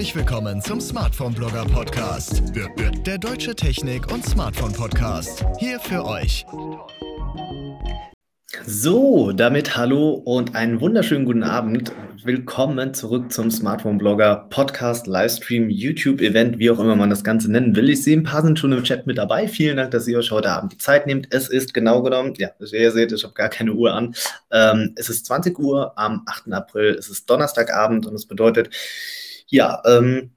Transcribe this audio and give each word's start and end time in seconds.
Herzlich 0.00 0.16
willkommen 0.16 0.62
zum 0.62 0.80
Smartphone 0.80 1.34
Blogger 1.34 1.66
Podcast. 1.66 2.42
Der 3.04 3.18
deutsche 3.18 3.54
Technik- 3.54 4.10
und 4.10 4.24
Smartphone 4.24 4.72
Podcast. 4.72 5.44
Hier 5.58 5.78
für 5.78 6.06
euch. 6.06 6.46
So, 8.64 9.32
damit 9.32 9.76
hallo 9.76 10.12
und 10.12 10.54
einen 10.54 10.80
wunderschönen 10.80 11.26
guten 11.26 11.42
Abend. 11.42 11.92
Willkommen 12.24 12.94
zurück 12.94 13.30
zum 13.30 13.50
Smartphone 13.50 13.98
Blogger 13.98 14.46
Podcast, 14.48 15.06
Livestream, 15.06 15.68
YouTube 15.68 16.22
Event, 16.22 16.58
wie 16.58 16.70
auch 16.70 16.78
immer 16.78 16.96
man 16.96 17.10
das 17.10 17.22
Ganze 17.22 17.52
nennen 17.52 17.76
will. 17.76 17.90
Ich 17.90 18.02
sehe, 18.02 18.16
ein 18.16 18.22
paar 18.22 18.40
sind 18.40 18.58
schon 18.58 18.72
im 18.72 18.82
Chat 18.82 19.06
mit 19.06 19.18
dabei. 19.18 19.48
Vielen 19.48 19.76
Dank, 19.76 19.90
dass 19.90 20.08
ihr 20.08 20.16
euch 20.16 20.30
heute 20.30 20.48
Abend 20.48 20.72
die 20.72 20.78
Zeit 20.78 21.06
nehmt. 21.06 21.28
Es 21.28 21.50
ist 21.50 21.74
genau 21.74 22.02
genommen, 22.02 22.32
ja, 22.38 22.48
wie 22.58 22.74
ihr 22.74 22.90
seht, 22.90 23.12
ich 23.12 23.22
habe 23.22 23.34
gar 23.34 23.50
keine 23.50 23.74
Uhr 23.74 23.92
an. 23.92 24.14
Ähm, 24.50 24.94
es 24.96 25.10
ist 25.10 25.26
20 25.26 25.58
Uhr 25.58 25.92
am 25.98 26.22
8. 26.24 26.50
April. 26.54 26.96
Es 26.98 27.10
ist 27.10 27.28
Donnerstagabend 27.28 28.06
und 28.06 28.14
es 28.14 28.24
bedeutet, 28.24 28.70
ja, 29.50 29.82
ähm, 29.86 30.30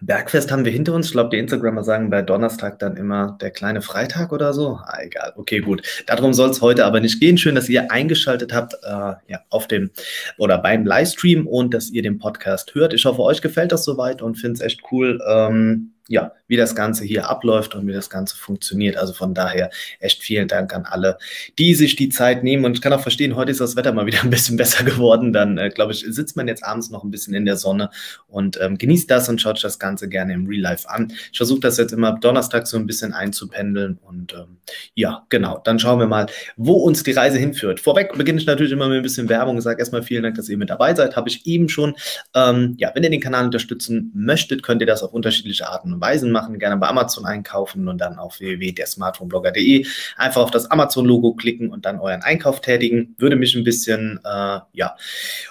Bergfest 0.00 0.50
haben 0.50 0.64
wir 0.64 0.72
hinter 0.72 0.94
uns. 0.94 1.06
Ich 1.06 1.12
glaube, 1.12 1.30
die 1.30 1.38
Instagramer 1.38 1.84
sagen 1.84 2.10
bei 2.10 2.22
Donnerstag 2.22 2.78
dann 2.78 2.96
immer 2.96 3.36
der 3.40 3.50
kleine 3.50 3.82
Freitag 3.82 4.32
oder 4.32 4.52
so. 4.54 4.78
Ah, 4.82 5.00
egal. 5.02 5.32
Okay, 5.36 5.60
gut. 5.60 5.82
Darum 6.06 6.32
soll 6.32 6.50
es 6.50 6.62
heute 6.62 6.86
aber 6.86 7.00
nicht 7.00 7.20
gehen. 7.20 7.36
Schön, 7.36 7.54
dass 7.54 7.68
ihr 7.68 7.90
eingeschaltet 7.90 8.52
habt 8.54 8.74
äh, 8.82 9.14
ja, 9.26 9.40
auf 9.50 9.68
dem 9.68 9.90
oder 10.38 10.58
beim 10.58 10.86
Livestream 10.86 11.46
und 11.46 11.74
dass 11.74 11.90
ihr 11.90 12.02
den 12.02 12.18
Podcast 12.18 12.74
hört. 12.74 12.94
Ich 12.94 13.04
hoffe, 13.04 13.22
euch 13.22 13.42
gefällt 13.42 13.72
das 13.72 13.84
soweit 13.84 14.22
und 14.22 14.36
finde 14.36 14.54
es 14.54 14.60
echt 14.60 14.80
cool. 14.90 15.20
Ähm, 15.28 15.92
ja, 16.12 16.32
wie 16.46 16.58
das 16.58 16.74
Ganze 16.74 17.04
hier 17.04 17.30
abläuft 17.30 17.74
und 17.74 17.86
wie 17.86 17.92
das 17.94 18.10
Ganze 18.10 18.36
funktioniert. 18.36 18.98
Also 18.98 19.14
von 19.14 19.32
daher 19.32 19.70
echt 19.98 20.22
vielen 20.22 20.46
Dank 20.46 20.74
an 20.74 20.84
alle, 20.84 21.16
die 21.58 21.74
sich 21.74 21.96
die 21.96 22.10
Zeit 22.10 22.44
nehmen. 22.44 22.66
Und 22.66 22.74
ich 22.74 22.82
kann 22.82 22.92
auch 22.92 23.00
verstehen, 23.00 23.34
heute 23.34 23.50
ist 23.50 23.62
das 23.62 23.76
Wetter 23.76 23.94
mal 23.94 24.04
wieder 24.06 24.22
ein 24.22 24.28
bisschen 24.28 24.58
besser 24.58 24.84
geworden. 24.84 25.32
Dann, 25.32 25.56
äh, 25.56 25.70
glaube 25.70 25.92
ich, 25.92 26.04
sitzt 26.06 26.36
man 26.36 26.48
jetzt 26.48 26.64
abends 26.64 26.90
noch 26.90 27.02
ein 27.02 27.10
bisschen 27.10 27.32
in 27.32 27.46
der 27.46 27.56
Sonne 27.56 27.88
und 28.28 28.60
ähm, 28.60 28.76
genießt 28.76 29.10
das 29.10 29.30
und 29.30 29.40
schaut 29.40 29.64
das 29.64 29.78
Ganze 29.78 30.06
gerne 30.06 30.34
im 30.34 30.46
Real 30.46 30.60
Life 30.60 30.86
an. 30.86 31.10
Ich 31.30 31.38
versuche 31.38 31.60
das 31.60 31.78
jetzt 31.78 31.92
immer 31.92 32.18
Donnerstag 32.20 32.66
so 32.66 32.76
ein 32.76 32.86
bisschen 32.86 33.14
einzupendeln. 33.14 33.98
Und 34.02 34.34
ähm, 34.34 34.58
ja, 34.94 35.24
genau, 35.30 35.62
dann 35.64 35.78
schauen 35.78 35.98
wir 35.98 36.06
mal, 36.06 36.26
wo 36.58 36.74
uns 36.74 37.02
die 37.04 37.12
Reise 37.12 37.38
hinführt. 37.38 37.80
Vorweg 37.80 38.12
beginne 38.12 38.38
ich 38.38 38.44
natürlich 38.44 38.72
immer 38.72 38.88
mit 38.88 38.98
ein 38.98 39.02
bisschen 39.02 39.30
Werbung. 39.30 39.62
Sage 39.62 39.78
erstmal 39.78 40.02
vielen 40.02 40.24
Dank, 40.24 40.34
dass 40.34 40.50
ihr 40.50 40.58
mit 40.58 40.68
dabei 40.68 40.94
seid. 40.94 41.16
Habe 41.16 41.30
ich 41.30 41.46
eben 41.46 41.70
schon. 41.70 41.94
Ähm, 42.34 42.74
ja, 42.76 42.90
wenn 42.94 43.02
ihr 43.02 43.08
den 43.08 43.22
Kanal 43.22 43.46
unterstützen 43.46 44.12
möchtet, 44.14 44.62
könnt 44.62 44.82
ihr 44.82 44.86
das 44.86 45.02
auf 45.02 45.14
unterschiedliche 45.14 45.70
Arten 45.70 45.94
und 45.94 46.01
Weisen 46.02 46.30
machen. 46.30 46.58
Gerne 46.58 46.76
bei 46.76 46.88
Amazon 46.88 47.24
einkaufen 47.24 47.88
und 47.88 47.96
dann 47.96 48.18
auf 48.18 48.40
www.dersmartphoneblogger.de 48.40 49.86
einfach 50.18 50.42
auf 50.42 50.50
das 50.50 50.70
Amazon-Logo 50.70 51.32
klicken 51.34 51.70
und 51.70 51.86
dann 51.86 51.98
euren 51.98 52.22
Einkauf 52.22 52.60
tätigen. 52.60 53.14
Würde 53.16 53.36
mich 53.36 53.54
ein 53.54 53.64
bisschen 53.64 54.20
äh, 54.24 54.58
ja, 54.72 54.96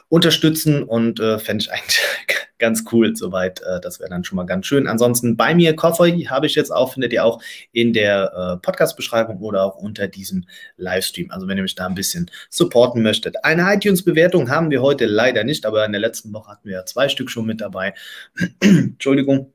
unterstützen 0.10 0.84
und 0.84 1.20
äh, 1.20 1.40
fände 1.40 1.64
ich 1.64 1.72
eigentlich 1.72 2.00
ganz 2.60 2.86
cool 2.92 3.16
soweit. 3.16 3.62
Äh, 3.62 3.82
das 3.82 4.00
wäre 4.00 4.10
dann 4.10 4.24
schon 4.24 4.38
mal 4.38 4.46
ganz 4.46 4.68
schön. 4.68 4.88
Ansonsten 4.88 5.36
bei 5.36 5.54
mir 5.54 5.76
Coffee 5.76 6.28
habe 6.30 6.46
ich 6.46 6.56
jetzt 6.56 6.72
auch, 6.72 6.94
findet 6.94 7.12
ihr 7.12 7.26
auch 7.26 7.42
in 7.72 7.92
der 7.92 8.32
äh, 8.34 8.62
Podcast-Beschreibung 8.62 9.40
oder 9.40 9.66
auch 9.66 9.76
unter 9.76 10.08
diesem 10.08 10.46
Livestream. 10.78 11.32
Also 11.32 11.48
wenn 11.48 11.58
ihr 11.58 11.64
mich 11.64 11.76
da 11.76 11.88
ein 11.88 11.96
bisschen 11.96 12.30
supporten 12.50 13.02
möchtet. 13.02 13.44
Eine 13.44 13.74
iTunes-Bewertung 13.74 14.50
haben 14.50 14.70
wir 14.70 14.82
heute 14.82 15.06
leider 15.06 15.44
nicht, 15.44 15.66
aber 15.66 15.86
in 15.86 15.92
der 15.92 16.02
letzten 16.02 16.32
Woche 16.34 16.52
hatten 16.52 16.70
wir 16.70 16.76
ja 16.76 16.86
zwei 16.86 17.10
Stück 17.10 17.30
schon 17.30 17.46
mit 17.46 17.60
dabei. 17.60 17.94
Entschuldigung. 18.62 19.54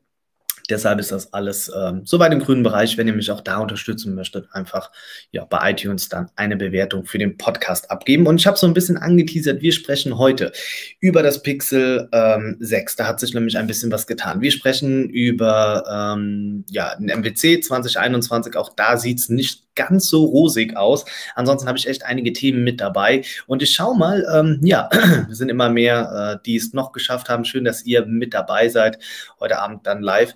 Deshalb 0.66 0.98
ist 1.00 1.12
das 1.12 1.32
alles 1.32 1.70
ähm, 1.76 2.02
soweit 2.04 2.32
im 2.32 2.40
grünen 2.40 2.62
Bereich. 2.62 2.96
Wenn 2.96 3.06
ihr 3.06 3.14
mich 3.14 3.30
auch 3.30 3.40
da 3.40 3.58
unterstützen 3.58 4.14
möchtet, 4.14 4.48
einfach 4.52 4.90
ja, 5.30 5.44
bei 5.44 5.70
iTunes 5.70 6.08
dann 6.08 6.30
eine 6.36 6.56
Bewertung 6.56 7.04
für 7.04 7.18
den 7.18 7.36
Podcast 7.36 7.90
abgeben. 7.90 8.26
Und 8.26 8.40
ich 8.40 8.46
habe 8.46 8.56
so 8.56 8.66
ein 8.66 8.74
bisschen 8.74 8.96
angeteasert, 8.96 9.62
wir 9.62 9.72
sprechen 9.72 10.18
heute 10.18 10.52
über 11.00 11.22
das 11.22 11.42
Pixel 11.42 12.08
ähm, 12.12 12.56
6. 12.60 12.96
Da 12.96 13.06
hat 13.06 13.20
sich 13.20 13.34
nämlich 13.34 13.58
ein 13.58 13.66
bisschen 13.66 13.92
was 13.92 14.06
getan. 14.06 14.40
Wir 14.40 14.50
sprechen 14.50 15.08
über 15.10 15.84
ähm, 16.16 16.64
ja, 16.70 16.94
den 16.96 17.08
MWC 17.20 17.60
2021. 17.60 18.56
Auch 18.56 18.74
da 18.74 18.96
sieht 18.96 19.18
es 19.18 19.28
nicht 19.28 19.65
ganz 19.76 20.08
so 20.08 20.24
rosig 20.24 20.76
aus. 20.76 21.04
Ansonsten 21.36 21.68
habe 21.68 21.78
ich 21.78 21.86
echt 21.86 22.04
einige 22.04 22.32
Themen 22.32 22.64
mit 22.64 22.80
dabei. 22.80 23.22
Und 23.46 23.62
ich 23.62 23.72
schaue 23.72 23.96
mal, 23.96 24.26
ähm, 24.34 24.60
ja, 24.62 24.88
wir 25.28 25.34
sind 25.34 25.48
immer 25.48 25.68
mehr, 25.68 26.38
äh, 26.40 26.44
die 26.44 26.56
es 26.56 26.72
noch 26.72 26.92
geschafft 26.92 27.28
haben. 27.28 27.44
Schön, 27.44 27.64
dass 27.64 27.84
ihr 27.84 28.04
mit 28.06 28.34
dabei 28.34 28.68
seid. 28.68 28.98
Heute 29.38 29.58
Abend 29.58 29.86
dann 29.86 30.02
live. 30.02 30.34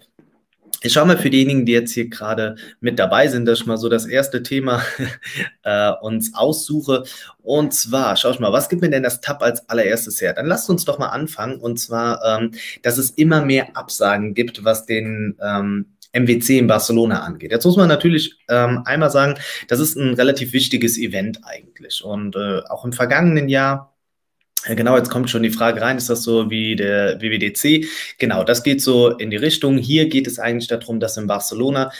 Ich 0.83 0.95
schaue 0.95 1.07
mal 1.07 1.19
für 1.19 1.29
diejenigen, 1.29 1.67
die 1.67 1.73
jetzt 1.73 1.93
hier 1.93 2.09
gerade 2.09 2.57
mit 2.81 2.99
dabei 2.99 3.29
sind, 3.29 3.45
dass 3.45 3.61
ich 3.61 3.67
mal 3.67 3.77
so 3.77 3.91
das 3.91 4.07
erste 4.07 4.43
Thema 4.43 4.83
äh, 5.63 5.93
uns 6.01 6.35
aussuche. 6.35 7.05
Und 7.43 7.75
zwar, 7.75 8.17
schau 8.17 8.31
ich 8.31 8.41
mal, 8.41 8.53
was 8.53 8.71
gibt 8.71 8.81
mir 8.81 8.89
denn 8.89 9.03
das 9.03 9.21
Tab 9.21 9.43
als 9.43 9.69
allererstes 9.69 10.21
her? 10.23 10.33
Dann 10.33 10.47
lasst 10.47 10.71
uns 10.71 10.87
doch 10.87 10.99
mal 10.99 11.09
anfangen. 11.09 11.61
Und 11.61 11.79
zwar, 11.79 12.25
ähm, 12.25 12.53
dass 12.83 12.97
es 12.97 13.11
immer 13.11 13.45
mehr 13.45 13.77
Absagen 13.77 14.33
gibt, 14.33 14.65
was 14.65 14.87
den 14.87 15.37
ähm, 15.43 15.87
MWC 16.13 16.59
in 16.59 16.67
Barcelona 16.67 17.21
angeht. 17.23 17.53
Jetzt 17.53 17.65
muss 17.65 17.77
man 17.77 17.89
natürlich 17.89 18.37
ähm, 18.49 18.83
einmal 18.85 19.11
sagen, 19.11 19.39
das 19.69 19.81
ist 19.81 19.97
ein 19.97 20.15
relativ 20.15 20.53
wichtiges 20.53 20.99
Event 20.99 21.41
eigentlich. 21.45 22.03
Und 22.05 22.37
äh, 22.37 22.61
auch 22.69 22.85
im 22.85 22.93
vergangenen 22.93 23.49
Jahr 23.49 23.91
Genau, 24.67 24.97
jetzt 24.99 25.09
kommt 25.09 25.31
schon 25.31 25.43
die 25.43 25.51
Frage 25.51 25.81
rein, 25.81 25.97
ist 25.97 26.11
das 26.11 26.23
so 26.23 26.51
wie 26.51 26.77
der 26.77 27.19
WWDC? 27.21 27.87
Genau, 28.19 28.45
das 28.45 28.63
geht 28.63 28.83
so 28.83 29.09
in 29.09 29.31
die 29.31 29.39
Richtung. 29.39 29.79
Hier 29.79 30.07
geht 30.11 30.27
es 30.27 30.39
eigentlich 30.39 30.69
darum, 30.69 31.01
dass 31.01 31.17
in 31.17 31.27
Barcelona 31.27 31.91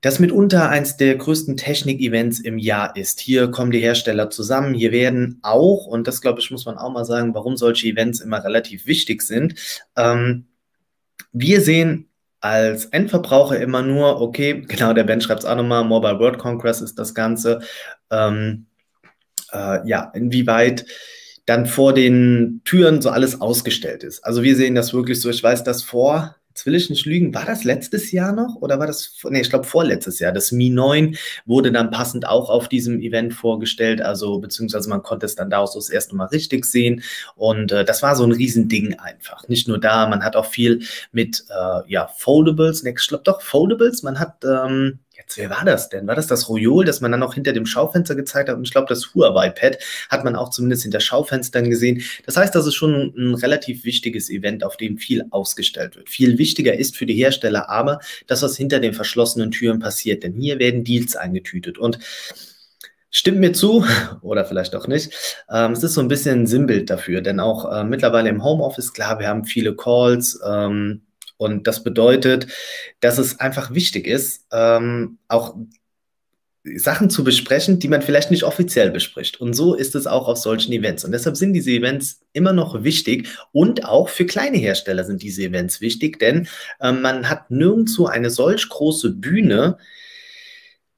das 0.00 0.18
mitunter 0.18 0.70
eins 0.70 0.96
der 0.96 1.16
größten 1.16 1.56
Technik-Events 1.56 2.40
im 2.40 2.56
Jahr 2.56 2.96
ist. 2.96 3.20
Hier 3.20 3.50
kommen 3.50 3.70
die 3.70 3.80
Hersteller 3.80 4.30
zusammen. 4.30 4.72
Hier 4.72 4.92
werden 4.92 5.40
auch, 5.42 5.86
und 5.86 6.06
das 6.06 6.20
glaube 6.22 6.40
ich, 6.40 6.50
muss 6.50 6.64
man 6.66 6.78
auch 6.78 6.92
mal 6.92 7.04
sagen, 7.04 7.34
warum 7.34 7.56
solche 7.56 7.88
Events 7.88 8.20
immer 8.20 8.42
relativ 8.42 8.86
wichtig 8.86 9.22
sind. 9.22 9.56
Ähm, 9.96 10.46
wir 11.32 11.60
sehen 11.60 12.08
als 12.40 12.86
Endverbraucher 12.86 13.60
immer 13.60 13.82
nur, 13.82 14.20
okay, 14.20 14.62
genau, 14.66 14.92
der 14.92 15.04
Ben 15.04 15.20
schreibt 15.20 15.42
es 15.42 15.48
auch 15.48 15.56
nochmal, 15.56 15.84
Mobile 15.84 16.18
World 16.18 16.38
Congress 16.38 16.80
ist 16.80 16.98
das 16.98 17.14
Ganze. 17.14 17.60
Ähm, 18.10 18.66
äh, 19.52 19.86
ja, 19.88 20.10
inwieweit 20.14 20.86
dann 21.46 21.66
vor 21.66 21.94
den 21.94 22.60
Türen 22.64 23.00
so 23.00 23.10
alles 23.10 23.40
ausgestellt 23.40 24.04
ist. 24.04 24.24
Also 24.24 24.42
wir 24.42 24.54
sehen 24.54 24.74
das 24.74 24.92
wirklich 24.92 25.20
so, 25.20 25.30
ich 25.30 25.42
weiß 25.42 25.64
das 25.64 25.82
vor, 25.82 26.36
jetzt 26.58 26.66
will 26.66 26.74
ich 26.74 26.90
nicht 26.90 27.06
lügen, 27.06 27.32
war 27.34 27.44
das 27.44 27.62
letztes 27.62 28.10
Jahr 28.10 28.32
noch 28.32 28.56
oder 28.56 28.80
war 28.80 28.88
das, 28.88 29.14
nee, 29.30 29.40
ich 29.40 29.48
glaube 29.48 29.64
vorletztes 29.64 30.18
Jahr. 30.18 30.32
Das 30.32 30.50
Mi 30.50 30.70
9 30.70 31.16
wurde 31.46 31.70
dann 31.70 31.92
passend 31.92 32.26
auch 32.26 32.50
auf 32.50 32.68
diesem 32.68 33.00
Event 33.00 33.32
vorgestellt, 33.32 34.02
also 34.02 34.40
beziehungsweise 34.40 34.88
man 34.88 35.04
konnte 35.04 35.26
es 35.26 35.36
dann 35.36 35.50
da 35.50 35.58
auch 35.58 35.68
so 35.68 35.78
das 35.78 35.88
erste 35.88 36.16
Mal 36.16 36.26
richtig 36.26 36.64
sehen 36.64 37.04
und 37.36 37.70
äh, 37.70 37.84
das 37.84 38.02
war 38.02 38.16
so 38.16 38.24
ein 38.24 38.32
Riesending 38.32 38.98
einfach. 38.98 39.46
Nicht 39.46 39.68
nur 39.68 39.78
da, 39.78 40.08
man 40.08 40.24
hat 40.24 40.34
auch 40.34 40.46
viel 40.46 40.80
mit, 41.12 41.44
äh, 41.48 41.88
ja, 41.88 42.08
Foldables, 42.08 42.82
nee, 42.82 42.94
ich 42.98 43.06
glaube 43.06 43.22
doch 43.24 43.40
Foldables, 43.40 44.02
man 44.02 44.18
hat, 44.18 44.44
ähm, 44.44 44.98
jetzt, 45.28 45.38
wer 45.38 45.50
war 45.50 45.64
das 45.64 45.88
denn? 45.88 46.06
War 46.06 46.14
das 46.14 46.26
das 46.26 46.48
Royol, 46.48 46.84
das 46.84 47.00
man 47.00 47.12
dann 47.12 47.22
auch 47.22 47.34
hinter 47.34 47.52
dem 47.52 47.66
Schaufenster 47.66 48.14
gezeigt 48.14 48.48
hat? 48.48 48.56
Und 48.56 48.64
ich 48.64 48.72
glaube, 48.72 48.88
das 48.88 49.14
Huawei-Pad 49.14 49.78
hat 50.08 50.24
man 50.24 50.36
auch 50.36 50.50
zumindest 50.50 50.82
hinter 50.82 51.00
Schaufenstern 51.00 51.68
gesehen. 51.68 52.02
Das 52.24 52.36
heißt, 52.36 52.54
das 52.54 52.66
ist 52.66 52.74
schon 52.74 53.12
ein 53.16 53.34
relativ 53.34 53.84
wichtiges 53.84 54.30
Event, 54.30 54.64
auf 54.64 54.76
dem 54.76 54.98
viel 54.98 55.24
ausgestellt 55.30 55.96
wird. 55.96 56.08
Viel 56.08 56.38
wichtiger 56.38 56.74
ist 56.74 56.96
für 56.96 57.06
die 57.06 57.14
Hersteller 57.14 57.68
aber, 57.68 58.00
das, 58.26 58.42
was 58.42 58.56
hinter 58.56 58.80
den 58.80 58.94
verschlossenen 58.94 59.50
Türen 59.50 59.80
passiert. 59.80 60.22
Denn 60.22 60.32
hier 60.32 60.58
werden 60.58 60.84
Deals 60.84 61.16
eingetütet. 61.16 61.78
Und 61.78 61.98
Stimmt 63.10 63.38
mir 63.38 63.54
zu 63.54 63.86
oder 64.20 64.44
vielleicht 64.44 64.76
auch 64.76 64.86
nicht. 64.86 65.42
Ähm, 65.50 65.72
es 65.72 65.82
ist 65.82 65.94
so 65.94 66.02
ein 66.02 66.08
bisschen 66.08 66.42
ein 66.42 66.46
Sinnbild 66.46 66.90
dafür, 66.90 67.22
denn 67.22 67.40
auch 67.40 67.72
äh, 67.72 67.82
mittlerweile 67.82 68.28
im 68.28 68.44
Homeoffice, 68.44 68.92
klar, 68.92 69.18
wir 69.18 69.28
haben 69.28 69.46
viele 69.46 69.74
Calls, 69.74 70.38
ähm, 70.46 71.07
und 71.38 71.66
das 71.66 71.82
bedeutet, 71.82 72.48
dass 73.00 73.16
es 73.16 73.40
einfach 73.40 73.72
wichtig 73.72 74.06
ist, 74.06 74.46
ähm, 74.52 75.18
auch 75.28 75.56
Sachen 76.76 77.08
zu 77.08 77.24
besprechen, 77.24 77.78
die 77.78 77.88
man 77.88 78.02
vielleicht 78.02 78.30
nicht 78.30 78.42
offiziell 78.42 78.90
bespricht. 78.90 79.40
Und 79.40 79.54
so 79.54 79.74
ist 79.74 79.94
es 79.94 80.06
auch 80.06 80.28
auf 80.28 80.38
solchen 80.38 80.72
Events. 80.72 81.04
Und 81.04 81.12
deshalb 81.12 81.36
sind 81.36 81.52
diese 81.54 81.70
Events 81.70 82.20
immer 82.32 82.52
noch 82.52 82.82
wichtig. 82.82 83.28
Und 83.52 83.84
auch 83.84 84.08
für 84.08 84.26
kleine 84.26 84.58
Hersteller 84.58 85.04
sind 85.04 85.22
diese 85.22 85.44
Events 85.44 85.80
wichtig, 85.80 86.18
denn 86.18 86.48
äh, 86.80 86.92
man 86.92 87.30
hat 87.30 87.50
nirgendwo 87.50 88.06
eine 88.06 88.28
solch 88.28 88.68
große 88.68 89.12
Bühne, 89.12 89.78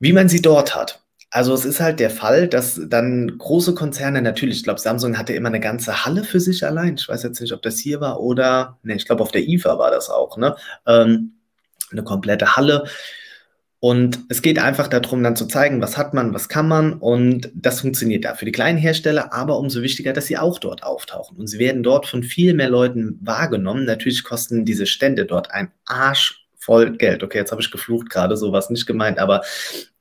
wie 0.01 0.13
man 0.13 0.29
sie 0.29 0.43
dort 0.43 0.75
hat. 0.75 1.05
Also 1.33 1.55
es 1.55 1.65
ist 1.65 1.81
halt 1.81 2.01
der 2.01 2.11
Fall, 2.11 2.49
dass 2.49 2.81
dann 2.89 3.39
große 3.39 3.75
Konzerne, 3.75 4.21
natürlich, 4.21 4.59
ich 4.59 4.65
glaube, 4.65 4.81
Samsung 4.81 5.17
hatte 5.17 5.33
immer 5.33 5.49
eine 5.49 5.61
ganze 5.61 6.05
Halle 6.05 6.25
für 6.25 6.41
sich 6.41 6.67
allein. 6.67 6.97
Ich 6.97 7.09
weiß 7.09 7.23
jetzt 7.23 7.41
nicht, 7.41 7.53
ob 7.53 7.63
das 7.63 7.79
hier 7.79 8.01
war 8.01 8.21
oder, 8.21 8.79
ne, 8.83 8.97
ich 8.97 9.07
glaube, 9.07 9.23
auf 9.23 9.31
der 9.31 9.47
IFA 9.47 9.79
war 9.79 9.93
das 9.93 10.11
auch, 10.11 10.37
ne? 10.37 10.57
Ähm, 10.87 11.35
eine 11.93 12.03
komplette 12.03 12.57
Halle. 12.57 12.85
Und 13.81 14.21
es 14.29 14.43
geht 14.43 14.59
einfach 14.59 14.89
darum, 14.89 15.23
dann 15.23 15.37
zu 15.37 15.47
zeigen, 15.47 15.81
was 15.81 15.97
hat 15.97 16.13
man, 16.15 16.35
was 16.35 16.49
kann 16.51 16.69
man. 16.69 16.95
Und 16.95 17.51
das 17.55 17.81
funktioniert 17.81 18.25
da 18.25 18.35
für 18.35 18.45
die 18.45 18.53
kleinen 18.53 18.77
Hersteller, 18.77 19.33
aber 19.33 19.59
umso 19.59 19.83
wichtiger, 19.83 20.13
dass 20.13 20.27
sie 20.27 20.37
auch 20.37 20.59
dort 20.59 20.83
auftauchen. 20.83 21.39
Und 21.39 21.47
sie 21.47 21.59
werden 21.59 21.83
dort 21.83 22.07
von 22.07 22.23
viel 22.23 22.55
mehr 22.55 22.69
Leuten 22.69 23.19
wahrgenommen. 23.23 23.85
Natürlich 23.87 24.23
kosten 24.25 24.67
diese 24.67 24.87
Stände 24.87 25.25
dort 25.25 25.51
ein 25.53 25.73
Arsch 25.87 26.40
voll 26.61 26.97
Geld. 26.97 27.23
Okay, 27.23 27.39
jetzt 27.39 27.51
habe 27.51 27.63
ich 27.63 27.71
geflucht 27.71 28.11
gerade, 28.11 28.37
sowas 28.37 28.71
nicht 28.71 28.87
gemeint, 28.87 29.19
aber 29.19 29.43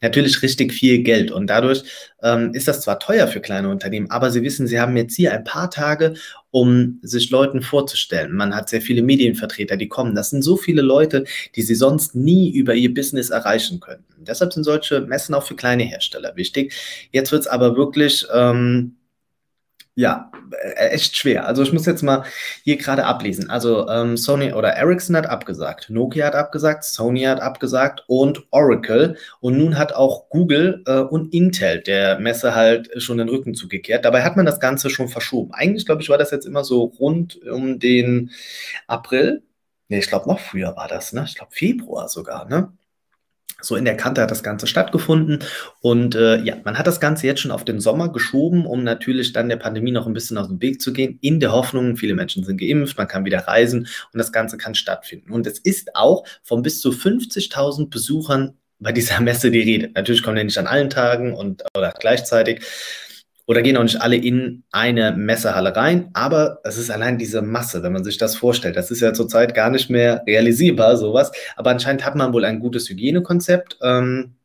natürlich 0.01 0.41
richtig 0.41 0.73
viel 0.73 0.99
Geld. 1.03 1.31
Und 1.31 1.47
dadurch 1.47 1.83
ähm, 2.21 2.53
ist 2.53 2.67
das 2.67 2.81
zwar 2.81 2.99
teuer 2.99 3.27
für 3.27 3.39
kleine 3.39 3.69
Unternehmen, 3.69 4.11
aber 4.11 4.29
Sie 4.29 4.43
wissen, 4.43 4.67
Sie 4.67 4.79
haben 4.79 4.95
jetzt 4.97 5.15
hier 5.15 5.33
ein 5.33 5.45
paar 5.45 5.71
Tage, 5.71 6.15
um 6.51 6.99
sich 7.01 7.29
Leuten 7.29 7.61
vorzustellen. 7.61 8.33
Man 8.33 8.55
hat 8.55 8.69
sehr 8.69 8.81
viele 8.81 9.01
Medienvertreter, 9.01 9.77
die 9.77 9.87
kommen. 9.87 10.15
Das 10.15 10.29
sind 10.29 10.41
so 10.41 10.57
viele 10.57 10.81
Leute, 10.81 11.23
die 11.55 11.61
Sie 11.61 11.75
sonst 11.75 12.13
nie 12.15 12.51
über 12.51 12.75
Ihr 12.75 12.93
Business 12.93 13.29
erreichen 13.29 13.79
könnten. 13.79 14.25
Deshalb 14.25 14.51
sind 14.51 14.63
solche 14.63 15.01
Messen 15.01 15.33
auch 15.35 15.43
für 15.43 15.55
kleine 15.55 15.83
Hersteller 15.83 16.35
wichtig. 16.35 16.73
Jetzt 17.11 17.31
wird 17.31 17.41
es 17.41 17.47
aber 17.47 17.75
wirklich... 17.75 18.27
Ähm, 18.33 18.95
ja, 19.99 20.31
äh, 20.51 20.91
echt 20.91 21.17
schwer. 21.17 21.45
Also 21.45 21.61
ich 21.61 21.73
muss 21.73 21.85
jetzt 21.85 22.03
mal 22.03 22.23
hier 22.63 22.77
gerade 22.77 23.05
ablesen. 23.05 23.49
Also 23.49 23.89
ähm, 23.89 24.15
Sony 24.15 24.53
oder 24.53 24.69
Ericsson 24.69 25.17
hat 25.17 25.27
abgesagt, 25.27 25.89
Nokia 25.89 26.27
hat 26.27 26.35
abgesagt, 26.35 26.85
Sony 26.85 27.23
hat 27.23 27.41
abgesagt 27.41 28.05
und 28.07 28.47
Oracle. 28.51 29.17
Und 29.41 29.57
nun 29.57 29.77
hat 29.77 29.91
auch 29.93 30.29
Google 30.29 30.83
äh, 30.87 30.99
und 30.99 31.33
Intel 31.33 31.81
der 31.81 32.17
Messe 32.17 32.55
halt 32.55 32.89
schon 33.01 33.17
den 33.17 33.27
Rücken 33.27 33.55
zugekehrt. 33.55 34.05
Dabei 34.05 34.23
hat 34.23 34.37
man 34.37 34.45
das 34.45 34.61
Ganze 34.61 34.89
schon 34.89 35.09
verschoben. 35.09 35.53
Eigentlich, 35.53 35.85
glaube 35.85 36.01
ich, 36.01 36.07
war 36.07 36.17
das 36.17 36.31
jetzt 36.31 36.45
immer 36.45 36.63
so 36.63 36.85
rund 36.85 37.41
um 37.45 37.77
den 37.77 38.31
April. 38.87 39.43
Nee, 39.89 39.99
ich 39.99 40.07
glaube 40.07 40.29
noch 40.29 40.39
früher 40.39 40.77
war 40.77 40.87
das, 40.87 41.11
ne? 41.11 41.25
Ich 41.27 41.35
glaube 41.35 41.51
Februar 41.53 42.07
sogar, 42.07 42.47
ne? 42.47 42.71
So 43.61 43.75
in 43.75 43.85
der 43.85 43.97
Kante 43.97 44.21
hat 44.21 44.31
das 44.31 44.43
Ganze 44.43 44.67
stattgefunden. 44.67 45.39
Und 45.81 46.15
äh, 46.15 46.41
ja, 46.41 46.55
man 46.63 46.77
hat 46.77 46.87
das 46.87 46.99
Ganze 46.99 47.27
jetzt 47.27 47.41
schon 47.41 47.51
auf 47.51 47.65
den 47.65 47.79
Sommer 47.79 48.11
geschoben, 48.11 48.65
um 48.65 48.83
natürlich 48.83 49.33
dann 49.33 49.49
der 49.49 49.57
Pandemie 49.57 49.91
noch 49.91 50.07
ein 50.07 50.13
bisschen 50.13 50.37
aus 50.37 50.47
dem 50.47 50.61
Weg 50.61 50.81
zu 50.81 50.93
gehen, 50.93 51.19
in 51.21 51.39
der 51.39 51.51
Hoffnung, 51.51 51.97
viele 51.97 52.15
Menschen 52.15 52.43
sind 52.43 52.59
geimpft, 52.59 52.97
man 52.97 53.07
kann 53.07 53.25
wieder 53.25 53.39
reisen 53.39 53.87
und 54.13 54.17
das 54.17 54.31
Ganze 54.31 54.57
kann 54.57 54.75
stattfinden. 54.75 55.31
Und 55.31 55.45
es 55.45 55.59
ist 55.59 55.95
auch 55.95 56.25
von 56.43 56.61
bis 56.61 56.79
zu 56.79 56.91
50.000 56.91 57.89
Besuchern 57.89 58.53
bei 58.79 58.91
dieser 58.91 59.19
Messe 59.21 59.51
die 59.51 59.59
Rede. 59.59 59.91
Natürlich 59.93 60.23
kommen 60.23 60.37
die 60.37 60.43
nicht 60.43 60.57
an 60.57 60.67
allen 60.67 60.89
Tagen 60.89 61.33
und 61.33 61.63
oder 61.75 61.93
gleichzeitig 61.99 62.61
oder 63.49 63.63
gehen 63.63 63.77
auch 63.77 63.83
nicht 63.83 63.99
alle 63.99 64.15
in 64.15 64.63
eine 64.71 65.11
Messehalle 65.13 65.75
rein, 65.75 66.11
aber 66.13 66.59
es 66.63 66.77
ist 66.77 66.91
allein 66.91 67.17
diese 67.17 67.41
Masse, 67.41 67.81
wenn 67.81 67.91
man 67.91 68.03
sich 68.03 68.19
das 68.19 68.35
vorstellt. 68.35 68.75
Das 68.75 68.91
ist 68.91 68.99
ja 69.01 69.11
zurzeit 69.11 69.55
gar 69.55 69.71
nicht 69.71 69.89
mehr 69.89 70.21
realisierbar, 70.27 70.97
sowas. 70.97 71.31
Aber 71.55 71.71
anscheinend 71.71 72.05
hat 72.05 72.13
man 72.13 72.31
wohl 72.31 72.45
ein 72.45 72.59
gutes 72.59 72.87
Hygienekonzept. 72.89 73.79
Ähm, 73.81 74.35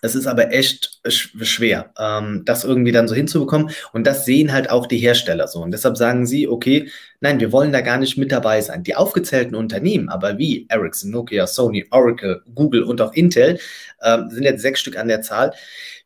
es 0.00 0.14
ist 0.14 0.26
aber 0.26 0.54
echt 0.54 1.00
schwer, 1.04 1.92
ähm, 1.98 2.40
das 2.46 2.64
irgendwie 2.64 2.92
dann 2.92 3.08
so 3.08 3.14
hinzubekommen. 3.14 3.72
Und 3.92 4.06
das 4.06 4.24
sehen 4.24 4.54
halt 4.54 4.70
auch 4.70 4.86
die 4.86 4.96
Hersteller 4.96 5.46
so. 5.46 5.60
Und 5.60 5.72
deshalb 5.72 5.98
sagen 5.98 6.24
sie, 6.26 6.48
okay, 6.48 6.88
nein, 7.20 7.40
wir 7.40 7.52
wollen 7.52 7.72
da 7.72 7.82
gar 7.82 7.98
nicht 7.98 8.16
mit 8.16 8.32
dabei 8.32 8.62
sein. 8.62 8.82
Die 8.84 8.96
aufgezählten 8.96 9.54
Unternehmen, 9.54 10.08
aber 10.08 10.38
wie 10.38 10.64
Ericsson, 10.70 11.10
Nokia, 11.10 11.46
Sony, 11.46 11.84
Oracle, 11.90 12.40
Google 12.54 12.84
und 12.84 13.02
auch 13.02 13.12
Intel, 13.12 13.58
äh, 14.00 14.18
sind 14.30 14.44
jetzt 14.44 14.62
sechs 14.62 14.80
Stück 14.80 14.96
an 14.96 15.08
der 15.08 15.20
Zahl. 15.20 15.52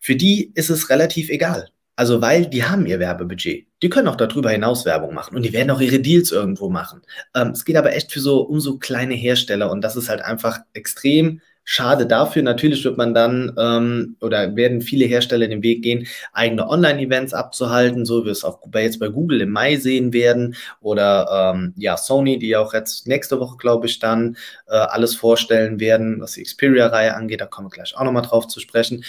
Für 0.00 0.16
die 0.16 0.50
ist 0.56 0.70
es 0.70 0.90
relativ 0.90 1.28
egal. 1.28 1.69
Also, 1.96 2.20
weil 2.20 2.46
die 2.46 2.64
haben 2.64 2.87
ihr 2.87 2.99
Werbebudget. 2.99 3.67
Die 3.82 3.88
können 3.88 4.08
auch 4.08 4.17
darüber 4.17 4.50
hinaus 4.50 4.85
Werbung 4.85 5.14
machen 5.14 5.37
und 5.37 5.43
die 5.43 5.52
werden 5.52 5.70
auch 5.70 5.81
ihre 5.81 6.00
Deals 6.00 6.32
irgendwo 6.32 6.69
machen. 6.69 7.02
Ähm, 7.35 7.49
es 7.49 7.64
geht 7.64 7.76
aber 7.76 7.94
echt 7.94 8.12
für 8.12 8.20
so 8.20 8.41
um 8.41 8.61
so 8.61 8.79
kleine 8.79 9.14
Hersteller 9.14 9.70
und 9.70 9.82
das 9.82 9.96
ist 9.96 10.08
halt 10.08 10.23
einfach 10.23 10.61
extrem 10.73 11.41
schade 11.64 12.06
dafür. 12.06 12.43
Natürlich 12.43 12.85
wird 12.85 12.99
man 12.99 13.14
dann 13.14 13.55
ähm, 13.58 14.17
oder 14.20 14.55
werden 14.55 14.81
viele 14.82 15.06
Hersteller 15.06 15.49
den 15.49 15.62
Weg 15.62 15.82
gehen, 15.82 16.06
eigene 16.32 16.69
Online-Events 16.69 17.32
abzuhalten, 17.32 18.05
so 18.05 18.23
wie 18.23 18.26
wir 18.26 18.32
es 18.32 18.44
auch 18.44 18.61
jetzt 18.75 19.00
bei 19.00 19.08
Google 19.08 19.41
im 19.41 19.50
Mai 19.50 19.76
sehen 19.76 20.12
werden 20.12 20.56
oder 20.81 21.55
ähm, 21.55 21.75
ja 21.76 21.96
Sony, 21.96 22.38
die 22.38 22.56
auch 22.56 22.75
jetzt 22.75 23.06
nächste 23.06 23.41
Woche, 23.41 23.56
glaube 23.56 23.87
ich, 23.87 23.99
dann 23.99 24.37
äh, 24.67 24.75
alles 24.75 25.14
vorstellen 25.14 25.81
werden, 25.81 26.20
was 26.20 26.32
die 26.32 26.43
Xperia-Reihe 26.43 27.14
angeht. 27.14 27.41
Da 27.41 27.46
kommen 27.46 27.69
wir 27.69 27.73
gleich 27.73 27.96
auch 27.96 28.05
nochmal 28.05 28.23
drauf 28.23 28.46
zu 28.46 28.61
sprechen. 28.61 29.05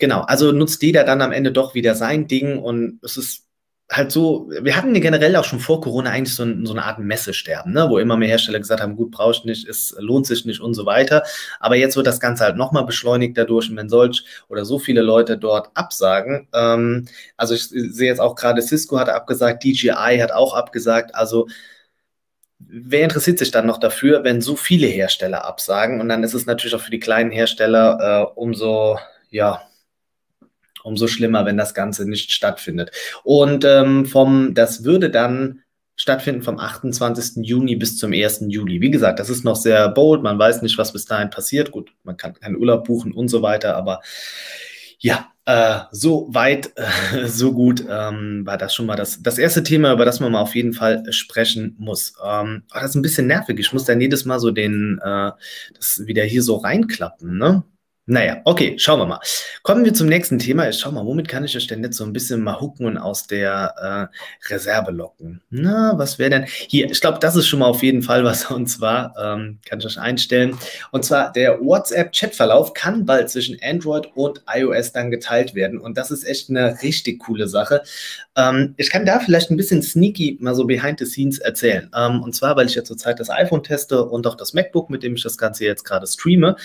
Genau, 0.00 0.22
also 0.22 0.50
nutzt 0.50 0.82
jeder 0.82 1.04
dann 1.04 1.20
am 1.20 1.30
Ende 1.30 1.52
doch 1.52 1.74
wieder 1.74 1.94
sein 1.94 2.26
Ding 2.26 2.58
und 2.58 2.98
es 3.02 3.18
ist 3.18 3.46
halt 3.90 4.12
so, 4.12 4.48
wir 4.48 4.76
hatten 4.76 4.94
ja 4.94 5.00
generell 5.00 5.36
auch 5.36 5.44
schon 5.44 5.58
vor 5.58 5.80
Corona 5.80 6.10
eigentlich 6.10 6.34
so, 6.34 6.44
so 6.64 6.72
eine 6.72 6.84
Art 6.84 7.00
Messesterben, 7.00 7.72
ne? 7.72 7.86
wo 7.90 7.98
immer 7.98 8.16
mehr 8.16 8.28
Hersteller 8.28 8.60
gesagt 8.60 8.80
haben, 8.80 8.96
gut, 8.96 9.10
brauchst 9.10 9.44
nicht, 9.44 9.68
es 9.68 9.94
lohnt 9.98 10.26
sich 10.26 10.46
nicht 10.46 10.60
und 10.60 10.74
so 10.74 10.86
weiter. 10.86 11.24
Aber 11.58 11.76
jetzt 11.76 11.96
wird 11.96 12.06
das 12.06 12.20
Ganze 12.20 12.44
halt 12.44 12.56
nochmal 12.56 12.86
beschleunigt 12.86 13.36
dadurch 13.36 13.68
und 13.68 13.76
wenn 13.76 13.88
solch 13.90 14.24
oder 14.48 14.64
so 14.64 14.78
viele 14.78 15.02
Leute 15.02 15.36
dort 15.36 15.70
absagen, 15.74 16.48
ähm, 16.54 17.06
also 17.36 17.54
ich 17.54 17.64
sehe 17.68 18.08
jetzt 18.08 18.20
auch 18.20 18.36
gerade 18.36 18.62
Cisco 18.62 18.98
hat 18.98 19.08
abgesagt, 19.10 19.64
DJI 19.64 20.18
hat 20.20 20.32
auch 20.32 20.54
abgesagt, 20.54 21.14
also 21.14 21.48
wer 22.60 23.02
interessiert 23.02 23.38
sich 23.38 23.50
dann 23.50 23.66
noch 23.66 23.78
dafür, 23.78 24.24
wenn 24.24 24.40
so 24.40 24.56
viele 24.56 24.86
Hersteller 24.86 25.44
absagen 25.44 26.00
und 26.00 26.08
dann 26.08 26.22
ist 26.22 26.34
es 26.34 26.46
natürlich 26.46 26.74
auch 26.74 26.80
für 26.80 26.90
die 26.90 27.00
kleinen 27.00 27.32
Hersteller 27.32 28.30
äh, 28.34 28.40
umso, 28.40 28.98
ja, 29.30 29.62
umso 30.84 31.06
schlimmer, 31.06 31.46
wenn 31.46 31.56
das 31.56 31.74
Ganze 31.74 32.08
nicht 32.08 32.32
stattfindet. 32.32 32.90
Und 33.24 33.64
ähm, 33.64 34.06
vom, 34.06 34.54
das 34.54 34.84
würde 34.84 35.10
dann 35.10 35.62
stattfinden 35.96 36.40
vom 36.40 36.58
28. 36.58 37.44
Juni 37.44 37.76
bis 37.76 37.98
zum 37.98 38.12
1. 38.12 38.44
Juli. 38.48 38.80
Wie 38.80 38.90
gesagt, 38.90 39.18
das 39.18 39.28
ist 39.28 39.44
noch 39.44 39.56
sehr 39.56 39.88
bold, 39.90 40.22
man 40.22 40.38
weiß 40.38 40.62
nicht, 40.62 40.78
was 40.78 40.92
bis 40.92 41.04
dahin 41.04 41.28
passiert. 41.28 41.72
Gut, 41.72 41.92
man 42.04 42.16
kann 42.16 42.32
keinen 42.32 42.56
Urlaub 42.56 42.84
buchen 42.84 43.12
und 43.12 43.28
so 43.28 43.42
weiter, 43.42 43.76
aber 43.76 44.00
ja, 44.98 45.30
äh, 45.44 45.80
so 45.90 46.28
weit, 46.30 46.72
äh, 46.76 47.26
so 47.26 47.52
gut 47.52 47.84
ähm, 47.88 48.46
war 48.46 48.56
das 48.56 48.74
schon 48.74 48.86
mal 48.86 48.96
das, 48.96 49.22
das 49.22 49.36
erste 49.36 49.62
Thema, 49.62 49.92
über 49.92 50.04
das 50.04 50.20
man 50.20 50.32
mal 50.32 50.40
auf 50.40 50.54
jeden 50.54 50.72
Fall 50.72 51.04
sprechen 51.12 51.74
muss. 51.78 52.14
Ähm, 52.24 52.62
oh, 52.70 52.78
das 52.80 52.90
ist 52.90 52.94
ein 52.94 53.02
bisschen 53.02 53.26
nervig. 53.26 53.58
Ich 53.58 53.72
muss 53.72 53.84
dann 53.84 54.00
jedes 54.00 54.24
Mal 54.24 54.38
so 54.38 54.50
den, 54.52 55.00
äh, 55.02 55.32
das 55.74 56.06
wieder 56.06 56.24
hier 56.24 56.42
so 56.42 56.56
reinklappen, 56.56 57.36
ne? 57.36 57.62
Naja, 58.10 58.40
okay, 58.44 58.76
schauen 58.76 58.98
wir 58.98 59.06
mal. 59.06 59.20
Kommen 59.62 59.84
wir 59.84 59.94
zum 59.94 60.08
nächsten 60.08 60.40
Thema. 60.40 60.68
Ich 60.68 60.80
schau 60.80 60.90
mal, 60.90 61.06
womit 61.06 61.28
kann 61.28 61.44
ich 61.44 61.56
euch 61.56 61.68
denn 61.68 61.84
jetzt 61.84 61.96
so 61.96 62.02
ein 62.02 62.12
bisschen 62.12 62.42
mal 62.42 62.60
hucken 62.60 62.84
und 62.86 62.98
aus 62.98 63.28
der 63.28 64.10
äh, 64.10 64.52
Reserve 64.52 64.90
locken? 64.90 65.40
Na, 65.50 65.96
was 65.96 66.18
wäre 66.18 66.30
denn? 66.30 66.44
Hier, 66.44 66.90
ich 66.90 67.00
glaube, 67.00 67.20
das 67.20 67.36
ist 67.36 67.46
schon 67.46 67.60
mal 67.60 67.66
auf 67.66 67.84
jeden 67.84 68.02
Fall 68.02 68.24
was. 68.24 68.50
Und 68.50 68.66
zwar 68.66 69.14
ähm, 69.16 69.60
kann 69.64 69.78
ich 69.78 69.86
euch 69.86 70.00
einstellen. 70.00 70.58
Und 70.90 71.04
zwar 71.04 71.30
der 71.30 71.60
WhatsApp-Chatverlauf 71.60 72.74
kann 72.74 73.06
bald 73.06 73.30
zwischen 73.30 73.56
Android 73.62 74.08
und 74.16 74.42
iOS 74.52 74.90
dann 74.90 75.12
geteilt 75.12 75.54
werden. 75.54 75.78
Und 75.78 75.96
das 75.96 76.10
ist 76.10 76.24
echt 76.24 76.50
eine 76.50 76.82
richtig 76.82 77.20
coole 77.20 77.46
Sache. 77.46 77.80
Ähm, 78.34 78.74
ich 78.76 78.90
kann 78.90 79.06
da 79.06 79.20
vielleicht 79.20 79.52
ein 79.52 79.56
bisschen 79.56 79.84
sneaky 79.84 80.36
mal 80.40 80.56
so 80.56 80.64
behind 80.64 80.98
the 80.98 81.06
scenes 81.06 81.38
erzählen. 81.38 81.88
Ähm, 81.96 82.24
und 82.24 82.34
zwar, 82.34 82.56
weil 82.56 82.66
ich 82.66 82.74
ja 82.74 82.82
zurzeit 82.82 83.20
das 83.20 83.30
iPhone 83.30 83.62
teste 83.62 84.04
und 84.04 84.26
auch 84.26 84.34
das 84.34 84.52
MacBook, 84.52 84.90
mit 84.90 85.04
dem 85.04 85.14
ich 85.14 85.22
das 85.22 85.38
Ganze 85.38 85.64
jetzt 85.64 85.84
gerade 85.84 86.08
streame. 86.08 86.56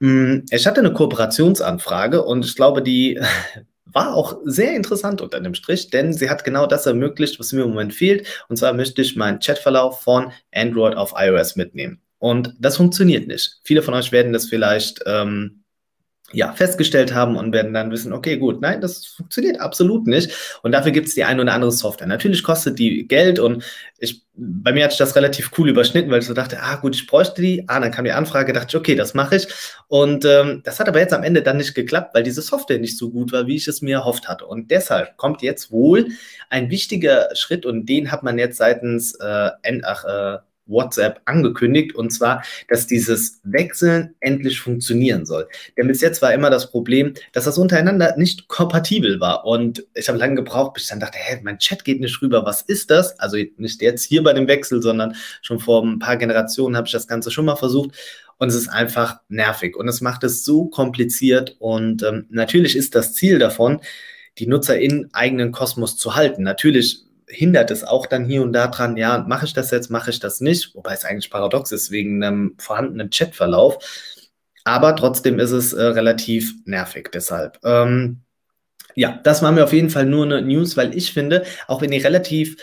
Mm, 0.00 0.40
ich 0.50 0.66
hatte 0.66 0.80
eine 0.80 0.92
Kooperationsanfrage 0.92 2.22
und 2.22 2.44
ich 2.44 2.56
glaube, 2.56 2.82
die 2.82 3.20
war 3.84 4.14
auch 4.14 4.38
sehr 4.44 4.74
interessant 4.74 5.20
unter 5.20 5.40
dem 5.40 5.54
Strich, 5.54 5.90
denn 5.90 6.12
sie 6.12 6.30
hat 6.30 6.44
genau 6.44 6.66
das 6.66 6.86
ermöglicht, 6.86 7.38
was 7.38 7.52
mir 7.52 7.62
im 7.62 7.70
Moment 7.70 7.94
fehlt. 7.94 8.26
Und 8.48 8.56
zwar 8.56 8.72
möchte 8.72 9.02
ich 9.02 9.16
meinen 9.16 9.40
Chatverlauf 9.40 10.02
von 10.02 10.32
Android 10.54 10.96
auf 10.96 11.14
iOS 11.16 11.56
mitnehmen. 11.56 12.00
Und 12.18 12.54
das 12.58 12.76
funktioniert 12.76 13.26
nicht. 13.26 13.60
Viele 13.64 13.82
von 13.82 13.94
euch 13.94 14.12
werden 14.12 14.32
das 14.32 14.46
vielleicht 14.46 15.00
ähm, 15.06 15.59
ja, 16.32 16.52
festgestellt 16.52 17.14
haben 17.14 17.36
und 17.36 17.52
werden 17.52 17.74
dann 17.74 17.90
wissen, 17.90 18.12
okay, 18.12 18.36
gut, 18.36 18.60
nein, 18.60 18.80
das 18.80 19.06
funktioniert 19.06 19.60
absolut 19.60 20.06
nicht. 20.06 20.32
Und 20.62 20.72
dafür 20.72 20.92
gibt 20.92 21.08
es 21.08 21.14
die 21.14 21.24
eine 21.24 21.42
oder 21.42 21.52
andere 21.52 21.72
Software. 21.72 22.06
Natürlich 22.06 22.42
kostet 22.42 22.78
die 22.78 23.08
Geld 23.08 23.38
und 23.38 23.64
ich, 23.98 24.24
bei 24.34 24.72
mir 24.72 24.84
hat 24.84 24.92
sich 24.92 24.98
das 24.98 25.16
relativ 25.16 25.50
cool 25.58 25.68
überschnitten, 25.68 26.10
weil 26.10 26.20
ich 26.20 26.26
so 26.26 26.34
dachte, 26.34 26.62
ah 26.62 26.76
gut, 26.76 26.94
ich 26.94 27.06
bräuchte 27.06 27.42
die. 27.42 27.64
Ah, 27.66 27.80
dann 27.80 27.90
kam 27.90 28.04
die 28.04 28.12
Anfrage, 28.12 28.52
dachte 28.52 28.68
ich, 28.70 28.76
okay, 28.76 28.94
das 28.94 29.14
mache 29.14 29.36
ich. 29.36 29.48
Und 29.88 30.24
ähm, 30.24 30.62
das 30.64 30.78
hat 30.78 30.88
aber 30.88 31.00
jetzt 31.00 31.12
am 31.12 31.24
Ende 31.24 31.42
dann 31.42 31.56
nicht 31.56 31.74
geklappt, 31.74 32.14
weil 32.14 32.22
diese 32.22 32.42
Software 32.42 32.78
nicht 32.78 32.96
so 32.96 33.10
gut 33.10 33.32
war, 33.32 33.46
wie 33.46 33.56
ich 33.56 33.66
es 33.66 33.82
mir 33.82 33.96
erhofft 33.96 34.28
hatte. 34.28 34.46
Und 34.46 34.70
deshalb 34.70 35.16
kommt 35.16 35.42
jetzt 35.42 35.72
wohl 35.72 36.08
ein 36.48 36.70
wichtiger 36.70 37.28
Schritt 37.34 37.66
und 37.66 37.86
den 37.86 38.12
hat 38.12 38.22
man 38.22 38.38
jetzt 38.38 38.56
seitens 38.56 39.14
äh, 39.14 39.50
ach, 39.82 40.04
äh, 40.04 40.38
WhatsApp 40.70 41.20
angekündigt, 41.24 41.94
und 41.94 42.10
zwar, 42.10 42.42
dass 42.68 42.86
dieses 42.86 43.40
Wechseln 43.42 44.14
endlich 44.20 44.60
funktionieren 44.60 45.26
soll. 45.26 45.48
Denn 45.76 45.88
bis 45.88 46.00
jetzt 46.00 46.22
war 46.22 46.32
immer 46.32 46.50
das 46.50 46.70
Problem, 46.70 47.14
dass 47.32 47.44
das 47.44 47.58
untereinander 47.58 48.14
nicht 48.16 48.48
kompatibel 48.48 49.20
war. 49.20 49.44
Und 49.44 49.84
ich 49.94 50.08
habe 50.08 50.18
lange 50.18 50.36
gebraucht, 50.36 50.74
bis 50.74 50.84
ich 50.84 50.90
dann 50.90 51.00
dachte, 51.00 51.18
hä, 51.18 51.40
mein 51.42 51.58
Chat 51.58 51.84
geht 51.84 52.00
nicht 52.00 52.22
rüber, 52.22 52.44
was 52.44 52.62
ist 52.62 52.90
das? 52.90 53.18
Also 53.18 53.36
nicht 53.56 53.82
jetzt 53.82 54.04
hier 54.04 54.22
bei 54.22 54.32
dem 54.32 54.48
Wechsel, 54.48 54.80
sondern 54.82 55.14
schon 55.42 55.58
vor 55.58 55.82
ein 55.82 55.98
paar 55.98 56.16
Generationen 56.16 56.76
habe 56.76 56.86
ich 56.86 56.92
das 56.92 57.08
Ganze 57.08 57.30
schon 57.30 57.44
mal 57.44 57.56
versucht. 57.56 57.90
Und 58.38 58.48
es 58.48 58.54
ist 58.54 58.68
einfach 58.68 59.20
nervig 59.28 59.76
und 59.76 59.86
es 59.86 60.00
macht 60.00 60.24
es 60.24 60.44
so 60.44 60.64
kompliziert. 60.66 61.56
Und 61.58 62.02
ähm, 62.02 62.24
natürlich 62.30 62.74
ist 62.74 62.94
das 62.94 63.12
Ziel 63.12 63.38
davon, 63.38 63.80
die 64.38 64.46
Nutzer 64.46 64.80
in 64.80 65.10
eigenen 65.12 65.52
Kosmos 65.52 65.98
zu 65.98 66.14
halten. 66.14 66.42
Natürlich 66.42 67.04
hindert 67.30 67.70
es 67.70 67.84
auch 67.84 68.06
dann 68.06 68.24
hier 68.24 68.42
und 68.42 68.52
da 68.52 68.68
dran, 68.68 68.96
ja, 68.96 69.24
mache 69.26 69.46
ich 69.46 69.54
das 69.54 69.70
jetzt, 69.70 69.90
mache 69.90 70.10
ich 70.10 70.20
das 70.20 70.40
nicht, 70.40 70.74
wobei 70.74 70.94
es 70.94 71.04
eigentlich 71.04 71.30
paradox 71.30 71.72
ist 71.72 71.90
wegen 71.90 72.22
einem 72.22 72.54
vorhandenen 72.58 73.10
Chatverlauf. 73.10 73.78
Aber 74.64 74.94
trotzdem 74.96 75.38
ist 75.38 75.52
es 75.52 75.72
äh, 75.72 75.82
relativ 75.82 76.54
nervig 76.64 77.10
deshalb. 77.12 77.58
Ähm, 77.64 78.20
ja, 78.94 79.18
das 79.22 79.42
war 79.42 79.52
mir 79.52 79.64
auf 79.64 79.72
jeden 79.72 79.90
Fall 79.90 80.06
nur 80.06 80.24
eine 80.24 80.42
News, 80.42 80.76
weil 80.76 80.96
ich 80.96 81.12
finde, 81.12 81.44
auch 81.66 81.80
wenn 81.80 81.92
ihr 81.92 82.04
relativ 82.04 82.56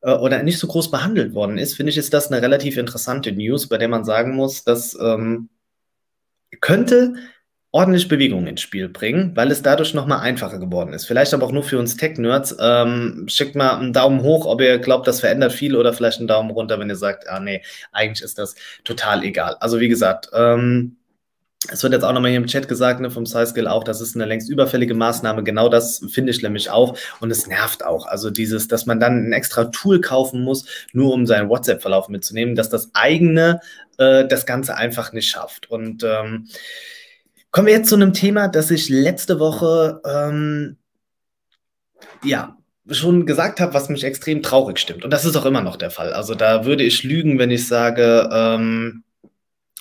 äh, 0.00 0.12
oder 0.12 0.42
nicht 0.42 0.58
so 0.58 0.66
groß 0.66 0.90
behandelt 0.90 1.34
worden 1.34 1.58
ist, 1.58 1.74
finde 1.74 1.90
ich, 1.90 1.98
ist 1.98 2.14
das 2.14 2.30
eine 2.30 2.42
relativ 2.42 2.76
interessante 2.76 3.32
News, 3.32 3.68
bei 3.68 3.78
der 3.78 3.88
man 3.88 4.04
sagen 4.04 4.34
muss, 4.34 4.64
dass 4.64 4.96
ähm, 5.00 5.50
könnte 6.60 7.14
ordentlich 7.70 8.08
Bewegung 8.08 8.46
ins 8.46 8.62
Spiel 8.62 8.88
bringen, 8.88 9.32
weil 9.34 9.50
es 9.50 9.62
dadurch 9.62 9.92
nochmal 9.92 10.20
einfacher 10.20 10.58
geworden 10.58 10.94
ist. 10.94 11.04
Vielleicht 11.04 11.34
aber 11.34 11.46
auch 11.46 11.52
nur 11.52 11.62
für 11.62 11.78
uns 11.78 11.96
Tech-Nerds. 11.96 12.56
Ähm, 12.60 13.26
schickt 13.28 13.56
mal 13.56 13.76
einen 13.76 13.92
Daumen 13.92 14.22
hoch, 14.22 14.46
ob 14.46 14.60
ihr 14.60 14.78
glaubt, 14.78 15.06
das 15.06 15.20
verändert 15.20 15.52
viel 15.52 15.76
oder 15.76 15.92
vielleicht 15.92 16.18
einen 16.18 16.28
Daumen 16.28 16.50
runter, 16.50 16.78
wenn 16.78 16.88
ihr 16.88 16.96
sagt, 16.96 17.28
ah 17.28 17.40
nee, 17.40 17.62
eigentlich 17.92 18.24
ist 18.24 18.38
das 18.38 18.54
total 18.84 19.22
egal. 19.22 19.56
Also 19.60 19.80
wie 19.80 19.88
gesagt, 19.88 20.30
ähm, 20.32 20.96
es 21.70 21.82
wird 21.82 21.92
jetzt 21.92 22.04
auch 22.04 22.12
nochmal 22.12 22.30
hier 22.30 22.40
im 22.40 22.46
Chat 22.46 22.68
gesagt, 22.68 23.00
ne, 23.00 23.10
vom 23.10 23.26
SciSkill 23.26 23.66
auch, 23.66 23.82
das 23.84 24.00
ist 24.00 24.14
eine 24.14 24.24
längst 24.24 24.48
überfällige 24.48 24.94
Maßnahme. 24.94 25.42
Genau 25.42 25.68
das 25.68 26.02
finde 26.08 26.30
ich 26.30 26.40
nämlich 26.40 26.70
auch. 26.70 26.96
Und 27.20 27.30
es 27.30 27.48
nervt 27.48 27.84
auch. 27.84 28.06
Also 28.06 28.30
dieses, 28.30 28.68
dass 28.68 28.86
man 28.86 29.00
dann 29.00 29.28
ein 29.28 29.32
extra 29.32 29.64
Tool 29.64 30.00
kaufen 30.00 30.42
muss, 30.42 30.64
nur 30.92 31.12
um 31.12 31.26
seinen 31.26 31.48
WhatsApp-Verlauf 31.48 32.08
mitzunehmen, 32.08 32.54
dass 32.54 32.70
das 32.70 32.90
eigene 32.94 33.60
äh, 33.98 34.26
das 34.26 34.46
Ganze 34.46 34.76
einfach 34.76 35.12
nicht 35.12 35.28
schafft. 35.28 35.68
Und 35.68 36.04
ähm, 36.04 36.48
kommen 37.50 37.66
wir 37.66 37.74
jetzt 37.74 37.88
zu 37.88 37.94
einem 37.94 38.12
Thema, 38.12 38.48
das 38.48 38.70
ich 38.70 38.88
letzte 38.88 39.38
Woche 39.38 40.00
ähm, 40.04 40.76
ja 42.24 42.56
schon 42.90 43.26
gesagt 43.26 43.60
habe, 43.60 43.74
was 43.74 43.88
mich 43.88 44.04
extrem 44.04 44.42
traurig 44.42 44.78
stimmt. 44.78 45.04
Und 45.04 45.12
das 45.12 45.24
ist 45.24 45.36
auch 45.36 45.44
immer 45.44 45.60
noch 45.60 45.76
der 45.76 45.90
Fall. 45.90 46.12
Also 46.12 46.34
da 46.34 46.64
würde 46.64 46.84
ich 46.84 47.02
lügen, 47.02 47.38
wenn 47.38 47.50
ich 47.50 47.66
sage, 47.66 48.28
ähm, 48.32 49.04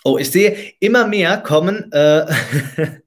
Oh, 0.08 0.18
ich 0.18 0.32
sehe 0.32 0.56
immer 0.80 1.06
mehr 1.06 1.36
kommen 1.38 1.92
äh, 1.92 2.26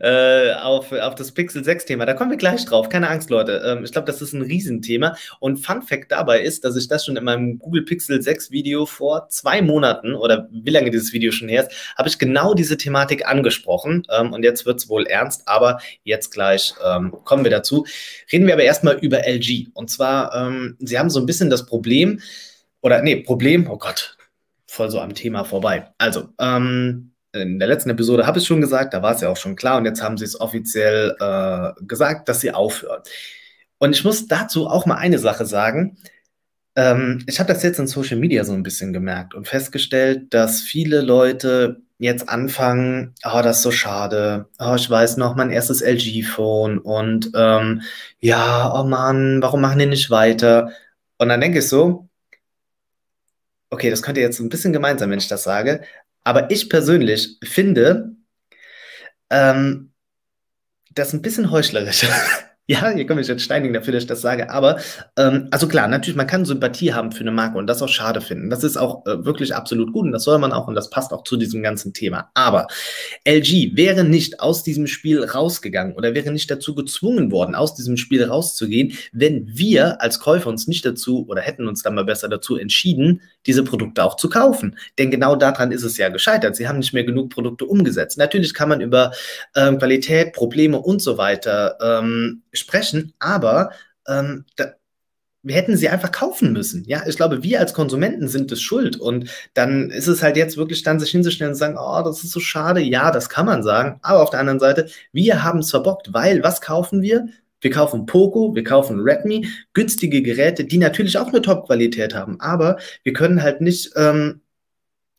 äh, 0.00 0.52
auf, 0.54 0.92
auf 0.92 1.14
das 1.14 1.32
Pixel 1.32 1.62
6-Thema. 1.62 2.06
Da 2.06 2.14
kommen 2.14 2.30
wir 2.30 2.36
gleich 2.36 2.64
drauf. 2.64 2.88
Keine 2.88 3.08
Angst, 3.08 3.30
Leute. 3.30 3.62
Ähm, 3.64 3.84
ich 3.84 3.92
glaube, 3.92 4.06
das 4.06 4.22
ist 4.22 4.32
ein 4.32 4.42
Riesenthema. 4.42 5.16
Und 5.38 5.58
Fun 5.58 5.82
Fact 5.82 6.12
dabei 6.12 6.40
ist, 6.40 6.64
dass 6.64 6.76
ich 6.76 6.88
das 6.88 7.04
schon 7.04 7.16
in 7.16 7.24
meinem 7.24 7.58
Google 7.58 7.84
Pixel 7.84 8.20
6 8.20 8.50
Video 8.50 8.86
vor 8.86 9.28
zwei 9.28 9.62
Monaten 9.62 10.14
oder 10.14 10.48
wie 10.50 10.70
lange 10.70 10.90
dieses 10.90 11.12
Video 11.12 11.32
schon 11.32 11.48
her 11.48 11.66
ist, 11.66 11.94
habe 11.96 12.08
ich 12.08 12.18
genau 12.18 12.54
diese 12.54 12.76
Thematik 12.76 13.26
angesprochen. 13.26 14.04
Ähm, 14.10 14.32
und 14.32 14.42
jetzt 14.42 14.66
wird 14.66 14.78
es 14.78 14.88
wohl 14.88 15.06
ernst, 15.06 15.42
aber 15.46 15.80
jetzt 16.04 16.30
gleich 16.30 16.74
ähm, 16.84 17.14
kommen 17.24 17.44
wir 17.44 17.50
dazu. 17.50 17.86
Reden 18.32 18.46
wir 18.46 18.54
aber 18.54 18.64
erstmal 18.64 18.98
über 18.98 19.26
LG. 19.26 19.68
Und 19.74 19.90
zwar, 19.90 20.34
ähm, 20.34 20.76
sie 20.78 20.98
haben 20.98 21.10
so 21.10 21.20
ein 21.20 21.26
bisschen 21.26 21.50
das 21.50 21.66
Problem, 21.66 22.20
oder 22.82 23.02
nee, 23.02 23.16
Problem, 23.16 23.68
oh 23.70 23.76
Gott, 23.76 24.16
voll 24.66 24.90
so 24.90 25.00
am 25.00 25.14
Thema 25.14 25.44
vorbei. 25.44 25.92
Also, 25.98 26.28
ähm, 26.38 27.09
in 27.32 27.58
der 27.58 27.68
letzten 27.68 27.90
Episode 27.90 28.26
habe 28.26 28.38
ich 28.38 28.44
es 28.44 28.48
schon 28.48 28.60
gesagt, 28.60 28.94
da 28.94 29.02
war 29.02 29.14
es 29.14 29.20
ja 29.20 29.28
auch 29.28 29.36
schon 29.36 29.56
klar 29.56 29.78
und 29.78 29.84
jetzt 29.84 30.02
haben 30.02 30.18
sie 30.18 30.24
es 30.24 30.40
offiziell 30.40 31.16
äh, 31.20 31.72
gesagt, 31.84 32.28
dass 32.28 32.40
sie 32.40 32.52
aufhören. 32.52 33.02
Und 33.78 33.94
ich 33.94 34.04
muss 34.04 34.26
dazu 34.26 34.66
auch 34.66 34.86
mal 34.86 34.96
eine 34.96 35.18
Sache 35.18 35.46
sagen. 35.46 35.96
Ähm, 36.76 37.24
ich 37.26 37.38
habe 37.40 37.52
das 37.52 37.62
jetzt 37.62 37.78
in 37.78 37.86
Social 37.86 38.18
Media 38.18 38.44
so 38.44 38.52
ein 38.52 38.62
bisschen 38.62 38.92
gemerkt 38.92 39.34
und 39.34 39.48
festgestellt, 39.48 40.32
dass 40.34 40.60
viele 40.62 41.00
Leute 41.02 41.82
jetzt 41.98 42.28
anfangen, 42.28 43.14
oh, 43.24 43.40
das 43.42 43.58
ist 43.58 43.62
so 43.62 43.70
schade, 43.70 44.48
oh, 44.58 44.74
ich 44.76 44.88
weiß 44.88 45.16
noch, 45.18 45.36
mein 45.36 45.50
erstes 45.50 45.82
LG-Phone 45.82 46.78
und 46.78 47.30
ähm, 47.34 47.82
ja, 48.20 48.72
oh 48.74 48.84
Mann, 48.84 49.42
warum 49.42 49.60
machen 49.60 49.78
die 49.78 49.86
nicht 49.86 50.10
weiter? 50.10 50.72
Und 51.18 51.28
dann 51.28 51.40
denke 51.40 51.58
ich 51.58 51.68
so, 51.68 52.08
okay, 53.70 53.90
das 53.90 54.02
könnte 54.02 54.20
jetzt 54.20 54.40
ein 54.40 54.48
bisschen 54.48 54.72
gemein 54.72 54.98
sein, 54.98 55.10
wenn 55.10 55.18
ich 55.18 55.28
das 55.28 55.42
sage, 55.42 55.82
aber 56.24 56.50
ich 56.50 56.68
persönlich 56.68 57.38
finde 57.42 58.16
ähm, 59.30 59.92
das 60.92 61.12
ein 61.12 61.22
bisschen 61.22 61.50
heuchlerisch. 61.50 62.06
Ja, 62.70 62.88
hier 62.90 63.04
komme 63.04 63.20
ich 63.20 63.26
jetzt 63.26 63.42
steinigen 63.42 63.74
dafür, 63.74 63.94
dass 63.94 64.04
ich 64.04 64.08
das 64.08 64.20
sage. 64.20 64.48
Aber, 64.48 64.78
ähm, 65.16 65.48
also 65.50 65.66
klar, 65.66 65.88
natürlich, 65.88 66.14
man 66.16 66.28
kann 66.28 66.44
Sympathie 66.44 66.94
haben 66.94 67.10
für 67.10 67.22
eine 67.22 67.32
Marke 67.32 67.58
und 67.58 67.66
das 67.66 67.82
auch 67.82 67.88
schade 67.88 68.20
finden. 68.20 68.48
Das 68.48 68.62
ist 68.62 68.76
auch 68.76 69.04
äh, 69.06 69.24
wirklich 69.24 69.56
absolut 69.56 69.92
gut 69.92 70.04
und 70.04 70.12
das 70.12 70.22
soll 70.22 70.38
man 70.38 70.52
auch 70.52 70.68
und 70.68 70.76
das 70.76 70.88
passt 70.88 71.12
auch 71.12 71.24
zu 71.24 71.36
diesem 71.36 71.64
ganzen 71.64 71.94
Thema. 71.94 72.30
Aber 72.34 72.68
LG 73.26 73.76
wäre 73.76 74.04
nicht 74.04 74.38
aus 74.38 74.62
diesem 74.62 74.86
Spiel 74.86 75.24
rausgegangen 75.24 75.96
oder 75.96 76.14
wäre 76.14 76.30
nicht 76.30 76.48
dazu 76.48 76.76
gezwungen 76.76 77.32
worden, 77.32 77.56
aus 77.56 77.74
diesem 77.74 77.96
Spiel 77.96 78.22
rauszugehen, 78.22 78.96
wenn 79.10 79.48
wir 79.48 80.00
als 80.00 80.20
Käufer 80.20 80.48
uns 80.48 80.68
nicht 80.68 80.86
dazu 80.86 81.26
oder 81.26 81.42
hätten 81.42 81.66
uns 81.66 81.82
dann 81.82 81.96
mal 81.96 82.04
besser 82.04 82.28
dazu 82.28 82.56
entschieden, 82.56 83.20
diese 83.46 83.64
Produkte 83.64 84.04
auch 84.04 84.14
zu 84.14 84.28
kaufen. 84.28 84.78
Denn 84.96 85.10
genau 85.10 85.34
daran 85.34 85.72
ist 85.72 85.82
es 85.82 85.96
ja 85.96 86.08
gescheitert. 86.08 86.54
Sie 86.54 86.68
haben 86.68 86.78
nicht 86.78 86.92
mehr 86.92 87.02
genug 87.02 87.30
Produkte 87.30 87.64
umgesetzt. 87.64 88.16
Natürlich 88.16 88.54
kann 88.54 88.68
man 88.68 88.80
über 88.80 89.10
ähm, 89.56 89.78
Qualität, 89.78 90.34
Probleme 90.34 90.78
und 90.78 91.02
so 91.02 91.18
weiter 91.18 91.76
ähm, 91.82 92.42
sprechen, 92.60 93.14
aber 93.18 93.72
ähm, 94.06 94.44
da, 94.56 94.74
wir 95.42 95.54
hätten 95.54 95.76
sie 95.76 95.88
einfach 95.88 96.12
kaufen 96.12 96.52
müssen. 96.52 96.84
Ja, 96.84 97.02
ich 97.06 97.16
glaube, 97.16 97.42
wir 97.42 97.60
als 97.60 97.72
Konsumenten 97.72 98.28
sind 98.28 98.52
es 98.52 98.60
schuld. 98.60 98.96
Und 98.96 99.30
dann 99.54 99.90
ist 99.90 100.06
es 100.06 100.22
halt 100.22 100.36
jetzt 100.36 100.56
wirklich 100.56 100.82
dann 100.82 101.00
sich 101.00 101.10
hinzustellen 101.10 101.52
und 101.52 101.58
sagen, 101.58 101.78
oh, 101.78 102.02
das 102.04 102.22
ist 102.22 102.32
so 102.32 102.40
schade. 102.40 102.80
Ja, 102.80 103.10
das 103.10 103.28
kann 103.28 103.46
man 103.46 103.62
sagen. 103.62 103.98
Aber 104.02 104.22
auf 104.22 104.30
der 104.30 104.40
anderen 104.40 104.60
Seite, 104.60 104.88
wir 105.12 105.42
haben 105.42 105.60
es 105.60 105.70
verbockt, 105.70 106.12
weil 106.12 106.42
was 106.42 106.60
kaufen 106.60 107.00
wir? 107.02 107.28
Wir 107.62 107.70
kaufen 107.70 108.06
Poco, 108.06 108.54
wir 108.54 108.64
kaufen 108.64 109.00
Redmi, 109.00 109.48
günstige 109.74 110.22
Geräte, 110.22 110.64
die 110.64 110.78
natürlich 110.78 111.18
auch 111.18 111.28
eine 111.28 111.42
Top-Qualität 111.42 112.14
haben. 112.14 112.40
Aber 112.40 112.78
wir 113.02 113.12
können 113.12 113.42
halt 113.42 113.60
nicht 113.60 113.92
ähm, 113.96 114.40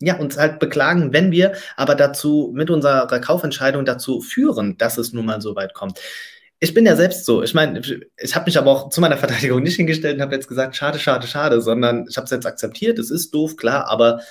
ja, 0.01 0.17
uns 0.17 0.37
halt 0.37 0.59
beklagen, 0.59 1.13
wenn 1.13 1.31
wir 1.31 1.53
aber 1.77 1.95
dazu 1.95 2.51
mit 2.55 2.69
unserer 2.71 3.07
Kaufentscheidung 3.19 3.85
dazu 3.85 4.21
führen, 4.21 4.77
dass 4.77 4.97
es 4.97 5.13
nun 5.13 5.25
mal 5.25 5.41
so 5.41 5.55
weit 5.55 5.73
kommt 5.75 5.99
ich 6.63 6.75
bin 6.75 6.85
ja 6.85 6.95
selbst 6.95 7.25
so. 7.25 7.41
Ich 7.41 7.55
meine, 7.55 7.81
ich 8.17 8.35
habe 8.35 8.45
mich 8.45 8.57
aber 8.57 8.69
auch 8.69 8.89
zu 8.89 9.01
meiner 9.01 9.17
Verteidigung 9.17 9.63
nicht 9.63 9.77
hingestellt 9.77 10.15
und 10.17 10.21
habe 10.21 10.35
jetzt 10.35 10.47
gesagt, 10.47 10.75
schade, 10.75 10.99
schade, 10.99 11.25
schade, 11.25 11.59
sondern 11.59 12.05
ich 12.07 12.17
habe 12.17 12.25
es 12.25 12.31
jetzt 12.31 12.45
akzeptiert. 12.45 12.99
Es 12.99 13.09
ist 13.09 13.33
doof, 13.33 13.57
klar, 13.57 13.89
aber 13.89 14.21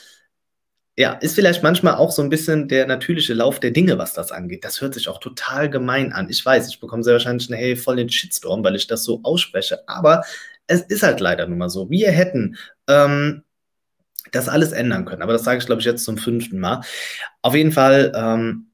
ja, 0.97 1.13
ist 1.15 1.35
vielleicht 1.35 1.65
manchmal 1.65 1.97
auch 1.97 2.13
so 2.13 2.23
ein 2.23 2.29
bisschen 2.29 2.69
der 2.69 2.87
natürliche 2.87 3.35
Lauf 3.35 3.59
der 3.59 3.73
Dinge, 3.73 3.99
was 3.99 4.13
das 4.13 4.31
angeht. 4.31 4.65
Das 4.65 4.81
hört 4.81 4.95
sich 4.95 5.09
auch 5.09 5.19
total 5.19 5.69
gemein 5.69 6.13
an. 6.13 6.29
Ich 6.31 6.45
weiß, 6.45 6.69
ich 6.69 6.79
bekomme 6.79 7.03
sehr 7.03 7.15
wahrscheinlich 7.15 7.51
einen 7.51 7.59
hey, 7.59 7.75
voll 7.75 7.97
den 7.97 8.11
Shitstorm, 8.11 8.63
weil 8.63 8.77
ich 8.77 8.87
das 8.87 9.03
so 9.03 9.21
ausspreche. 9.25 9.81
Aber 9.89 10.23
es 10.69 10.83
ist 10.83 11.03
halt 11.03 11.19
leider 11.19 11.49
nun 11.49 11.59
mal 11.59 11.71
so. 11.71 11.91
Wir 11.91 12.13
hätten 12.13 12.57
ähm, 12.87 13.43
das 14.31 14.49
alles 14.49 14.71
ändern 14.71 15.05
können. 15.05 15.23
Aber 15.23 15.33
das 15.33 15.43
sage 15.43 15.59
ich, 15.59 15.67
glaube 15.67 15.81
ich, 15.81 15.87
jetzt 15.87 16.05
zum 16.05 16.17
fünften 16.17 16.61
Mal. 16.61 16.83
Auf 17.43 17.57
jeden 17.57 17.73
Fall, 17.73 18.13
ähm, 18.15 18.71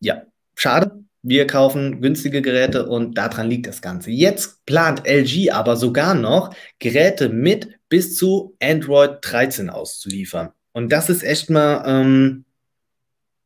ja, 0.00 0.22
schade 0.54 1.05
wir 1.28 1.46
kaufen 1.48 2.00
günstige 2.00 2.40
Geräte 2.40 2.86
und 2.86 3.18
daran 3.18 3.48
liegt 3.48 3.66
das 3.66 3.82
Ganze. 3.82 4.12
Jetzt 4.12 4.64
plant 4.64 5.02
LG 5.06 5.50
aber 5.50 5.76
sogar 5.76 6.14
noch, 6.14 6.54
Geräte 6.78 7.28
mit 7.28 7.68
bis 7.88 8.14
zu 8.14 8.56
Android 8.62 9.18
13 9.22 9.68
auszuliefern. 9.68 10.50
Und 10.72 10.92
das 10.92 11.10
ist 11.10 11.24
echt 11.24 11.50
mal 11.50 11.82
ähm, 11.84 12.44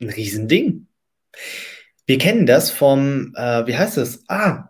ein 0.01 0.11
Riesending. 0.11 0.89
Wir 2.05 2.19
kennen 2.19 2.45
das 2.45 2.71
vom, 2.71 3.33
äh, 3.35 3.67
wie 3.67 3.77
heißt 3.77 3.97
das? 3.97 4.25
Ah, 4.29 4.69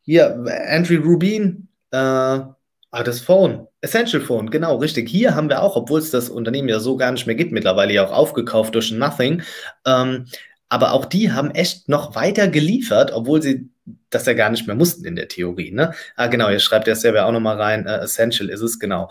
hier, 0.00 0.44
Andrew 0.68 1.00
Rubin, 1.00 1.68
äh, 1.92 1.96
ah, 1.96 2.56
das 3.04 3.20
Phone, 3.20 3.68
Essential 3.82 4.22
Phone, 4.22 4.50
genau, 4.50 4.76
richtig. 4.78 5.08
Hier 5.08 5.36
haben 5.36 5.48
wir 5.48 5.62
auch, 5.62 5.76
obwohl 5.76 6.00
es 6.00 6.10
das 6.10 6.28
Unternehmen 6.28 6.68
ja 6.68 6.80
so 6.80 6.96
gar 6.96 7.12
nicht 7.12 7.26
mehr 7.26 7.36
gibt, 7.36 7.52
mittlerweile 7.52 7.92
ja 7.92 8.04
auch 8.04 8.12
aufgekauft 8.12 8.74
durch 8.74 8.90
Nothing, 8.90 9.42
ähm, 9.86 10.26
aber 10.72 10.92
auch 10.92 11.04
die 11.04 11.32
haben 11.32 11.50
echt 11.50 11.90
noch 11.90 12.14
weiter 12.14 12.48
geliefert, 12.48 13.12
obwohl 13.12 13.42
sie 13.42 13.68
das 14.08 14.24
ja 14.24 14.32
gar 14.32 14.48
nicht 14.48 14.66
mehr 14.66 14.74
mussten 14.74 15.04
in 15.04 15.16
der 15.16 15.28
Theorie. 15.28 15.70
Ne? 15.70 15.92
Ah, 16.16 16.28
genau, 16.28 16.48
ihr 16.48 16.60
schreibt 16.60 16.88
ja 16.88 16.94
selber 16.94 17.26
auch 17.26 17.32
nochmal 17.32 17.60
rein, 17.60 17.86
äh, 17.86 17.98
Essential 17.98 18.48
ist 18.48 18.62
es, 18.62 18.78
genau. 18.78 19.10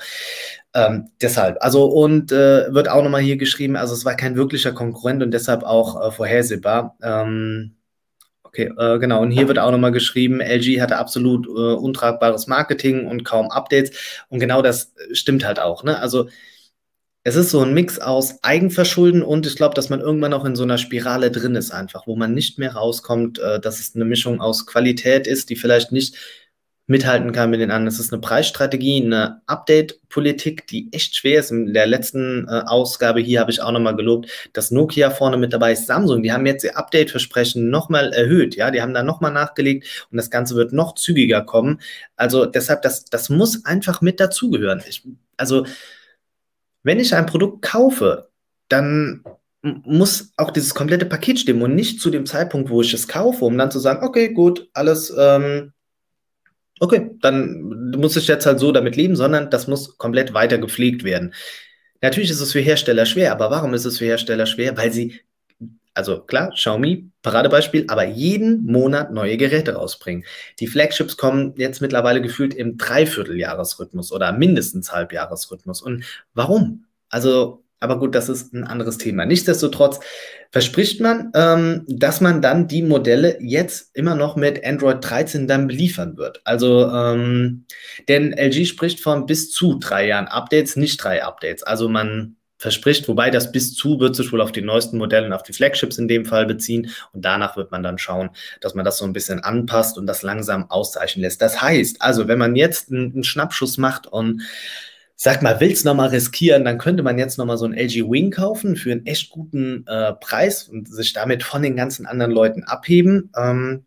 Ähm, 0.73 1.11
deshalb, 1.21 1.57
also 1.61 1.85
und 1.85 2.31
äh, 2.31 2.73
wird 2.73 2.89
auch 2.89 3.03
nochmal 3.03 3.21
hier 3.21 3.37
geschrieben, 3.37 3.75
also 3.75 3.93
es 3.93 4.05
war 4.05 4.15
kein 4.15 4.35
wirklicher 4.35 4.71
Konkurrent 4.71 5.21
und 5.21 5.31
deshalb 5.31 5.61
auch 5.61 6.07
äh, 6.07 6.11
vorhersehbar. 6.11 6.97
Ähm, 7.03 7.75
okay, 8.41 8.73
äh, 8.75 8.97
genau, 8.97 9.21
und 9.21 9.29
hier 9.29 9.47
wird 9.47 9.59
auch 9.59 9.71
nochmal 9.71 9.91
geschrieben, 9.91 10.41
LG 10.41 10.81
hatte 10.81 10.97
absolut 10.97 11.45
äh, 11.45 11.51
untragbares 11.51 12.47
Marketing 12.47 13.05
und 13.05 13.23
kaum 13.23 13.51
Updates 13.51 14.25
und 14.29 14.39
genau 14.39 14.63
das 14.63 14.95
stimmt 15.11 15.45
halt 15.45 15.59
auch. 15.59 15.83
Ne? 15.83 15.99
Also 15.99 16.27
es 17.23 17.35
ist 17.35 17.51
so 17.51 17.61
ein 17.61 17.73
Mix 17.73 17.99
aus 17.99 18.43
Eigenverschulden 18.43 19.21
und 19.21 19.45
ich 19.45 19.55
glaube, 19.55 19.75
dass 19.75 19.89
man 19.89 19.99
irgendwann 19.99 20.33
auch 20.33 20.45
in 20.45 20.55
so 20.55 20.63
einer 20.63 20.79
Spirale 20.79 21.29
drin 21.29 21.55
ist, 21.55 21.71
einfach, 21.71 22.07
wo 22.07 22.15
man 22.15 22.33
nicht 22.33 22.57
mehr 22.57 22.73
rauskommt, 22.73 23.39
äh, 23.39 23.59
dass 23.59 23.79
es 23.79 23.95
eine 23.95 24.05
Mischung 24.05 24.41
aus 24.41 24.65
Qualität 24.65 25.27
ist, 25.27 25.49
die 25.49 25.55
vielleicht 25.55 25.91
nicht 25.91 26.15
mithalten 26.87 27.31
kann 27.31 27.51
mit 27.51 27.61
den 27.61 27.71
anderen. 27.71 27.87
Es 27.87 27.99
ist 27.99 28.11
eine 28.11 28.21
Preisstrategie, 28.21 29.03
eine 29.03 29.41
Update-Politik, 29.45 30.67
die 30.67 30.91
echt 30.91 31.15
schwer 31.15 31.39
ist. 31.39 31.51
In 31.51 31.73
der 31.73 31.87
letzten 31.87 32.47
äh, 32.47 32.63
Ausgabe 32.65 33.21
hier 33.21 33.39
habe 33.39 33.51
ich 33.51 33.61
auch 33.61 33.71
nochmal 33.71 33.95
gelobt, 33.95 34.29
dass 34.53 34.71
Nokia 34.71 35.11
vorne 35.11 35.37
mit 35.37 35.53
dabei 35.53 35.71
ist. 35.71 35.87
Samsung, 35.87 36.23
die 36.23 36.33
haben 36.33 36.45
jetzt 36.45 36.63
ihr 36.63 36.77
Update-Versprechen 36.77 37.69
nochmal 37.69 38.11
erhöht. 38.13 38.55
Ja, 38.55 38.71
die 38.71 38.81
haben 38.81 38.93
da 38.93 39.03
nochmal 39.03 39.31
nachgelegt 39.31 40.07
und 40.11 40.17
das 40.17 40.31
Ganze 40.31 40.55
wird 40.55 40.73
noch 40.73 40.95
zügiger 40.95 41.41
kommen. 41.41 41.79
Also 42.15 42.45
deshalb, 42.45 42.81
das, 42.81 43.05
das 43.05 43.29
muss 43.29 43.63
einfach 43.63 44.01
mit 44.01 44.19
dazugehören. 44.19 44.83
Also, 45.37 45.65
wenn 46.83 46.99
ich 46.99 47.13
ein 47.13 47.25
Produkt 47.25 47.61
kaufe, 47.61 48.29
dann 48.69 49.23
muss 49.61 50.33
auch 50.37 50.51
dieses 50.51 50.73
komplette 50.73 51.05
Paket 51.05 51.39
stimmen 51.39 51.61
und 51.61 51.75
nicht 51.75 52.01
zu 52.01 52.09
dem 52.09 52.25
Zeitpunkt, 52.25 52.69
wo 52.69 52.81
ich 52.81 52.93
es 52.93 53.07
kaufe, 53.07 53.45
um 53.45 53.57
dann 53.57 53.71
zu 53.71 53.79
sagen, 53.79 54.03
okay, 54.05 54.29
gut, 54.29 54.69
alles, 54.73 55.13
ähm, 55.15 55.73
okay, 56.79 57.11
dann 57.21 57.91
muss 57.95 58.17
ich 58.17 58.27
jetzt 58.27 58.45
halt 58.45 58.59
so 58.59 58.71
damit 58.71 58.95
leben, 58.95 59.15
sondern 59.15 59.51
das 59.51 59.67
muss 59.67 59.97
komplett 59.97 60.33
weiter 60.33 60.57
gepflegt 60.57 61.03
werden. 61.03 61.33
Natürlich 62.01 62.31
ist 62.31 62.41
es 62.41 62.51
für 62.51 62.59
Hersteller 62.59 63.05
schwer, 63.05 63.31
aber 63.31 63.51
warum 63.51 63.75
ist 63.75 63.85
es 63.85 63.99
für 63.99 64.05
Hersteller 64.05 64.47
schwer? 64.47 64.75
Weil 64.77 64.91
sie, 64.91 65.19
also 65.93 66.21
klar, 66.21 66.51
Xiaomi, 66.51 67.09
Paradebeispiel, 67.21 67.85
aber 67.87 68.05
jeden 68.05 68.65
Monat 68.65 69.11
neue 69.11 69.37
Geräte 69.37 69.73
rausbringen. 69.73 70.25
Die 70.59 70.67
Flagships 70.67 71.17
kommen 71.17 71.53
jetzt 71.57 71.81
mittlerweile 71.81 72.21
gefühlt 72.21 72.53
im 72.53 72.77
Dreivierteljahresrhythmus 72.77 74.11
oder 74.11 74.31
mindestens 74.31 74.91
Halbjahresrhythmus. 74.91 75.81
Und 75.81 76.05
warum? 76.33 76.85
Also 77.09 77.63
aber 77.81 77.97
gut, 77.97 78.13
das 78.13 78.29
ist 78.29 78.53
ein 78.53 78.63
anderes 78.63 78.99
Thema. 78.99 79.25
Nichtsdestotrotz 79.25 79.99
verspricht 80.51 81.01
man, 81.01 81.31
ähm, 81.33 81.83
dass 81.87 82.21
man 82.21 82.39
dann 82.39 82.67
die 82.67 82.83
Modelle 82.83 83.39
jetzt 83.41 83.89
immer 83.95 84.13
noch 84.13 84.35
mit 84.35 84.63
Android 84.63 84.97
13 85.01 85.47
dann 85.47 85.65
beliefern 85.65 86.15
wird. 86.15 86.41
Also, 86.43 86.87
ähm, 86.87 87.65
denn 88.07 88.33
LG 88.33 88.67
spricht 88.67 88.99
von 88.99 89.25
bis 89.25 89.51
zu 89.51 89.79
drei 89.79 90.05
Jahren 90.07 90.27
Updates, 90.27 90.75
nicht 90.75 91.03
drei 91.03 91.23
Updates. 91.23 91.63
Also 91.63 91.89
man 91.89 92.35
verspricht, 92.61 93.07
wobei 93.07 93.31
das 93.31 93.51
bis 93.51 93.73
zu 93.73 93.99
wird 93.99 94.15
sich 94.15 94.31
wohl 94.31 94.39
auf 94.39 94.51
die 94.51 94.61
neuesten 94.61 94.99
Modelle 94.99 95.25
und 95.25 95.33
auf 95.33 95.41
die 95.41 95.51
Flagships 95.51 95.97
in 95.97 96.07
dem 96.07 96.25
Fall 96.25 96.45
beziehen. 96.45 96.91
Und 97.11 97.25
danach 97.25 97.57
wird 97.57 97.71
man 97.71 97.81
dann 97.81 97.97
schauen, 97.97 98.29
dass 98.61 98.75
man 98.75 98.85
das 98.85 98.99
so 98.99 99.05
ein 99.05 99.13
bisschen 99.13 99.39
anpasst 99.39 99.97
und 99.97 100.05
das 100.05 100.21
langsam 100.21 100.69
auszeichnen 100.69 101.23
lässt. 101.23 101.41
Das 101.41 101.59
heißt, 101.59 102.03
also, 102.03 102.27
wenn 102.27 102.37
man 102.37 102.55
jetzt 102.55 102.91
einen, 102.91 103.13
einen 103.13 103.23
Schnappschuss 103.23 103.79
macht 103.79 104.05
und 104.05 104.43
sag 105.15 105.41
mal, 105.41 105.59
willst 105.59 105.85
noch 105.85 105.95
mal 105.95 106.09
riskieren, 106.09 106.63
dann 106.63 106.77
könnte 106.77 107.01
man 107.01 107.17
jetzt 107.17 107.39
noch 107.39 107.45
mal 107.45 107.57
so 107.57 107.65
ein 107.65 107.73
LG 107.73 108.09
Wing 108.09 108.29
kaufen 108.29 108.75
für 108.75 108.91
einen 108.91 109.07
echt 109.07 109.31
guten 109.31 109.85
äh, 109.87 110.13
Preis 110.13 110.67
und 110.67 110.87
sich 110.87 111.13
damit 111.13 111.41
von 111.41 111.63
den 111.63 111.75
ganzen 111.75 112.05
anderen 112.05 112.31
Leuten 112.31 112.63
abheben. 112.63 113.31
Ähm, 113.35 113.85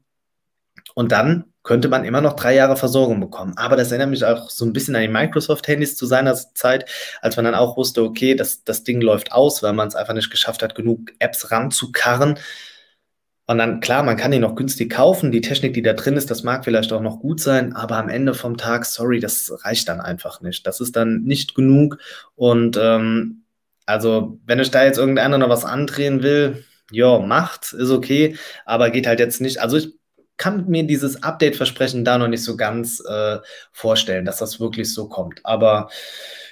und 0.97 1.13
dann 1.13 1.54
könnte 1.65 1.89
man 1.89 2.05
immer 2.05 2.21
noch 2.21 2.35
drei 2.35 2.55
Jahre 2.55 2.77
Versorgung 2.77 3.21
bekommen. 3.21 3.55
Aber 3.57 3.75
das 3.77 3.91
erinnert 3.91 4.11
mich 4.11 4.25
auch 4.25 4.51
so 4.51 4.65
ein 4.65 4.73
bisschen 4.73 4.95
an 4.95 5.03
die 5.03 5.09
Microsoft-Handys 5.09 5.97
zu 5.97 6.07
seiner 6.07 6.35
Zeit, 6.55 6.89
als 7.23 7.37
man 7.37 7.47
dann 7.47 7.55
auch 7.55 7.77
wusste, 7.77 8.03
okay, 8.05 8.35
das, 8.37 8.63
das 8.65 8.85
Ding 8.85 9.01
läuft 9.01 9.33
aus, 9.33 9.63
weil 9.63 9.73
man 9.73 9.89
es 9.89 9.97
einfach 9.97 10.15
nicht 10.15 10.31
geschafft 10.31 10.63
hat, 10.63 10.75
genug 10.75 11.13
Apps 11.19 11.51
ranzukarren. 11.51 12.39
Und 13.47 13.59
dann, 13.59 13.81
klar, 13.81 14.03
man 14.03 14.17
kann 14.17 14.33
ihn 14.33 14.43
noch 14.43 14.55
günstig 14.55 14.91
kaufen. 14.91 15.33
Die 15.33 15.41
Technik, 15.41 15.75
die 15.75 15.83
da 15.83 15.95
drin 15.95 16.17
ist, 16.17 16.31
das 16.31 16.45
mag 16.45 16.65
vielleicht 16.65 16.93
auch 16.93 17.03
noch 17.03 17.21
gut 17.21 17.41
sein, 17.41 17.75
aber 17.75 17.97
am 17.97 18.09
Ende 18.09 18.35
vom 18.35 18.57
Tag, 18.57 18.85
sorry, 18.87 19.21
das 19.21 19.53
reicht 19.65 19.89
dann 19.89 20.01
einfach 20.01 20.41
nicht. 20.41 20.67
Das 20.67 20.81
ist 20.81 20.97
dann 20.97 21.23
nicht 21.25 21.55
genug. 21.55 21.99
Und 22.37 22.79
ähm, 22.81 23.45
also, 23.87 24.39
wenn 24.47 24.61
ich 24.61 24.71
da 24.71 24.85
jetzt 24.85 24.99
irgendeiner 24.99 25.39
noch 25.39 25.51
was 25.51 25.65
andrehen 25.65 26.23
will, 26.23 26.65
ja, 26.91 27.19
macht, 27.19 27.73
ist 27.73 27.91
okay, 27.91 28.37
aber 28.65 28.91
geht 28.91 29.07
halt 29.07 29.21
jetzt 29.21 29.41
nicht. 29.41 29.61
Also, 29.61 29.77
ich 29.77 29.95
kann 30.37 30.67
mir 30.69 30.85
dieses 30.85 31.23
Update-Versprechen 31.23 32.05
da 32.05 32.19
noch 32.19 32.29
nicht 32.29 32.45
so 32.45 32.57
ganz 32.57 33.03
äh, 33.09 33.39
vorstellen, 33.73 34.25
dass 34.25 34.39
das 34.39 34.61
wirklich 34.61 34.93
so 34.93 35.09
kommt. 35.09 35.41
Aber 35.45 35.89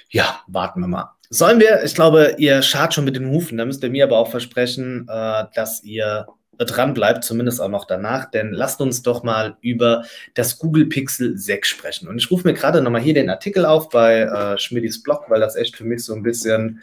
ja, 0.09 0.41
warten 0.47 0.81
wir 0.81 0.87
mal. 0.87 1.11
Sollen 1.29 1.59
wir, 1.59 1.83
ich 1.83 1.95
glaube, 1.95 2.35
ihr 2.37 2.61
schart 2.61 2.93
schon 2.93 3.05
mit 3.05 3.15
den 3.15 3.29
Hufen, 3.29 3.57
da 3.57 3.65
müsst 3.65 3.83
ihr 3.83 3.89
mir 3.89 4.03
aber 4.03 4.19
auch 4.19 4.29
versprechen, 4.29 5.07
äh, 5.09 5.45
dass 5.55 5.83
ihr 5.83 6.27
dran 6.57 6.93
bleibt, 6.93 7.23
zumindest 7.23 7.59
auch 7.61 7.69
noch 7.69 7.85
danach, 7.85 8.29
denn 8.29 8.51
lasst 8.51 8.79
uns 8.81 9.01
doch 9.01 9.23
mal 9.23 9.57
über 9.61 10.03
das 10.35 10.59
Google 10.59 10.85
Pixel 10.85 11.37
6 11.37 11.67
sprechen. 11.67 12.07
Und 12.07 12.17
ich 12.17 12.29
rufe 12.29 12.47
mir 12.47 12.53
gerade 12.53 12.81
nochmal 12.81 13.01
hier 13.01 13.13
den 13.15 13.29
Artikel 13.29 13.65
auf 13.65 13.89
bei 13.89 14.21
äh, 14.21 14.57
Schmidis 14.59 15.01
Blog, 15.01 15.25
weil 15.29 15.39
das 15.39 15.55
echt 15.55 15.75
für 15.75 15.83
mich 15.83 16.05
so 16.05 16.13
ein 16.13 16.23
bisschen, 16.23 16.81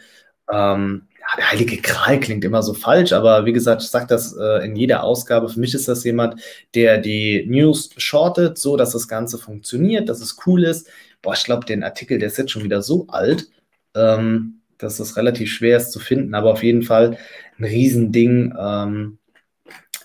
ähm, 0.51 1.07
der 1.37 1.51
heilige 1.51 1.77
Kral 1.77 2.19
klingt 2.19 2.43
immer 2.43 2.63
so 2.63 2.73
falsch, 2.73 3.13
aber 3.13 3.45
wie 3.45 3.53
gesagt, 3.53 3.81
ich 3.81 3.89
sage 3.89 4.07
das 4.07 4.35
äh, 4.35 4.65
in 4.65 4.75
jeder 4.75 5.03
Ausgabe. 5.03 5.49
Für 5.49 5.59
mich 5.59 5.73
ist 5.73 5.87
das 5.87 6.03
jemand, 6.03 6.41
der 6.75 6.97
die 6.97 7.45
News 7.47 7.91
shortet, 7.97 8.57
so 8.57 8.77
dass 8.77 8.91
das 8.91 9.07
Ganze 9.07 9.37
funktioniert, 9.37 10.09
dass 10.09 10.21
es 10.21 10.37
cool 10.45 10.63
ist. 10.63 10.87
Boah, 11.21 11.33
ich 11.33 11.43
glaube, 11.43 11.65
den 11.65 11.83
Artikel, 11.83 12.19
der 12.19 12.27
ist 12.27 12.37
jetzt 12.37 12.51
schon 12.51 12.63
wieder 12.63 12.81
so 12.81 13.07
alt. 13.07 13.49
Ähm, 13.95 14.61
dass 14.77 14.99
es 14.99 15.15
relativ 15.15 15.51
schwer 15.51 15.77
ist 15.77 15.91
zu 15.91 15.99
finden, 15.99 16.33
aber 16.33 16.51
auf 16.51 16.63
jeden 16.63 16.81
Fall 16.81 17.17
ein 17.59 17.63
Riesending. 17.63 18.53
Ähm, 18.59 19.19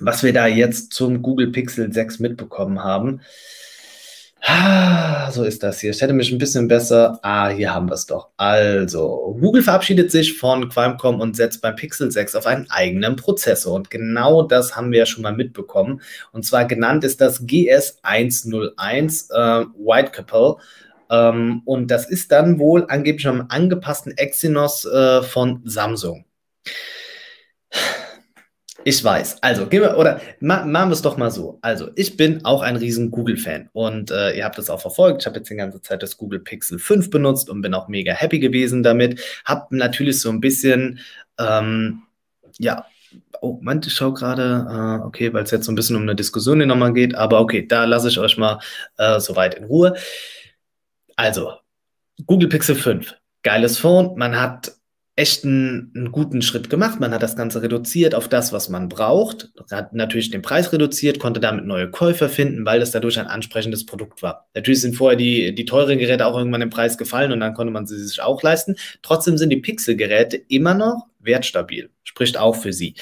was 0.00 0.22
wir 0.22 0.32
da 0.32 0.46
jetzt 0.46 0.92
zum 0.92 1.22
Google 1.22 1.50
Pixel 1.50 1.92
6 1.92 2.18
mitbekommen 2.18 2.82
haben. 2.84 3.20
Ah, 4.48 5.28
so 5.32 5.42
ist 5.42 5.64
das 5.64 5.80
hier. 5.80 5.90
Ich 5.90 6.00
hätte 6.00 6.12
mich 6.12 6.30
ein 6.30 6.38
bisschen 6.38 6.68
besser. 6.68 7.18
Ah, 7.22 7.48
hier 7.48 7.74
haben 7.74 7.88
wir 7.88 7.94
es 7.94 8.06
doch. 8.06 8.28
Also, 8.36 9.36
Google 9.40 9.62
verabschiedet 9.62 10.12
sich 10.12 10.38
von 10.38 10.68
Qualcomm 10.68 11.18
und 11.20 11.34
setzt 11.34 11.60
beim 11.62 11.74
Pixel 11.74 12.12
6 12.12 12.36
auf 12.36 12.46
einen 12.46 12.70
eigenen 12.70 13.16
Prozessor. 13.16 13.74
Und 13.74 13.90
genau 13.90 14.42
das 14.44 14.76
haben 14.76 14.92
wir 14.92 15.00
ja 15.00 15.06
schon 15.06 15.24
mal 15.24 15.32
mitbekommen. 15.32 16.00
Und 16.30 16.44
zwar 16.44 16.64
genannt 16.64 17.02
ist 17.02 17.20
das 17.20 17.42
GS101 17.42 19.32
äh, 19.32 19.66
White 19.78 20.12
Couple. 20.12 20.58
Ähm, 21.10 21.62
und 21.64 21.90
das 21.90 22.08
ist 22.08 22.30
dann 22.30 22.60
wohl 22.60 22.86
angeblich 22.88 23.26
am 23.26 23.46
angepassten 23.48 24.16
Exynos 24.16 24.84
äh, 24.84 25.22
von 25.22 25.62
Samsung. 25.64 26.24
Ich 28.88 29.02
weiß. 29.02 29.42
Also, 29.42 29.66
gehen 29.66 29.82
wir, 29.82 29.98
oder 29.98 30.20
ma, 30.38 30.64
machen 30.64 30.90
wir 30.90 30.92
es 30.92 31.02
doch 31.02 31.16
mal 31.16 31.32
so. 31.32 31.58
Also, 31.60 31.90
ich 31.96 32.16
bin 32.16 32.44
auch 32.44 32.62
ein 32.62 32.76
riesen 32.76 33.10
Google-Fan 33.10 33.68
und 33.72 34.12
äh, 34.12 34.36
ihr 34.36 34.44
habt 34.44 34.58
das 34.58 34.70
auch 34.70 34.80
verfolgt. 34.80 35.22
Ich 35.22 35.26
habe 35.26 35.38
jetzt 35.38 35.50
die 35.50 35.56
ganze 35.56 35.82
Zeit 35.82 36.04
das 36.04 36.16
Google 36.16 36.38
Pixel 36.38 36.78
5 36.78 37.10
benutzt 37.10 37.50
und 37.50 37.62
bin 37.62 37.74
auch 37.74 37.88
mega 37.88 38.12
happy 38.12 38.38
gewesen 38.38 38.84
damit. 38.84 39.20
Hab 39.44 39.72
natürlich 39.72 40.20
so 40.20 40.30
ein 40.30 40.40
bisschen, 40.40 41.00
ähm, 41.36 42.04
ja, 42.60 42.86
oh, 43.40 43.54
Moment, 43.54 43.88
ich 43.88 43.94
schaue 43.94 44.14
gerade, 44.14 45.00
äh, 45.02 45.04
okay, 45.04 45.32
weil 45.34 45.42
es 45.42 45.50
jetzt 45.50 45.64
so 45.64 45.72
ein 45.72 45.74
bisschen 45.74 45.96
um 45.96 46.02
eine 46.02 46.14
Diskussion 46.14 46.58
hier 46.58 46.66
nochmal 46.66 46.92
geht, 46.92 47.16
aber 47.16 47.40
okay, 47.40 47.66
da 47.66 47.86
lasse 47.86 48.08
ich 48.08 48.20
euch 48.20 48.38
mal 48.38 48.60
äh, 48.98 49.18
soweit 49.18 49.56
in 49.56 49.64
Ruhe. 49.64 49.96
Also, 51.16 51.54
Google 52.24 52.48
Pixel 52.48 52.76
5, 52.76 53.16
geiles 53.42 53.78
Phone. 53.78 54.16
Man 54.16 54.40
hat 54.40 54.76
echt 55.16 55.44
einen, 55.44 55.90
einen, 55.96 56.12
guten 56.12 56.42
Schritt 56.42 56.68
gemacht. 56.68 57.00
Man 57.00 57.12
hat 57.12 57.22
das 57.22 57.36
Ganze 57.36 57.62
reduziert 57.62 58.14
auf 58.14 58.28
das, 58.28 58.52
was 58.52 58.68
man 58.68 58.90
braucht, 58.90 59.50
hat 59.70 59.94
natürlich 59.94 60.30
den 60.30 60.42
Preis 60.42 60.72
reduziert, 60.74 61.18
konnte 61.18 61.40
damit 61.40 61.64
neue 61.64 61.90
Käufer 61.90 62.28
finden, 62.28 62.66
weil 62.66 62.80
das 62.80 62.90
dadurch 62.90 63.18
ein 63.18 63.26
ansprechendes 63.26 63.86
Produkt 63.86 64.22
war. 64.22 64.46
Natürlich 64.54 64.82
sind 64.82 64.94
vorher 64.94 65.16
die, 65.16 65.54
die 65.54 65.64
teuren 65.64 65.98
Geräte 65.98 66.26
auch 66.26 66.36
irgendwann 66.36 66.60
im 66.60 66.68
Preis 66.68 66.98
gefallen 66.98 67.32
und 67.32 67.40
dann 67.40 67.54
konnte 67.54 67.72
man 67.72 67.86
sie 67.86 67.98
sich 67.98 68.20
auch 68.20 68.42
leisten. 68.42 68.76
Trotzdem 69.00 69.38
sind 69.38 69.48
die 69.48 69.56
Pixel-Geräte 69.56 70.36
immer 70.36 70.74
noch 70.74 71.06
wertstabil, 71.18 71.88
spricht 72.04 72.36
auch 72.36 72.54
für 72.54 72.74
sie. 72.74 72.94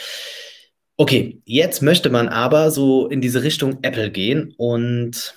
Okay, 0.97 1.43
jetzt 1.45 1.83
möchte 1.83 2.11
man 2.11 2.29
aber 2.29 2.71
so 2.71 3.09
in 3.09 3.21
diese 3.21 3.43
Richtung 3.43 3.79
Apple 3.83 4.13
gehen 4.13 4.55
und 4.57 5.35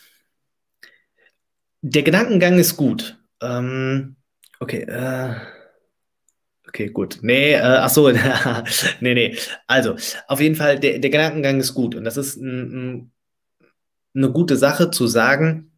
der 1.82 2.04
Gedankengang 2.04 2.60
ist 2.60 2.78
gut. 2.78 3.18
Ähm, 3.42 4.16
okay, 4.60 4.84
äh, 4.84 5.36
Okay, 6.78 6.90
gut. 6.90 7.18
Nee, 7.24 7.54
äh, 7.54 7.62
ach 7.62 7.90
so, 7.90 8.08
nee, 9.00 9.16
nee. 9.16 9.36
Also, 9.66 9.96
auf 10.28 10.40
jeden 10.40 10.54
Fall, 10.54 10.80
der, 10.80 11.00
der 11.00 11.10
Gedankengang 11.10 11.60
ist 11.60 11.74
gut. 11.74 11.96
Und 11.96 12.04
das 12.04 12.18
ist 12.18 12.38
ein, 12.38 12.52
ein, 13.00 13.12
eine 14.16 14.32
gute 14.32 14.58
Sache 14.58 14.92
zu 14.92 15.08
sagen, 15.08 15.72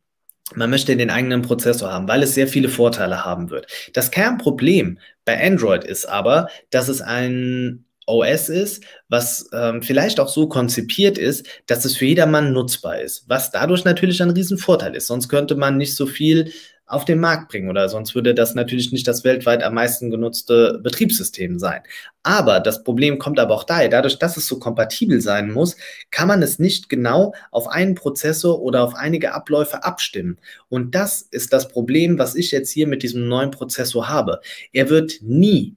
man 0.56 0.70
möchte 0.70 0.98
den 0.98 1.10
eigenen 1.10 1.42
Prozessor 1.42 1.90
haben, 1.90 2.10
weil 2.10 2.22
es 2.22 2.34
sehr 2.36 2.50
viele 2.50 2.68
Vorteile 2.68 3.24
haben 3.24 3.50
wird. 3.50 3.68
Das 3.94 4.12
Kernproblem 4.12 5.00
bei 5.24 5.42
Android 5.42 5.86
ist 5.86 6.04
aber, 6.04 6.50
dass 6.70 6.90
es 6.90 7.00
ein 7.00 7.86
OS 8.06 8.50
ist, 8.50 8.84
was 9.08 9.50
ähm, 9.54 9.82
vielleicht 9.82 10.20
auch 10.20 10.28
so 10.28 10.50
konzipiert 10.50 11.18
ist, 11.18 11.48
dass 11.68 11.86
es 11.86 11.96
für 11.96 12.08
jedermann 12.08 12.52
nutzbar 12.52 13.00
ist, 13.00 13.24
was 13.30 13.52
dadurch 13.52 13.86
natürlich 13.86 14.22
ein 14.22 14.32
Riesenvorteil 14.32 14.96
ist. 14.96 15.08
Sonst 15.08 15.30
könnte 15.30 15.56
man 15.56 15.78
nicht 15.78 15.96
so 15.96 16.08
viel 16.08 16.52
auf 16.90 17.06
den 17.06 17.20
Markt 17.20 17.50
bringen 17.50 17.70
oder 17.70 17.88
sonst 17.88 18.16
würde 18.16 18.34
das 18.34 18.56
natürlich 18.56 18.92
nicht 18.92 19.08
das 19.08 19.24
weltweit 19.24 19.62
am 19.64 19.76
meisten 19.76 20.10
genutzte 20.10 20.80
Betriebssystem 20.84 21.60
sein. 21.60 21.84
Aber 22.24 22.60
das 22.60 22.84
Problem 22.84 23.20
kommt 23.20 23.40
aber 23.40 23.54
auch 23.54 23.64
daher, 23.64 23.90
dadurch, 23.90 24.18
dass 24.18 24.38
es 24.38 24.48
so 24.48 24.58
kompatibel 24.60 25.22
sein 25.22 25.52
muss, 25.52 25.78
kann 26.10 26.28
man 26.28 26.42
es 26.42 26.58
nicht 26.58 26.90
genau 26.90 27.34
auf 27.52 27.68
einen 27.68 27.94
Prozessor 27.94 28.60
oder 28.62 28.84
auf 28.84 28.96
einige 28.96 29.34
Abläufe 29.34 29.84
abstimmen. 29.84 30.40
Und 30.68 30.96
das 30.96 31.22
ist 31.22 31.54
das 31.54 31.68
Problem, 31.70 32.18
was 32.18 32.34
ich 32.34 32.52
jetzt 32.52 32.72
hier 32.72 32.88
mit 32.88 33.04
diesem 33.04 33.28
neuen 33.28 33.52
Prozessor 33.52 34.10
habe. 34.10 34.42
Er 34.74 34.90
wird 34.90 35.20
nie, 35.22 35.76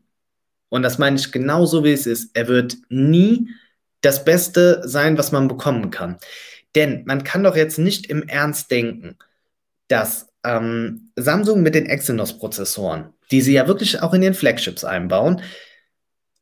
und 0.70 0.82
das 0.82 0.96
meine 0.96 1.16
ich 1.16 1.30
genauso 1.30 1.84
wie 1.84 1.92
es 1.92 2.06
ist, 2.06 2.30
er 2.34 2.48
wird 2.48 2.76
nie 2.88 3.50
das 4.00 4.24
Beste 4.24 4.80
sein, 4.84 5.18
was 5.18 5.30
man 5.30 5.46
bekommen 5.46 5.90
kann. 5.90 6.16
Denn 6.74 7.04
man 7.04 7.22
kann 7.22 7.44
doch 7.44 7.54
jetzt 7.54 7.78
nicht 7.78 8.06
im 8.06 8.26
Ernst 8.28 8.70
denken, 8.70 9.18
dass 9.88 10.31
ähm, 10.44 11.12
Samsung 11.16 11.62
mit 11.62 11.74
den 11.74 11.86
Exynos-Prozessoren, 11.86 13.12
die 13.30 13.40
sie 13.40 13.52
ja 13.52 13.66
wirklich 13.68 14.02
auch 14.02 14.14
in 14.14 14.22
ihren 14.22 14.34
Flagships 14.34 14.84
einbauen, 14.84 15.42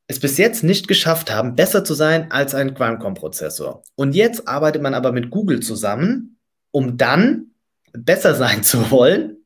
es 0.06 0.18
bis 0.18 0.38
jetzt 0.38 0.64
nicht 0.64 0.88
geschafft 0.88 1.30
haben, 1.30 1.54
besser 1.54 1.84
zu 1.84 1.94
sein 1.94 2.32
als 2.32 2.54
ein 2.54 2.74
Qualcomm-Prozessor. 2.74 3.84
Und 3.94 4.14
jetzt 4.14 4.48
arbeitet 4.48 4.82
man 4.82 4.94
aber 4.94 5.12
mit 5.12 5.30
Google 5.30 5.60
zusammen, 5.60 6.40
um 6.72 6.96
dann 6.96 7.52
besser 7.92 8.34
sein 8.36 8.62
zu 8.64 8.90
wollen, 8.90 9.39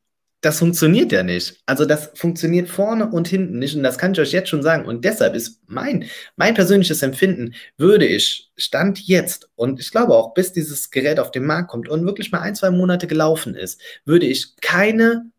das 0.44 0.58
funktioniert 0.58 1.10
ja 1.10 1.22
nicht. 1.22 1.62
Also 1.64 1.86
das 1.86 2.10
funktioniert 2.14 2.68
vorne 2.68 3.10
und 3.10 3.28
hinten 3.28 3.58
nicht 3.58 3.74
und 3.74 3.82
das 3.82 3.96
kann 3.96 4.12
ich 4.12 4.20
euch 4.20 4.32
jetzt 4.32 4.50
schon 4.50 4.62
sagen. 4.62 4.84
Und 4.84 5.04
deshalb 5.04 5.34
ist 5.34 5.62
mein, 5.66 6.04
mein 6.36 6.52
persönliches 6.52 7.02
Empfinden, 7.02 7.54
würde 7.78 8.06
ich 8.06 8.50
Stand 8.56 9.00
jetzt 9.00 9.48
und 9.54 9.80
ich 9.80 9.90
glaube 9.90 10.14
auch, 10.14 10.34
bis 10.34 10.52
dieses 10.52 10.90
Gerät 10.90 11.18
auf 11.18 11.30
den 11.30 11.46
Markt 11.46 11.70
kommt 11.70 11.88
und 11.88 12.04
wirklich 12.04 12.30
mal 12.30 12.40
ein, 12.40 12.54
zwei 12.54 12.70
Monate 12.70 13.06
gelaufen 13.06 13.54
ist, 13.54 13.80
würde 14.04 14.26
ich 14.26 14.56
keine 14.60 15.30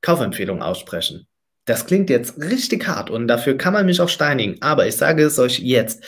Kaufempfehlung 0.00 0.62
aussprechen. 0.62 1.26
Das 1.66 1.86
klingt 1.86 2.08
jetzt 2.08 2.38
richtig 2.38 2.86
hart 2.86 3.10
und 3.10 3.28
dafür 3.28 3.58
kann 3.58 3.74
man 3.74 3.84
mich 3.84 4.00
auch 4.00 4.08
steinigen, 4.08 4.60
aber 4.62 4.86
ich 4.86 4.96
sage 4.96 5.22
es 5.22 5.38
euch 5.38 5.58
jetzt. 5.58 6.02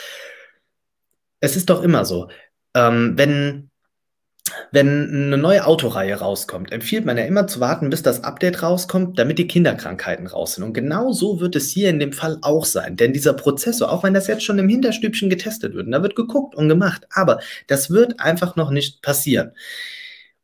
Es 1.41 1.55
ist 1.55 1.69
doch 1.69 1.83
immer 1.83 2.07
so, 2.07 2.29
ähm, 2.75 3.13
wenn 3.17 3.71
wenn 4.77 5.11
eine 5.11 5.39
neue 5.39 5.65
Autoreihe 5.65 6.17
rauskommt, 6.17 6.71
empfiehlt 6.71 7.07
man 7.07 7.17
ja 7.17 7.25
immer 7.25 7.47
zu 7.47 7.61
warten, 7.61 7.89
bis 7.89 8.03
das 8.03 8.25
Update 8.25 8.63
rauskommt, 8.63 9.19
damit 9.19 9.39
die 9.39 9.49
Kinderkrankheiten 9.49 10.27
raus 10.27 10.55
sind. 10.55 10.65
Und 10.65 10.75
genau 10.75 11.13
so 11.13 11.41
wird 11.41 11.57
es 11.57 11.71
hier 11.71 11.89
in 11.89 11.99
dem 11.99 12.13
Fall 12.13 12.37
auch 12.43 12.67
sein. 12.67 12.95
Denn 12.97 13.15
dieser 13.15 13.33
Prozessor, 13.33 13.91
auch 13.91 14.03
wenn 14.03 14.13
das 14.13 14.27
jetzt 14.27 14.45
schon 14.45 14.59
im 14.59 14.69
Hinterstübchen 14.69 15.31
getestet 15.31 15.73
wird, 15.73 15.91
da 15.91 16.03
wird 16.03 16.15
geguckt 16.15 16.55
und 16.55 16.69
gemacht, 16.69 17.07
aber 17.11 17.41
das 17.69 17.91
wird 17.91 18.21
einfach 18.21 18.57
noch 18.57 18.71
nicht 18.71 19.01
passieren. 19.01 19.53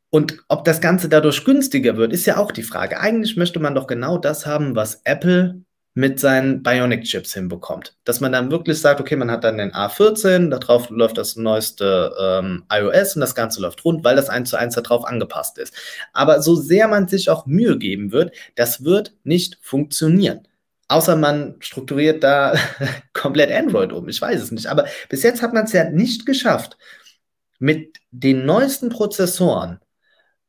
Und 0.09 0.39
ob 0.49 0.65
das 0.65 0.81
Ganze 0.81 1.11
dadurch 1.11 1.45
günstiger 1.45 1.99
wird, 1.99 2.15
ist 2.15 2.25
ja 2.25 2.39
auch 2.39 2.53
die 2.53 2.63
Frage. 2.63 3.01
Eigentlich 3.01 3.37
möchte 3.37 3.61
man 3.61 3.75
doch 3.75 3.87
genau 3.87 4.17
das 4.17 4.47
haben, 4.47 4.75
was 4.75 5.03
Apple 5.05 5.63
mit 5.95 6.19
seinen 6.19 6.63
Bionic-Chips 6.63 7.35
hinbekommt. 7.35 7.95
Dass 8.05 8.21
man 8.21 8.33
dann 8.33 8.51
wirklich 8.51 8.81
sagt, 8.81 9.01
okay, 9.01 9.17
man 9.17 9.31
hat 9.31 9.45
dann 9.45 9.59
den 9.59 9.73
A14, 9.73 10.49
darauf 10.49 10.89
läuft 10.91 11.19
das 11.19 11.37
neueste 11.37 12.15
ähm, 12.19 12.65
iOS 12.73 13.17
und 13.17 13.21
das 13.21 13.35
Ganze 13.35 13.61
läuft 13.61 13.85
rund, 13.85 14.03
weil 14.03 14.17
das 14.17 14.31
eins 14.31 14.51
zu 14.51 14.57
eins 14.57 14.75
darauf 14.75 15.05
angepasst 15.05 15.59
ist. 15.59 15.75
Aber 16.13 16.41
so 16.41 16.55
sehr 16.55 16.89
man 16.89 17.09
sich 17.09 17.29
auch 17.29 17.47
Mühe 17.47 17.79
geben 17.79 18.13
wird, 18.13 18.35
das 18.55 18.85
wird 18.85 19.15
nicht 19.25 19.59
funktionieren. 19.61 20.49
Außer 20.89 21.17
man 21.17 21.57
strukturiert 21.61 22.23
da 22.23 22.55
komplett 23.13 23.53
Android 23.53 23.93
um. 23.93 24.09
Ich 24.09 24.21
weiß 24.21 24.41
es 24.43 24.51
nicht. 24.51 24.67
Aber 24.67 24.87
bis 25.09 25.23
jetzt 25.23 25.43
hat 25.43 25.53
man 25.53 25.65
es 25.65 25.73
ja 25.73 25.91
nicht 25.91 26.25
geschafft, 26.27 26.79
mit 27.59 27.99
den 28.11 28.45
neuesten 28.47 28.89
Prozessoren 28.89 29.81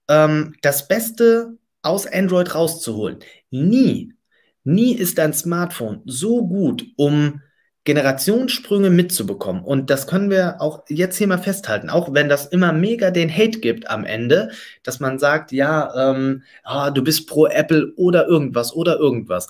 ähm, 0.07 0.55
das 0.61 0.87
Beste 0.87 1.57
aus 1.81 2.07
Android 2.07 2.55
rauszuholen. 2.55 3.19
Nie 3.51 4.13
Nie 4.63 4.93
ist 4.93 5.19
ein 5.19 5.33
Smartphone 5.33 6.01
so 6.05 6.47
gut, 6.47 6.85
um 6.95 7.41
Generationssprünge 7.85 8.89
mitzubekommen. 8.89 9.63
Und 9.63 9.89
das 9.89 10.07
können 10.07 10.29
wir 10.29 10.61
auch 10.61 10.83
jetzt 10.87 11.17
hier 11.17 11.27
mal 11.27 11.37
festhalten, 11.37 11.89
auch 11.89 12.13
wenn 12.13 12.29
das 12.29 12.45
immer 12.45 12.71
mega 12.71 13.11
den 13.11 13.29
Hate 13.29 13.59
gibt 13.59 13.89
am 13.89 14.05
Ende, 14.05 14.51
dass 14.83 14.99
man 14.99 15.19
sagt, 15.19 15.51
ja, 15.51 16.11
ähm, 16.11 16.43
ah, 16.63 16.91
du 16.91 17.03
bist 17.03 17.27
pro 17.27 17.47
Apple 17.47 17.93
oder 17.97 18.25
irgendwas 18.27 18.73
oder 18.73 18.97
irgendwas. 18.99 19.49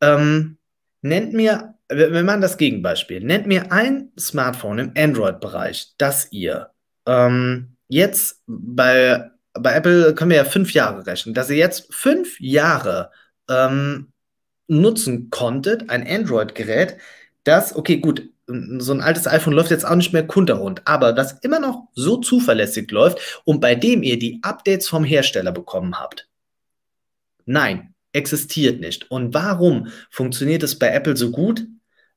Ähm, 0.00 0.58
nennt 1.02 1.32
mir, 1.34 1.74
wenn 1.88 2.24
man 2.24 2.40
das 2.40 2.56
Gegenbeispiel, 2.58 3.20
nennt 3.20 3.46
mir 3.46 3.72
ein 3.72 4.10
Smartphone 4.18 4.78
im 4.78 4.92
Android-Bereich, 4.96 5.94
das 5.98 6.32
ihr 6.32 6.70
ähm, 7.06 7.76
jetzt 7.88 8.42
bei, 8.46 9.30
bei 9.54 9.74
Apple 9.74 10.14
können 10.14 10.30
wir 10.30 10.38
ja 10.38 10.44
fünf 10.44 10.72
Jahre 10.74 11.06
rechnen, 11.06 11.34
dass 11.34 11.50
ihr 11.50 11.56
jetzt 11.56 11.92
fünf 11.94 12.38
Jahre 12.40 13.10
ähm, 13.48 14.12
nutzen 14.66 15.30
konntet, 15.30 15.90
ein 15.90 16.06
Android-Gerät, 16.06 16.98
das, 17.44 17.74
okay, 17.74 17.98
gut, 17.98 18.28
so 18.46 18.92
ein 18.92 19.00
altes 19.00 19.26
iPhone 19.26 19.52
läuft 19.52 19.70
jetzt 19.70 19.84
auch 19.84 19.94
nicht 19.94 20.12
mehr 20.12 20.26
kunterrund, 20.26 20.82
aber 20.86 21.12
das 21.12 21.32
immer 21.40 21.60
noch 21.60 21.88
so 21.94 22.16
zuverlässig 22.16 22.90
läuft 22.90 23.42
und 23.44 23.60
bei 23.60 23.74
dem 23.74 24.02
ihr 24.02 24.18
die 24.18 24.40
Updates 24.42 24.88
vom 24.88 25.04
Hersteller 25.04 25.52
bekommen 25.52 25.98
habt. 25.98 26.28
Nein, 27.44 27.94
existiert 28.12 28.80
nicht. 28.80 29.10
Und 29.10 29.34
warum 29.34 29.88
funktioniert 30.10 30.62
es 30.62 30.78
bei 30.78 30.88
Apple 30.88 31.16
so 31.16 31.30
gut? 31.30 31.66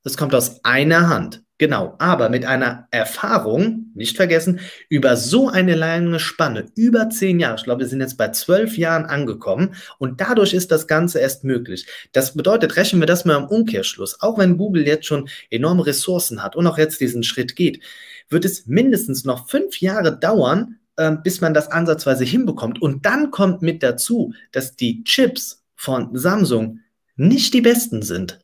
Es 0.04 0.18
kommt 0.18 0.34
aus 0.34 0.64
einer 0.64 1.10
Hand. 1.10 1.44
Genau, 1.62 1.94
aber 2.00 2.30
mit 2.30 2.44
einer 2.44 2.88
Erfahrung, 2.90 3.92
nicht 3.94 4.18
vergessen, 4.18 4.62
über 4.90 5.16
so 5.16 5.48
eine 5.48 5.76
lange 5.76 6.20
Spanne, 6.20 6.66
über 6.76 7.12
zehn 7.12 7.40
Jahre, 7.40 7.58
ich 7.58 7.66
glaube, 7.66 7.82
wir 7.82 7.88
sind 7.88 8.00
jetzt 8.00 8.18
bei 8.18 8.30
zwölf 8.30 8.80
Jahren 8.80 9.06
angekommen 9.06 9.76
und 10.00 10.20
dadurch 10.22 10.56
ist 10.56 10.72
das 10.72 10.88
Ganze 10.88 11.20
erst 11.20 11.44
möglich. 11.44 11.86
Das 12.14 12.34
bedeutet, 12.34 12.78
rechnen 12.78 13.00
wir 13.00 13.06
das 13.06 13.26
mal 13.26 13.38
im 13.38 13.46
Umkehrschluss, 13.46 14.22
auch 14.22 14.40
wenn 14.40 14.58
Google 14.58 14.88
jetzt 14.88 15.06
schon 15.06 15.30
enorme 15.52 15.86
Ressourcen 15.86 16.42
hat 16.42 16.56
und 16.56 16.66
auch 16.66 16.80
jetzt 16.80 17.00
diesen 17.00 17.22
Schritt 17.22 17.56
geht, 17.56 17.84
wird 18.28 18.44
es 18.44 18.66
mindestens 18.66 19.24
noch 19.24 19.48
fünf 19.48 19.82
Jahre 19.82 20.18
dauern, 20.18 20.80
äh, 20.96 21.12
bis 21.24 21.42
man 21.42 21.54
das 21.54 21.70
ansatzweise 21.70 22.24
hinbekommt. 22.24 22.82
Und 22.82 23.06
dann 23.06 23.30
kommt 23.30 23.62
mit 23.62 23.84
dazu, 23.84 24.34
dass 24.52 24.76
die 24.76 25.04
Chips 25.04 25.64
von 25.76 26.18
Samsung 26.18 26.80
nicht 27.18 27.54
die 27.54 27.62
besten 27.62 28.02
sind. 28.02 28.40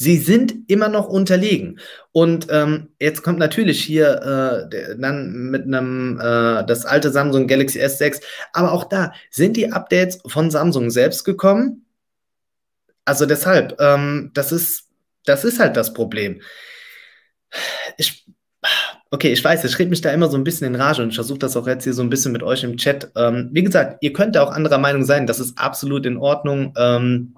Sie 0.00 0.16
sind 0.16 0.54
immer 0.66 0.88
noch 0.88 1.08
unterlegen. 1.08 1.78
Und 2.10 2.46
ähm, 2.48 2.88
jetzt 2.98 3.22
kommt 3.22 3.38
natürlich 3.38 3.84
hier 3.84 4.70
äh, 4.72 4.96
dann 4.98 5.50
mit 5.50 5.64
einem 5.64 6.18
äh, 6.18 6.64
das 6.64 6.86
alte 6.86 7.10
Samsung 7.10 7.46
Galaxy 7.46 7.80
S6, 7.82 8.22
aber 8.54 8.72
auch 8.72 8.84
da 8.84 9.12
sind 9.30 9.58
die 9.58 9.70
Updates 9.70 10.18
von 10.26 10.50
Samsung 10.50 10.88
selbst 10.90 11.24
gekommen. 11.24 11.84
Also 13.04 13.26
deshalb, 13.26 13.78
ähm, 13.78 14.30
das 14.32 14.52
ist 14.52 14.88
das 15.26 15.44
ist 15.44 15.60
halt 15.60 15.76
das 15.76 15.92
Problem. 15.92 16.40
Ich 17.98 18.24
Okay, 19.10 19.32
ich 19.32 19.44
weiß, 19.44 19.64
ich 19.64 19.78
rede 19.78 19.90
mich 19.90 20.00
da 20.00 20.12
immer 20.12 20.28
so 20.28 20.38
ein 20.38 20.44
bisschen 20.44 20.68
in 20.68 20.80
Rage 20.80 21.02
und 21.02 21.10
ich 21.10 21.16
versuche 21.16 21.40
das 21.40 21.56
auch 21.58 21.66
jetzt 21.66 21.84
hier 21.84 21.92
so 21.92 22.02
ein 22.02 22.08
bisschen 22.10 22.32
mit 22.32 22.42
euch 22.42 22.64
im 22.64 22.78
Chat. 22.78 23.10
Ähm, 23.16 23.50
wie 23.52 23.64
gesagt, 23.64 23.98
ihr 24.02 24.14
könnt 24.14 24.38
auch 24.38 24.50
anderer 24.50 24.78
Meinung 24.78 25.04
sein, 25.04 25.26
das 25.26 25.40
ist 25.40 25.58
absolut 25.58 26.06
in 26.06 26.16
Ordnung. 26.16 26.72
Ähm, 26.78 27.34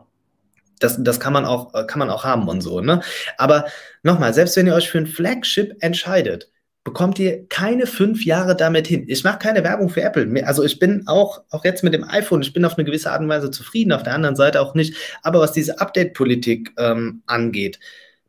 das, 0.82 1.02
das 1.02 1.20
kann 1.20 1.32
man 1.32 1.44
auch, 1.44 1.72
kann 1.86 1.98
man 1.98 2.10
auch 2.10 2.24
haben 2.24 2.48
und 2.48 2.60
so, 2.60 2.80
ne? 2.80 3.00
Aber 3.38 3.66
nochmal, 4.02 4.34
selbst 4.34 4.56
wenn 4.56 4.66
ihr 4.66 4.74
euch 4.74 4.90
für 4.90 4.98
ein 4.98 5.06
Flagship 5.06 5.76
entscheidet, 5.80 6.50
bekommt 6.84 7.18
ihr 7.18 7.46
keine 7.48 7.86
fünf 7.86 8.24
Jahre 8.24 8.56
damit 8.56 8.88
hin. 8.88 9.04
Ich 9.06 9.22
mache 9.22 9.38
keine 9.38 9.62
Werbung 9.62 9.88
für 9.88 10.02
Apple. 10.02 10.44
Also 10.44 10.64
ich 10.64 10.78
bin 10.78 11.06
auch, 11.06 11.42
auch 11.50 11.64
jetzt 11.64 11.84
mit 11.84 11.94
dem 11.94 12.04
iPhone, 12.04 12.42
ich 12.42 12.52
bin 12.52 12.64
auf 12.64 12.76
eine 12.76 12.84
gewisse 12.84 13.12
Art 13.12 13.20
und 13.20 13.28
Weise 13.28 13.50
zufrieden, 13.50 13.92
auf 13.92 14.02
der 14.02 14.14
anderen 14.14 14.36
Seite 14.36 14.60
auch 14.60 14.74
nicht. 14.74 14.96
Aber 15.22 15.40
was 15.40 15.52
diese 15.52 15.80
Update-Politik 15.80 16.72
ähm, 16.78 17.22
angeht, 17.26 17.78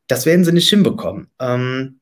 das 0.07 0.25
werden 0.25 0.45
sie 0.45 0.51
nicht 0.51 0.69
hinbekommen. 0.69 1.29
Ähm, 1.39 1.99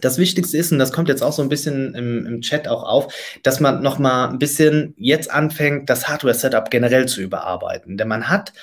das 0.00 0.16
Wichtigste 0.16 0.56
ist, 0.56 0.72
und 0.72 0.78
das 0.78 0.92
kommt 0.92 1.08
jetzt 1.08 1.22
auch 1.22 1.32
so 1.32 1.42
ein 1.42 1.50
bisschen 1.50 1.94
im, 1.94 2.26
im 2.26 2.40
Chat 2.40 2.66
auch 2.66 2.82
auf, 2.82 3.12
dass 3.42 3.60
man 3.60 3.82
nochmal 3.82 4.30
ein 4.30 4.38
bisschen 4.38 4.94
jetzt 4.96 5.30
anfängt, 5.30 5.90
das 5.90 6.08
Hardware-Setup 6.08 6.70
generell 6.70 7.06
zu 7.06 7.20
überarbeiten. 7.20 7.98
Denn 7.98 8.08
man 8.08 8.28
hat 8.28 8.54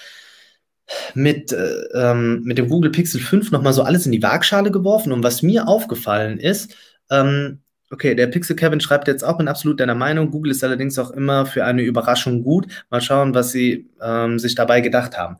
mit, 1.13 1.51
äh, 1.51 1.83
ähm, 1.93 2.43
mit 2.43 2.57
dem 2.57 2.69
Google 2.69 2.91
Pixel 2.91 3.21
5 3.21 3.51
nochmal 3.51 3.73
so 3.73 3.83
alles 3.83 4.05
in 4.05 4.11
die 4.11 4.23
Waagschale 4.23 4.71
geworfen. 4.71 5.11
Und 5.11 5.23
was 5.23 5.41
mir 5.41 5.67
aufgefallen 5.67 6.39
ist, 6.39 6.75
ähm, 7.09 7.59
okay, 7.91 8.15
der 8.15 8.27
Pixel 8.27 8.55
Kevin 8.55 8.79
schreibt 8.79 9.07
jetzt 9.07 9.23
auch, 9.23 9.37
bin 9.37 9.47
absolut 9.47 9.79
deiner 9.79 9.95
Meinung. 9.95 10.31
Google 10.31 10.51
ist 10.51 10.63
allerdings 10.63 10.97
auch 10.97 11.11
immer 11.11 11.45
für 11.45 11.65
eine 11.65 11.81
Überraschung 11.81 12.43
gut. 12.43 12.67
Mal 12.89 13.01
schauen, 13.01 13.35
was 13.35 13.51
sie 13.51 13.89
ähm, 14.01 14.39
sich 14.39 14.55
dabei 14.55 14.81
gedacht 14.81 15.17
haben. 15.17 15.37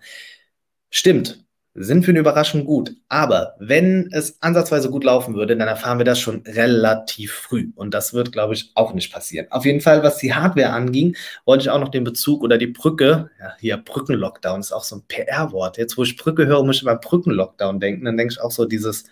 Stimmt, 0.90 1.44
sind 1.74 2.04
für 2.04 2.12
eine 2.12 2.20
Überraschung 2.20 2.66
gut. 2.66 2.96
Aber 3.08 3.56
wenn 3.60 4.10
es 4.12 4.42
ansatzweise 4.42 4.90
gut 4.90 5.04
laufen 5.06 5.36
würde, 5.36 5.56
dann 5.56 5.68
erfahren 5.68 6.00
wir 6.00 6.06
das 6.06 6.20
schon 6.20 6.44
relativ 6.46 7.32
früh. 7.32 7.72
Und 7.76 7.94
das 7.94 8.14
wird, 8.14 8.32
glaube 8.32 8.54
ich, 8.54 8.72
auch 8.76 8.94
nicht 8.94 9.14
passieren. 9.14 9.48
Auf 9.52 9.66
jeden 9.66 9.80
Fall, 9.80 10.04
was 10.04 10.18
die 10.18 10.34
Hardware 10.34 10.72
anging, 10.72 11.16
wollte 11.46 11.64
ich 11.64 11.70
auch 11.70 11.80
noch 11.80 11.90
den 11.90 12.04
Bezug 12.04 12.44
oder 12.44 12.58
die 12.58 12.68
Brücke, 12.68 13.30
ja, 13.40 13.54
hier 13.60 13.78
Brückenlockdown 13.78 14.60
ist 14.60 14.74
auch 14.74 14.84
so 14.84 14.98
ein 14.98 15.04
PR-Wort. 15.08 15.78
Jetzt, 15.78 15.98
wo 15.98 16.04
ich 16.04 16.18
Brücke 16.18 16.46
höre, 16.46 16.64
muss 16.64 16.78
ich 16.78 16.82
über 16.82 16.96
Brückenlockdown 16.96 17.80
denken. 17.80 18.06
Dann 18.06 18.18
denke 18.18 18.34
ich 18.34 18.42
auch 18.42 18.52
so 18.52 18.66
dieses, 18.66 19.06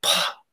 boah, 0.00 0.44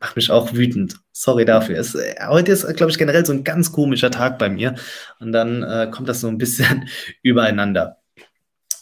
macht 0.00 0.16
mich 0.16 0.30
auch 0.30 0.52
wütend. 0.54 0.96
Sorry 1.12 1.44
dafür. 1.46 1.78
Es, 1.78 1.94
äh, 1.94 2.14
heute 2.28 2.52
ist, 2.52 2.66
glaube 2.76 2.90
ich, 2.90 2.98
generell 2.98 3.24
so 3.24 3.32
ein 3.32 3.44
ganz 3.44 3.72
komischer 3.72 4.10
Tag 4.10 4.38
bei 4.38 4.50
mir. 4.50 4.74
Und 5.20 5.32
dann 5.32 5.62
äh, 5.62 5.88
kommt 5.90 6.08
das 6.08 6.20
so 6.20 6.28
ein 6.28 6.38
bisschen 6.38 6.88
übereinander. 7.22 7.98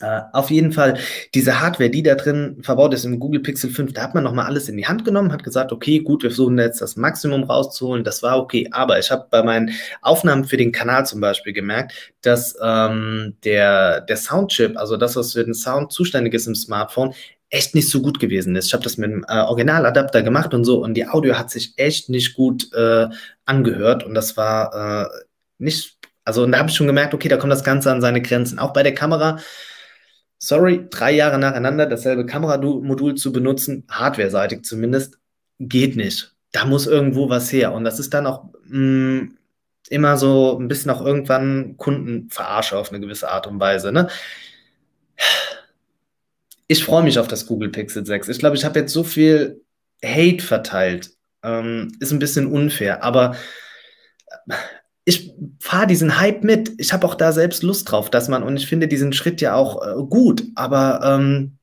Uh, 0.05 0.21
auf 0.33 0.51
jeden 0.51 0.73
Fall, 0.73 0.99
diese 1.35 1.61
Hardware, 1.61 1.89
die 1.89 2.03
da 2.03 2.15
drin 2.15 2.59
verbaut 2.61 2.93
ist 2.93 3.05
im 3.05 3.19
Google 3.19 3.41
Pixel 3.41 3.71
5, 3.71 3.95
da 3.95 4.03
hat 4.03 4.15
man 4.15 4.25
nochmal 4.25 4.47
alles 4.47 4.69
in 4.69 4.77
die 4.77 4.87
Hand 4.87 5.05
genommen, 5.05 5.33
hat 5.33 5.45
gesagt, 5.45 5.73
okay, 5.73 6.01
gut, 6.01 6.23
wir 6.23 6.31
versuchen 6.31 6.59
jetzt 6.59 6.83
das 6.83 6.97
Maximum 6.97 7.45
rauszuholen, 7.45 8.05
das 8.05 8.23
war 8.23 8.39
okay, 8.39 8.69
aber 8.71 8.99
ich 8.99 9.11
habe 9.11 9.27
bei 9.31 9.43
meinen 9.43 9.71
Aufnahmen 10.03 10.45
für 10.45 10.59
den 10.59 10.73
Kanal 10.73 11.07
zum 11.07 11.21
Beispiel 11.21 11.55
gemerkt, 11.55 12.13
dass 12.21 12.55
ähm, 12.63 13.37
der, 13.45 14.03
der 14.03 14.17
Soundchip, 14.17 14.77
also 14.77 14.99
das, 14.99 15.17
was 15.17 15.33
für 15.33 15.45
den 15.45 15.55
Sound 15.55 15.91
zuständig 15.91 16.35
ist 16.35 16.47
im 16.47 16.55
Smartphone, 16.55 17.15
echt 17.49 17.75
nicht 17.75 17.89
so 17.89 18.03
gut 18.03 18.19
gewesen 18.21 18.57
ist. 18.57 18.67
Ich 18.67 18.73
habe 18.75 18.85
das 18.85 18.99
mit 18.99 19.11
einem 19.11 19.25
äh, 19.29 19.39
Originaladapter 19.39 20.23
gemacht 20.23 20.53
und 20.53 20.65
so 20.65 20.83
und 20.83 20.95
die 20.95 21.07
Audio 21.07 21.39
hat 21.39 21.51
sich 21.51 21.73
echt 21.77 22.09
nicht 22.11 22.35
gut 22.35 22.73
äh, 22.75 23.07
angehört 23.47 24.05
und 24.05 24.15
das 24.15 24.37
war 24.37 25.07
äh, 25.07 25.09
nicht, 25.59 25.97
also 26.25 26.43
und 26.43 26.53
da 26.53 26.59
habe 26.59 26.69
ich 26.69 26.77
schon 26.77 26.89
gemerkt, 26.89 27.15
okay, 27.15 27.29
da 27.29 27.37
kommt 27.37 27.53
das 27.53 27.65
Ganze 27.65 27.93
an 27.93 28.01
seine 28.01 28.21
Grenzen. 28.21 28.59
Auch 28.59 28.73
bei 28.73 28.83
der 28.83 28.95
Kamera, 28.95 29.39
sorry, 30.45 30.87
drei 30.91 31.13
Jahre 31.13 31.39
nacheinander 31.39 31.87
dasselbe 31.87 32.27
Kameramodul 32.27 33.15
zu 33.15 33.33
benutzen, 33.33 33.85
hardware-seitig 33.89 34.63
zumindest, 34.63 35.19
geht 35.59 35.97
nicht. 35.97 36.35
Da 36.53 36.67
muss 36.67 36.87
irgendwo 36.87 37.31
was 37.31 37.51
her. 37.51 37.73
Und 37.73 37.85
das 37.85 37.99
ist 37.99 38.13
dann 38.13 38.27
auch, 38.27 38.45
mh, 38.67 38.79
mm, 38.79 39.37
immer 39.91 40.17
so 40.17 40.59
ein 40.59 40.69
bisschen 40.69 40.91
auch 40.91 41.05
irgendwann 41.05 41.77
Kunden 41.77 42.31
verarsche 42.31 42.77
auf 42.77 42.91
eine 42.91 43.01
gewisse 43.01 43.31
Art 43.31 43.47
und 43.47 43.61
Weise. 43.61 43.93
Ne? 43.93 44.09
Ich 46.67 46.85
freue 46.85 47.03
mich 47.03 47.19
auf 47.19 47.29
das 47.29 47.47
Google 47.47 47.71
Pixel 47.71 48.05
6. 48.05 48.29
Ich 48.29 48.39
glaube, 48.39 48.57
ich 48.57 48.65
habe 48.65 48.81
jetzt 48.81 48.93
so 48.93 49.05
viel 49.05 49.63
Hate 50.03 50.43
verteilt. 50.43 51.11
Ähm, 51.43 51.93
ist 52.01 52.13
ein 52.13 52.19
bisschen 52.19 52.47
unfair, 52.47 53.03
aber 53.03 53.37
ich 55.05 55.35
fahre 55.61 55.87
diesen 55.87 56.19
Hype 56.19 56.45
mit. 56.45 56.73
Ich 56.79 56.93
habe 56.93 57.07
auch 57.07 57.15
da 57.15 57.33
selbst 57.33 57.63
Lust 57.63 57.91
drauf, 57.91 58.11
dass 58.11 58.29
man, 58.29 58.43
und 58.43 58.57
ich 58.57 58.67
finde 58.67 58.89
diesen 58.89 59.13
Schritt 59.13 59.41
ja 59.41 59.55
auch 59.55 59.87
äh, 59.87 60.03
gut, 60.09 60.45
aber 60.55 61.01
ähm, 61.03 61.59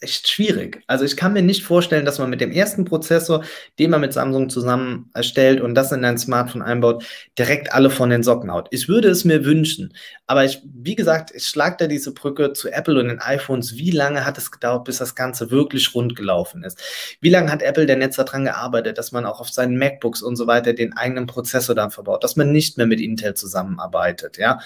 echt 0.00 0.28
schwierig. 0.28 0.82
Also 0.86 1.04
ich 1.04 1.16
kann 1.16 1.34
mir 1.34 1.42
nicht 1.42 1.62
vorstellen, 1.62 2.06
dass 2.06 2.18
man 2.18 2.30
mit 2.30 2.40
dem 2.40 2.50
ersten 2.50 2.84
Prozessor, 2.86 3.44
den 3.78 3.90
man 3.90 4.00
mit 4.00 4.12
Samsung 4.12 4.48
zusammen 4.48 5.10
erstellt 5.14 5.60
und 5.60 5.74
das 5.74 5.92
in 5.92 6.04
ein 6.04 6.18
Smartphone 6.18 6.62
einbaut, 6.62 7.04
direkt 7.38 7.72
alle 7.72 7.90
von 7.90 8.08
den 8.08 8.22
Socken 8.22 8.50
haut. 8.50 8.68
Ich 8.70 8.88
würde 8.88 9.08
es 9.08 9.24
mir 9.24 9.44
wünschen. 9.44 9.92
Aber 10.26 10.44
ich, 10.44 10.62
wie 10.64 10.94
gesagt, 10.94 11.32
ich 11.34 11.44
schlage 11.44 11.76
da 11.80 11.86
diese 11.86 12.14
Brücke 12.14 12.54
zu 12.54 12.70
Apple 12.70 12.98
und 12.98 13.08
den 13.08 13.20
iPhones. 13.20 13.76
Wie 13.76 13.90
lange 13.90 14.24
hat 14.24 14.38
es 14.38 14.50
gedauert, 14.50 14.84
bis 14.84 14.98
das 14.98 15.14
Ganze 15.14 15.50
wirklich 15.50 15.94
rund 15.94 16.16
gelaufen 16.16 16.64
ist? 16.64 16.80
Wie 17.20 17.30
lange 17.30 17.52
hat 17.52 17.62
Apple 17.62 17.84
denn 17.86 18.00
jetzt 18.00 18.18
daran 18.18 18.44
gearbeitet, 18.44 18.96
dass 18.96 19.12
man 19.12 19.26
auch 19.26 19.40
auf 19.40 19.50
seinen 19.50 19.76
MacBooks 19.76 20.22
und 20.22 20.36
so 20.36 20.46
weiter 20.46 20.72
den 20.72 20.96
eigenen 20.96 21.26
Prozessor 21.26 21.74
dann 21.74 21.90
verbaut, 21.90 22.24
dass 22.24 22.36
man 22.36 22.52
nicht 22.52 22.78
mehr 22.78 22.86
mit 22.86 23.00
Intel 23.00 23.34
zusammenarbeitet, 23.34 24.38
ja? 24.38 24.60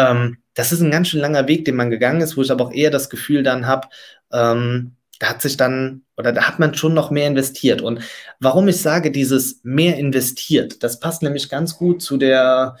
Ähm, 0.00 0.38
das 0.54 0.72
ist 0.72 0.80
ein 0.80 0.90
ganz 0.90 1.08
schön 1.08 1.20
langer 1.20 1.48
Weg, 1.48 1.64
den 1.64 1.76
man 1.76 1.90
gegangen 1.90 2.20
ist, 2.20 2.36
wo 2.36 2.42
ich 2.42 2.50
aber 2.50 2.66
auch 2.66 2.72
eher 2.72 2.90
das 2.90 3.10
Gefühl 3.10 3.42
dann 3.42 3.66
habe, 3.66 3.88
ähm, 4.32 4.96
da 5.18 5.28
hat 5.28 5.42
sich 5.42 5.56
dann 5.56 6.02
oder 6.16 6.32
da 6.32 6.42
hat 6.48 6.58
man 6.58 6.74
schon 6.74 6.94
noch 6.94 7.10
mehr 7.10 7.26
investiert. 7.26 7.82
Und 7.82 8.00
warum 8.40 8.68
ich 8.68 8.80
sage, 8.80 9.10
dieses 9.10 9.60
mehr 9.62 9.96
investiert, 9.98 10.82
das 10.82 10.98
passt 11.00 11.22
nämlich 11.22 11.48
ganz 11.48 11.76
gut 11.76 12.02
zu 12.02 12.16
der 12.16 12.76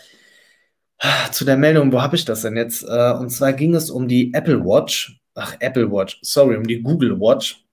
zu 1.32 1.44
der 1.44 1.56
Meldung, 1.56 1.92
wo 1.92 2.02
habe 2.02 2.16
ich 2.16 2.24
das 2.24 2.42
denn 2.42 2.56
jetzt? 2.56 2.82
Äh, 2.82 3.12
und 3.12 3.30
zwar 3.30 3.52
ging 3.52 3.74
es 3.74 3.90
um 3.90 4.08
die 4.08 4.32
Apple 4.34 4.64
Watch. 4.64 5.18
Ach, 5.34 5.56
Apple 5.60 5.90
Watch, 5.90 6.18
sorry, 6.22 6.56
um 6.56 6.66
die 6.66 6.82
Google 6.82 7.18
Watch. 7.18 7.64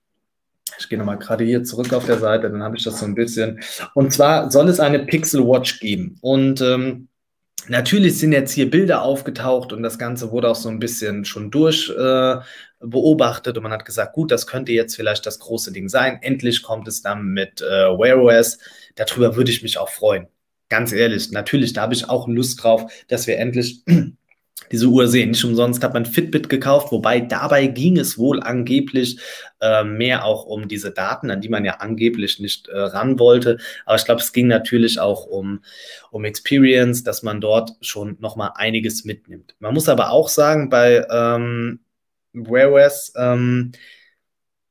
Ich 0.78 0.88
gehe 0.88 0.98
nochmal 0.98 1.18
gerade 1.18 1.44
hier 1.44 1.64
zurück 1.64 1.92
auf 1.92 2.06
der 2.06 2.18
Seite, 2.18 2.50
dann 2.50 2.62
habe 2.62 2.76
ich 2.76 2.84
das 2.84 3.00
so 3.00 3.04
ein 3.04 3.14
bisschen. 3.14 3.60
Und 3.94 4.12
zwar 4.12 4.50
soll 4.50 4.68
es 4.68 4.80
eine 4.80 5.00
Pixel 5.00 5.42
Watch 5.46 5.80
geben. 5.80 6.18
Und 6.20 6.60
ähm, 6.60 7.08
Natürlich 7.66 8.18
sind 8.18 8.32
jetzt 8.32 8.52
hier 8.52 8.70
Bilder 8.70 9.02
aufgetaucht 9.02 9.72
und 9.72 9.82
das 9.82 9.98
Ganze 9.98 10.30
wurde 10.30 10.48
auch 10.48 10.56
so 10.56 10.68
ein 10.68 10.78
bisschen 10.78 11.24
schon 11.24 11.50
durch 11.50 11.90
äh, 11.90 12.36
beobachtet 12.80 13.56
und 13.56 13.62
man 13.62 13.72
hat 13.72 13.84
gesagt, 13.84 14.14
gut, 14.14 14.30
das 14.30 14.46
könnte 14.46 14.72
jetzt 14.72 14.96
vielleicht 14.96 15.26
das 15.26 15.38
große 15.38 15.72
Ding 15.72 15.88
sein. 15.88 16.18
Endlich 16.22 16.62
kommt 16.62 16.88
es 16.88 17.02
dann 17.02 17.24
mit 17.24 17.60
äh, 17.60 17.64
Wear 17.64 18.22
OS. 18.22 18.58
Darüber 18.94 19.36
würde 19.36 19.50
ich 19.50 19.62
mich 19.62 19.76
auch 19.78 19.90
freuen. 19.90 20.28
Ganz 20.68 20.92
ehrlich, 20.92 21.30
natürlich, 21.30 21.72
da 21.72 21.82
habe 21.82 21.94
ich 21.94 22.08
auch 22.08 22.28
Lust 22.28 22.62
drauf, 22.62 22.90
dass 23.08 23.26
wir 23.26 23.38
endlich 23.38 23.82
diese 24.72 24.86
Uhr 24.86 25.08
sehen. 25.08 25.30
Nicht 25.30 25.44
umsonst 25.44 25.82
hat 25.82 25.94
man 25.94 26.06
Fitbit 26.06 26.48
gekauft, 26.48 26.92
wobei 26.92 27.20
dabei 27.20 27.66
ging 27.66 27.98
es 27.98 28.18
wohl 28.18 28.42
angeblich 28.42 29.18
äh, 29.60 29.84
mehr 29.84 30.24
auch 30.24 30.44
um 30.44 30.68
diese 30.68 30.90
Daten, 30.90 31.30
an 31.30 31.40
die 31.40 31.48
man 31.48 31.64
ja 31.64 31.74
angeblich 31.74 32.38
nicht 32.40 32.68
äh, 32.68 32.78
ran 32.78 33.18
wollte. 33.18 33.58
Aber 33.86 33.96
ich 33.96 34.04
glaube, 34.04 34.20
es 34.20 34.32
ging 34.32 34.46
natürlich 34.46 35.00
auch 35.00 35.26
um, 35.26 35.60
um 36.10 36.24
Experience, 36.24 37.02
dass 37.04 37.22
man 37.22 37.40
dort 37.40 37.72
schon 37.80 38.16
nochmal 38.20 38.52
einiges 38.54 39.04
mitnimmt. 39.04 39.54
Man 39.58 39.74
muss 39.74 39.88
aber 39.88 40.10
auch 40.10 40.28
sagen, 40.28 40.68
bei 40.68 41.06
ähm, 41.10 41.80
Wear 42.32 42.72
OS, 42.72 43.12
ähm, 43.16 43.72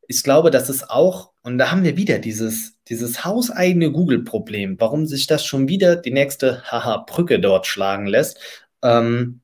ich 0.08 0.24
glaube, 0.24 0.52
dass 0.52 0.70
es 0.70 0.90
auch, 0.90 1.32
und 1.44 1.58
da 1.58 1.72
haben 1.72 1.84
wir 1.84 1.98
wieder 1.98 2.20
dieses, 2.20 2.78
dieses 2.88 3.26
hauseigene 3.26 3.92
Google-Problem, 3.92 4.80
warum 4.80 5.06
sich 5.06 5.28
das 5.28 5.46
schon 5.46 5.68
wieder 5.68 5.96
die 5.98 6.12
nächste 6.12 6.64
Haha-Brücke 6.64 7.40
dort 7.40 7.68
schlagen 7.68 8.08
lässt. 8.08 8.40
Ähm, 8.82 9.42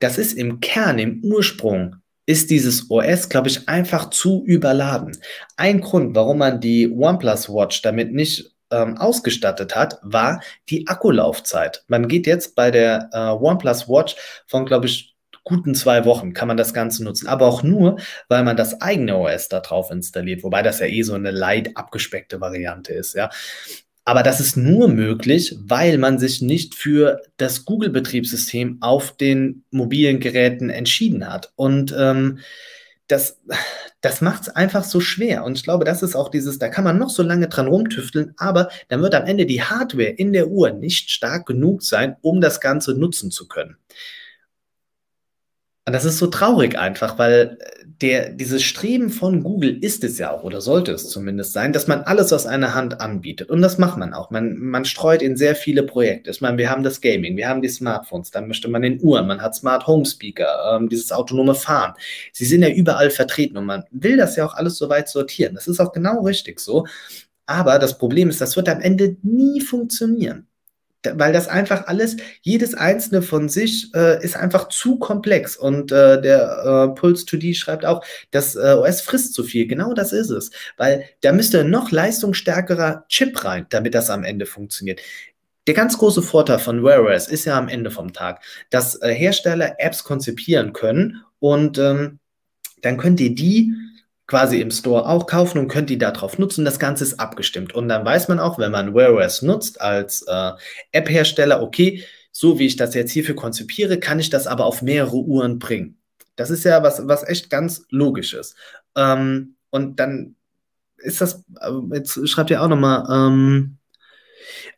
das 0.00 0.18
ist 0.18 0.34
im 0.34 0.60
Kern, 0.60 0.98
im 0.98 1.22
Ursprung, 1.22 1.96
ist 2.26 2.50
dieses 2.50 2.90
OS, 2.90 3.28
glaube 3.28 3.48
ich, 3.48 3.68
einfach 3.68 4.10
zu 4.10 4.44
überladen. 4.44 5.16
Ein 5.56 5.80
Grund, 5.80 6.14
warum 6.14 6.38
man 6.38 6.60
die 6.60 6.90
OnePlus 6.90 7.48
Watch 7.48 7.80
damit 7.82 8.12
nicht 8.12 8.54
ähm, 8.70 8.98
ausgestattet 8.98 9.74
hat, 9.74 9.98
war 10.02 10.42
die 10.68 10.86
Akkulaufzeit. 10.86 11.84
Man 11.88 12.06
geht 12.06 12.26
jetzt 12.26 12.54
bei 12.54 12.70
der 12.70 13.08
äh, 13.12 13.30
OnePlus 13.30 13.88
Watch 13.88 14.16
von, 14.46 14.66
glaube 14.66 14.86
ich, 14.86 15.16
guten 15.48 15.74
zwei 15.74 16.04
Wochen 16.04 16.34
kann 16.34 16.46
man 16.46 16.58
das 16.58 16.74
Ganze 16.74 17.02
nutzen. 17.02 17.26
Aber 17.26 17.46
auch 17.46 17.62
nur, 17.62 17.98
weil 18.28 18.44
man 18.44 18.56
das 18.56 18.82
eigene 18.82 19.16
OS 19.16 19.48
da 19.48 19.60
drauf 19.60 19.90
installiert, 19.90 20.42
wobei 20.42 20.62
das 20.62 20.80
ja 20.80 20.86
eh 20.86 21.02
so 21.02 21.14
eine 21.14 21.30
light 21.30 21.76
abgespeckte 21.76 22.40
Variante 22.40 22.92
ist, 22.92 23.14
ja. 23.14 23.30
Aber 24.08 24.22
das 24.22 24.40
ist 24.40 24.56
nur 24.56 24.88
möglich, 24.88 25.54
weil 25.60 25.98
man 25.98 26.18
sich 26.18 26.40
nicht 26.40 26.74
für 26.74 27.20
das 27.36 27.66
Google-Betriebssystem 27.66 28.78
auf 28.80 29.14
den 29.14 29.64
mobilen 29.70 30.18
Geräten 30.18 30.70
entschieden 30.70 31.28
hat. 31.30 31.52
Und 31.56 31.94
ähm, 31.94 32.38
das, 33.06 33.38
das 34.00 34.22
macht 34.22 34.44
es 34.44 34.48
einfach 34.48 34.84
so 34.84 35.00
schwer. 35.00 35.44
Und 35.44 35.58
ich 35.58 35.62
glaube, 35.62 35.84
das 35.84 36.02
ist 36.02 36.16
auch 36.16 36.30
dieses, 36.30 36.58
da 36.58 36.70
kann 36.70 36.84
man 36.84 36.96
noch 36.96 37.10
so 37.10 37.22
lange 37.22 37.48
dran 37.48 37.66
rumtüfteln, 37.66 38.32
aber 38.38 38.70
dann 38.88 39.02
wird 39.02 39.14
am 39.14 39.26
Ende 39.26 39.44
die 39.44 39.62
Hardware 39.62 40.08
in 40.08 40.32
der 40.32 40.48
Uhr 40.48 40.70
nicht 40.70 41.10
stark 41.10 41.44
genug 41.44 41.82
sein, 41.82 42.16
um 42.22 42.40
das 42.40 42.62
Ganze 42.62 42.94
nutzen 42.94 43.30
zu 43.30 43.46
können. 43.46 43.76
Und 45.88 45.94
das 45.94 46.04
ist 46.04 46.18
so 46.18 46.26
traurig 46.26 46.78
einfach, 46.78 47.16
weil 47.16 47.56
äh, 47.60 47.84
der, 48.02 48.28
dieses 48.28 48.62
Streben 48.62 49.08
von 49.08 49.42
Google 49.42 49.82
ist 49.82 50.04
es 50.04 50.18
ja 50.18 50.30
auch, 50.30 50.44
oder 50.44 50.60
sollte 50.60 50.92
es 50.92 51.08
zumindest 51.08 51.54
sein, 51.54 51.72
dass 51.72 51.86
man 51.86 52.02
alles 52.02 52.30
aus 52.30 52.44
einer 52.44 52.74
Hand 52.74 53.00
anbietet. 53.00 53.48
Und 53.48 53.62
das 53.62 53.78
macht 53.78 53.96
man 53.96 54.12
auch. 54.12 54.30
Man, 54.30 54.58
man 54.58 54.84
streut 54.84 55.22
in 55.22 55.38
sehr 55.38 55.54
viele 55.56 55.82
Projekte. 55.82 56.30
Ich 56.30 56.42
meine, 56.42 56.58
wir 56.58 56.68
haben 56.68 56.82
das 56.82 57.00
Gaming, 57.00 57.38
wir 57.38 57.48
haben 57.48 57.62
die 57.62 57.70
Smartphones, 57.70 58.30
dann 58.30 58.48
möchte 58.48 58.68
man 58.68 58.82
den 58.82 59.00
Uhren, 59.00 59.26
man 59.26 59.40
hat 59.40 59.54
Smart 59.54 59.86
Home 59.86 60.04
Speaker, 60.04 60.76
ähm, 60.76 60.90
dieses 60.90 61.10
autonome 61.10 61.54
Fahren. 61.54 61.94
Sie 62.34 62.44
sind 62.44 62.60
ja 62.60 62.68
überall 62.68 63.08
vertreten 63.08 63.56
und 63.56 63.64
man 63.64 63.84
will 63.90 64.18
das 64.18 64.36
ja 64.36 64.44
auch 64.44 64.52
alles 64.52 64.76
so 64.76 64.90
weit 64.90 65.08
sortieren. 65.08 65.54
Das 65.54 65.68
ist 65.68 65.80
auch 65.80 65.92
genau 65.92 66.20
richtig 66.20 66.60
so. 66.60 66.86
Aber 67.46 67.78
das 67.78 67.96
Problem 67.96 68.28
ist, 68.28 68.42
das 68.42 68.56
wird 68.56 68.68
am 68.68 68.82
Ende 68.82 69.16
nie 69.22 69.62
funktionieren 69.62 70.47
weil 71.04 71.32
das 71.32 71.48
einfach 71.48 71.86
alles, 71.86 72.16
jedes 72.42 72.74
einzelne 72.74 73.22
von 73.22 73.48
sich 73.48 73.92
äh, 73.94 74.22
ist 74.22 74.36
einfach 74.36 74.68
zu 74.68 74.98
komplex. 74.98 75.56
Und 75.56 75.92
äh, 75.92 76.20
der 76.20 76.90
äh, 76.92 76.98
Pulse 76.98 77.24
2D 77.24 77.54
schreibt 77.54 77.84
auch, 77.84 78.04
das 78.30 78.56
äh, 78.56 78.74
OS 78.78 79.00
frisst 79.00 79.34
zu 79.34 79.44
viel. 79.44 79.66
Genau 79.66 79.94
das 79.94 80.12
ist 80.12 80.30
es, 80.30 80.50
weil 80.76 81.04
da 81.20 81.32
müsste 81.32 81.64
noch 81.64 81.90
leistungsstärkerer 81.90 83.04
Chip 83.08 83.44
rein, 83.44 83.66
damit 83.70 83.94
das 83.94 84.10
am 84.10 84.24
Ende 84.24 84.46
funktioniert. 84.46 85.00
Der 85.66 85.74
ganz 85.74 85.98
große 85.98 86.22
Vorteil 86.22 86.58
von 86.58 86.82
Wear 86.82 87.02
OS 87.02 87.28
ist 87.28 87.44
ja 87.44 87.58
am 87.58 87.68
Ende 87.68 87.90
vom 87.90 88.12
Tag, 88.12 88.42
dass 88.70 89.00
äh, 89.02 89.12
Hersteller 89.12 89.76
Apps 89.78 90.02
konzipieren 90.02 90.72
können 90.72 91.22
und 91.40 91.78
ähm, 91.78 92.18
dann 92.82 92.96
könnt 92.96 93.20
ihr 93.20 93.34
die 93.34 93.74
quasi 94.28 94.60
im 94.60 94.70
Store 94.70 95.06
auch 95.06 95.26
kaufen 95.26 95.58
und 95.58 95.68
könnt 95.68 95.90
die 95.90 95.98
darauf 95.98 96.38
nutzen. 96.38 96.64
Das 96.64 96.78
Ganze 96.78 97.02
ist 97.02 97.18
abgestimmt. 97.18 97.74
Und 97.74 97.88
dann 97.88 98.04
weiß 98.04 98.28
man 98.28 98.38
auch, 98.38 98.58
wenn 98.58 98.70
man 98.70 98.94
Wear 98.94 99.14
OS 99.14 99.42
nutzt 99.42 99.80
als 99.80 100.22
äh, 100.28 100.52
App-Hersteller, 100.92 101.62
okay, 101.62 102.04
so 102.30 102.58
wie 102.58 102.66
ich 102.66 102.76
das 102.76 102.94
jetzt 102.94 103.10
hierfür 103.10 103.34
konzipiere, 103.34 103.98
kann 103.98 104.20
ich 104.20 104.30
das 104.30 104.46
aber 104.46 104.66
auf 104.66 104.82
mehrere 104.82 105.16
Uhren 105.16 105.58
bringen. 105.58 105.96
Das 106.36 106.50
ist 106.50 106.64
ja 106.64 106.82
was, 106.82 107.08
was 107.08 107.26
echt 107.26 107.50
ganz 107.50 107.86
logisch 107.90 108.34
ist. 108.34 108.54
Ähm, 108.94 109.56
und 109.70 109.98
dann 109.98 110.36
ist 110.98 111.20
das, 111.20 111.44
äh, 111.60 111.94
jetzt 111.94 112.28
schreibt 112.28 112.50
ihr 112.50 112.62
auch 112.62 112.68
nochmal, 112.68 113.06
ähm, 113.10 113.78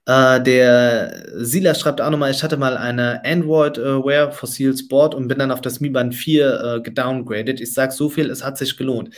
äh, 0.07 0.41
der 0.41 1.27
Silas 1.35 1.81
schreibt 1.81 2.01
auch 2.01 2.11
nochmal, 2.11 2.31
ich 2.31 2.43
hatte 2.43 2.57
mal 2.57 2.77
eine 2.77 3.25
Android-Wear 3.25 4.29
äh, 4.29 4.33
Fossil 4.33 4.77
Sport 4.77 5.15
und 5.15 5.29
bin 5.29 5.39
dann 5.39 5.51
auf 5.51 5.61
das 5.61 5.81
Mi 5.81 5.91
Band 5.91 6.15
4 6.15 6.61
äh, 6.61 6.81
gedowngraded. 6.81 7.61
Ich 7.61 7.75
sage 7.75 7.93
so 7.93 8.09
viel, 8.09 8.31
es 8.31 8.45
hat 8.45 8.59
sich 8.59 8.77
gelohnt. 8.77 9.11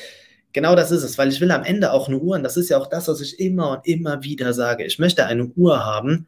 Genau 0.52 0.76
das 0.76 0.90
ist 0.90 1.02
es, 1.02 1.16
weil 1.18 1.30
ich 1.30 1.40
will 1.40 1.50
am 1.50 1.64
Ende 1.64 1.92
auch 1.92 2.08
eine 2.08 2.18
Uhr, 2.18 2.36
und 2.36 2.42
das 2.42 2.56
ist 2.56 2.68
ja 2.68 2.78
auch 2.78 2.88
das, 2.88 3.08
was 3.08 3.20
ich 3.20 3.40
immer 3.40 3.70
und 3.70 3.86
immer 3.86 4.22
wieder 4.22 4.52
sage. 4.52 4.84
Ich 4.84 4.98
möchte 4.98 5.26
eine 5.26 5.46
Uhr 5.46 5.84
haben, 5.84 6.26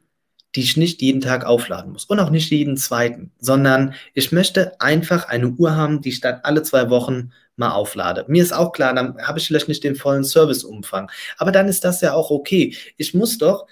die 0.55 0.61
ich 0.61 0.77
nicht 0.77 1.01
jeden 1.01 1.21
Tag 1.21 1.45
aufladen 1.45 1.91
muss 1.91 2.05
und 2.05 2.19
auch 2.19 2.29
nicht 2.29 2.49
jeden 2.49 2.77
zweiten, 2.77 3.31
sondern 3.39 3.93
ich 4.13 4.31
möchte 4.31 4.79
einfach 4.79 5.27
eine 5.27 5.49
Uhr 5.49 5.75
haben, 5.75 6.01
die 6.01 6.09
ich 6.09 6.21
dann 6.21 6.39
alle 6.43 6.63
zwei 6.63 6.89
Wochen 6.89 7.31
mal 7.57 7.71
auflade. 7.71 8.25
Mir 8.27 8.41
ist 8.41 8.53
auch 8.53 8.71
klar, 8.71 8.93
dann 8.93 9.17
habe 9.21 9.39
ich 9.39 9.47
vielleicht 9.47 9.67
nicht 9.67 9.83
den 9.83 9.95
vollen 9.95 10.23
Serviceumfang, 10.23 11.11
aber 11.37 11.51
dann 11.51 11.67
ist 11.67 11.83
das 11.83 12.01
ja 12.01 12.13
auch 12.13 12.31
okay. 12.31 12.75
Ich 12.97 13.13
muss 13.13 13.37
doch 13.37 13.67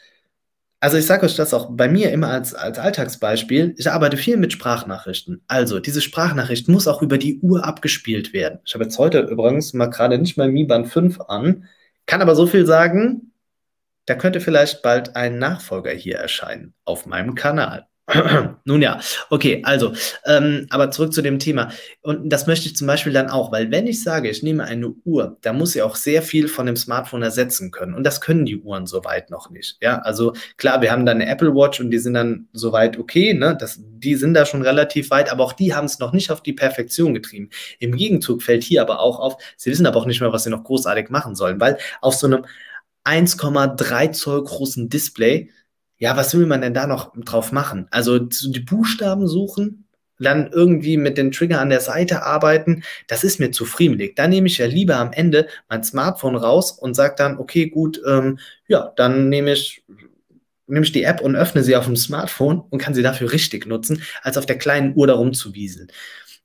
also 0.84 0.98
ich 0.98 1.06
sage 1.06 1.26
euch 1.26 1.38
das 1.38 1.54
auch 1.54 1.70
bei 1.72 1.88
mir 1.88 2.12
immer 2.12 2.28
als, 2.28 2.54
als 2.54 2.78
Alltagsbeispiel. 2.78 3.74
Ich 3.78 3.90
arbeite 3.90 4.18
viel 4.18 4.36
mit 4.36 4.52
Sprachnachrichten. 4.52 5.42
Also 5.48 5.80
diese 5.80 6.02
Sprachnachricht 6.02 6.68
muss 6.68 6.90
auch 6.90 7.02
über 7.02 7.18
die 7.18 7.40
Uhr 7.40 7.64
abgespielt 7.64 8.34
werden. 8.34 8.60
Ich 8.66 8.74
habe 8.74 8.84
jetzt 8.84 9.00
heute 9.00 9.22
übrigens 9.22 9.74
mal 9.74 9.86
gerade 9.86 10.18
nicht 10.18 10.36
mal 10.36 10.52
Mi 10.52 10.66
Band 10.66 10.90
5 10.90 11.22
an, 11.22 11.70
kann 12.06 12.22
aber 12.22 12.36
so 12.36 12.48
viel 12.48 12.66
sagen, 12.66 13.32
da 14.08 14.16
könnte 14.16 14.42
vielleicht 14.42 14.82
bald 14.82 15.16
ein 15.16 15.40
Nachfolger 15.40 15.92
hier 15.92 16.18
erscheinen 16.18 16.74
auf 16.84 17.06
meinem 17.06 17.34
Kanal. 17.34 17.88
Nun 18.66 18.82
ja, 18.82 19.00
okay, 19.30 19.62
also, 19.64 19.94
ähm, 20.26 20.68
aber 20.70 20.92
zurück 20.92 21.14
zu 21.14 21.22
dem 21.22 21.40
Thema. 21.40 21.72
Und 22.02 22.30
das 22.30 22.48
möchte 22.48 22.68
ich 22.68 22.76
zum 22.76 22.86
Beispiel 22.86 23.14
dann 23.14 23.30
auch, 23.30 23.52
weil 23.54 23.72
wenn 23.72 23.88
ich 23.88 24.04
sage, 24.04 24.30
ich 24.30 24.44
nehme 24.44 24.66
eine 24.66 24.90
Uhr, 25.06 25.38
da 25.42 25.54
muss 25.54 25.72
sie 25.72 25.82
auch 25.82 25.96
sehr 25.96 26.22
viel 26.22 26.50
von 26.50 26.66
dem 26.66 26.76
Smartphone 26.76 27.24
ersetzen 27.24 27.72
können. 27.72 27.94
Und 27.94 28.04
das 28.04 28.20
können 28.20 28.46
die 28.46 28.58
Uhren 28.58 28.88
soweit 28.88 29.30
noch 29.30 29.50
nicht. 29.50 29.78
Ja, 29.82 30.00
also 30.00 30.34
klar, 30.58 30.82
wir 30.82 30.92
haben 30.92 31.06
da 31.06 31.14
eine 31.14 31.28
Apple 31.28 31.56
Watch 31.56 31.80
und 31.80 31.92
die 31.92 31.98
sind 31.98 32.16
dann 32.16 32.50
soweit 32.52 33.00
okay, 33.00 33.34
ne? 33.34 33.56
Das, 33.58 33.80
die 33.82 34.16
sind 34.16 34.34
da 34.34 34.46
schon 34.46 34.64
relativ 34.64 35.10
weit, 35.10 35.32
aber 35.32 35.46
auch 35.46 35.54
die 35.54 35.74
haben 35.74 35.86
es 35.86 36.00
noch 36.00 36.12
nicht 36.12 36.30
auf 36.30 36.44
die 36.44 36.54
Perfektion 36.54 37.14
getrieben. 37.14 37.52
Im 37.80 37.96
Gegenzug 37.96 38.44
fällt 38.44 38.64
hier 38.64 38.82
aber 38.82 39.00
auch 39.00 39.20
auf, 39.20 39.38
sie 39.56 39.72
wissen 39.72 39.86
aber 39.86 39.98
auch 40.00 40.06
nicht 40.06 40.20
mehr, 40.20 40.34
was 40.34 40.44
sie 40.44 40.50
noch 40.50 40.66
großartig 40.66 41.10
machen 41.10 41.36
sollen, 41.36 41.62
weil 41.62 41.78
auf 42.02 42.16
so 42.16 42.28
einem 42.28 42.46
1,3 43.06 44.12
Zoll 44.12 44.44
großen 44.44 44.90
Display 44.90 45.50
ja, 45.98 46.18
was 46.18 46.38
will 46.38 46.46
man 46.46 46.62
denn 46.62 46.74
da 46.74 46.88
noch 46.88 47.14
drauf 47.16 47.52
machen? 47.52 47.88
Also 47.92 48.20
die 48.20 48.60
Buchstaben 48.60 49.28
suchen, 49.28 49.84
dann 50.20 50.52
irgendwie 50.52 50.98
mit 50.98 51.18
den 51.18 51.32
Trigger 51.32 51.60
an 51.60 51.70
der 51.70 51.82
Seite 51.82 52.24
arbeiten, 52.24 52.84
das 53.08 53.24
ist 53.24 53.40
mir 53.40 53.52
zu 53.52 53.66
friemelig. 53.66 54.16
Da 54.16 54.28
nehme 54.28 54.48
ich 54.48 54.58
ja 54.58 54.66
lieber 54.66 54.98
am 54.98 55.12
Ende 55.12 55.48
mein 55.70 55.84
Smartphone 55.84 56.36
raus 56.36 56.72
und 56.72 56.96
sage 56.96 57.16
dann, 57.18 57.38
okay, 57.38 57.68
gut, 57.70 58.02
ähm, 58.08 58.40
ja, 58.68 58.92
dann 58.96 59.30
nehme 59.30 59.54
ich, 59.54 59.84
nehme 60.68 60.86
ich 60.86 60.92
die 60.92 61.04
App 61.04 61.22
und 61.22 61.36
öffne 61.36 61.64
sie 61.64 61.76
auf 61.76 61.86
dem 61.86 61.98
Smartphone 61.98 62.64
und 62.70 62.80
kann 62.80 62.94
sie 62.94 63.04
dafür 63.04 63.32
richtig 63.32 63.66
nutzen, 63.66 64.02
als 64.22 64.38
auf 64.38 64.46
der 64.46 64.58
kleinen 64.58 64.96
Uhr 64.96 65.08
darum 65.08 65.34
zu 65.34 65.54
wieseln. 65.54 65.88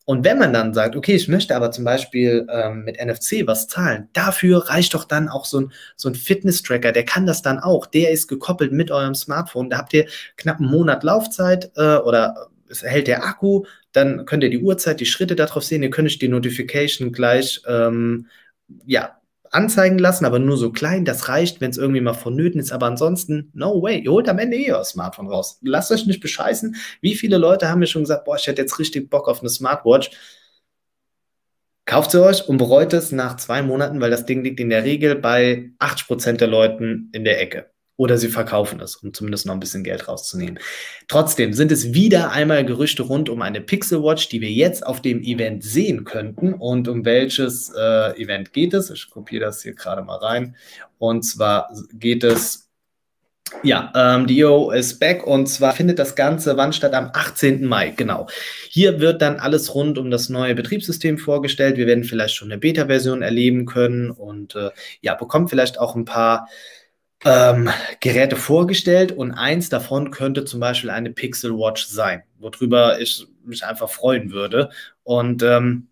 Und 0.08 0.24
wenn 0.24 0.38
man 0.38 0.54
dann 0.54 0.72
sagt, 0.72 0.96
okay, 0.96 1.14
ich 1.16 1.28
möchte 1.28 1.54
aber 1.54 1.70
zum 1.70 1.84
Beispiel 1.84 2.46
ähm, 2.50 2.82
mit 2.82 2.96
NFC 2.96 3.46
was 3.46 3.68
zahlen, 3.68 4.08
dafür 4.14 4.70
reicht 4.70 4.94
doch 4.94 5.04
dann 5.04 5.28
auch 5.28 5.44
so 5.44 5.60
ein, 5.60 5.72
so 5.96 6.08
ein 6.08 6.14
Fitness-Tracker, 6.14 6.92
der 6.92 7.04
kann 7.04 7.26
das 7.26 7.42
dann 7.42 7.58
auch. 7.58 7.84
Der 7.84 8.10
ist 8.10 8.26
gekoppelt 8.26 8.72
mit 8.72 8.90
eurem 8.90 9.14
Smartphone. 9.14 9.68
Da 9.68 9.76
habt 9.76 9.92
ihr 9.92 10.06
knapp 10.38 10.60
einen 10.60 10.70
Monat 10.70 11.04
Laufzeit 11.04 11.72
äh, 11.76 11.96
oder 11.96 12.48
es 12.70 12.82
hält 12.82 13.06
der 13.06 13.22
Akku, 13.22 13.64
dann 13.92 14.24
könnt 14.24 14.42
ihr 14.42 14.48
die 14.48 14.62
Uhrzeit, 14.62 15.00
die 15.00 15.04
Schritte 15.04 15.36
darauf 15.36 15.62
sehen, 15.62 15.82
ihr 15.82 15.90
könnt 15.90 16.06
euch 16.08 16.18
die 16.18 16.28
Notification 16.28 17.12
gleich 17.12 17.60
ähm, 17.68 18.28
ja, 18.86 19.20
anzeigen 19.52 19.98
lassen, 19.98 20.24
aber 20.24 20.38
nur 20.38 20.56
so 20.56 20.72
klein. 20.72 21.04
Das 21.04 21.28
reicht, 21.28 21.60
wenn 21.60 21.70
es 21.70 21.78
irgendwie 21.78 22.00
mal 22.00 22.14
vonnöten 22.14 22.60
ist. 22.60 22.72
Aber 22.72 22.86
ansonsten, 22.86 23.50
no 23.54 23.82
way. 23.82 24.00
Ihr 24.00 24.12
holt 24.12 24.28
am 24.28 24.38
Ende 24.38 24.56
eh 24.56 24.72
euer 24.72 24.84
Smartphone 24.84 25.28
raus. 25.28 25.58
Lasst 25.62 25.92
euch 25.92 26.06
nicht 26.06 26.20
bescheißen. 26.20 26.76
Wie 27.00 27.14
viele 27.14 27.38
Leute 27.38 27.68
haben 27.68 27.80
mir 27.80 27.86
schon 27.86 28.02
gesagt, 28.02 28.24
boah, 28.24 28.36
ich 28.36 28.46
hätte 28.46 28.62
jetzt 28.62 28.78
richtig 28.78 29.10
Bock 29.10 29.28
auf 29.28 29.40
eine 29.40 29.50
Smartwatch. 29.50 30.10
Kauft 31.84 32.10
sie 32.10 32.22
euch 32.22 32.46
und 32.48 32.58
bereut 32.58 32.92
es 32.92 33.12
nach 33.12 33.36
zwei 33.36 33.62
Monaten, 33.62 34.00
weil 34.00 34.10
das 34.10 34.26
Ding 34.26 34.44
liegt 34.44 34.60
in 34.60 34.68
der 34.70 34.84
Regel 34.84 35.14
bei 35.16 35.70
80% 35.78 36.32
der 36.32 36.48
Leuten 36.48 37.08
in 37.12 37.24
der 37.24 37.40
Ecke 37.40 37.70
oder 37.98 38.16
sie 38.16 38.28
verkaufen 38.28 38.80
es, 38.80 38.96
um 38.96 39.12
zumindest 39.12 39.44
noch 39.44 39.54
ein 39.54 39.60
bisschen 39.60 39.82
Geld 39.82 40.06
rauszunehmen. 40.06 40.60
Trotzdem 41.08 41.52
sind 41.52 41.72
es 41.72 41.92
wieder 41.92 42.30
einmal 42.30 42.64
Gerüchte 42.64 43.02
rund 43.02 43.28
um 43.28 43.42
eine 43.42 43.60
Pixel 43.60 44.02
Watch, 44.02 44.28
die 44.28 44.40
wir 44.40 44.52
jetzt 44.52 44.86
auf 44.86 45.02
dem 45.02 45.20
Event 45.20 45.64
sehen 45.64 46.04
könnten. 46.04 46.54
Und 46.54 46.86
um 46.86 47.04
welches 47.04 47.72
äh, 47.76 48.22
Event 48.22 48.52
geht 48.52 48.72
es? 48.72 48.88
Ich 48.90 49.10
kopiere 49.10 49.46
das 49.46 49.62
hier 49.62 49.74
gerade 49.74 50.02
mal 50.02 50.16
rein. 50.18 50.54
Und 50.98 51.24
zwar 51.24 51.70
geht 51.92 52.22
es 52.22 52.68
ja, 53.62 53.90
ähm, 53.96 54.26
die 54.26 54.40
EO 54.40 54.70
ist 54.70 55.00
back 55.00 55.26
und 55.26 55.46
zwar 55.46 55.72
findet 55.72 55.98
das 55.98 56.14
Ganze 56.14 56.56
wann 56.56 56.72
statt? 56.74 56.92
Am 56.92 57.10
18. 57.14 57.64
Mai, 57.64 57.94
genau. 57.96 58.28
Hier 58.68 59.00
wird 59.00 59.22
dann 59.22 59.40
alles 59.40 59.74
rund 59.74 59.96
um 59.96 60.10
das 60.10 60.28
neue 60.28 60.54
Betriebssystem 60.54 61.16
vorgestellt. 61.16 61.78
Wir 61.78 61.86
werden 61.86 62.04
vielleicht 62.04 62.34
schon 62.34 62.52
eine 62.52 62.60
Beta-Version 62.60 63.22
erleben 63.22 63.64
können 63.64 64.10
und 64.10 64.54
äh, 64.54 64.70
ja, 65.00 65.14
bekommt 65.14 65.48
vielleicht 65.50 65.80
auch 65.80 65.96
ein 65.96 66.04
paar 66.04 66.48
ähm, 67.24 67.68
Geräte 68.00 68.36
vorgestellt 68.36 69.12
und 69.12 69.32
eins 69.32 69.68
davon 69.68 70.10
könnte 70.10 70.44
zum 70.44 70.60
Beispiel 70.60 70.90
eine 70.90 71.10
Pixel 71.10 71.52
Watch 71.52 71.86
sein, 71.86 72.22
worüber 72.38 73.00
ich 73.00 73.26
mich 73.44 73.64
einfach 73.64 73.90
freuen 73.90 74.30
würde. 74.30 74.70
Und 75.02 75.42
ähm, 75.42 75.88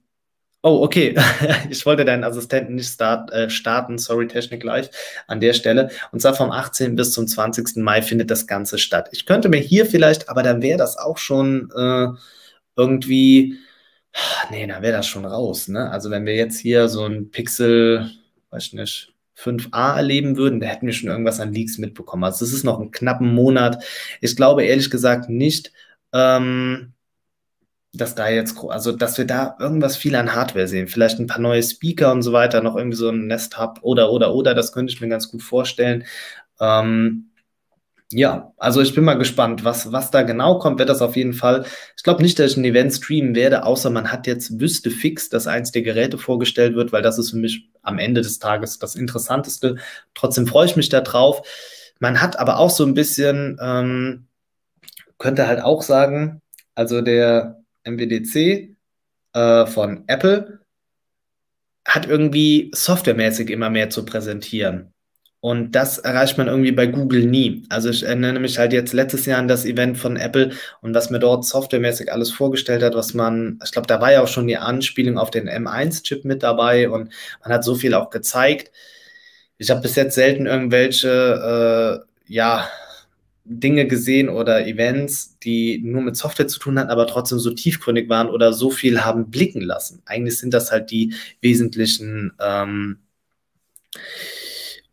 oh, 0.63 0.83
okay, 0.83 1.17
ich 1.71 1.85
wollte 1.87 2.05
deinen 2.05 2.25
Assistenten 2.25 2.77
nicht 2.77 2.89
start, 2.89 3.33
äh, 3.33 3.51
starten, 3.51 3.99
sorry, 3.99 4.29
Technik 4.29 4.61
gleich 4.61 4.91
an 5.27 5.41
der 5.41 5.53
Stelle. 5.53 5.91
Und 6.13 6.21
zwar 6.21 6.35
vom 6.35 6.51
18. 6.53 6.97
bis 6.97 7.13
zum 7.13 7.27
20. 7.27 7.77
Mai 7.77 8.03
findet 8.03 8.31
das 8.31 8.47
Ganze 8.47 8.79
statt. 8.79 9.09
Ich 9.13 9.27
könnte 9.27 9.49
mir 9.49 9.61
hier 9.61 9.87
vielleicht, 9.87 10.29
aber 10.29 10.43
dann 10.43 10.63
wäre 10.63 10.79
das 10.79 10.97
auch 10.97 11.19
schon 11.19 11.71
äh, 11.77 12.09
irgendwie, 12.77 13.59
nee, 14.51 14.67
dann 14.67 14.83
wäre 14.83 14.97
das 14.97 15.07
schon 15.07 15.25
raus. 15.25 15.69
Ne? 15.69 15.91
Also 15.91 16.11
wenn 16.11 16.27
wir 16.27 16.37
jetzt 16.37 16.59
hier 16.61 16.89
so 16.89 17.05
ein 17.05 17.31
Pixel, 17.31 18.11
weiß 18.51 18.67
ich 18.67 18.73
nicht, 18.75 19.16
5a 19.37 19.97
erleben 19.97 20.37
würden, 20.37 20.61
da 20.61 20.67
hätten 20.67 20.87
wir 20.87 20.95
schon 20.95 21.11
irgendwas 21.11 21.41
an 21.41 21.53
Leaks 21.53 21.79
mitbekommen. 21.79 22.25
Also 22.25 22.45
das 22.45 22.55
ist 22.55 22.65
noch 22.65 22.81
einen 22.81 22.91
knappen 22.91 23.35
Monat. 23.35 23.85
Ich 24.21 24.37
glaube 24.37 24.65
ehrlich 24.65 24.91
gesagt 24.91 25.29
nicht, 25.29 25.73
ähm, 26.13 26.95
dass 27.93 28.15
da 28.15 28.29
jetzt, 28.29 28.57
also 28.69 28.93
dass 28.93 29.19
wir 29.19 29.27
da 29.27 29.57
irgendwas 29.59 29.97
viel 29.97 30.15
an 30.17 30.35
Hardware 30.35 30.69
sehen. 30.69 30.89
Vielleicht 30.89 31.19
ein 31.19 31.27
paar 31.27 31.41
neue 31.41 31.63
Speaker 31.63 32.13
und 32.13 32.23
so 32.23 32.33
weiter, 32.33 32.63
noch 32.63 32.77
irgendwie 32.77 32.97
so 32.97 33.11
ein 33.11 33.27
Nest 33.27 33.59
Hub 33.59 33.79
oder, 33.83 34.11
oder, 34.13 34.35
oder, 34.35 34.55
das 34.55 34.73
könnte 34.73 34.93
ich 34.93 35.01
mir 35.01 35.09
ganz 35.09 35.31
gut 35.31 35.43
vorstellen. 35.43 36.05
Ähm, 36.61 37.31
ja, 38.13 38.53
also 38.57 38.81
ich 38.81 38.95
bin 38.95 39.05
mal 39.05 39.19
gespannt, 39.19 39.65
was, 39.65 39.91
was 39.91 40.13
da 40.13 40.23
genau 40.23 40.61
kommt, 40.61 40.79
wird 40.79 40.89
das 40.89 41.03
auf 41.03 41.17
jeden 41.17 41.33
Fall. 41.33 41.65
Ich 41.97 42.05
glaube 42.05 42.23
nicht, 42.23 42.39
dass 42.39 42.53
ich 42.53 42.57
ein 42.57 42.65
Event 42.65 42.93
streamen 42.93 43.35
werde, 43.35 43.65
außer 43.65 43.91
man 43.91 44.13
hat 44.13 44.29
jetzt 44.29 44.61
wüsste 44.61 44.91
fix, 44.93 45.29
dass 45.29 45.49
eins 45.49 45.73
der 45.73 45.83
Geräte 45.83 46.17
vorgestellt 46.17 46.77
wird, 46.77 46.93
weil 46.93 47.03
das 47.03 47.19
ist 47.19 47.31
für 47.31 47.37
mich 47.37 47.69
am 47.83 47.99
Ende 47.99 48.21
des 48.21 48.39
Tages 48.39 48.79
das 48.79 48.95
Interessanteste. 48.95 49.77
Trotzdem 50.15 50.47
freue 50.47 50.67
ich 50.67 50.77
mich 50.77 50.89
da 50.89 51.01
drauf. 51.01 51.43
Man 51.99 52.21
hat 52.21 52.39
aber 52.39 52.59
auch 52.59 52.71
so 52.71 52.85
ein 52.85 52.95
bisschen, 52.95 53.59
ähm, 53.61 54.27
könnte 55.19 55.49
halt 55.49 55.61
auch 55.63 55.83
sagen, 55.83 56.43
also 56.77 57.01
der 57.01 57.65
MWDC 57.85 58.77
äh, 59.33 59.67
von 59.67 60.05
Apple 60.07 60.61
hat 61.85 62.07
irgendwie 62.07 62.71
softwaremäßig 62.75 63.51
immer 63.51 63.71
mehr 63.71 63.91
zu 63.91 64.05
präsentieren. 64.05 64.93
Und 65.47 65.77
das 65.77 65.99
erreicht 65.99 66.39
man 66.39 66.49
irgendwie 66.49 66.73
bei 66.73 66.87
Google 66.87 67.25
nie. 67.25 67.63
Also 67.69 67.89
ich 67.89 68.03
erinnere 68.03 68.41
mich 68.41 68.59
halt 68.59 68.73
jetzt 68.73 68.93
letztes 68.93 69.27
Jahr 69.27 69.39
an 69.39 69.47
das 69.47 69.65
Event 69.65 69.97
von 69.97 70.17
Apple 70.17 70.51
und 70.81 70.93
was 70.93 71.09
mir 71.09 71.21
dort 71.21 71.45
softwaremäßig 71.45 72.13
alles 72.13 72.33
vorgestellt 72.33 72.83
hat, 72.83 72.97
was 72.97 73.15
man, 73.15 73.61
ich 73.65 73.71
glaube, 73.71 73.87
da 73.87 74.01
war 74.01 74.11
ja 74.11 74.25
auch 74.25 74.27
schon 74.27 74.49
die 74.49 74.57
Anspielung 74.57 75.19
auf 75.19 75.31
den 75.31 75.49
M1-Chip 75.49 76.25
mit 76.25 76.43
dabei 76.43 76.91
und 76.91 77.13
man 77.45 77.53
hat 77.53 77.63
so 77.63 77.77
viel 77.77 77.95
auch 77.95 78.11
gezeigt. 78.11 78.73
Ich 79.57 79.71
habe 79.71 79.83
bis 79.83 79.95
jetzt 79.95 80.17
selten 80.17 80.47
irgendwelche, 80.47 82.05
äh, 82.05 82.33
ja, 82.33 82.69
Dinge 83.45 83.87
gesehen 83.87 84.29
oder 84.29 84.67
Events, 84.67 85.39
die 85.39 85.79
nur 85.79 86.03
mit 86.03 86.17
Software 86.17 86.49
zu 86.49 86.59
tun 86.59 86.77
hatten, 86.77 86.91
aber 86.91 87.07
trotzdem 87.07 87.39
so 87.39 87.53
tiefgründig 87.53 88.09
waren 88.09 88.31
oder 88.31 88.53
so 88.53 88.73
viel 88.73 89.05
haben 89.05 89.31
blicken 89.31 89.61
lassen. 89.61 90.03
Eigentlich 90.07 90.39
sind 90.39 90.53
das 90.53 90.73
halt 90.73 90.91
die 90.91 91.15
wesentlichen 91.41 92.33
ähm, 92.41 92.99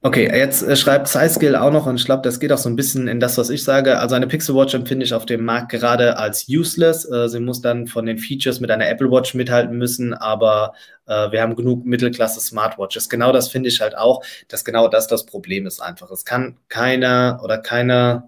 Okay, 0.06 0.30
jetzt 0.38 0.64
äh, 0.64 0.76
schreibt 0.76 1.08
SciSkill 1.08 1.56
auch 1.56 1.72
noch 1.72 1.86
und 1.86 1.96
ich 1.96 2.04
glaube, 2.04 2.24
das 2.24 2.42
geht 2.42 2.52
auch 2.52 2.58
so 2.58 2.68
ein 2.68 2.76
bisschen 2.76 3.08
in 3.08 3.22
das, 3.22 3.38
was 3.38 3.50
ich 3.50 3.64
sage. 3.64 4.00
Also 4.00 4.16
eine 4.16 4.28
Pixel 4.28 4.54
Watch 4.54 4.74
empfinde 4.74 5.06
ich 5.06 5.14
auf 5.14 5.26
dem 5.26 5.46
Markt 5.46 5.70
gerade 5.70 6.18
als 6.18 6.46
useless. 6.50 7.10
Äh, 7.10 7.30
sie 7.30 7.40
muss 7.40 7.62
dann 7.62 7.88
von 7.88 8.06
den 8.06 8.18
Features 8.18 8.60
mit 8.60 8.70
einer 8.70 8.90
Apple 8.90 9.10
Watch 9.10 9.34
mithalten 9.34 9.78
müssen, 9.78 10.14
aber 10.14 10.74
äh, 11.06 11.32
wir 11.32 11.42
haben 11.42 11.56
genug 11.56 11.86
Mittelklasse 11.86 12.42
Smartwatches. 12.42 13.08
Genau 13.08 13.32
das 13.32 13.48
finde 13.48 13.70
ich 13.70 13.80
halt 13.80 13.98
auch, 13.98 14.26
dass 14.50 14.66
genau 14.66 14.90
das 14.90 15.08
das 15.08 15.26
Problem 15.26 15.66
ist 15.66 15.80
einfach. 15.82 16.12
Es 16.12 16.26
kann 16.26 16.58
keiner 16.68 17.40
oder 17.42 17.58
keiner 17.58 18.28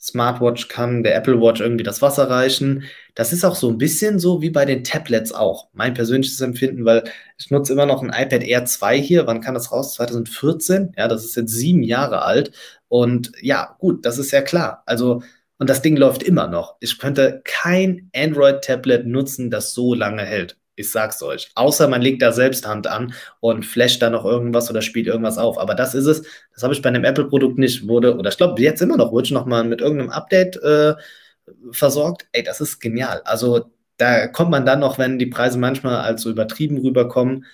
Smartwatch 0.00 0.68
kann 0.68 1.02
der 1.02 1.14
Apple 1.14 1.40
Watch 1.40 1.60
irgendwie 1.60 1.84
das 1.84 2.00
Wasser 2.00 2.30
reichen. 2.30 2.84
Das 3.14 3.32
ist 3.32 3.44
auch 3.44 3.54
so 3.54 3.68
ein 3.68 3.78
bisschen 3.78 4.18
so 4.18 4.40
wie 4.40 4.50
bei 4.50 4.64
den 4.64 4.82
Tablets 4.84 5.32
auch. 5.32 5.68
Mein 5.72 5.94
persönliches 5.94 6.40
Empfinden, 6.40 6.84
weil 6.84 7.04
ich 7.38 7.50
nutze 7.50 7.72
immer 7.74 7.86
noch 7.86 8.02
ein 8.02 8.08
iPad 8.08 8.42
Air 8.42 8.64
2 8.64 8.98
hier. 9.00 9.26
Wann 9.26 9.40
kann 9.40 9.54
das 9.54 9.72
raus? 9.72 9.94
2014? 9.94 10.94
Ja, 10.96 11.08
das 11.08 11.24
ist 11.24 11.36
jetzt 11.36 11.52
sieben 11.52 11.82
Jahre 11.82 12.22
alt. 12.22 12.52
Und 12.88 13.32
ja, 13.40 13.76
gut, 13.78 14.06
das 14.06 14.18
ist 14.18 14.30
ja 14.30 14.42
klar. 14.42 14.82
Also, 14.86 15.22
und 15.58 15.68
das 15.68 15.82
Ding 15.82 15.96
läuft 15.96 16.22
immer 16.22 16.46
noch. 16.48 16.76
Ich 16.80 16.98
könnte 16.98 17.42
kein 17.44 18.10
Android-Tablet 18.16 19.06
nutzen, 19.06 19.50
das 19.50 19.72
so 19.74 19.94
lange 19.94 20.22
hält. 20.24 20.59
Ich 20.80 20.90
sag's 20.90 21.22
euch. 21.22 21.50
Außer 21.54 21.88
man 21.88 22.02
legt 22.02 22.22
da 22.22 22.32
selbst 22.32 22.66
Hand 22.66 22.86
an 22.86 23.14
und 23.40 23.64
flasht 23.64 24.02
da 24.02 24.10
noch 24.10 24.24
irgendwas 24.24 24.70
oder 24.70 24.82
spielt 24.82 25.06
irgendwas 25.06 25.38
auf. 25.38 25.58
Aber 25.58 25.74
das 25.74 25.94
ist 25.94 26.06
es. 26.06 26.22
Das 26.54 26.62
habe 26.62 26.74
ich 26.74 26.82
bei 26.82 26.88
einem 26.88 27.04
Apple-Produkt 27.04 27.58
nicht. 27.58 27.86
Wurde, 27.86 28.16
oder 28.16 28.30
ich 28.30 28.36
glaube, 28.36 28.60
jetzt 28.60 28.82
immer 28.82 28.96
noch, 28.96 29.12
wurde 29.12 29.26
ich 29.26 29.32
noch 29.32 29.46
mal 29.46 29.64
mit 29.64 29.80
irgendeinem 29.80 30.10
Update 30.10 30.56
äh, 30.56 30.94
versorgt. 31.72 32.26
Ey, 32.32 32.42
das 32.42 32.60
ist 32.60 32.80
genial. 32.80 33.22
Also 33.24 33.70
da 33.96 34.26
kommt 34.28 34.50
man 34.50 34.66
dann 34.66 34.80
noch, 34.80 34.98
wenn 34.98 35.18
die 35.18 35.26
Preise 35.26 35.58
manchmal 35.58 35.96
als 35.96 36.22
so 36.22 36.30
übertrieben 36.30 36.78
rüberkommen, 36.78 37.44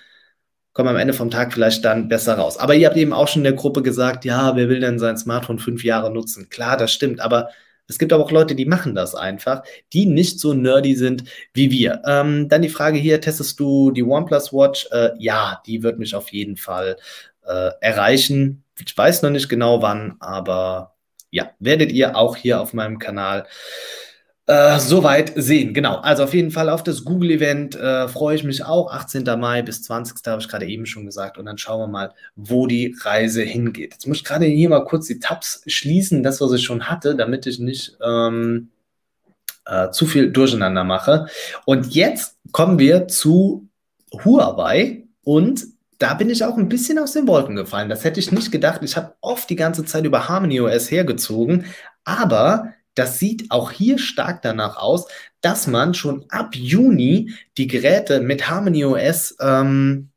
kommt 0.73 0.89
am 0.89 0.95
Ende 0.97 1.13
vom 1.13 1.31
Tag 1.31 1.53
vielleicht 1.53 1.83
dann 1.85 2.07
besser 2.07 2.35
raus. 2.35 2.57
Aber 2.57 2.75
ihr 2.75 2.87
habt 2.87 2.97
eben 2.97 3.13
auch 3.13 3.27
schon 3.27 3.41
in 3.41 3.45
der 3.45 3.53
Gruppe 3.53 3.81
gesagt, 3.81 4.25
ja, 4.25 4.55
wer 4.55 4.69
will 4.69 4.79
denn 4.79 4.99
sein 4.99 5.17
Smartphone 5.17 5.59
fünf 5.59 5.83
Jahre 5.83 6.11
nutzen? 6.11 6.49
Klar, 6.49 6.77
das 6.77 6.93
stimmt, 6.93 7.19
aber 7.19 7.49
es 7.87 7.97
gibt 7.97 8.11
aber 8.13 8.23
auch 8.23 8.31
Leute, 8.31 8.55
die 8.55 8.65
machen 8.65 8.95
das 8.95 9.15
einfach, 9.15 9.63
die 9.93 10.05
nicht 10.05 10.39
so 10.39 10.53
nerdy 10.53 10.95
sind 10.95 11.23
wie 11.53 11.71
wir. 11.71 12.01
Ähm, 12.05 12.49
dann 12.49 12.61
die 12.61 12.69
Frage 12.69 12.97
hier, 12.97 13.21
testest 13.21 13.59
du 13.59 13.91
die 13.91 14.03
OnePlus 14.03 14.53
Watch? 14.53 14.87
Äh, 14.91 15.11
ja, 15.19 15.61
die 15.65 15.83
wird 15.83 15.99
mich 15.99 16.15
auf 16.15 16.29
jeden 16.29 16.57
Fall 16.57 16.97
äh, 17.45 17.71
erreichen. 17.81 18.63
Ich 18.79 18.95
weiß 18.95 19.21
noch 19.21 19.29
nicht 19.29 19.49
genau 19.49 19.81
wann, 19.81 20.17
aber 20.19 20.95
ja, 21.31 21.51
werdet 21.59 21.91
ihr 21.91 22.15
auch 22.15 22.35
hier 22.35 22.61
auf 22.61 22.73
meinem 22.73 22.99
Kanal 22.99 23.41
äh, 23.41 24.06
soweit 24.47 25.33
sehen. 25.35 25.73
Genau. 25.73 25.97
Also 25.97 26.23
auf 26.23 26.33
jeden 26.33 26.51
Fall 26.51 26.69
auf 26.69 26.81
das 26.81 27.03
Google-Event 27.03 27.75
äh, 27.75 28.07
freue 28.07 28.35
ich 28.35 28.45
mich 28.45 28.63
auch. 28.63 28.93
18. 28.93 29.25
Mai 29.37 29.61
bis 29.61 29.83
20. 29.83 30.25
habe 30.25 30.41
ich 30.41 30.47
gerade 30.47 30.65
eben 30.65 30.85
schon 30.85 31.05
gesagt. 31.05 31.37
Und 31.37 31.45
dann 31.45 31.57
schauen 31.57 31.81
wir 31.81 31.87
mal, 31.87 32.13
wo 32.37 32.65
die 32.65 32.95
Reise 33.01 33.41
hingeht. 33.41 33.93
Jetzt 33.93 34.07
muss 34.07 34.17
ich 34.17 34.23
gerade 34.23 34.45
hier 34.45 34.69
mal 34.69 34.85
kurz 34.85 35.07
die 35.07 35.19
Tabs 35.19 35.63
schließen, 35.67 36.23
das, 36.23 36.39
was 36.39 36.53
ich 36.53 36.63
schon 36.63 36.89
hatte, 36.89 37.15
damit 37.15 37.45
ich 37.45 37.59
nicht 37.59 37.97
ähm, 38.01 38.69
äh, 39.65 39.91
zu 39.91 40.05
viel 40.05 40.31
durcheinander 40.31 40.85
mache. 40.85 41.27
Und 41.65 41.93
jetzt 41.93 42.37
kommen 42.53 42.79
wir 42.79 43.09
zu 43.09 43.67
Huawei 44.13 45.03
und 45.23 45.65
da 45.99 46.13
bin 46.13 46.29
ich 46.29 46.45
auch 46.45 46.57
ein 46.57 46.69
bisschen 46.69 46.99
aus 46.99 47.13
den 47.13 47.27
Wolken 47.27 47.55
gefallen. 47.55 47.89
Das 47.89 48.03
hätte 48.03 48.19
ich 48.19 48.31
nicht 48.31 48.51
gedacht. 48.51 48.81
Ich 48.83 48.95
habe 48.95 49.15
oft 49.19 49.49
die 49.49 49.55
ganze 49.55 49.83
Zeit 49.83 50.05
über 50.05 50.29
Harmony 50.29 50.61
OS 50.61 50.89
hergezogen, 50.91 51.65
aber 52.05 52.73
das 52.97 53.19
sieht 53.19 53.51
auch 53.51 53.71
hier 53.71 53.99
stark 53.99 54.41
danach 54.41 54.77
aus, 54.77 55.07
dass 55.41 55.67
man 55.67 55.93
schon 55.93 56.25
ab 56.29 56.55
Juni 56.55 57.33
die 57.57 57.67
Geräte 57.67 58.21
mit 58.21 58.49
Harmony 58.49 58.85
OS 58.85 59.35
ähm, 59.39 60.09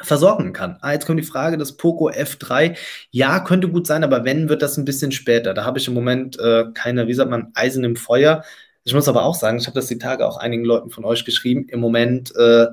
versorgen 0.00 0.52
kann. 0.52 0.78
Ah, 0.80 0.92
jetzt 0.92 1.06
kommt 1.06 1.20
die 1.20 1.26
Frage, 1.26 1.56
das 1.56 1.76
Poco 1.76 2.10
F3. 2.10 2.76
Ja, 3.10 3.40
könnte 3.40 3.68
gut 3.68 3.86
sein, 3.86 4.02
aber 4.02 4.24
wenn, 4.24 4.48
wird 4.48 4.62
das 4.62 4.76
ein 4.76 4.84
bisschen 4.84 5.12
später. 5.12 5.54
Da 5.54 5.64
habe 5.64 5.78
ich 5.78 5.86
im 5.86 5.94
Moment 5.94 6.38
äh, 6.40 6.64
keine, 6.74 7.06
wie 7.06 7.14
sagt 7.14 7.30
man, 7.30 7.52
Eisen 7.54 7.84
im 7.84 7.96
Feuer. 7.96 8.42
Ich 8.82 8.94
muss 8.94 9.08
aber 9.08 9.24
auch 9.24 9.34
sagen, 9.34 9.58
ich 9.58 9.66
habe 9.66 9.74
das 9.74 9.86
die 9.86 9.98
Tage 9.98 10.26
auch 10.26 10.38
einigen 10.38 10.64
Leuten 10.64 10.90
von 10.90 11.04
euch 11.04 11.24
geschrieben. 11.24 11.66
Im 11.68 11.80
Moment 11.80 12.34
äh, 12.34 12.66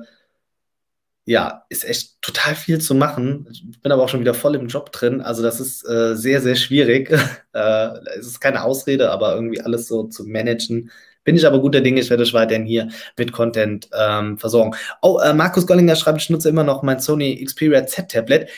ja, 1.28 1.66
ist 1.68 1.84
echt 1.84 2.22
total 2.22 2.54
viel 2.54 2.80
zu 2.80 2.94
machen. 2.94 3.46
Ich 3.52 3.62
bin 3.82 3.92
aber 3.92 4.02
auch 4.02 4.08
schon 4.08 4.20
wieder 4.20 4.32
voll 4.32 4.54
im 4.54 4.66
Job 4.68 4.92
drin. 4.92 5.20
Also 5.20 5.42
das 5.42 5.60
ist 5.60 5.86
äh, 5.86 6.16
sehr, 6.16 6.40
sehr 6.40 6.56
schwierig. 6.56 7.10
äh, 7.52 7.88
es 8.18 8.26
ist 8.26 8.40
keine 8.40 8.64
Ausrede, 8.64 9.10
aber 9.10 9.34
irgendwie 9.34 9.60
alles 9.60 9.88
so 9.88 10.04
zu 10.04 10.24
managen. 10.24 10.90
Bin 11.24 11.36
ich 11.36 11.46
aber 11.46 11.60
guter 11.60 11.82
Dinge, 11.82 12.00
ich 12.00 12.08
werde 12.08 12.22
euch 12.22 12.32
weiterhin 12.32 12.64
hier 12.64 12.88
mit 13.18 13.32
Content 13.32 13.90
ähm, 13.92 14.38
versorgen. 14.38 14.74
Oh, 15.02 15.18
äh, 15.18 15.34
Markus 15.34 15.66
Gollinger 15.66 15.96
schreibt, 15.96 16.22
ich 16.22 16.30
nutze 16.30 16.48
immer 16.48 16.64
noch 16.64 16.82
mein 16.82 17.00
Sony 17.00 17.44
Xperia 17.44 17.86
Z 17.86 18.10
Tablet. 18.10 18.48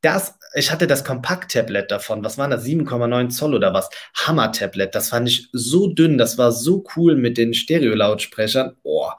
Das, 0.00 0.38
ich 0.54 0.70
hatte 0.70 0.86
das 0.86 1.04
Kompakt-Tablet 1.04 1.90
davon. 1.90 2.22
Was 2.24 2.38
war 2.38 2.48
das? 2.48 2.64
7,9 2.64 3.30
Zoll 3.30 3.54
oder 3.54 3.74
was? 3.74 3.90
Hammer-Tablet. 4.14 4.94
Das 4.94 5.08
fand 5.08 5.28
ich 5.28 5.48
so 5.52 5.88
dünn. 5.88 6.18
Das 6.18 6.38
war 6.38 6.52
so 6.52 6.84
cool 6.96 7.16
mit 7.16 7.36
den 7.36 7.52
Stereo-Lautsprechern. 7.52 8.76
Oh, 8.84 9.10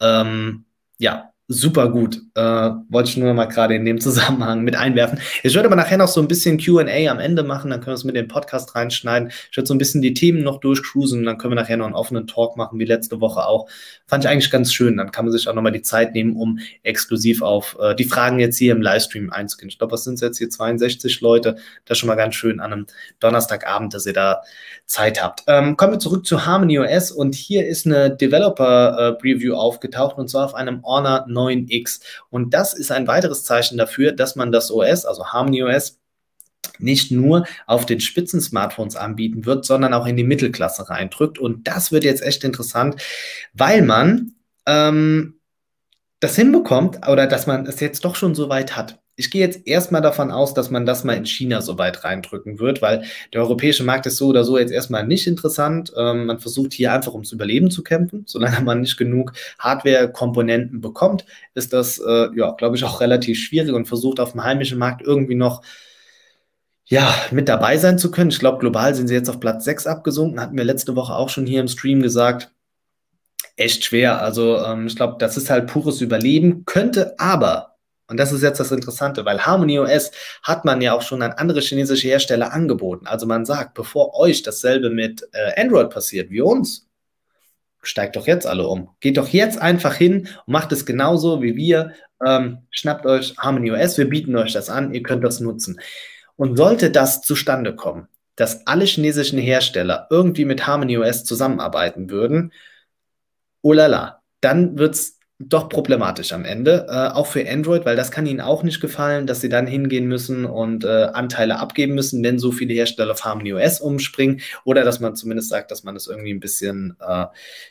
ähm, 0.00 0.64
ja, 0.98 1.31
super 1.52 1.90
gut. 1.90 2.20
Äh, 2.34 2.70
wollte 2.88 3.10
ich 3.10 3.16
nur 3.16 3.32
mal 3.34 3.46
gerade 3.46 3.74
in 3.74 3.84
dem 3.84 4.00
Zusammenhang 4.00 4.62
mit 4.62 4.76
einwerfen. 4.76 5.18
Ich 5.42 5.54
würde 5.54 5.66
aber 5.66 5.76
nachher 5.76 5.98
noch 5.98 6.08
so 6.08 6.20
ein 6.20 6.28
bisschen 6.28 6.58
QA 6.58 7.10
am 7.10 7.18
Ende 7.18 7.42
machen, 7.42 7.70
dann 7.70 7.80
können 7.80 7.92
wir 7.92 7.94
es 7.94 8.04
mit 8.04 8.16
dem 8.16 8.28
Podcast 8.28 8.74
reinschneiden. 8.74 9.30
Ich 9.50 9.56
würde 9.56 9.66
so 9.66 9.74
ein 9.74 9.78
bisschen 9.78 10.02
die 10.02 10.14
Themen 10.14 10.42
noch 10.42 10.60
durchcruisen 10.60 11.20
und 11.20 11.26
dann 11.26 11.38
können 11.38 11.52
wir 11.52 11.60
nachher 11.60 11.76
noch 11.76 11.86
einen 11.86 11.94
offenen 11.94 12.26
Talk 12.26 12.56
machen, 12.56 12.78
wie 12.78 12.84
letzte 12.84 13.20
Woche 13.20 13.46
auch. 13.46 13.68
Fand 14.06 14.24
ich 14.24 14.30
eigentlich 14.30 14.50
ganz 14.50 14.72
schön. 14.72 14.96
Dann 14.96 15.10
kann 15.12 15.24
man 15.24 15.32
sich 15.32 15.48
auch 15.48 15.54
nochmal 15.54 15.72
die 15.72 15.82
Zeit 15.82 16.14
nehmen, 16.14 16.36
um 16.36 16.58
exklusiv 16.82 17.42
auf 17.42 17.76
äh, 17.80 17.94
die 17.94 18.04
Fragen 18.04 18.38
jetzt 18.38 18.58
hier 18.58 18.72
im 18.72 18.82
Livestream 18.82 19.30
einzugehen. 19.30 19.68
Ich 19.68 19.78
glaube, 19.78 19.92
was 19.92 20.04
sind 20.04 20.20
jetzt 20.20 20.38
hier? 20.38 20.50
62 20.50 21.20
Leute. 21.20 21.56
Das 21.84 21.96
ist 21.96 21.98
schon 21.98 22.08
mal 22.08 22.14
ganz 22.14 22.34
schön 22.34 22.60
an 22.60 22.72
einem 22.72 22.86
Donnerstagabend, 23.20 23.94
dass 23.94 24.06
ihr 24.06 24.12
da 24.12 24.42
Zeit 24.86 25.22
habt. 25.22 25.42
Ähm, 25.46 25.76
kommen 25.76 25.92
wir 25.92 25.98
zurück 25.98 26.26
zu 26.26 26.46
Harmony 26.46 26.78
OS 26.78 27.10
und 27.10 27.34
hier 27.34 27.66
ist 27.66 27.86
eine 27.86 28.14
Developer-Preview 28.14 29.54
äh, 29.54 29.56
aufgetaucht 29.56 30.18
und 30.18 30.28
zwar 30.28 30.44
auf 30.44 30.54
einem 30.54 30.82
Honor 30.84 31.24
9X. 31.42 32.00
Und 32.30 32.54
das 32.54 32.74
ist 32.74 32.92
ein 32.92 33.06
weiteres 33.06 33.44
Zeichen 33.44 33.78
dafür, 33.78 34.12
dass 34.12 34.36
man 34.36 34.52
das 34.52 34.70
OS, 34.70 35.04
also 35.04 35.26
Harmony 35.26 35.62
OS, 35.62 35.98
nicht 36.78 37.10
nur 37.10 37.46
auf 37.66 37.86
den 37.86 38.00
Spitzen-Smartphones 38.00 38.96
anbieten 38.96 39.44
wird, 39.44 39.64
sondern 39.64 39.94
auch 39.94 40.06
in 40.06 40.16
die 40.16 40.24
Mittelklasse 40.24 40.88
reindrückt. 40.88 41.38
Und 41.38 41.68
das 41.68 41.92
wird 41.92 42.04
jetzt 42.04 42.22
echt 42.22 42.44
interessant, 42.44 43.00
weil 43.52 43.82
man 43.82 44.34
ähm, 44.66 45.40
das 46.20 46.36
hinbekommt 46.36 47.06
oder 47.08 47.26
dass 47.26 47.46
man 47.46 47.66
es 47.66 47.80
jetzt 47.80 48.04
doch 48.04 48.16
schon 48.16 48.34
so 48.34 48.48
weit 48.48 48.76
hat 48.76 49.01
ich 49.22 49.30
gehe 49.30 49.40
jetzt 49.40 49.68
erstmal 49.68 50.02
davon 50.02 50.32
aus, 50.32 50.52
dass 50.52 50.70
man 50.70 50.84
das 50.84 51.04
mal 51.04 51.16
in 51.16 51.26
China 51.26 51.62
so 51.62 51.78
weit 51.78 52.02
reindrücken 52.02 52.58
wird, 52.58 52.82
weil 52.82 53.04
der 53.32 53.42
europäische 53.42 53.84
Markt 53.84 54.04
ist 54.06 54.16
so 54.16 54.26
oder 54.26 54.42
so 54.42 54.58
jetzt 54.58 54.72
erstmal 54.72 55.06
nicht 55.06 55.28
interessant. 55.28 55.92
Ähm, 55.96 56.26
man 56.26 56.40
versucht 56.40 56.72
hier 56.72 56.92
einfach 56.92 57.12
ums 57.12 57.30
Überleben 57.30 57.70
zu 57.70 57.84
kämpfen. 57.84 58.24
Solange 58.26 58.60
man 58.62 58.80
nicht 58.80 58.96
genug 58.96 59.32
Hardware-Komponenten 59.60 60.80
bekommt, 60.80 61.24
ist 61.54 61.72
das, 61.72 61.98
äh, 61.98 62.30
ja, 62.34 62.50
glaube 62.50 62.74
ich, 62.74 62.82
auch 62.82 63.00
relativ 63.00 63.38
schwierig 63.38 63.72
und 63.72 63.86
versucht 63.86 64.18
auf 64.18 64.32
dem 64.32 64.42
heimischen 64.42 64.78
Markt 64.78 65.02
irgendwie 65.02 65.36
noch 65.36 65.62
ja, 66.86 67.14
mit 67.30 67.48
dabei 67.48 67.78
sein 67.78 67.98
zu 67.98 68.10
können. 68.10 68.30
Ich 68.30 68.40
glaube, 68.40 68.58
global 68.58 68.92
sind 68.96 69.06
sie 69.06 69.14
jetzt 69.14 69.30
auf 69.30 69.38
Platz 69.38 69.64
6 69.64 69.86
abgesunken, 69.86 70.40
hatten 70.40 70.56
wir 70.56 70.64
letzte 70.64 70.96
Woche 70.96 71.14
auch 71.14 71.28
schon 71.28 71.46
hier 71.46 71.60
im 71.60 71.68
Stream 71.68 72.02
gesagt. 72.02 72.50
Echt 73.56 73.84
schwer. 73.84 74.20
Also 74.20 74.58
ähm, 74.64 74.88
ich 74.88 74.96
glaube, 74.96 75.16
das 75.20 75.36
ist 75.36 75.48
halt 75.48 75.68
pures 75.68 76.00
Überleben, 76.00 76.64
könnte 76.64 77.14
aber 77.18 77.71
und 78.08 78.18
das 78.18 78.32
ist 78.32 78.42
jetzt 78.42 78.60
das 78.60 78.72
Interessante, 78.72 79.24
weil 79.24 79.40
Harmony 79.40 79.78
OS 79.78 80.10
hat 80.42 80.64
man 80.64 80.80
ja 80.80 80.92
auch 80.92 81.02
schon 81.02 81.22
an 81.22 81.32
andere 81.32 81.60
chinesische 81.60 82.08
Hersteller 82.08 82.52
angeboten. 82.52 83.06
Also 83.06 83.26
man 83.26 83.44
sagt, 83.44 83.74
bevor 83.74 84.14
euch 84.18 84.42
dasselbe 84.42 84.90
mit 84.90 85.26
äh, 85.32 85.60
Android 85.60 85.90
passiert 85.90 86.30
wie 86.30 86.40
uns, 86.40 86.86
steigt 87.82 88.16
doch 88.16 88.26
jetzt 88.26 88.46
alle 88.46 88.66
um. 88.66 88.90
Geht 89.00 89.16
doch 89.16 89.28
jetzt 89.28 89.60
einfach 89.60 89.94
hin 89.94 90.28
und 90.46 90.52
macht 90.52 90.72
es 90.72 90.86
genauso 90.86 91.42
wie 91.42 91.56
wir. 91.56 91.92
Ähm, 92.24 92.58
schnappt 92.70 93.06
euch 93.06 93.34
Harmony 93.38 93.72
OS, 93.72 93.98
wir 93.98 94.08
bieten 94.08 94.36
euch 94.36 94.52
das 94.52 94.70
an, 94.70 94.94
ihr 94.94 95.02
könnt 95.02 95.24
das 95.24 95.40
nutzen. 95.40 95.80
Und 96.36 96.56
sollte 96.56 96.90
das 96.90 97.22
zustande 97.22 97.74
kommen, 97.74 98.08
dass 98.36 98.66
alle 98.66 98.84
chinesischen 98.84 99.38
Hersteller 99.38 100.06
irgendwie 100.10 100.44
mit 100.44 100.66
Harmony 100.66 100.98
OS 100.98 101.24
zusammenarbeiten 101.24 102.10
würden, 102.10 102.52
oh 103.62 103.72
la 103.72 103.86
la, 103.86 104.22
dann 104.40 104.78
wird 104.78 104.94
es 104.94 105.18
doch 105.48 105.68
problematisch 105.68 106.32
am 106.32 106.44
Ende, 106.44 106.86
äh, 106.88 107.08
auch 107.08 107.26
für 107.26 107.48
Android, 107.48 107.84
weil 107.84 107.96
das 107.96 108.10
kann 108.10 108.26
ihnen 108.26 108.40
auch 108.40 108.62
nicht 108.62 108.80
gefallen, 108.80 109.26
dass 109.26 109.40
sie 109.40 109.48
dann 109.48 109.66
hingehen 109.66 110.06
müssen 110.06 110.44
und 110.44 110.84
äh, 110.84 111.04
Anteile 111.12 111.58
abgeben 111.58 111.94
müssen, 111.94 112.22
wenn 112.22 112.38
so 112.38 112.52
viele 112.52 112.74
Hersteller 112.74 113.12
auf 113.12 113.24
Harmony 113.24 113.52
OS 113.52 113.80
umspringen 113.80 114.40
oder 114.64 114.84
dass 114.84 115.00
man 115.00 115.16
zumindest 115.16 115.48
sagt, 115.48 115.70
dass 115.70 115.84
man 115.84 115.94
das 115.94 116.06
irgendwie 116.06 116.32
ein 116.32 116.40
bisschen 116.40 116.96
äh, 117.00 117.26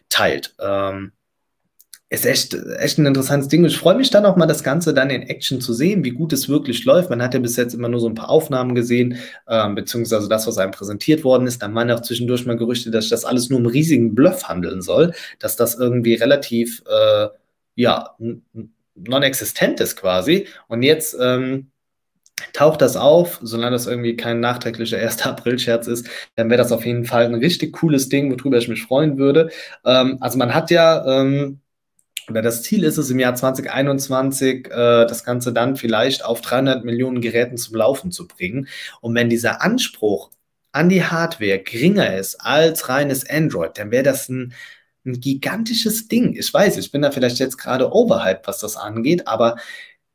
teilt. 0.09 0.55
Ähm, 0.59 1.11
ist 2.11 2.25
echt, 2.25 2.53
echt 2.53 2.97
ein 2.97 3.05
interessantes 3.05 3.47
Ding. 3.47 3.63
Ich 3.63 3.77
freue 3.77 3.95
mich 3.95 4.09
dann 4.09 4.25
auch 4.25 4.35
mal, 4.35 4.45
das 4.45 4.65
Ganze 4.65 4.93
dann 4.93 5.09
in 5.09 5.21
Action 5.21 5.61
zu 5.61 5.71
sehen, 5.71 6.03
wie 6.03 6.11
gut 6.11 6.33
es 6.33 6.49
wirklich 6.49 6.83
läuft. 6.83 7.09
Man 7.09 7.21
hat 7.21 7.33
ja 7.33 7.39
bis 7.39 7.55
jetzt 7.55 7.73
immer 7.73 7.87
nur 7.87 8.01
so 8.01 8.09
ein 8.09 8.15
paar 8.15 8.29
Aufnahmen 8.29 8.75
gesehen, 8.75 9.17
ähm, 9.47 9.75
beziehungsweise 9.75 10.27
das, 10.27 10.45
was 10.45 10.57
einem 10.57 10.73
präsentiert 10.73 11.23
worden 11.23 11.47
ist. 11.47 11.61
Dann 11.61 11.73
waren 11.73 11.89
auch 11.89 12.01
zwischendurch 12.01 12.45
mal 12.45 12.57
Gerüchte, 12.57 12.91
dass 12.91 13.07
das 13.07 13.23
alles 13.23 13.49
nur 13.49 13.59
im 13.59 13.65
riesigen 13.65 14.13
Bluff 14.13 14.49
handeln 14.49 14.81
soll, 14.81 15.13
dass 15.39 15.55
das 15.55 15.75
irgendwie 15.75 16.15
relativ 16.15 16.83
äh, 16.85 17.27
ja, 17.81 18.15
non-existent 18.95 19.79
ist 19.79 19.95
quasi. 19.95 20.47
Und 20.67 20.83
jetzt 20.83 21.15
ähm, 21.19 21.71
taucht 22.53 22.81
das 22.81 22.95
auf, 22.95 23.39
solange 23.41 23.71
das 23.71 23.87
irgendwie 23.87 24.15
kein 24.15 24.39
nachträglicher 24.39 24.97
1. 25.01 25.25
April-Scherz 25.25 25.87
ist, 25.87 26.07
dann 26.35 26.49
wäre 26.49 26.61
das 26.61 26.71
auf 26.71 26.85
jeden 26.85 27.05
Fall 27.05 27.25
ein 27.25 27.35
richtig 27.35 27.73
cooles 27.73 28.09
Ding, 28.09 28.31
worüber 28.31 28.57
ich 28.57 28.67
mich 28.67 28.83
freuen 28.83 29.17
würde. 29.17 29.49
Ähm, 29.85 30.17
also 30.21 30.37
man 30.37 30.53
hat 30.53 30.69
ja, 30.69 31.05
ähm, 31.21 31.59
oder 32.29 32.43
das 32.43 32.61
Ziel 32.61 32.83
ist 32.83 32.97
es 32.97 33.09
im 33.09 33.19
Jahr 33.19 33.33
2021, 33.33 34.67
äh, 34.67 34.69
das 35.05 35.23
Ganze 35.23 35.51
dann 35.53 35.75
vielleicht 35.75 36.23
auf 36.23 36.41
300 36.41 36.85
Millionen 36.85 37.19
Geräten 37.19 37.57
zum 37.57 37.75
Laufen 37.75 38.11
zu 38.11 38.27
bringen. 38.27 38.67
Und 39.01 39.15
wenn 39.15 39.29
dieser 39.29 39.63
Anspruch 39.63 40.29
an 40.71 40.87
die 40.87 41.03
Hardware 41.03 41.59
geringer 41.59 42.15
ist 42.15 42.35
als 42.35 42.89
reines 42.89 43.27
Android, 43.27 43.77
dann 43.77 43.91
wäre 43.91 44.03
das 44.03 44.29
ein 44.29 44.53
ein 45.05 45.19
gigantisches 45.19 46.07
Ding. 46.07 46.35
Ich 46.37 46.53
weiß, 46.53 46.77
ich 46.77 46.91
bin 46.91 47.01
da 47.01 47.11
vielleicht 47.11 47.39
jetzt 47.39 47.57
gerade 47.57 47.91
overhyped, 47.91 48.47
was 48.47 48.59
das 48.59 48.77
angeht, 48.77 49.27
aber 49.27 49.57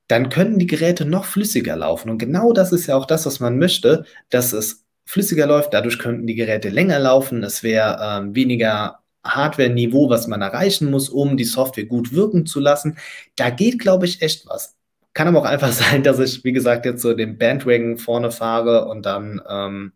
dann 0.09 0.29
können 0.29 0.59
die 0.59 0.67
Geräte 0.67 1.05
noch 1.05 1.25
flüssiger 1.25 1.77
laufen. 1.77 2.11
Und 2.11 2.19
genau 2.19 2.53
das 2.53 2.73
ist 2.73 2.87
ja 2.87 2.97
auch 2.97 3.07
das, 3.07 3.27
was 3.27 3.41
man 3.41 3.59
möchte, 3.59 4.05
dass 4.31 4.53
es 4.53 4.85
flüssiger 5.05 5.47
läuft. 5.47 5.75
Dadurch 5.75 5.99
könnten 5.99 6.27
die 6.27 6.35
Geräte 6.35 6.69
länger 6.69 6.99
laufen. 6.99 7.43
Es 7.43 7.63
wäre 7.63 7.99
ähm, 8.03 8.35
weniger 8.35 9.01
Hardware-Niveau, 9.25 10.09
was 10.11 10.29
man 10.29 10.43
erreichen 10.43 10.91
muss, 10.91 11.09
um 11.09 11.37
die 11.37 11.45
Software 11.45 11.87
gut 11.87 12.13
wirken 12.13 12.47
zu 12.47 12.61
lassen. 12.61 12.99
Da 13.37 13.51
geht, 13.51 13.79
glaube 13.79 14.07
ich, 14.07 14.23
echt 14.23 14.47
was. 14.47 14.77
Kann 15.15 15.29
aber 15.29 15.41
auch 15.41 15.45
einfach 15.45 15.73
sein, 15.73 16.03
dass 16.03 16.19
ich, 16.21 16.45
wie 16.45 16.53
gesagt, 16.53 16.87
jetzt 16.87 17.03
so 17.03 17.15
den 17.15 17.39
Bandwagon 17.39 17.99
vorne 17.99 18.31
fahre 18.31 18.87
und 18.87 19.07
dann 19.07 19.41
ähm, 19.49 19.93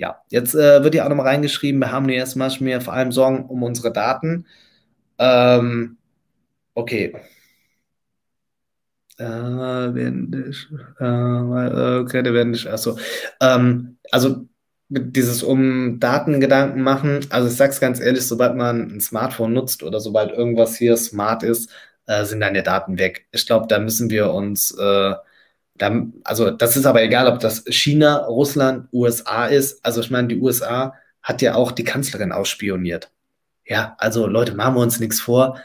ja, 0.00 0.22
jetzt 0.30 0.54
äh, 0.54 0.82
wird 0.82 0.94
ja 0.94 1.04
auch 1.04 1.10
nochmal 1.10 1.26
reingeschrieben, 1.26 1.78
wir 1.78 1.92
haben 1.92 2.08
mache 2.34 2.52
ich 2.52 2.60
mir 2.62 2.80
vor 2.80 2.94
allem 2.94 3.12
Sorgen 3.12 3.44
um 3.44 3.62
unsere 3.62 3.92
Daten. 3.92 4.46
Ähm, 5.18 5.98
okay. 6.74 7.14
Äh, 9.18 9.24
werden 9.24 10.46
ich, 10.48 10.68
äh, 10.98 11.98
okay, 11.98 12.24
werden 12.32 12.54
ich, 12.54 12.66
achso. 12.68 12.98
Ähm, 13.42 13.98
also 14.10 14.46
dieses 14.88 15.42
um 15.42 16.00
Datengedanken 16.00 16.82
machen, 16.82 17.26
also 17.28 17.48
ich 17.48 17.56
sag's 17.56 17.78
ganz 17.78 18.00
ehrlich, 18.00 18.26
sobald 18.26 18.56
man 18.56 18.96
ein 18.96 19.00
Smartphone 19.02 19.52
nutzt 19.52 19.82
oder 19.82 20.00
sobald 20.00 20.32
irgendwas 20.32 20.76
hier 20.76 20.96
smart 20.96 21.42
ist, 21.42 21.70
äh, 22.06 22.24
sind 22.24 22.40
deine 22.40 22.62
Daten 22.62 22.98
weg. 22.98 23.26
Ich 23.32 23.44
glaube, 23.44 23.66
da 23.68 23.78
müssen 23.78 24.08
wir 24.08 24.32
uns 24.32 24.70
äh, 24.78 25.14
dann, 25.80 26.12
also 26.24 26.50
das 26.50 26.76
ist 26.76 26.84
aber 26.84 27.02
egal, 27.02 27.26
ob 27.26 27.40
das 27.40 27.64
China, 27.68 28.18
Russland, 28.26 28.88
USA 28.92 29.46
ist. 29.46 29.84
Also 29.84 30.02
ich 30.02 30.10
meine, 30.10 30.28
die 30.28 30.38
USA 30.38 30.94
hat 31.22 31.40
ja 31.40 31.54
auch 31.54 31.72
die 31.72 31.84
Kanzlerin 31.84 32.32
ausspioniert. 32.32 33.10
Ja, 33.64 33.94
also 33.98 34.26
Leute, 34.26 34.54
machen 34.54 34.74
wir 34.74 34.82
uns 34.82 35.00
nichts 35.00 35.20
vor. 35.20 35.58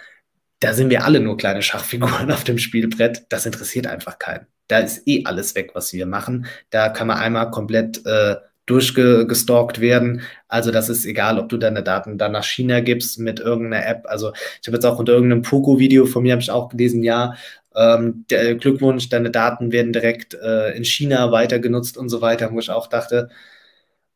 Da 0.62 0.74
sind 0.74 0.90
wir 0.90 1.04
alle 1.04 1.20
nur 1.20 1.36
kleine 1.36 1.62
Schachfiguren 1.62 2.32
auf 2.32 2.46
dem 2.46 2.58
Spielbrett. 2.58 3.26
Das 3.30 3.46
interessiert 3.46 3.88
einfach 3.88 4.18
keinen. 4.18 4.48
Da 4.68 4.80
ist 4.80 5.06
eh 5.06 5.26
alles 5.26 5.54
weg, 5.54 5.72
was 5.74 5.92
wir 5.92 6.06
machen. 6.06 6.46
Da 6.70 6.90
kann 6.90 7.08
man 7.08 7.18
einmal 7.18 7.52
komplett 7.52 8.06
äh, 8.06 8.38
durchgestalkt 8.68 9.82
werden. 9.82 10.22
Also 10.48 10.72
das 10.72 10.88
ist 10.88 11.06
egal, 11.06 11.40
ob 11.40 11.50
du 11.50 11.58
deine 11.58 11.84
Daten 11.84 12.18
dann 12.18 12.32
nach 12.32 12.46
China 12.46 12.80
gibst 12.80 13.20
mit 13.20 13.42
irgendeiner 13.42 13.86
App. 13.86 14.06
Also 14.06 14.32
ich 14.62 14.68
habe 14.68 14.78
jetzt 14.78 14.86
auch 14.86 14.98
unter 14.98 15.12
irgendeinem 15.12 15.42
Poco-Video 15.42 16.06
von 16.06 16.24
mir 16.24 16.32
habe 16.32 16.42
ich 16.42 16.52
auch 16.52 16.70
gelesen, 16.70 17.04
ja, 17.04 17.36
ähm, 17.76 18.26
der 18.30 18.56
Glückwunsch, 18.56 19.10
deine 19.10 19.32
Daten 19.32 19.72
werden 19.72 19.94
direkt 19.94 20.34
äh, 20.36 20.72
in 20.76 20.86
China 20.86 21.32
weiter 21.32 21.60
genutzt 21.60 21.98
und 21.98 22.10
so 22.10 22.22
weiter, 22.22 22.52
wo 22.52 22.60
ich 22.60 22.70
auch 22.70 22.88
dachte, 22.88 23.30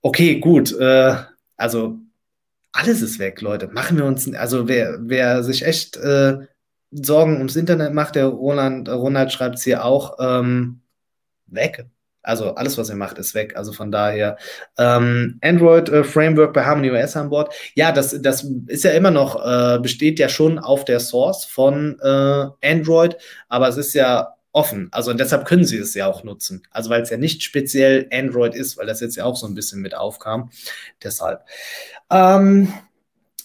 okay, 0.02 0.40
gut, 0.40 0.72
äh, 0.80 1.16
also 1.58 2.00
alles 2.72 3.02
ist 3.02 3.20
weg, 3.20 3.42
Leute. 3.42 3.68
Machen 3.68 3.98
wir 3.98 4.06
uns, 4.06 4.32
also 4.34 4.68
wer, 4.68 4.98
wer 5.02 5.44
sich 5.44 5.66
echt 5.66 5.98
äh, 5.98 6.38
Sorgen 6.92 7.38
ums 7.38 7.56
Internet 7.56 7.94
macht, 7.94 8.16
der 8.16 8.28
Roland, 8.28 8.90
Ronald 8.90 9.32
schreibt 9.32 9.56
es 9.58 9.64
hier 9.64 9.86
auch, 9.86 10.18
ähm, 10.20 10.82
weg. 11.48 11.86
Also 12.22 12.56
alles, 12.56 12.78
was 12.78 12.90
ihr 12.90 12.96
macht, 12.96 13.18
ist 13.18 13.34
weg. 13.34 13.56
Also 13.56 13.72
von 13.72 13.92
daher 13.92 14.38
ähm, 14.78 15.40
Android 15.42 15.90
äh, 15.90 16.04
Framework 16.04 16.54
bei 16.54 16.66
Harmony 16.66 16.92
OS 16.92 17.16
an 17.16 17.30
Bord. 17.30 17.54
Ja, 17.76 17.92
das, 17.92 18.22
das 18.22 18.46
ist 18.68 18.84
ja 18.84 18.92
immer 18.92 19.12
noch, 19.12 19.36
äh, 19.46 19.80
besteht 19.80 20.20
ja 20.20 20.30
schon 20.30 20.60
auf 20.60 20.86
der 20.86 21.00
Source 21.00 21.46
von 21.46 21.98
äh, 22.02 22.68
Android, 22.68 23.18
aber 23.48 23.68
es 23.68 23.78
ist 23.78 23.94
ja 23.94 24.36
offen. 24.52 24.90
Also 24.92 25.12
und 25.12 25.20
deshalb 25.20 25.46
können 25.46 25.64
sie 25.64 25.78
es 25.78 25.94
ja 25.94 26.08
auch 26.08 26.24
nutzen. 26.24 26.64
Also 26.72 26.90
weil 26.90 27.02
es 27.02 27.10
ja 27.10 27.18
nicht 27.18 27.44
speziell 27.44 28.08
Android 28.12 28.56
ist, 28.56 28.78
weil 28.78 28.88
das 28.88 29.00
jetzt 29.00 29.16
ja 29.16 29.26
auch 29.26 29.36
so 29.36 29.48
ein 29.48 29.56
bisschen 29.56 29.82
mit 29.82 29.96
aufkam. 29.96 30.50
Deshalb. 31.04 31.42
Ähm, 32.10 32.74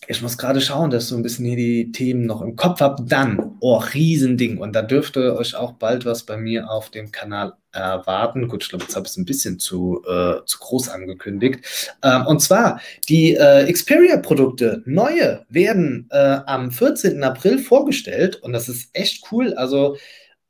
ich 0.08 0.22
muss 0.22 0.38
gerade 0.38 0.60
schauen, 0.60 0.90
dass 0.90 1.04
ich 1.04 1.08
so 1.08 1.16
ein 1.16 1.22
bisschen 1.22 1.44
hier 1.44 1.56
die 1.56 1.92
Themen 1.92 2.26
noch 2.26 2.42
im 2.42 2.56
Kopf 2.56 2.80
habe. 2.80 3.04
Dann, 3.04 3.56
oh, 3.60 3.76
Riesending. 3.76 4.58
Und 4.58 4.74
da 4.74 4.82
dürfte 4.82 5.36
euch 5.36 5.54
auch 5.54 5.72
bald 5.72 6.04
was 6.04 6.24
bei 6.24 6.36
mir 6.36 6.70
auf 6.70 6.90
dem 6.90 7.10
Kanal 7.10 7.54
erwarten. 7.72 8.48
Gut, 8.48 8.62
ich 8.62 8.68
glaube, 8.68 8.84
jetzt 8.84 8.94
habe 8.96 9.06
ich 9.06 9.12
es 9.12 9.16
ein 9.16 9.24
bisschen 9.24 9.58
zu, 9.58 10.02
äh, 10.06 10.44
zu 10.46 10.58
groß 10.58 10.88
angekündigt. 10.90 11.96
Ähm, 12.02 12.26
und 12.26 12.40
zwar, 12.40 12.80
die 13.08 13.34
äh, 13.34 13.70
Xperia-Produkte, 13.70 14.82
neue, 14.86 15.44
werden 15.48 16.08
äh, 16.10 16.38
am 16.46 16.70
14. 16.70 17.22
April 17.22 17.58
vorgestellt. 17.58 18.36
Und 18.36 18.52
das 18.52 18.68
ist 18.68 18.90
echt 18.92 19.24
cool. 19.32 19.54
Also, 19.54 19.96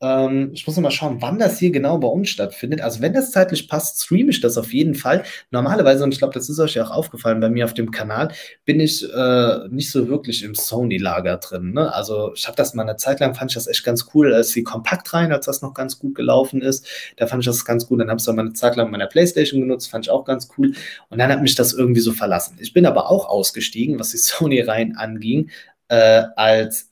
ähm, 0.04 0.50
ich 0.52 0.66
muss 0.66 0.76
noch 0.76 0.82
mal 0.82 0.90
schauen, 0.90 1.22
wann 1.22 1.38
das 1.38 1.58
hier 1.58 1.70
genau 1.70 1.98
bei 1.98 2.08
uns 2.08 2.28
stattfindet. 2.28 2.82
Also 2.82 3.00
wenn 3.00 3.14
das 3.14 3.30
zeitlich 3.30 3.68
passt, 3.68 4.02
streame 4.02 4.30
ich 4.30 4.40
das 4.40 4.58
auf 4.58 4.72
jeden 4.72 4.94
Fall. 4.94 5.24
Normalerweise, 5.50 6.04
und 6.04 6.12
ich 6.12 6.18
glaube, 6.18 6.34
das 6.34 6.48
ist 6.48 6.58
euch 6.58 6.74
ja 6.74 6.84
auch 6.84 6.90
aufgefallen 6.90 7.40
bei 7.40 7.48
mir 7.48 7.64
auf 7.64 7.74
dem 7.74 7.90
Kanal, 7.90 8.28
bin 8.64 8.80
ich 8.80 9.02
äh, 9.10 9.68
nicht 9.70 9.90
so 9.90 10.08
wirklich 10.08 10.42
im 10.42 10.54
Sony-Lager 10.54 11.38
drin. 11.38 11.72
Ne? 11.72 11.92
Also 11.92 12.32
ich 12.34 12.46
habe 12.46 12.56
das 12.56 12.74
mal 12.74 12.82
eine 12.82 12.96
Zeit 12.96 13.20
lang, 13.20 13.34
fand 13.34 13.50
ich 13.50 13.54
das 13.54 13.66
echt 13.66 13.84
ganz 13.84 14.08
cool, 14.14 14.34
als 14.34 14.52
die 14.52 14.62
kompakt 14.62 15.12
rein, 15.14 15.32
als 15.32 15.46
das 15.46 15.62
noch 15.62 15.72
ganz 15.72 15.98
gut 15.98 16.14
gelaufen 16.14 16.60
ist. 16.60 16.86
Da 17.16 17.26
fand 17.26 17.42
ich 17.42 17.46
das 17.46 17.64
ganz 17.64 17.86
gut. 17.86 18.00
Dann 18.00 18.08
habe 18.08 18.18
ich 18.18 18.26
es 18.26 18.34
mal 18.34 18.40
eine 18.40 18.52
Zeit 18.52 18.76
lang 18.76 18.90
meiner 18.90 19.06
Playstation 19.06 19.62
genutzt, 19.62 19.90
fand 19.90 20.06
ich 20.06 20.10
auch 20.10 20.24
ganz 20.24 20.48
cool. 20.58 20.74
Und 21.08 21.18
dann 21.18 21.30
hat 21.32 21.40
mich 21.40 21.54
das 21.54 21.72
irgendwie 21.72 22.00
so 22.00 22.12
verlassen. 22.12 22.58
Ich 22.60 22.74
bin 22.74 22.84
aber 22.84 23.10
auch 23.10 23.26
ausgestiegen, 23.28 23.98
was 23.98 24.10
die 24.10 24.18
Sony-Reihen 24.18 24.96
anging, 24.96 25.50
äh, 25.88 26.24
als, 26.36 26.88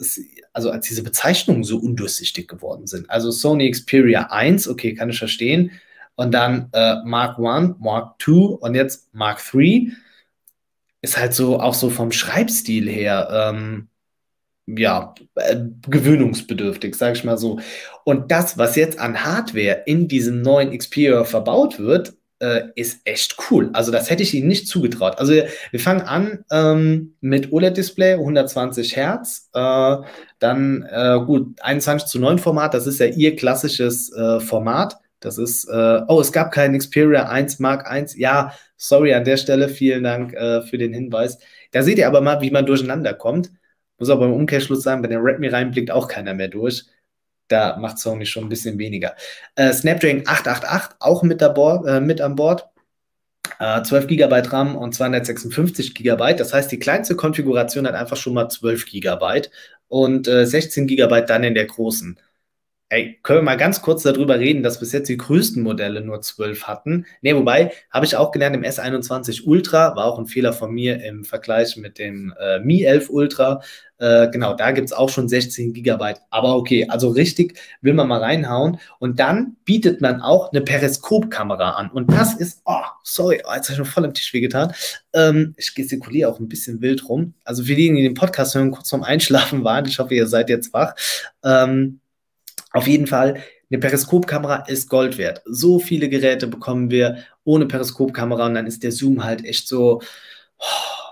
also 0.53 0.70
als 0.70 0.86
diese 0.86 1.03
Bezeichnungen 1.03 1.64
so 1.64 1.78
undurchsichtig 1.78 2.48
geworden 2.48 2.86
sind. 2.86 3.09
Also 3.11 3.30
Sony 3.30 3.70
Xperia 3.70 4.28
1, 4.30 4.68
okay, 4.68 4.94
kann 4.94 5.11
ich 5.11 5.18
verstehen. 5.18 5.72
Und 6.14 6.32
dann 6.32 6.68
äh, 6.72 6.96
Mark 7.05 7.38
1, 7.38 7.76
Mark 7.78 8.20
2 8.22 8.32
und 8.32 8.74
jetzt 8.74 9.12
Mark 9.14 9.40
3 9.50 9.92
ist 11.00 11.16
halt 11.16 11.34
so 11.34 11.59
auch 11.59 11.74
so 11.74 11.90
vom 11.90 12.12
Schreibstil 12.12 12.88
her 12.88 13.28
ähm, 13.32 13.88
ja, 14.66 15.14
äh, 15.34 15.57
gewöhnungsbedürftig, 15.88 16.94
sage 16.94 17.16
ich 17.16 17.24
mal 17.24 17.38
so. 17.38 17.61
Und 18.05 18.30
das, 18.30 18.59
was 18.59 18.76
jetzt 18.76 18.98
an 18.98 19.24
Hardware 19.24 19.82
in 19.86 20.09
diesem 20.09 20.42
neuen 20.42 20.76
Xperia 20.76 21.24
verbaut 21.24 21.78
wird, 21.78 22.14
äh, 22.43 22.70
ist 22.74 23.01
echt 23.05 23.36
cool. 23.51 23.70
Also 23.72 23.93
das 23.93 24.11
hätte 24.11 24.22
ich 24.24 24.34
Ihnen 24.34 24.49
nicht 24.49 24.66
zugetraut. 24.66 25.18
Also 25.18 25.32
wir 25.32 25.80
fangen 25.80 26.03
an 26.03 26.45
ähm, 26.51 27.14
mit 27.20 27.53
OLED-Display, 27.53 28.14
120 28.14 28.97
Hertz, 28.97 29.49
äh, 29.55 29.97
dann 30.40 30.82
äh, 30.90 31.20
gut 31.24 31.61
21 31.62 32.09
zu 32.09 32.18
9 32.18 32.38
Format. 32.38 32.74
Das 32.74 32.86
ist 32.86 32.99
ja 32.99 33.07
Ihr 33.07 33.36
klassisches 33.36 34.12
äh, 34.12 34.40
Format. 34.40 34.99
Das 35.20 35.38
ist, 35.38 35.68
äh, 35.68 36.01
oh, 36.09 36.20
es 36.20 36.32
gab 36.32 36.51
keinen 36.51 36.76
Xperia 36.76 37.28
1 37.28 37.61
Mark 37.61 37.88
1. 37.88 38.16
Ja, 38.18 38.53
sorry 38.76 39.14
an 39.14 39.24
der 39.24 39.36
Stelle, 39.36 39.68
vielen 39.68 40.03
Dank 40.03 40.34
äh, 40.34 40.62
für 40.62 40.78
den 40.78 40.93
Hinweis. 40.93 41.38
Da 41.70 41.84
seht 41.84 41.99
ihr 41.99 42.09
aber 42.09 42.20
mal, 42.20 42.40
wie 42.40 42.51
man 42.51 42.66
durcheinander 42.66 43.14
kommt. 43.14 43.53
Muss 43.99 44.11
aber 44.11 44.26
im 44.26 44.32
Umkehrschluss 44.32 44.82
sagen, 44.82 45.01
bei 45.01 45.09
den 45.09 45.20
Redmi 45.20 45.47
reinblickt 45.47 45.93
auch 45.93 46.09
keiner 46.09 46.34
mehr 46.34 46.49
durch 46.49 46.86
da 47.53 47.76
macht 47.76 47.98
Sony 47.98 48.26
schon 48.26 48.44
ein 48.44 48.48
bisschen 48.48 48.78
weniger. 48.78 49.14
Äh, 49.55 49.72
Snapdragon 49.72 50.22
888 50.26 50.96
auch 51.00 51.22
mit, 51.22 51.42
äh, 51.42 52.00
mit 52.00 52.20
an 52.20 52.34
Bord. 52.34 52.68
Äh, 53.59 53.82
12 53.82 54.07
GB 54.09 54.40
RAM 54.48 54.76
und 54.76 54.94
256 54.94 55.94
GB. 55.94 56.34
Das 56.34 56.53
heißt, 56.53 56.72
die 56.72 56.78
kleinste 56.78 57.16
Konfiguration 57.16 57.86
hat 57.86 57.94
einfach 57.94 58.16
schon 58.16 58.34
mal 58.34 58.48
12 58.48 58.86
GB 58.86 59.42
und 59.88 60.26
äh, 60.26 60.46
16 60.46 60.86
GB 60.86 61.22
dann 61.26 61.44
in 61.44 61.55
der 61.55 61.66
großen. 61.66 62.18
Ey, 62.93 63.18
können 63.22 63.38
wir 63.38 63.45
mal 63.45 63.57
ganz 63.57 63.80
kurz 63.80 64.03
darüber 64.03 64.38
reden, 64.38 64.62
dass 64.62 64.78
bis 64.78 64.93
jetzt 64.93 65.09
die 65.09 65.16
größten 65.16 65.62
Modelle 65.62 66.03
nur 66.03 66.20
12 66.20 66.64
hatten. 66.64 67.07
Ne, 67.22 67.34
wobei, 67.34 67.72
habe 67.90 68.05
ich 68.05 68.16
auch 68.16 68.32
gelernt 68.32 68.55
im 68.55 68.64
S21 68.64 69.47
Ultra, 69.47 69.97
war 69.97 70.05
auch 70.05 70.18
ein 70.18 70.26
Fehler 70.26 70.53
von 70.53 70.72
mir 70.72 71.03
im 71.03 71.24
Vergleich 71.24 71.78
mit 71.78 71.99
dem 71.99 72.34
äh, 72.38 72.59
Mi 72.59 72.82
11 72.82 73.09
Ultra. 73.09 73.62
Äh, 73.97 74.28
genau, 74.28 74.53
da 74.53 74.72
gibt 74.72 74.88
es 74.88 74.93
auch 74.93 75.09
schon 75.09 75.26
16 75.26 75.72
GB. 75.72 76.16
Aber 76.28 76.55
okay, 76.55 76.86
also 76.86 77.09
richtig 77.09 77.59
will 77.80 77.95
man 77.95 78.09
mal 78.09 78.20
reinhauen. 78.20 78.78
Und 78.99 79.18
dann 79.20 79.57
bietet 79.64 80.03
man 80.03 80.20
auch 80.20 80.53
eine 80.53 80.61
Periskopkamera 80.61 81.70
an. 81.70 81.88
Und 81.88 82.12
das 82.12 82.34
ist, 82.34 82.61
oh, 82.66 82.84
sorry, 83.05 83.40
oh, 83.49 83.55
jetzt 83.55 83.70
habe 83.70 83.72
ich 83.72 83.76
schon 83.76 83.86
voll 83.86 84.05
am 84.05 84.12
Tisch 84.12 84.34
wehgetan. 84.34 84.74
Ähm, 85.14 85.55
ich 85.57 85.74
gestikuliere 85.74 86.28
auch 86.30 86.38
ein 86.40 86.49
bisschen 86.49 86.82
wild 86.82 87.09
rum. 87.09 87.32
Also 87.43 87.64
für 87.64 87.74
diejenigen, 87.74 88.03
die 88.03 88.09
den 88.11 88.20
Podcast 88.20 88.55
hören, 88.55 88.70
kurz 88.70 88.90
vorm 88.90 89.03
Einschlafen 89.03 89.64
waren, 89.64 89.86
ich 89.86 89.99
hoffe, 89.99 90.14
ihr 90.14 90.26
seid 90.26 90.51
jetzt 90.51 90.74
wach. 90.74 90.95
Ähm, 91.43 92.01
auf 92.73 92.87
jeden 92.87 93.07
Fall, 93.07 93.43
eine 93.70 93.79
Periskopkamera 93.79 94.64
ist 94.66 94.89
Gold 94.89 95.18
wert. 95.18 95.43
So 95.47 95.79
viele 95.79 96.09
Geräte 96.09 96.47
bekommen 96.47 96.91
wir 96.91 97.18
ohne 97.45 97.66
Periskopkamera 97.66 98.47
und 98.47 98.55
dann 98.55 98.66
ist 98.66 98.83
der 98.83 98.93
Zoom 98.93 99.25
halt 99.25 99.45
echt 99.45 99.66
so, 99.66 100.03
oh, 100.59 101.03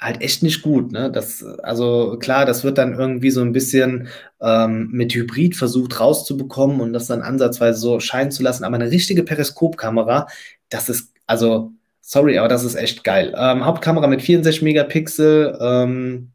halt 0.00 0.22
echt 0.22 0.42
nicht 0.42 0.62
gut. 0.62 0.92
Ne? 0.92 1.10
Das, 1.10 1.42
also 1.42 2.16
klar, 2.18 2.46
das 2.46 2.64
wird 2.64 2.78
dann 2.78 2.94
irgendwie 2.94 3.30
so 3.30 3.42
ein 3.42 3.52
bisschen 3.52 4.08
ähm, 4.40 4.88
mit 4.90 5.14
Hybrid 5.14 5.56
versucht 5.56 6.00
rauszubekommen 6.00 6.80
und 6.80 6.92
das 6.92 7.06
dann 7.06 7.22
ansatzweise 7.22 7.78
so 7.78 8.00
scheinen 8.00 8.30
zu 8.30 8.42
lassen. 8.42 8.64
Aber 8.64 8.76
eine 8.76 8.90
richtige 8.90 9.22
Periskopkamera, 9.22 10.26
das 10.70 10.88
ist, 10.88 11.12
also, 11.26 11.72
sorry, 12.00 12.38
aber 12.38 12.48
das 12.48 12.64
ist 12.64 12.76
echt 12.76 13.04
geil. 13.04 13.34
Ähm, 13.36 13.64
Hauptkamera 13.64 14.06
mit 14.06 14.22
64 14.22 14.62
Megapixel, 14.62 15.58
ähm, 15.60 16.29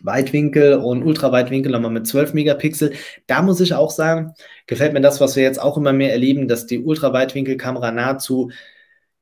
Weitwinkel 0.00 0.74
und 0.74 1.02
Ultraweitwinkel 1.02 1.72
nochmal 1.72 1.90
mit 1.90 2.06
12 2.06 2.34
Megapixel. 2.34 2.92
Da 3.26 3.42
muss 3.42 3.60
ich 3.60 3.74
auch 3.74 3.90
sagen, 3.90 4.34
gefällt 4.66 4.92
mir 4.92 5.00
das, 5.00 5.20
was 5.20 5.36
wir 5.36 5.42
jetzt 5.42 5.60
auch 5.60 5.76
immer 5.76 5.92
mehr 5.92 6.12
erleben, 6.12 6.48
dass 6.48 6.66
die 6.66 6.80
Ultraweitwinkelkamera 6.80 7.90
nahezu 7.92 8.50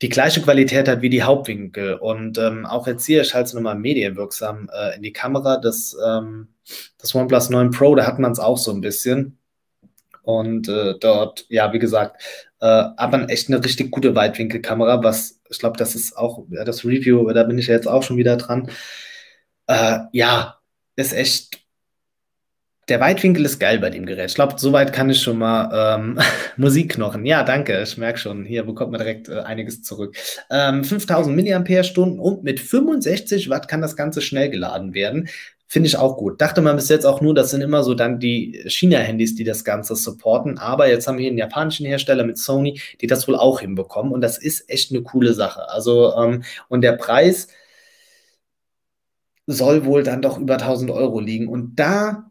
die 0.02 0.08
gleiche 0.08 0.40
Qualität 0.42 0.88
hat 0.88 1.02
wie 1.02 1.10
die 1.10 1.22
Hauptwinkel. 1.24 1.94
Und 1.94 2.38
ähm, 2.38 2.66
auch 2.66 2.86
jetzt 2.86 3.04
hier, 3.06 3.22
ich 3.22 3.34
halte 3.34 3.48
es 3.48 3.54
nochmal 3.54 3.74
medienwirksam 3.76 4.70
äh, 4.72 4.96
in 4.96 5.02
die 5.02 5.12
Kamera. 5.12 5.56
Das, 5.56 5.96
ähm, 6.06 6.48
das 6.98 7.14
OnePlus 7.14 7.50
9 7.50 7.70
Pro, 7.70 7.94
da 7.94 8.06
hat 8.06 8.18
man 8.18 8.32
es 8.32 8.38
auch 8.38 8.58
so 8.58 8.72
ein 8.72 8.80
bisschen. 8.80 9.38
Und 10.22 10.68
äh, 10.68 10.94
dort, 11.00 11.46
ja, 11.48 11.72
wie 11.72 11.78
gesagt, 11.78 12.22
äh, 12.60 12.66
aber 12.66 13.30
echt 13.30 13.48
eine 13.48 13.64
richtig 13.64 13.90
gute 13.90 14.14
Weitwinkelkamera, 14.14 15.02
was 15.02 15.38
ich 15.50 15.58
glaube, 15.58 15.78
das 15.78 15.94
ist 15.94 16.16
auch 16.16 16.44
ja, 16.50 16.64
das 16.64 16.84
Review, 16.84 17.30
da 17.32 17.44
bin 17.44 17.58
ich 17.58 17.68
ja 17.68 17.74
jetzt 17.74 17.88
auch 17.88 18.02
schon 18.02 18.16
wieder 18.16 18.36
dran. 18.36 18.70
Äh, 19.66 20.00
ja, 20.12 20.57
ist 20.98 21.12
echt. 21.12 21.60
Der 22.88 23.00
Weitwinkel 23.00 23.44
ist 23.44 23.58
geil 23.58 23.78
bei 23.80 23.90
dem 23.90 24.06
Gerät. 24.06 24.30
Ich 24.30 24.34
glaube, 24.34 24.54
soweit 24.56 24.94
kann 24.94 25.10
ich 25.10 25.20
schon 25.20 25.36
mal 25.36 25.98
ähm, 25.98 26.18
Musikknochen. 26.56 27.26
Ja, 27.26 27.42
danke. 27.42 27.82
Ich 27.82 27.98
merke 27.98 28.18
schon, 28.18 28.46
hier 28.46 28.64
bekommt 28.64 28.92
man 28.92 29.00
direkt 29.00 29.28
äh, 29.28 29.40
einiges 29.40 29.82
zurück. 29.82 30.16
Ähm, 30.50 30.84
5000 30.84 31.36
mAh 31.36 32.22
und 32.22 32.44
mit 32.44 32.60
65 32.60 33.50
Watt 33.50 33.68
kann 33.68 33.82
das 33.82 33.94
Ganze 33.94 34.22
schnell 34.22 34.48
geladen 34.48 34.94
werden. 34.94 35.28
Finde 35.66 35.86
ich 35.86 35.98
auch 35.98 36.16
gut. 36.16 36.40
Dachte 36.40 36.62
man 36.62 36.76
bis 36.76 36.88
jetzt 36.88 37.04
auch 37.04 37.20
nur, 37.20 37.34
das 37.34 37.50
sind 37.50 37.60
immer 37.60 37.82
so 37.82 37.92
dann 37.92 38.20
die 38.20 38.64
China-Handys, 38.68 39.34
die 39.34 39.44
das 39.44 39.64
Ganze 39.64 39.94
supporten. 39.94 40.56
Aber 40.56 40.88
jetzt 40.88 41.06
haben 41.06 41.18
wir 41.18 41.22
hier 41.24 41.30
einen 41.30 41.38
japanischen 41.38 41.84
Hersteller 41.84 42.24
mit 42.24 42.38
Sony, 42.38 42.80
die 43.02 43.06
das 43.06 43.28
wohl 43.28 43.36
auch 43.36 43.60
hinbekommen. 43.60 44.12
Und 44.12 44.22
das 44.22 44.38
ist 44.38 44.70
echt 44.70 44.90
eine 44.92 45.02
coole 45.02 45.34
Sache. 45.34 45.68
Also, 45.68 46.14
ähm, 46.16 46.42
und 46.68 46.80
der 46.80 46.92
Preis 46.92 47.48
soll 49.48 49.84
wohl 49.84 50.02
dann 50.02 50.22
doch 50.22 50.38
über 50.38 50.54
1000 50.54 50.90
Euro 50.90 51.20
liegen. 51.20 51.48
Und 51.48 51.76
da, 51.76 52.30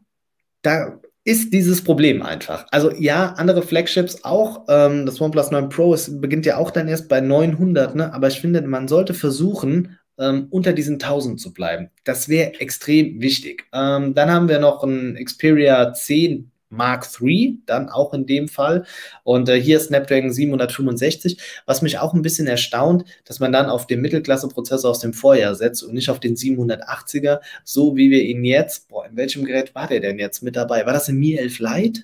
da 0.62 1.00
ist 1.24 1.52
dieses 1.52 1.84
Problem 1.84 2.22
einfach. 2.22 2.66
Also 2.70 2.90
ja, 2.92 3.34
andere 3.36 3.62
Flagships 3.62 4.24
auch. 4.24 4.64
Ähm, 4.68 5.04
das 5.04 5.20
OnePlus 5.20 5.50
9 5.50 5.68
Pro 5.68 5.92
ist, 5.92 6.20
beginnt 6.20 6.46
ja 6.46 6.56
auch 6.56 6.70
dann 6.70 6.88
erst 6.88 7.08
bei 7.08 7.20
900, 7.20 7.94
ne? 7.94 8.14
aber 8.14 8.28
ich 8.28 8.40
finde, 8.40 8.62
man 8.62 8.88
sollte 8.88 9.12
versuchen, 9.12 9.98
ähm, 10.18 10.46
unter 10.50 10.72
diesen 10.72 10.94
1000 10.94 11.40
zu 11.40 11.52
bleiben. 11.52 11.90
Das 12.04 12.28
wäre 12.28 12.60
extrem 12.60 13.20
wichtig. 13.20 13.66
Ähm, 13.72 14.14
dann 14.14 14.30
haben 14.30 14.48
wir 14.48 14.58
noch 14.58 14.82
ein 14.84 15.16
Xperia 15.22 15.92
10 15.92 16.50
Mark 16.70 17.06
III, 17.20 17.58
dann 17.66 17.88
auch 17.88 18.12
in 18.14 18.26
dem 18.26 18.48
Fall. 18.48 18.84
Und 19.24 19.48
äh, 19.48 19.60
hier 19.60 19.80
Snapdragon 19.80 20.32
765, 20.32 21.38
was 21.66 21.82
mich 21.82 21.98
auch 21.98 22.14
ein 22.14 22.22
bisschen 22.22 22.46
erstaunt, 22.46 23.04
dass 23.24 23.40
man 23.40 23.52
dann 23.52 23.66
auf 23.66 23.86
den 23.86 24.00
Mittelklasse-Prozessor 24.00 24.90
aus 24.90 25.00
dem 25.00 25.12
Vorjahr 25.14 25.54
setzt 25.54 25.82
und 25.82 25.94
nicht 25.94 26.10
auf 26.10 26.20
den 26.20 26.36
780er, 26.36 27.40
so 27.64 27.96
wie 27.96 28.10
wir 28.10 28.22
ihn 28.22 28.44
jetzt, 28.44 28.88
boah, 28.88 29.06
in 29.06 29.16
welchem 29.16 29.44
Gerät 29.44 29.74
war 29.74 29.86
der 29.86 30.00
denn 30.00 30.18
jetzt 30.18 30.42
mit 30.42 30.56
dabei? 30.56 30.86
War 30.86 30.92
das 30.92 31.08
ein 31.08 31.16
Mi 31.16 31.34
11 31.36 31.58
Lite? 31.58 32.02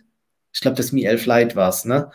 Ich 0.52 0.60
glaube, 0.60 0.76
das 0.76 0.92
Mi 0.92 1.04
11 1.04 1.26
Lite 1.26 1.56
war 1.56 1.68
es, 1.68 1.84
ne? 1.84 2.10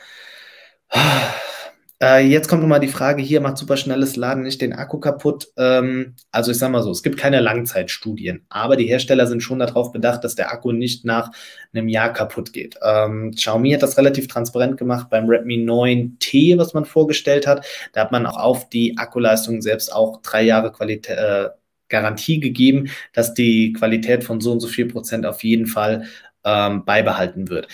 Äh, 2.02 2.26
jetzt 2.28 2.48
kommt 2.48 2.62
nochmal 2.62 2.80
die 2.80 2.88
Frage, 2.88 3.22
hier 3.22 3.42
macht 3.42 3.58
super 3.58 3.76
schnelles 3.76 4.16
Laden 4.16 4.44
nicht 4.44 4.62
den 4.62 4.72
Akku 4.72 5.00
kaputt. 5.00 5.50
Ähm, 5.58 6.16
also 6.32 6.52
ich 6.52 6.58
sage 6.58 6.72
mal 6.72 6.82
so, 6.82 6.92
es 6.92 7.04
gibt 7.04 7.18
keine 7.18 7.42
Langzeitstudien, 7.42 8.46
aber 8.48 8.78
die 8.78 8.88
Hersteller 8.88 9.28
sind 9.28 9.42
schon 9.42 9.60
darauf 9.60 9.92
bedacht, 9.92 10.24
dass 10.24 10.36
der 10.36 10.50
Akku 10.52 10.72
nicht 10.72 11.04
nach 11.04 11.32
einem 11.74 11.90
Jahr 11.90 12.14
kaputt 12.14 12.54
geht. 12.54 12.78
Ähm, 12.82 13.32
Xiaomi 13.36 13.72
hat 13.72 13.84
das 13.84 13.98
relativ 13.98 14.28
transparent 14.30 14.78
gemacht 14.78 15.10
beim 15.10 15.28
Redmi 15.28 15.58
9T, 15.58 16.58
was 16.58 16.74
man 16.74 16.86
vorgestellt 16.86 17.46
hat. 17.46 17.66
Da 17.92 18.02
hat 18.02 18.14
man 18.14 18.26
auch 18.26 18.38
auf 18.38 18.70
die 18.70 18.98
Akkuleistung 18.98 19.62
selbst 19.62 19.94
auch 19.94 20.22
drei 20.22 20.44
Jahre 20.44 20.72
Qualität, 20.72 21.18
äh, 21.18 21.50
Garantie 21.90 22.40
gegeben, 22.40 22.90
dass 23.14 23.34
die 23.34 23.74
Qualität 23.74 24.24
von 24.24 24.40
so 24.42 24.52
und 24.52 24.60
so 24.60 24.68
viel 24.68 24.86
Prozent 24.86 25.26
auf 25.26 25.44
jeden 25.44 25.66
Fall 25.66 26.06
ähm, 26.46 26.86
beibehalten 26.86 27.50
wird. 27.50 27.68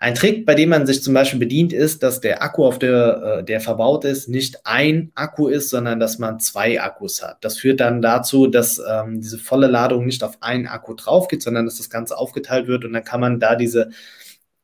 Ein 0.00 0.14
Trick, 0.14 0.46
bei 0.46 0.54
dem 0.54 0.68
man 0.68 0.86
sich 0.86 1.02
zum 1.02 1.12
Beispiel 1.12 1.40
bedient, 1.40 1.72
ist, 1.72 2.04
dass 2.04 2.20
der 2.20 2.40
Akku, 2.40 2.64
auf 2.64 2.78
der, 2.78 3.38
äh, 3.40 3.44
der 3.44 3.60
verbaut 3.60 4.04
ist, 4.04 4.28
nicht 4.28 4.60
ein 4.64 5.10
Akku 5.16 5.48
ist, 5.48 5.70
sondern 5.70 5.98
dass 5.98 6.20
man 6.20 6.38
zwei 6.38 6.80
Akkus 6.80 7.20
hat. 7.22 7.38
Das 7.40 7.58
führt 7.58 7.80
dann 7.80 8.00
dazu, 8.00 8.46
dass 8.46 8.80
ähm, 8.88 9.20
diese 9.20 9.38
volle 9.38 9.66
Ladung 9.66 10.06
nicht 10.06 10.22
auf 10.22 10.38
einen 10.40 10.68
Akku 10.68 10.94
drauf 10.94 11.26
geht, 11.26 11.42
sondern 11.42 11.64
dass 11.64 11.78
das 11.78 11.90
Ganze 11.90 12.16
aufgeteilt 12.16 12.68
wird 12.68 12.84
und 12.84 12.92
dann 12.92 13.02
kann 13.02 13.20
man 13.20 13.40
da 13.40 13.56
diese 13.56 13.90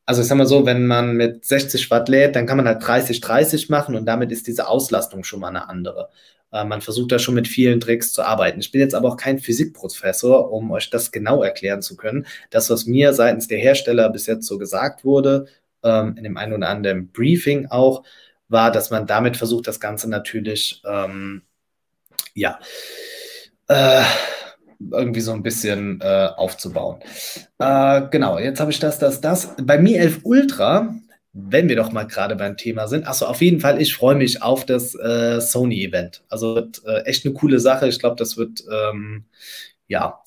also 0.05 0.21
ich 0.21 0.27
sag 0.27 0.37
mal 0.37 0.45
so, 0.45 0.65
wenn 0.65 0.85
man 0.85 1.15
mit 1.15 1.45
60 1.45 1.89
Watt 1.89 2.09
lädt, 2.09 2.35
dann 2.35 2.45
kann 2.45 2.57
man 2.57 2.67
halt 2.67 2.85
30, 2.85 3.21
30 3.21 3.69
machen 3.69 3.95
und 3.95 4.05
damit 4.05 4.31
ist 4.31 4.47
diese 4.47 4.67
Auslastung 4.67 5.23
schon 5.23 5.39
mal 5.39 5.49
eine 5.49 5.67
andere. 5.69 6.09
Äh, 6.51 6.65
man 6.65 6.81
versucht 6.81 7.11
da 7.11 7.19
schon 7.19 7.35
mit 7.35 7.47
vielen 7.47 7.79
Tricks 7.79 8.13
zu 8.13 8.23
arbeiten. 8.23 8.59
Ich 8.59 8.71
bin 8.71 8.81
jetzt 8.81 8.95
aber 8.95 9.09
auch 9.09 9.17
kein 9.17 9.39
Physikprofessor, 9.39 10.51
um 10.51 10.71
euch 10.71 10.89
das 10.89 11.11
genau 11.11 11.43
erklären 11.43 11.81
zu 11.81 11.95
können. 11.95 12.25
Das, 12.51 12.69
was 12.69 12.85
mir 12.85 13.13
seitens 13.13 13.47
der 13.47 13.59
Hersteller 13.59 14.09
bis 14.09 14.27
jetzt 14.27 14.45
so 14.47 14.57
gesagt 14.57 15.03
wurde, 15.05 15.47
ähm, 15.83 16.15
in 16.17 16.23
dem 16.23 16.37
einen 16.37 16.53
oder 16.53 16.69
anderen 16.69 17.11
Briefing 17.11 17.67
auch, 17.67 18.03
war, 18.47 18.71
dass 18.71 18.91
man 18.91 19.07
damit 19.07 19.37
versucht, 19.37 19.67
das 19.67 19.79
Ganze 19.79 20.09
natürlich, 20.09 20.81
ähm, 20.85 21.41
ja, 22.33 22.59
äh, 23.67 24.03
irgendwie 24.91 25.21
so 25.21 25.33
ein 25.33 25.43
bisschen 25.43 25.99
äh, 26.01 26.29
aufzubauen. 26.35 26.99
Äh, 27.59 28.03
genau, 28.11 28.39
jetzt 28.39 28.59
habe 28.59 28.71
ich 28.71 28.79
das, 28.79 28.99
das, 28.99 29.21
das. 29.21 29.55
Bei 29.61 29.77
Mi 29.77 29.95
11 29.95 30.19
Ultra 30.23 30.95
wenn 31.37 31.67
wir 31.67 31.75
doch 31.75 31.91
mal 31.91 32.05
gerade 32.05 32.37
beim 32.37 32.55
Thema 32.55 32.87
sind. 32.87 33.05
Achso, 33.05 33.25
auf 33.25 33.41
jeden 33.41 33.59
Fall, 33.59 33.81
ich 33.81 33.93
freue 33.93 34.15
mich 34.15 34.41
auf 34.41 34.65
das 34.65 34.95
äh, 34.95 35.41
Sony-Event. 35.41 36.23
Also 36.29 36.55
wird, 36.55 36.81
äh, 36.85 37.01
echt 37.01 37.25
eine 37.25 37.33
coole 37.33 37.59
Sache. 37.59 37.89
Ich 37.89 37.99
glaube, 37.99 38.15
das 38.15 38.37
wird, 38.37 38.63
ähm, 38.71 39.25
ja. 39.87 40.21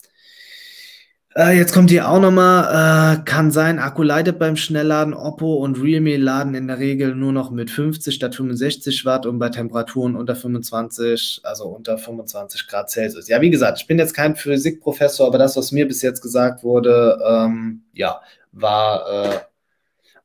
Äh, 1.38 1.56
jetzt 1.56 1.72
kommt 1.72 1.90
hier 1.90 2.10
auch 2.10 2.18
nochmal, 2.18 3.20
äh, 3.20 3.22
kann 3.24 3.52
sein, 3.52 3.78
Akku 3.78 4.02
leidet 4.02 4.40
beim 4.40 4.56
Schnellladen. 4.56 5.14
Oppo 5.14 5.54
und 5.54 5.80
Realme 5.80 6.16
laden 6.16 6.56
in 6.56 6.66
der 6.66 6.80
Regel 6.80 7.14
nur 7.14 7.32
noch 7.32 7.52
mit 7.52 7.70
50 7.70 8.12
statt 8.12 8.34
65 8.34 9.04
Watt 9.04 9.24
und 9.24 9.38
bei 9.38 9.48
Temperaturen 9.48 10.16
unter 10.16 10.34
25, 10.34 11.42
also 11.44 11.66
unter 11.66 11.96
25 11.96 12.66
Grad 12.66 12.90
Celsius. 12.90 13.28
Ja, 13.28 13.40
wie 13.40 13.50
gesagt, 13.50 13.78
ich 13.80 13.86
bin 13.86 14.00
jetzt 14.00 14.14
kein 14.14 14.34
Physikprofessor, 14.34 15.28
aber 15.28 15.38
das, 15.38 15.56
was 15.56 15.70
mir 15.70 15.86
bis 15.86 16.02
jetzt 16.02 16.22
gesagt 16.22 16.64
wurde, 16.64 17.20
ähm, 17.24 17.82
ja, 17.92 18.20
war 18.50 19.08
äh, 19.08 19.38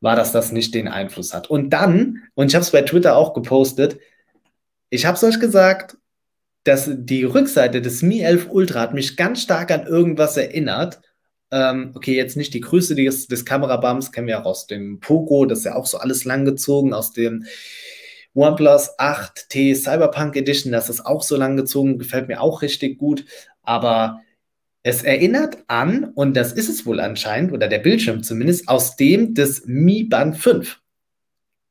war, 0.01 0.15
dass 0.15 0.31
das 0.31 0.51
nicht 0.51 0.73
den 0.73 0.87
Einfluss 0.87 1.31
hat. 1.31 1.47
Und 1.47 1.69
dann, 1.69 2.23
und 2.33 2.47
ich 2.47 2.55
habe 2.55 2.63
es 2.63 2.71
bei 2.71 2.81
Twitter 2.81 3.15
auch 3.15 3.35
gepostet, 3.35 3.99
ich 4.89 5.05
habe 5.05 5.15
es 5.15 5.23
euch 5.23 5.39
gesagt, 5.39 5.95
dass 6.63 6.89
die 6.91 7.23
Rückseite 7.23 7.81
des 7.81 8.01
Mi 8.01 8.21
11 8.21 8.47
Ultra 8.49 8.81
hat 8.81 8.93
mich 8.93 9.17
ganz 9.17 9.41
stark 9.41 9.71
an 9.71 9.85
irgendwas 9.85 10.37
erinnert. 10.37 11.01
Ähm, 11.51 11.91
okay, 11.95 12.15
jetzt 12.15 12.37
nicht 12.37 12.53
die 12.53 12.61
Größe 12.61 12.95
des, 12.95 13.27
des 13.27 13.45
Kamerabums, 13.45 14.11
kennen 14.11 14.27
wir 14.27 14.39
auch 14.39 14.45
aus 14.45 14.65
dem 14.65 14.99
Poco, 14.99 15.45
das 15.45 15.59
ist 15.59 15.65
ja 15.65 15.75
auch 15.75 15.85
so 15.85 15.97
alles 15.97 16.25
langgezogen, 16.25 16.93
aus 16.93 17.11
dem 17.11 17.45
OnePlus 18.33 18.97
8T 18.97 19.75
Cyberpunk 19.75 20.35
Edition, 20.35 20.71
das 20.71 20.89
ist 20.89 21.05
auch 21.05 21.21
so 21.21 21.35
langgezogen, 21.35 21.99
gefällt 21.99 22.27
mir 22.27 22.41
auch 22.41 22.61
richtig 22.61 22.97
gut. 22.97 23.25
Aber 23.61 24.21
es 24.81 25.03
erinnert 25.03 25.57
an, 25.67 26.05
und 26.05 26.35
das 26.35 26.53
ist 26.53 26.69
es 26.69 26.85
wohl 26.85 26.99
anscheinend, 26.99 27.53
oder 27.53 27.67
der 27.67 27.79
Bildschirm 27.79 28.23
zumindest, 28.23 28.67
aus 28.67 28.95
dem 28.95 29.33
des 29.33 29.63
Mi 29.65 30.03
Band 30.03 30.37
5. 30.37 30.81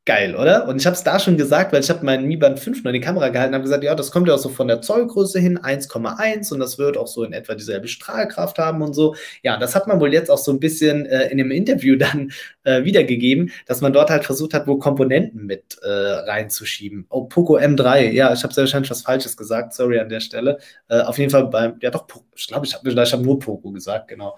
Geil, 0.05 0.35
oder? 0.35 0.67
Und 0.67 0.81
ich 0.81 0.87
habe 0.87 0.97
es 0.97 1.05
da 1.05 1.21
schon 1.21 1.37
gesagt, 1.37 1.73
weil 1.73 1.81
ich 1.81 1.89
habe 1.89 2.05
meinen 2.05 2.27
Mi 2.27 2.37
Band 2.37 2.59
5 2.59 2.83
noch 2.83 2.89
in 2.89 2.95
die 2.95 3.01
Kamera 3.01 3.29
gehalten 3.29 3.51
und 3.51 3.55
habe 3.55 3.63
gesagt, 3.63 3.85
ja, 3.85 3.95
das 3.95 4.11
kommt 4.11 4.27
ja 4.27 4.35
auch 4.35 4.39
so 4.39 4.49
von 4.49 4.67
der 4.67 4.81
Zollgröße 4.83 5.39
hin, 5.39 5.61
1,1 5.61 6.53
und 6.53 6.59
das 6.59 6.77
wird 6.77 6.97
auch 6.97 7.07
so 7.07 7.23
in 7.23 7.33
etwa 7.33 7.55
dieselbe 7.55 7.87
Strahlkraft 7.87 8.59
haben 8.59 8.83
und 8.83 8.95
so. 8.95 9.15
Ja, 9.45 9.59
das 9.59 9.77
hat 9.77 9.87
man 9.87 10.01
wohl 10.01 10.13
jetzt 10.13 10.29
auch 10.29 10.39
so 10.39 10.51
ein 10.51 10.59
bisschen 10.59 11.07
äh, 11.07 11.29
in 11.29 11.39
dem 11.39 11.53
Interview 11.53 11.95
dann 11.99 12.33
äh, 12.65 12.83
wiedergegeben, 12.83 13.53
dass 13.67 13.81
man 13.81 13.93
dort 13.93 14.11
halt 14.11 14.25
versucht 14.25 14.55
hat, 14.55 14.67
wo 14.67 14.77
Komponenten 14.77 15.47
mit 15.47 15.79
äh, 15.83 15.89
reinzuschieben. 15.89 17.07
Oh, 17.09 17.27
Poco 17.27 17.57
M3, 17.57 18.11
ja, 18.11 18.33
ich 18.33 18.43
habe 18.43 18.53
sehr 18.53 18.65
wahrscheinlich 18.65 18.91
was 18.91 19.03
Falsches 19.03 19.37
gesagt, 19.37 19.73
sorry 19.73 20.01
an 20.01 20.09
der 20.09 20.21
Stelle. 20.21 20.59
Äh, 20.89 21.03
auf 21.03 21.17
jeden 21.19 21.31
Fall 21.31 21.47
beim, 21.47 21.77
ja 21.81 21.93
doch, 21.93 22.09
ich 22.35 22.49
glaube, 22.49 22.67
ich 22.67 22.75
habe 22.75 22.91
ich 22.91 23.13
hab 23.13 23.21
nur 23.21 23.39
Poco 23.39 23.71
gesagt, 23.71 24.09
genau. 24.09 24.37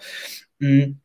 Mhm 0.59 1.01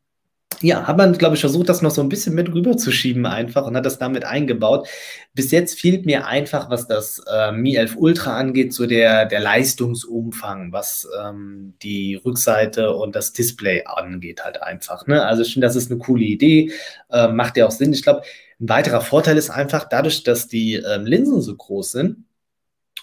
ja, 0.62 0.86
hat 0.86 0.96
man, 0.98 1.16
glaube 1.16 1.34
ich, 1.34 1.40
versucht, 1.40 1.68
das 1.68 1.80
noch 1.80 1.90
so 1.90 2.02
ein 2.02 2.08
bisschen 2.10 2.34
mit 2.34 2.52
rüberzuschieben 2.52 3.24
einfach 3.24 3.66
und 3.66 3.76
hat 3.76 3.86
das 3.86 3.98
damit 3.98 4.24
eingebaut. 4.24 4.88
Bis 5.32 5.50
jetzt 5.52 5.80
fehlt 5.80 6.04
mir 6.04 6.26
einfach, 6.26 6.68
was 6.68 6.86
das 6.86 7.22
äh, 7.32 7.52
Mi 7.52 7.76
11 7.76 7.96
Ultra 7.96 8.36
angeht, 8.36 8.74
so 8.74 8.86
der, 8.86 9.24
der 9.24 9.40
Leistungsumfang, 9.40 10.72
was 10.72 11.08
ähm, 11.22 11.74
die 11.82 12.16
Rückseite 12.16 12.94
und 12.94 13.16
das 13.16 13.32
Display 13.32 13.84
angeht 13.86 14.44
halt 14.44 14.62
einfach. 14.62 15.06
Ne? 15.06 15.24
Also 15.24 15.42
ich 15.42 15.52
finde, 15.52 15.66
das 15.66 15.76
ist 15.76 15.90
eine 15.90 15.98
coole 15.98 16.24
Idee, 16.24 16.72
äh, 17.10 17.28
macht 17.28 17.56
ja 17.56 17.66
auch 17.66 17.70
Sinn. 17.70 17.92
Ich 17.92 18.02
glaube, 18.02 18.22
ein 18.60 18.68
weiterer 18.68 19.00
Vorteil 19.00 19.38
ist 19.38 19.48
einfach, 19.48 19.88
dadurch, 19.88 20.24
dass 20.24 20.46
die 20.46 20.74
ähm, 20.74 21.06
Linsen 21.06 21.40
so 21.40 21.56
groß 21.56 21.92
sind, 21.92 22.24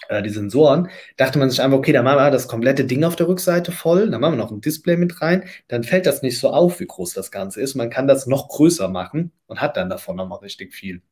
äh, 0.08 0.22
die 0.22 0.30
Sensoren, 0.30 0.88
dachte 1.16 1.38
man 1.38 1.50
sich 1.50 1.62
einfach, 1.62 1.78
okay, 1.78 1.92
dann 1.92 2.04
machen 2.04 2.18
wir 2.18 2.30
das 2.30 2.48
komplette 2.48 2.84
Ding 2.84 3.04
auf 3.04 3.16
der 3.16 3.28
Rückseite 3.28 3.72
voll, 3.72 4.10
dann 4.10 4.20
machen 4.20 4.34
wir 4.34 4.44
noch 4.44 4.50
ein 4.50 4.60
Display 4.60 4.96
mit 4.96 5.20
rein, 5.22 5.44
dann 5.68 5.84
fällt 5.84 6.06
das 6.06 6.22
nicht 6.22 6.38
so 6.38 6.50
auf, 6.50 6.80
wie 6.80 6.86
groß 6.86 7.14
das 7.14 7.30
Ganze 7.30 7.60
ist. 7.60 7.74
Man 7.74 7.90
kann 7.90 8.06
das 8.06 8.26
noch 8.26 8.48
größer 8.48 8.88
machen 8.88 9.32
und 9.46 9.60
hat 9.60 9.76
dann 9.76 9.90
davon 9.90 10.16
nochmal 10.16 10.40
richtig 10.40 10.74
viel. 10.74 11.02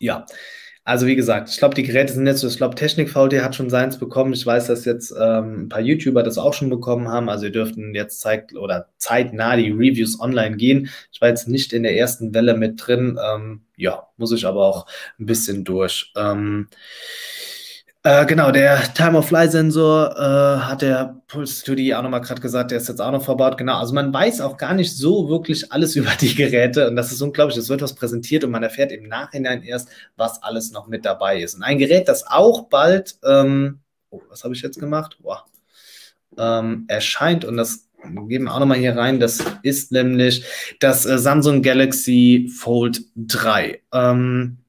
Ja, 0.00 0.26
also 0.88 1.06
wie 1.06 1.16
gesagt, 1.16 1.50
ich 1.50 1.58
glaube, 1.58 1.74
die 1.74 1.82
Geräte 1.82 2.14
sind 2.14 2.26
jetzt, 2.26 2.42
ich 2.42 2.56
glaube, 2.56 2.74
Technik 2.74 3.10
VT 3.10 3.42
hat 3.42 3.54
schon 3.54 3.68
seins 3.68 3.98
bekommen. 3.98 4.32
Ich 4.32 4.46
weiß, 4.46 4.68
dass 4.68 4.86
jetzt 4.86 5.10
ähm, 5.10 5.64
ein 5.64 5.68
paar 5.68 5.82
YouTuber 5.82 6.22
das 6.22 6.38
auch 6.38 6.54
schon 6.54 6.70
bekommen 6.70 7.08
haben. 7.08 7.28
Also 7.28 7.44
ihr 7.44 7.52
dürften 7.52 7.94
jetzt 7.94 8.22
zeigt 8.22 8.56
oder 8.56 8.88
zeitnah 8.96 9.56
die 9.56 9.70
Reviews 9.70 10.18
online 10.18 10.56
gehen. 10.56 10.88
Ich 11.12 11.20
war 11.20 11.28
jetzt 11.28 11.46
nicht 11.46 11.74
in 11.74 11.82
der 11.82 11.94
ersten 11.94 12.32
Welle 12.32 12.56
mit 12.56 12.86
drin. 12.86 13.18
Ähm, 13.22 13.66
ja, 13.76 14.08
muss 14.16 14.32
ich 14.32 14.46
aber 14.46 14.64
auch 14.64 14.86
ein 15.18 15.26
bisschen 15.26 15.62
durch. 15.62 16.10
Ähm, 16.16 16.68
äh, 18.04 18.26
genau, 18.26 18.50
der 18.52 18.94
Time-of-Fly-Sensor 18.94 20.14
äh, 20.16 20.60
hat 20.64 20.82
der 20.82 21.20
Pulse 21.26 21.64
2D 21.64 21.96
auch 21.96 22.02
nochmal 22.02 22.20
gerade 22.20 22.40
gesagt, 22.40 22.70
der 22.70 22.78
ist 22.78 22.88
jetzt 22.88 23.00
auch 23.00 23.10
noch 23.10 23.24
verbaut. 23.24 23.58
Genau, 23.58 23.78
also 23.78 23.92
man 23.92 24.12
weiß 24.12 24.40
auch 24.40 24.56
gar 24.56 24.74
nicht 24.74 24.96
so 24.96 25.28
wirklich 25.28 25.72
alles 25.72 25.96
über 25.96 26.12
die 26.20 26.34
Geräte 26.34 26.88
und 26.88 26.96
das 26.96 27.12
ist 27.12 27.20
unglaublich. 27.20 27.56
Es 27.56 27.68
wird 27.68 27.82
was 27.82 27.94
präsentiert 27.94 28.44
und 28.44 28.52
man 28.52 28.62
erfährt 28.62 28.92
im 28.92 29.08
Nachhinein 29.08 29.62
erst, 29.62 29.88
was 30.16 30.42
alles 30.42 30.70
noch 30.70 30.86
mit 30.86 31.04
dabei 31.04 31.42
ist. 31.42 31.56
Und 31.56 31.62
ein 31.62 31.78
Gerät, 31.78 32.08
das 32.08 32.26
auch 32.26 32.68
bald, 32.68 33.18
ähm, 33.24 33.80
oh, 34.10 34.22
was 34.28 34.44
habe 34.44 34.54
ich 34.54 34.62
jetzt 34.62 34.78
gemacht? 34.78 35.18
Boah, 35.20 35.44
ähm, 36.38 36.84
erscheint 36.88 37.44
und 37.44 37.56
das 37.56 37.88
geben 38.28 38.44
wir 38.44 38.54
auch 38.54 38.60
nochmal 38.60 38.78
hier 38.78 38.96
rein. 38.96 39.18
Das 39.18 39.42
ist 39.62 39.92
nämlich 39.92 40.44
das 40.80 41.04
äh, 41.04 41.18
Samsung 41.18 41.62
Galaxy 41.62 42.50
Fold 42.56 43.02
3. 43.16 43.82
Ähm, 43.92 44.58
äh, 44.58 44.67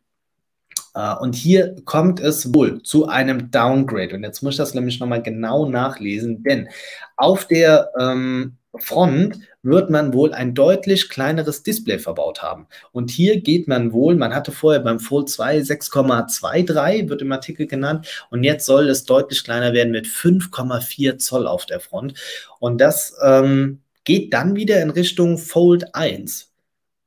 und 1.19 1.35
hier 1.35 1.75
kommt 1.85 2.19
es 2.19 2.53
wohl 2.53 2.81
zu 2.83 3.07
einem 3.07 3.51
Downgrade. 3.51 4.15
Und 4.15 4.23
jetzt 4.23 4.41
muss 4.41 4.53
ich 4.53 4.57
das 4.57 4.73
nämlich 4.73 4.99
nochmal 4.99 5.21
genau 5.21 5.69
nachlesen, 5.69 6.43
denn 6.43 6.69
auf 7.15 7.45
der 7.45 7.89
ähm, 7.99 8.57
Front 8.77 9.39
wird 9.63 9.89
man 9.89 10.13
wohl 10.13 10.33
ein 10.33 10.53
deutlich 10.53 11.09
kleineres 11.09 11.63
Display 11.63 11.99
verbaut 11.99 12.43
haben. 12.43 12.67
Und 12.91 13.09
hier 13.09 13.41
geht 13.41 13.67
man 13.67 13.93
wohl, 13.93 14.15
man 14.15 14.33
hatte 14.33 14.51
vorher 14.51 14.81
beim 14.81 14.99
Fold 14.99 15.29
2 15.29 15.59
6,23, 15.59 17.09
wird 17.09 17.21
im 17.21 17.31
Artikel 17.31 17.65
genannt, 17.67 18.07
und 18.29 18.43
jetzt 18.43 18.65
soll 18.65 18.89
es 18.89 19.05
deutlich 19.05 19.43
kleiner 19.43 19.73
werden 19.73 19.91
mit 19.91 20.05
5,4 20.05 21.17
Zoll 21.17 21.47
auf 21.47 21.65
der 21.65 21.79
Front. 21.79 22.13
Und 22.59 22.79
das 22.79 23.15
ähm, 23.23 23.81
geht 24.03 24.33
dann 24.33 24.55
wieder 24.55 24.81
in 24.81 24.91
Richtung 24.91 25.37
Fold 25.37 25.95
1. 25.95 26.51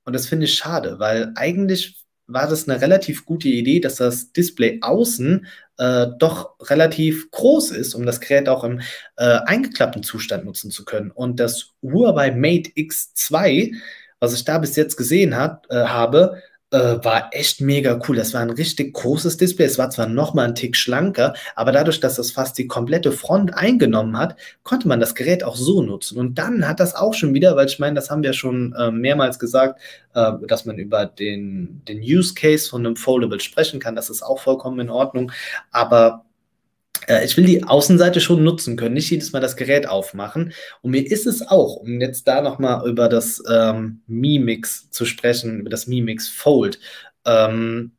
Und 0.04 0.14
das 0.14 0.26
finde 0.26 0.46
ich 0.46 0.54
schade, 0.54 0.98
weil 0.98 1.32
eigentlich 1.36 2.01
war 2.26 2.48
das 2.48 2.68
eine 2.68 2.80
relativ 2.80 3.26
gute 3.26 3.48
Idee, 3.48 3.80
dass 3.80 3.96
das 3.96 4.32
Display 4.32 4.78
außen 4.80 5.46
äh, 5.78 6.06
doch 6.18 6.54
relativ 6.60 7.30
groß 7.30 7.72
ist, 7.72 7.94
um 7.94 8.06
das 8.06 8.20
Gerät 8.20 8.48
auch 8.48 8.64
im 8.64 8.80
äh, 9.16 9.38
eingeklappten 9.44 10.02
Zustand 10.02 10.44
nutzen 10.44 10.70
zu 10.70 10.84
können. 10.84 11.10
Und 11.10 11.40
das 11.40 11.72
Huawei 11.82 12.30
Mate 12.30 12.70
X2, 12.70 13.74
was 14.20 14.34
ich 14.34 14.44
da 14.44 14.58
bis 14.58 14.76
jetzt 14.76 14.96
gesehen 14.96 15.36
hat, 15.36 15.66
äh, 15.70 15.84
habe, 15.84 16.42
äh, 16.72 17.04
war 17.04 17.28
echt 17.32 17.60
mega 17.60 18.00
cool. 18.08 18.16
Das 18.16 18.34
war 18.34 18.40
ein 18.40 18.50
richtig 18.50 18.94
großes 18.94 19.36
Display. 19.36 19.66
Es 19.66 19.78
war 19.78 19.90
zwar 19.90 20.06
noch 20.06 20.34
mal 20.34 20.48
ein 20.48 20.54
Tick 20.54 20.76
schlanker, 20.76 21.34
aber 21.54 21.70
dadurch, 21.70 22.00
dass 22.00 22.16
das 22.16 22.32
fast 22.32 22.58
die 22.58 22.66
komplette 22.66 23.12
Front 23.12 23.54
eingenommen 23.54 24.16
hat, 24.18 24.36
konnte 24.62 24.88
man 24.88 24.98
das 24.98 25.14
Gerät 25.14 25.44
auch 25.44 25.56
so 25.56 25.82
nutzen. 25.82 26.18
Und 26.18 26.38
dann 26.38 26.66
hat 26.66 26.80
das 26.80 26.94
auch 26.94 27.14
schon 27.14 27.34
wieder, 27.34 27.56
weil 27.56 27.66
ich 27.66 27.78
meine, 27.78 27.94
das 27.94 28.10
haben 28.10 28.22
wir 28.22 28.32
schon 28.32 28.74
äh, 28.78 28.90
mehrmals 28.90 29.38
gesagt, 29.38 29.80
äh, 30.14 30.32
dass 30.46 30.64
man 30.64 30.78
über 30.78 31.06
den, 31.06 31.82
den 31.86 32.00
Use 32.00 32.34
Case 32.34 32.68
von 32.68 32.84
einem 32.84 32.96
Foldable 32.96 33.40
sprechen 33.40 33.78
kann. 33.78 33.94
Das 33.94 34.10
ist 34.10 34.22
auch 34.22 34.40
vollkommen 34.40 34.80
in 34.80 34.90
Ordnung. 34.90 35.30
Aber 35.70 36.24
ich 37.24 37.36
will 37.36 37.44
die 37.44 37.64
Außenseite 37.64 38.20
schon 38.20 38.44
nutzen 38.44 38.76
können, 38.76 38.94
nicht 38.94 39.10
jedes 39.10 39.32
Mal 39.32 39.40
das 39.40 39.56
Gerät 39.56 39.88
aufmachen. 39.88 40.52
Und 40.82 40.92
mir 40.92 41.04
ist 41.04 41.26
es 41.26 41.42
auch, 41.42 41.76
um 41.76 42.00
jetzt 42.00 42.28
da 42.28 42.42
nochmal 42.42 42.88
über 42.88 43.08
das 43.08 43.42
ähm, 43.50 44.02
Mi-Mix 44.06 44.90
zu 44.90 45.04
sprechen, 45.04 45.60
über 45.60 45.70
das 45.70 45.86
Mi-Mix 45.86 46.28
Fold, 46.28 46.78
ähm, 47.24 47.92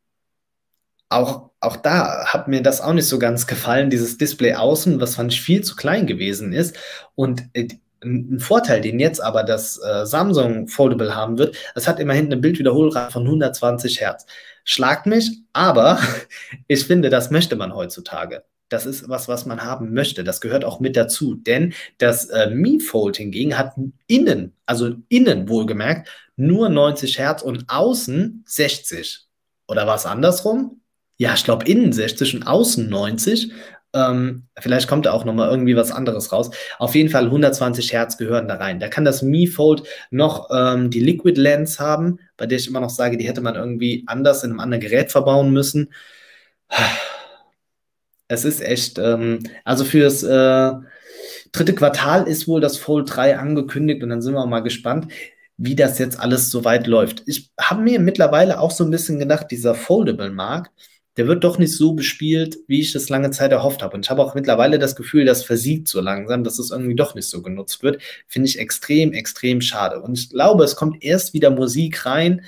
auch, 1.09 1.51
auch 1.59 1.77
da 1.77 2.25
hat 2.25 2.47
mir 2.47 2.61
das 2.61 2.81
auch 2.81 2.93
nicht 2.93 3.07
so 3.07 3.19
ganz 3.19 3.47
gefallen, 3.47 3.89
dieses 3.89 4.17
Display 4.17 4.55
außen, 4.55 4.99
was 4.99 5.15
fand 5.15 5.33
ich 5.33 5.41
viel 5.41 5.63
zu 5.63 5.75
klein 5.75 6.07
gewesen 6.07 6.53
ist. 6.53 6.75
Und 7.15 7.43
äh, 7.53 7.67
ein 8.03 8.39
Vorteil, 8.39 8.81
den 8.81 8.99
jetzt 8.99 9.21
aber 9.23 9.43
das 9.43 9.77
äh, 9.81 10.05
Samsung 10.05 10.67
Foldable 10.67 11.15
haben 11.15 11.37
wird, 11.37 11.55
es 11.75 11.87
hat 11.87 11.99
immerhin 11.99 12.25
eine 12.25 12.37
Bildwiederholrate 12.37 13.13
von 13.13 13.23
120 13.23 14.01
Hertz. 14.01 14.25
Schlagt 14.65 15.05
mich, 15.05 15.41
aber 15.53 15.99
ich 16.67 16.85
finde, 16.85 17.09
das 17.09 17.31
möchte 17.31 17.55
man 17.55 17.73
heutzutage. 17.73 18.43
Das 18.73 18.87
ist 18.87 19.07
was, 19.07 19.27
was 19.27 19.45
man 19.45 19.63
haben 19.63 19.93
möchte. 19.93 20.23
Das 20.23 20.41
gehört 20.41 20.65
auch 20.65 20.79
mit 20.79 20.97
dazu. 20.97 21.35
Denn 21.35 21.73
das 21.99 22.25
äh, 22.25 22.49
Mi 22.49 22.79
Fold 22.79 23.17
hingegen 23.17 23.55
hat 23.55 23.75
innen, 24.07 24.53
also 24.65 24.95
innen 25.09 25.47
wohlgemerkt, 25.47 26.09
nur 26.37 26.69
90 26.69 27.19
Hertz 27.19 27.43
und 27.43 27.65
außen 27.67 28.43
60. 28.47 29.27
Oder 29.67 29.85
war 29.85 29.95
es 29.95 30.07
andersrum? 30.07 30.81
Ja, 31.17 31.35
ich 31.35 31.43
glaube 31.43 31.65
innen 31.65 31.93
60 31.93 32.33
und 32.37 32.47
außen 32.47 32.89
90. 32.89 33.51
Ähm, 33.93 34.47
vielleicht 34.57 34.87
kommt 34.87 35.05
da 35.05 35.11
auch 35.11 35.23
nochmal 35.23 35.51
irgendwie 35.51 35.75
was 35.75 35.91
anderes 35.91 36.31
raus. 36.31 36.49
Auf 36.79 36.95
jeden 36.95 37.09
Fall 37.09 37.25
120 37.25 37.93
Hertz 37.93 38.17
gehören 38.17 38.47
da 38.47 38.55
rein. 38.55 38.79
Da 38.79 38.87
kann 38.87 39.05
das 39.05 39.21
Mi 39.21 39.45
Fold 39.45 39.83
noch 40.09 40.49
ähm, 40.51 40.89
die 40.89 40.99
Liquid 40.99 41.39
Lens 41.39 41.79
haben, 41.79 42.17
bei 42.37 42.47
der 42.47 42.57
ich 42.57 42.67
immer 42.67 42.79
noch 42.79 42.89
sage, 42.89 43.17
die 43.17 43.27
hätte 43.27 43.41
man 43.41 43.53
irgendwie 43.53 44.03
anders 44.07 44.43
in 44.43 44.49
einem 44.49 44.59
anderen 44.61 44.81
Gerät 44.81 45.11
verbauen 45.11 45.53
müssen. 45.53 45.93
Es 48.33 48.45
ist 48.45 48.61
echt, 48.61 48.97
ähm, 48.99 49.39
also 49.63 49.85
fürs 49.85 50.23
äh, 50.23 50.71
dritte 51.51 51.75
Quartal 51.75 52.27
ist 52.27 52.47
wohl 52.47 52.61
das 52.61 52.77
Fold 52.77 53.15
3 53.15 53.37
angekündigt 53.37 54.03
und 54.03 54.09
dann 54.09 54.21
sind 54.21 54.33
wir 54.33 54.45
mal 54.45 54.61
gespannt, 54.61 55.11
wie 55.57 55.75
das 55.75 55.99
jetzt 55.99 56.19
alles 56.19 56.49
so 56.49 56.65
weit 56.65 56.87
läuft. 56.87 57.23
Ich 57.27 57.51
habe 57.59 57.81
mir 57.83 57.99
mittlerweile 57.99 58.59
auch 58.59 58.71
so 58.71 58.83
ein 58.83 58.91
bisschen 58.91 59.19
gedacht, 59.19 59.47
dieser 59.51 59.75
Foldable-Markt, 59.75 60.71
der 61.17 61.27
wird 61.27 61.43
doch 61.43 61.59
nicht 61.59 61.77
so 61.77 61.93
bespielt, 61.93 62.57
wie 62.67 62.81
ich 62.81 62.95
es 62.95 63.09
lange 63.09 63.29
Zeit 63.29 63.51
erhofft 63.51 63.83
habe. 63.83 63.95
Und 63.95 64.05
ich 64.05 64.09
habe 64.09 64.23
auch 64.23 64.33
mittlerweile 64.33 64.79
das 64.79 64.95
Gefühl, 64.95 65.25
das 65.25 65.43
versiegt 65.43 65.87
so 65.87 66.01
langsam, 66.01 66.43
dass 66.43 66.57
es 66.57 66.71
irgendwie 66.71 66.95
doch 66.95 67.13
nicht 67.13 67.29
so 67.29 67.43
genutzt 67.43 67.83
wird. 67.83 68.01
Finde 68.27 68.49
ich 68.49 68.57
extrem, 68.57 69.13
extrem 69.13 69.61
schade. 69.61 70.01
Und 70.01 70.17
ich 70.17 70.29
glaube, 70.31 70.63
es 70.63 70.75
kommt 70.75 71.03
erst 71.03 71.33
wieder 71.35 71.51
Musik 71.51 72.05
rein, 72.07 72.43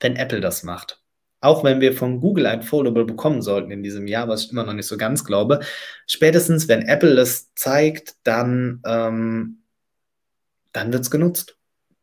wenn 0.00 0.16
Apple 0.16 0.40
das 0.40 0.64
macht 0.64 0.97
auch 1.40 1.64
wenn 1.64 1.80
wir 1.80 1.92
von 1.92 2.20
Google 2.20 2.46
ein 2.46 2.62
Foldable 2.62 3.04
bekommen 3.04 3.42
sollten 3.42 3.70
in 3.70 3.82
diesem 3.82 4.06
Jahr, 4.06 4.28
was 4.28 4.44
ich 4.44 4.52
immer 4.52 4.64
noch 4.64 4.72
nicht 4.72 4.86
so 4.86 4.96
ganz 4.96 5.24
glaube, 5.24 5.60
spätestens 6.06 6.68
wenn 6.68 6.82
Apple 6.82 7.14
das 7.14 7.54
zeigt, 7.54 8.16
dann, 8.24 8.82
ähm, 8.84 9.62
dann 10.72 10.92
wird 10.92 11.02
es 11.02 11.10
genutzt. 11.10 11.56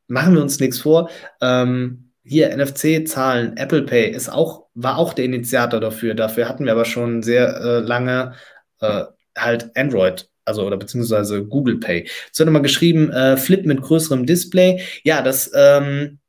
Machen 0.07 0.36
wir 0.36 0.41
uns 0.41 0.59
nichts 0.59 0.79
vor. 0.79 1.09
Ähm, 1.41 2.11
hier 2.23 2.55
NFC-Zahlen, 2.55 3.57
Apple 3.57 3.83
Pay 3.83 4.11
ist 4.11 4.29
auch, 4.29 4.67
war 4.73 4.97
auch 4.97 5.13
der 5.13 5.25
Initiator 5.25 5.79
dafür. 5.79 6.15
Dafür 6.15 6.47
hatten 6.49 6.65
wir 6.65 6.71
aber 6.71 6.86
schon 6.86 7.23
sehr 7.23 7.55
äh, 7.57 7.79
lange 7.79 8.33
äh, 8.79 9.05
halt 9.38 9.75
Android 9.75 10.29
also 10.45 10.65
oder 10.65 10.77
beziehungsweise 10.77 11.43
Google 11.43 11.79
Pay. 11.79 12.07
Es 12.31 12.39
wird 12.39 12.45
nochmal 12.45 12.61
geschrieben, 12.61 13.11
äh, 13.11 13.36
Flip 13.36 13.65
mit 13.65 13.81
größerem 13.81 14.25
Display. 14.25 14.81
Ja, 15.03 15.21
das 15.21 15.51
ähm, 15.55 16.19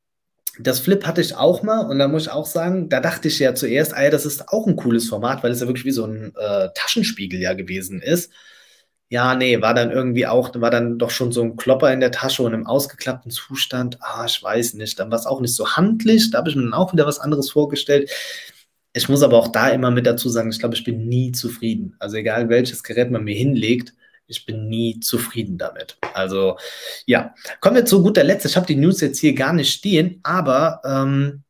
das 0.58 0.80
Flip 0.80 1.06
hatte 1.06 1.20
ich 1.20 1.34
auch 1.34 1.62
mal 1.62 1.86
und 1.86 1.98
da 1.98 2.08
muss 2.08 2.22
ich 2.22 2.30
auch 2.30 2.46
sagen, 2.46 2.88
da 2.88 3.00
dachte 3.00 3.28
ich 3.28 3.38
ja 3.38 3.54
zuerst, 3.54 3.92
ey, 3.94 4.10
das 4.10 4.26
ist 4.26 4.48
auch 4.48 4.66
ein 4.66 4.76
cooles 4.76 5.08
Format, 5.08 5.42
weil 5.42 5.52
es 5.52 5.60
ja 5.60 5.66
wirklich 5.66 5.84
wie 5.84 5.90
so 5.90 6.04
ein 6.06 6.32
äh, 6.36 6.68
Taschenspiegel 6.74 7.40
ja 7.40 7.54
gewesen 7.54 8.00
ist. 8.00 8.32
Ja, 9.08 9.36
nee, 9.36 9.60
war 9.62 9.72
dann 9.74 9.92
irgendwie 9.92 10.26
auch, 10.26 10.50
war 10.60 10.70
dann 10.70 10.98
doch 10.98 11.10
schon 11.10 11.30
so 11.30 11.42
ein 11.42 11.56
Klopper 11.56 11.92
in 11.92 12.00
der 12.00 12.10
Tasche 12.10 12.42
und 12.42 12.54
im 12.54 12.66
ausgeklappten 12.66 13.30
Zustand. 13.30 13.98
Ah, 14.00 14.24
ich 14.26 14.42
weiß 14.42 14.74
nicht. 14.74 14.98
Dann 14.98 15.10
war 15.12 15.18
es 15.18 15.26
auch 15.26 15.40
nicht 15.40 15.54
so 15.54 15.76
handlich. 15.76 16.30
Da 16.32 16.38
habe 16.38 16.50
ich 16.50 16.56
mir 16.56 16.62
dann 16.62 16.74
auch 16.74 16.92
wieder 16.92 17.06
was 17.06 17.20
anderes 17.20 17.50
vorgestellt. 17.50 18.10
Ich 18.94 19.08
muss 19.08 19.22
aber 19.22 19.38
auch 19.38 19.48
da 19.48 19.68
immer 19.68 19.92
mit 19.92 20.06
dazu 20.06 20.28
sagen, 20.28 20.50
ich 20.50 20.58
glaube, 20.58 20.74
ich 20.74 20.82
bin 20.82 21.06
nie 21.08 21.30
zufrieden. 21.32 21.94
Also 22.00 22.16
egal 22.16 22.48
welches 22.48 22.82
Gerät 22.82 23.10
man 23.12 23.22
mir 23.24 23.36
hinlegt, 23.36 23.94
ich 24.26 24.46
bin 24.46 24.68
nie 24.68 25.00
zufrieden 25.00 25.58
damit. 25.58 25.98
Also 26.14 26.58
ja, 27.06 27.34
kommen 27.60 27.76
wir 27.76 27.84
zu 27.84 28.02
guter 28.02 28.24
Letzt. 28.24 28.46
Ich 28.46 28.56
habe 28.56 28.66
die 28.66 28.76
News 28.76 29.00
jetzt 29.00 29.18
hier 29.18 29.34
gar 29.34 29.52
nicht 29.52 29.72
stehen, 29.72 30.20
aber 30.22 30.80
ähm, 30.84 31.44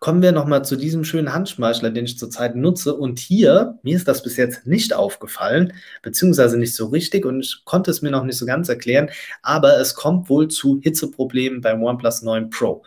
kommen 0.00 0.22
wir 0.22 0.32
nochmal 0.32 0.64
zu 0.64 0.76
diesem 0.76 1.04
schönen 1.04 1.32
Handschmeichler, 1.32 1.90
den 1.90 2.06
ich 2.06 2.18
zurzeit 2.18 2.56
nutze. 2.56 2.94
Und 2.94 3.18
hier, 3.18 3.78
mir 3.82 3.96
ist 3.96 4.08
das 4.08 4.22
bis 4.22 4.36
jetzt 4.36 4.66
nicht 4.66 4.94
aufgefallen, 4.94 5.74
beziehungsweise 6.02 6.58
nicht 6.58 6.74
so 6.74 6.86
richtig 6.86 7.26
und 7.26 7.40
ich 7.40 7.62
konnte 7.64 7.90
es 7.90 8.02
mir 8.02 8.10
noch 8.10 8.24
nicht 8.24 8.38
so 8.38 8.46
ganz 8.46 8.68
erklären, 8.68 9.10
aber 9.42 9.78
es 9.78 9.94
kommt 9.94 10.30
wohl 10.30 10.48
zu 10.48 10.80
Hitzeproblemen 10.82 11.60
beim 11.60 11.82
OnePlus 11.82 12.22
9 12.22 12.50
Pro. 12.50 12.82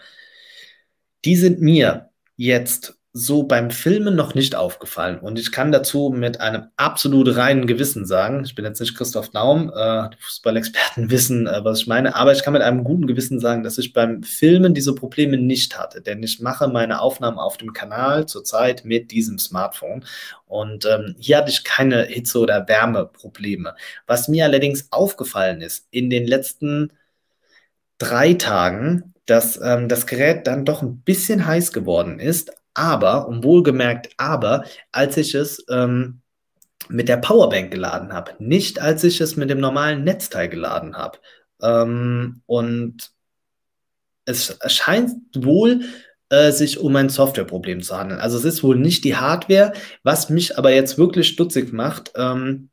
Die 1.24 1.36
sind 1.36 1.61
mir 1.61 2.09
jetzt 2.36 2.97
so 3.16 3.43
beim 3.43 3.70
Filmen 3.70 4.16
noch 4.16 4.34
nicht 4.34 4.55
aufgefallen. 4.55 5.20
Und 5.20 5.38
ich 5.38 5.51
kann 5.51 5.72
dazu 5.72 6.11
mit 6.16 6.41
einem 6.41 6.70
absolut 6.78 7.36
reinen 7.36 7.68
Gewissen 7.68 8.07
sagen, 8.07 8.43
ich 8.43 8.55
bin 8.55 8.66
jetzt 8.66 8.80
nicht 8.80 8.97
Christoph 8.97 9.30
Daum, 9.30 9.70
äh, 9.70 10.09
die 10.09 10.18
Fußballexperten 10.20 11.09
wissen, 11.11 11.45
äh, 11.45 11.64
was 11.64 11.82
ich 11.82 11.88
meine, 11.88 12.16
aber 12.16 12.32
ich 12.32 12.41
kann 12.43 12.53
mit 12.53 12.64
einem 12.64 12.84
guten 12.84 13.05
Gewissen 13.05 13.39
sagen, 13.39 13.61
dass 13.61 13.78
ich 13.78 13.93
beim 13.93 14.24
Filmen 14.24 14.74
diese 14.74 14.95
Probleme 14.95 15.38
nicht 15.38 15.78
hatte. 15.78 16.01
Denn 16.01 16.24
ich 16.24 16.41
mache 16.41 16.68
meine 16.68 17.01
Aufnahmen 17.01 17.38
auf 17.38 17.57
dem 17.57 17.74
Kanal 17.74 18.26
zurzeit 18.26 18.84
mit 18.84 19.11
diesem 19.11 19.38
Smartphone. 19.38 20.05
Und 20.47 20.86
ähm, 20.86 21.16
hier 21.20 21.38
hatte 21.38 21.51
ich 21.51 21.64
keine 21.64 22.05
Hitze- 22.05 22.39
oder 22.39 22.68
Wärmeprobleme. 22.68 23.76
Was 24.07 24.28
mir 24.28 24.45
allerdings 24.45 24.91
aufgefallen 24.91 25.61
ist, 25.61 25.88
in 25.91 26.09
den 26.09 26.26
letzten 26.26 26.91
drei 27.99 28.34
Tagen, 28.34 29.14
dass 29.28 29.59
ähm, 29.61 29.88
das 29.88 30.07
Gerät 30.07 30.47
dann 30.47 30.66
doch 30.66 30.82
ein 30.82 31.01
bisschen 31.01 31.45
heiß 31.45 31.72
geworden 31.74 32.20
ist, 32.20 32.51
aber, 32.74 33.28
und 33.28 33.44
wohlgemerkt, 33.44 34.10
aber, 34.18 34.66
als 34.92 35.18
ich 35.18 35.36
es 35.36 35.66
ähm, 35.70 36.22
mit 36.90 37.08
der 37.08 37.18
Powerbank 37.18 37.72
geladen 37.72 38.14
habe, 38.14 38.34
nicht 38.40 38.80
als 38.80 39.04
ich 39.04 39.22
es 39.22 39.36
mit 39.36 39.50
dem 39.50 39.60
normalen 39.60 40.04
Netzteil 40.04 40.50
geladen 40.50 40.96
habe. 40.96 41.20
Ähm, 41.62 42.42
und 42.46 43.12
es 44.26 44.58
scheint 44.68 45.12
wohl 45.36 45.82
äh, 46.30 46.52
sich 46.52 46.80
um 46.80 46.96
ein 46.96 47.10
Softwareproblem 47.10 47.82
zu 47.82 47.98
handeln. 47.98 48.20
Also 48.20 48.38
es 48.38 48.46
ist 48.46 48.64
wohl 48.64 48.78
nicht 48.78 49.04
die 49.04 49.16
Hardware, 49.16 49.74
was 50.04 50.30
mich 50.30 50.58
aber 50.58 50.72
jetzt 50.72 50.98
wirklich 50.98 51.28
stutzig 51.28 51.74
macht. 51.74 52.12
Ähm, 52.16 52.70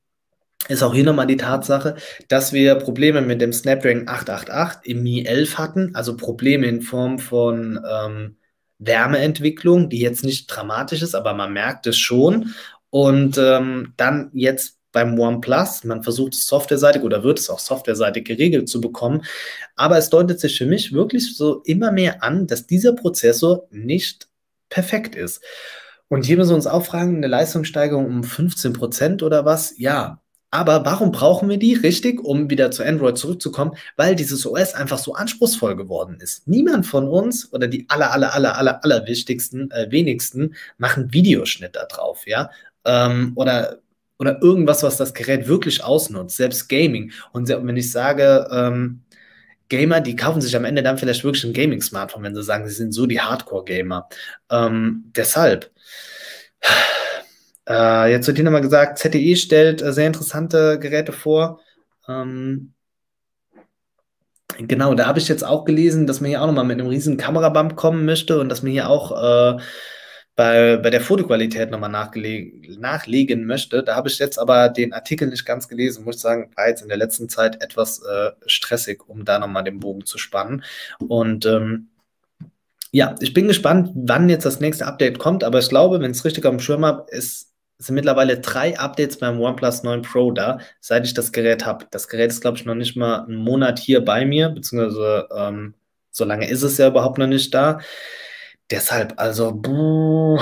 ist 0.69 0.83
auch 0.83 0.95
hier 0.95 1.05
nochmal 1.05 1.27
die 1.27 1.37
Tatsache, 1.37 1.97
dass 2.29 2.53
wir 2.53 2.75
Probleme 2.77 3.23
mit 3.23 3.41
dem 3.41 3.53
Snapdragon 3.53 4.09
888 4.09 4.91
im 4.91 5.03
Mi 5.03 5.25
11 5.25 5.59
hatten, 5.59 5.95
also 5.95 6.17
Probleme 6.17 6.67
in 6.67 6.83
Form 6.83 7.19
von 7.19 7.81
ähm, 7.91 8.37
Wärmeentwicklung, 8.81 9.89
die 9.89 10.01
jetzt 10.01 10.25
nicht 10.25 10.47
dramatisch 10.47 11.03
ist, 11.03 11.15
aber 11.15 11.35
man 11.35 11.53
merkt 11.53 11.87
es 11.87 11.99
schon. 11.99 12.55
Und 12.91 13.39
ähm, 13.39 13.93
dann 13.97 14.31
jetzt 14.33 14.79
beim 14.93 15.19
OnePlus, 15.19 15.85
man 15.85 16.03
versucht 16.03 16.35
es 16.35 16.47
softwareseitig 16.47 17.03
oder 17.03 17.23
wird 17.23 17.39
es 17.39 17.49
auch 17.49 17.61
softwareseitig 17.61 18.25
geregelt 18.25 18.69
zu 18.69 18.81
bekommen. 18.81 19.23
Aber 19.77 19.97
es 19.99 20.11
deutet 20.11 20.41
sich 20.41 20.59
für 20.59 20.67
mich 20.67 20.93
wirklich 20.93 21.37
so 21.37 21.63
immer 21.65 21.93
mehr 21.93 22.25
an, 22.25 22.47
dass 22.49 22.67
dieser 22.67 22.95
Prozessor 22.95 23.69
nicht 23.71 24.29
perfekt 24.69 25.15
ist. 25.15 25.43
Und 26.09 26.27
hier 26.27 26.37
müssen 26.37 26.51
wir 26.51 26.57
uns 26.57 26.67
auch 26.67 26.85
fragen, 26.85 27.19
eine 27.19 27.29
Leistungssteigerung 27.29 28.07
um 28.07 28.25
15 28.25 28.73
Prozent 28.73 29.23
oder 29.23 29.45
was? 29.45 29.79
Ja, 29.79 30.21
aber 30.51 30.85
warum 30.85 31.13
brauchen 31.13 31.49
wir 31.49 31.59
die? 31.59 31.75
Richtig, 31.75 32.21
um 32.25 32.51
wieder 32.51 32.71
zu 32.71 32.85
Android 32.85 33.17
zurückzukommen, 33.17 33.77
weil 33.97 34.17
dieses 34.17 34.45
OS 34.45 34.75
einfach 34.75 34.99
so 34.99 35.15
anspruchsvoll 35.15 35.77
geworden 35.77 36.19
ist. 36.21 36.49
Niemand 36.49 36.87
von 36.87 37.07
uns 37.09 37.53
oder 37.53 37.69
die 37.69 37.87
aller, 37.89 38.13
aller, 38.13 38.35
aller, 38.35 38.59
aller, 38.59 38.85
aller 38.85 39.07
wichtigsten, 39.07 39.71
äh, 39.71 39.87
wenigsten 39.91 40.55
machen 40.79 41.13
Videoschnitt 41.13 41.77
da 41.77 41.85
drauf, 41.87 42.27
ja. 42.27 42.51
Ähm, 42.85 43.33
oder, 43.37 43.79
oder 44.19 44.43
irgendwas, 44.43 44.83
was 44.83 44.97
das 44.97 45.15
Gerät 45.15 45.47
wirklich 45.47 45.85
ausnutzt, 45.85 46.37
selbst 46.37 46.69
Gaming. 46.69 47.13
Und 47.33 47.49
wenn 47.49 47.77
ich 47.77 47.93
sage, 47.93 48.49
ähm, 48.51 49.03
Gamer, 49.69 50.01
die 50.01 50.17
kaufen 50.17 50.41
sich 50.41 50.57
am 50.57 50.65
Ende 50.65 50.83
dann 50.83 50.99
vielleicht 50.99 51.23
wirklich 51.23 51.45
ein 51.45 51.53
Gaming-Smartphone, 51.53 52.25
wenn 52.25 52.35
sie 52.35 52.43
sagen, 52.43 52.69
sie 52.69 52.75
sind 52.75 52.93
so 52.93 53.07
die 53.07 53.21
Hardcore-Gamer. 53.21 54.09
Ähm, 54.51 55.13
deshalb. 55.15 55.71
Äh, 57.71 58.11
jetzt 58.11 58.27
wird 58.27 58.37
hier 58.37 58.45
nochmal 58.45 58.63
gesagt, 58.63 58.99
ZTE 58.99 59.37
stellt 59.37 59.81
äh, 59.81 59.93
sehr 59.93 60.09
interessante 60.09 60.79
Geräte 60.81 61.13
vor. 61.13 61.61
Ähm, 62.09 62.75
genau, 64.59 64.95
da 64.95 65.07
habe 65.07 65.21
ich 65.21 65.29
jetzt 65.29 65.45
auch 65.45 65.65
gelesen, 65.65 66.09
dass 66.09 66.21
man 66.21 66.31
hier 66.31 66.43
auch 66.43 66.49
nochmal 66.49 66.65
mit 66.65 66.81
einem 66.81 66.89
riesen 66.89 67.17
Kamerabump 67.17 67.77
kommen 67.77 68.05
möchte 68.05 68.41
und 68.41 68.49
dass 68.49 68.65
man 68.65 68.73
hier 68.73 68.91
auch 68.91 69.13
äh, 69.13 69.63
bei, 70.35 70.79
bei 70.79 70.91
der 70.91 71.01
Fotoqualität 71.01 71.71
nochmal 71.71 71.91
nachlegen 71.91 73.47
möchte. 73.47 73.85
Da 73.85 73.95
habe 73.95 74.09
ich 74.09 74.19
jetzt 74.19 74.39
aber 74.39 74.69
den 74.69 74.93
Artikel 74.93 75.29
nicht 75.29 75.47
ganz 75.47 75.69
gelesen, 75.69 76.05
muss 76.05 76.17
ich 76.17 76.23
sagen, 76.23 76.51
war 76.57 76.69
jetzt 76.69 76.83
in 76.83 76.89
der 76.89 76.97
letzten 76.97 77.29
Zeit 77.29 77.63
etwas 77.63 78.03
äh, 78.03 78.31
stressig, 78.47 79.09
um 79.09 79.25
da 79.25 79.39
nochmal 79.39 79.63
den 79.63 79.79
Bogen 79.79 80.05
zu 80.05 80.19
spannen. 80.19 80.65
Und 81.07 81.47
ähm, 81.47 81.91
ja, 82.91 83.15
ich 83.21 83.33
bin 83.33 83.47
gespannt, 83.47 83.91
wann 83.95 84.29
jetzt 84.29 84.45
das 84.45 84.59
nächste 84.59 84.87
Update 84.87 85.21
kommt, 85.21 85.45
aber 85.45 85.61
ich 85.61 85.69
glaube, 85.69 86.01
wenn 86.01 86.11
es 86.11 86.25
richtig 86.25 86.43
dem 86.43 86.59
Schirm 86.59 86.85
habe, 86.85 87.07
ist 87.11 87.50
sind 87.81 87.95
mittlerweile 87.95 88.39
drei 88.39 88.79
Updates 88.79 89.19
beim 89.19 89.41
OnePlus 89.41 89.83
9 89.83 90.03
Pro 90.03 90.31
da, 90.33 90.59
seit 90.81 91.07
ich 91.07 91.15
das 91.15 91.33
Gerät 91.33 91.65
habe. 91.65 91.87
Das 91.91 92.09
Gerät 92.09 92.31
ist, 92.31 92.43
glaube 92.43 92.59
ich, 92.59 92.67
noch 92.67 92.75
nicht 92.75 92.95
mal 92.97 93.25
einen 93.25 93.37
Monat 93.37 93.79
hier 93.79 94.05
bei 94.05 94.27
mir, 94.27 94.51
beziehungsweise 94.51 95.29
ähm, 95.35 95.75
so 96.11 96.25
lange 96.25 96.49
ist 96.51 96.63
es 96.63 96.77
ja 96.79 96.89
überhaupt 96.89 97.19
noch 97.19 97.27
nicht 97.27 97.55
da. 97.55 97.81
Deshalb, 98.71 99.15
also, 99.17 99.53
buh, 99.53 100.39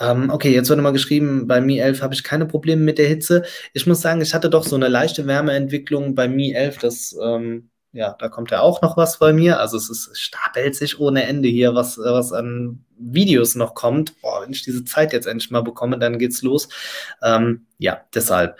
ähm, 0.00 0.30
okay, 0.30 0.54
jetzt 0.54 0.70
wurde 0.70 0.82
mal 0.82 0.92
geschrieben, 0.92 1.46
bei 1.48 1.60
Mi 1.60 1.78
11 1.78 2.02
habe 2.02 2.14
ich 2.14 2.22
keine 2.24 2.46
Probleme 2.46 2.82
mit 2.82 2.98
der 2.98 3.08
Hitze. 3.08 3.42
Ich 3.74 3.86
muss 3.86 4.00
sagen, 4.00 4.20
ich 4.20 4.32
hatte 4.32 4.48
doch 4.48 4.64
so 4.64 4.76
eine 4.76 4.88
leichte 4.88 5.26
Wärmeentwicklung 5.26 6.14
bei 6.14 6.28
Mi 6.28 6.52
11, 6.52 6.78
das, 6.78 7.16
ähm, 7.22 7.70
ja, 7.92 8.14
da 8.18 8.28
kommt 8.28 8.50
ja 8.50 8.60
auch 8.60 8.82
noch 8.82 8.96
was 8.96 9.18
bei 9.18 9.32
mir. 9.32 9.58
Also 9.58 9.76
es, 9.76 9.90
ist, 9.90 10.08
es 10.08 10.20
stapelt 10.20 10.76
sich 10.76 11.00
ohne 11.00 11.24
Ende 11.24 11.48
hier, 11.48 11.74
was, 11.74 11.98
was 11.98 12.32
an 12.32 12.84
Videos 12.98 13.54
noch 13.54 13.74
kommt. 13.74 14.20
Boah, 14.20 14.42
wenn 14.42 14.52
ich 14.52 14.62
diese 14.62 14.84
Zeit 14.84 15.12
jetzt 15.12 15.26
endlich 15.26 15.50
mal 15.50 15.62
bekomme, 15.62 15.98
dann 15.98 16.18
geht's 16.18 16.42
los. 16.42 16.68
Ähm, 17.22 17.66
ja, 17.78 18.00
deshalb. 18.14 18.58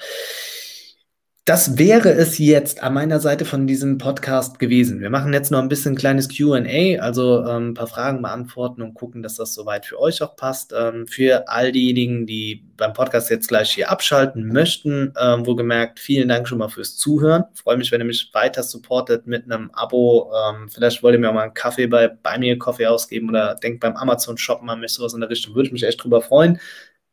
Das 1.46 1.78
wäre 1.78 2.10
es 2.10 2.36
jetzt 2.36 2.82
an 2.82 2.92
meiner 2.92 3.18
Seite 3.18 3.46
von 3.46 3.66
diesem 3.66 3.96
Podcast 3.96 4.58
gewesen. 4.58 5.00
Wir 5.00 5.08
machen 5.08 5.32
jetzt 5.32 5.50
noch 5.50 5.58
ein 5.58 5.70
bisschen 5.70 5.94
ein 5.94 5.96
kleines 5.96 6.28
QA, 6.28 7.00
also 7.00 7.44
ähm, 7.44 7.70
ein 7.70 7.74
paar 7.74 7.86
Fragen 7.86 8.20
beantworten 8.20 8.82
und 8.82 8.92
gucken, 8.92 9.22
dass 9.22 9.36
das 9.36 9.54
soweit 9.54 9.86
für 9.86 9.98
euch 9.98 10.22
auch 10.22 10.36
passt. 10.36 10.74
Ähm, 10.78 11.06
für 11.06 11.48
all 11.48 11.72
diejenigen, 11.72 12.26
die 12.26 12.62
beim 12.76 12.92
Podcast 12.92 13.30
jetzt 13.30 13.48
gleich 13.48 13.72
hier 13.72 13.90
abschalten 13.90 14.48
möchten, 14.52 15.14
ähm, 15.18 15.46
wohlgemerkt, 15.46 15.98
vielen 15.98 16.28
Dank 16.28 16.46
schon 16.46 16.58
mal 16.58 16.68
fürs 16.68 16.98
Zuhören. 16.98 17.44
freue 17.54 17.78
mich, 17.78 17.90
wenn 17.90 18.02
ihr 18.02 18.06
mich 18.06 18.30
weiter 18.34 18.62
supportet 18.62 19.26
mit 19.26 19.50
einem 19.50 19.70
Abo. 19.72 20.30
Ähm, 20.32 20.68
vielleicht 20.68 21.02
wollt 21.02 21.14
ihr 21.14 21.18
mir 21.20 21.30
auch 21.30 21.34
mal 21.34 21.44
einen 21.44 21.54
Kaffee 21.54 21.86
bei, 21.86 22.08
bei 22.08 22.38
mir 22.38 22.58
Kaffee 22.58 22.86
ausgeben 22.86 23.30
oder 23.30 23.54
denkt 23.54 23.80
beim 23.80 23.96
Amazon 23.96 24.36
shoppen 24.36 24.68
an 24.68 24.80
mich 24.80 24.92
sowas 24.92 25.14
in 25.14 25.20
der 25.20 25.30
Richtung. 25.30 25.54
Würde 25.54 25.68
ich 25.68 25.72
mich 25.72 25.84
echt 25.84 26.04
drüber 26.04 26.20
freuen 26.20 26.60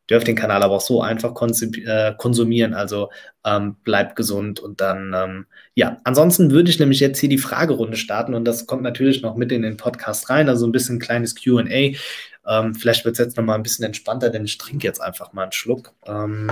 dürft 0.08 0.26
den 0.26 0.36
Kanal 0.36 0.62
aber 0.62 0.76
auch 0.76 0.80
so 0.80 1.02
einfach 1.02 1.34
äh, 1.40 2.14
konsumieren. 2.16 2.74
Also 2.74 3.10
ähm, 3.44 3.76
bleibt 3.84 4.16
gesund 4.16 4.60
und 4.60 4.80
dann, 4.80 5.14
ähm, 5.14 5.46
ja, 5.74 5.98
ansonsten 6.04 6.50
würde 6.50 6.70
ich 6.70 6.78
nämlich 6.78 7.00
jetzt 7.00 7.18
hier 7.18 7.28
die 7.28 7.38
Fragerunde 7.38 7.96
starten 7.96 8.34
und 8.34 8.44
das 8.44 8.66
kommt 8.66 8.82
natürlich 8.82 9.22
noch 9.22 9.36
mit 9.36 9.52
in 9.52 9.62
den 9.62 9.76
Podcast 9.76 10.30
rein, 10.30 10.48
also 10.48 10.66
ein 10.66 10.72
bisschen 10.72 10.96
ein 10.96 11.00
kleines 11.00 11.34
QA. 11.34 11.92
Ähm, 12.46 12.74
vielleicht 12.74 13.04
wird 13.04 13.12
es 13.14 13.18
jetzt 13.18 13.36
nochmal 13.36 13.56
ein 13.56 13.62
bisschen 13.62 13.84
entspannter, 13.84 14.30
denn 14.30 14.44
ich 14.44 14.58
trinke 14.58 14.86
jetzt 14.86 15.00
einfach 15.00 15.32
mal 15.32 15.42
einen 15.42 15.52
Schluck. 15.52 15.92
Ähm, 16.06 16.50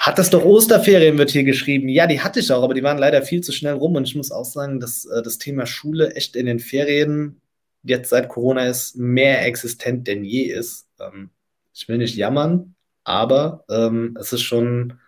hat 0.00 0.18
das 0.18 0.30
doch 0.30 0.44
Osterferien, 0.44 1.18
wird 1.18 1.30
hier 1.30 1.44
geschrieben. 1.44 1.88
Ja, 1.88 2.06
die 2.06 2.20
hatte 2.20 2.40
ich 2.40 2.50
auch, 2.50 2.64
aber 2.64 2.74
die 2.74 2.82
waren 2.82 2.98
leider 2.98 3.22
viel 3.22 3.42
zu 3.42 3.52
schnell 3.52 3.74
rum 3.74 3.94
und 3.94 4.08
ich 4.08 4.16
muss 4.16 4.32
auch 4.32 4.44
sagen, 4.44 4.80
dass 4.80 5.04
äh, 5.04 5.22
das 5.22 5.38
Thema 5.38 5.66
Schule 5.66 6.14
echt 6.14 6.34
in 6.34 6.46
den 6.46 6.58
Ferien 6.58 7.40
jetzt 7.84 8.10
seit 8.10 8.28
Corona 8.28 8.66
ist 8.66 8.96
mehr 8.96 9.44
existent 9.46 10.06
denn 10.08 10.24
je 10.24 10.44
ist. 10.44 10.88
Ähm, 11.00 11.30
ich 11.74 11.88
will 11.88 11.98
nicht 11.98 12.16
jammern, 12.16 12.74
aber 13.04 13.64
ähm, 13.70 14.16
es 14.20 14.32
ist 14.32 14.42
schon, 14.42 14.98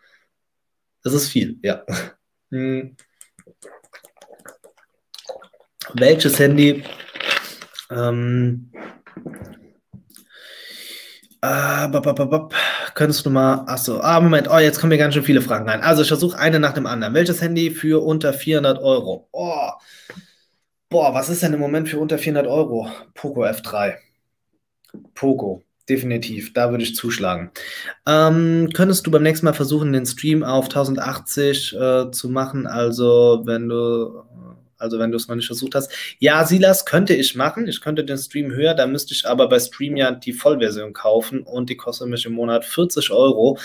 es 1.04 1.12
ist 1.12 1.28
viel, 1.28 1.58
ja. 1.62 1.84
Hm. 2.50 2.96
Welches 5.94 6.38
Handy? 6.38 6.84
Ähm, 7.90 8.72
äh, 11.42 11.88
bop, 11.88 12.04
bop, 12.04 12.30
bop, 12.30 12.54
Könntest 12.94 13.26
du 13.26 13.30
mal, 13.30 13.64
achso, 13.66 14.00
ah, 14.00 14.20
Moment, 14.20 14.48
oh, 14.48 14.58
jetzt 14.58 14.78
kommen 14.80 14.90
mir 14.90 14.98
ganz 14.98 15.14
schön 15.14 15.24
viele 15.24 15.42
Fragen 15.42 15.68
rein. 15.68 15.82
Also, 15.82 16.02
ich 16.02 16.08
versuche 16.08 16.38
eine 16.38 16.60
nach 16.60 16.72
dem 16.72 16.86
anderen. 16.86 17.12
Welches 17.12 17.42
Handy 17.42 17.70
für 17.70 18.02
unter 18.02 18.32
400 18.32 18.78
Euro? 18.78 19.28
Oh, 19.32 19.70
boah, 20.88 21.12
was 21.12 21.28
ist 21.28 21.42
denn 21.42 21.52
im 21.52 21.60
Moment 21.60 21.88
für 21.88 21.98
unter 21.98 22.18
400 22.18 22.46
Euro? 22.46 22.88
Poco 23.14 23.44
F3. 23.44 23.96
Poco. 25.14 25.62
Definitiv, 25.89 26.55
da 26.55 26.70
würde 26.70 26.82
ich 26.82 26.97
zuschlagen. 26.97 27.51
Ähm, 28.07 28.70
könntest 28.72 29.07
du 29.07 29.11
beim 29.11 29.22
nächsten 29.22 29.45
Mal 29.45 29.53
versuchen, 29.53 29.93
den 29.93 30.07
Stream 30.07 30.43
auf 30.43 30.66
1080 30.66 31.74
äh, 31.74 32.11
zu 32.11 32.30
machen? 32.30 32.66
Also, 32.66 33.43
wenn 33.45 33.68
du, 33.68 34.22
also 34.78 34.99
wenn 34.99 35.11
du 35.11 35.18
es 35.18 35.28
noch 35.28 35.37
nicht 35.37 35.47
versucht 35.47 35.74
hast. 35.74 35.93
Ja, 36.20 36.47
Silas, 36.47 36.87
könnte 36.87 37.14
ich 37.14 37.35
machen. 37.35 37.68
Ich 37.68 37.82
könnte 37.82 38.03
den 38.03 38.16
Stream 38.16 38.51
höher, 38.51 38.72
da 38.72 38.87
müsste 38.87 39.12
ich 39.12 39.26
aber 39.26 39.47
bei 39.47 39.61
Stream 39.61 39.97
ja 39.97 40.11
die 40.12 40.32
Vollversion 40.32 40.95
kaufen 40.95 41.43
und 41.43 41.68
die 41.68 41.76
kostet 41.76 42.09
mich 42.09 42.24
im 42.24 42.32
Monat 42.32 42.64
40 42.64 43.11
Euro. 43.11 43.59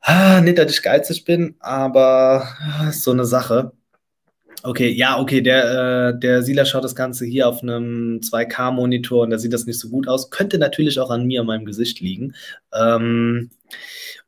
Ah, 0.00 0.40
nicht, 0.40 0.58
dass 0.58 0.70
ich 0.70 0.82
geizig 0.82 1.24
bin, 1.24 1.56
aber 1.58 2.46
so 2.92 3.10
eine 3.10 3.24
Sache. 3.24 3.72
Okay, 4.62 4.90
ja, 4.90 5.18
okay, 5.18 5.42
der, 5.42 6.14
äh, 6.14 6.18
der 6.18 6.42
Sila 6.42 6.64
schaut 6.64 6.84
das 6.84 6.94
Ganze 6.94 7.24
hier 7.24 7.48
auf 7.48 7.62
einem 7.62 8.20
2K-Monitor 8.20 9.22
und 9.22 9.30
da 9.30 9.38
sieht 9.38 9.52
das 9.52 9.66
nicht 9.66 9.78
so 9.78 9.88
gut 9.90 10.08
aus. 10.08 10.30
Könnte 10.30 10.58
natürlich 10.58 10.98
auch 10.98 11.10
an 11.10 11.26
mir, 11.26 11.40
an 11.40 11.46
meinem 11.46 11.64
Gesicht 11.66 12.00
liegen. 12.00 12.34
Ähm, 12.72 13.50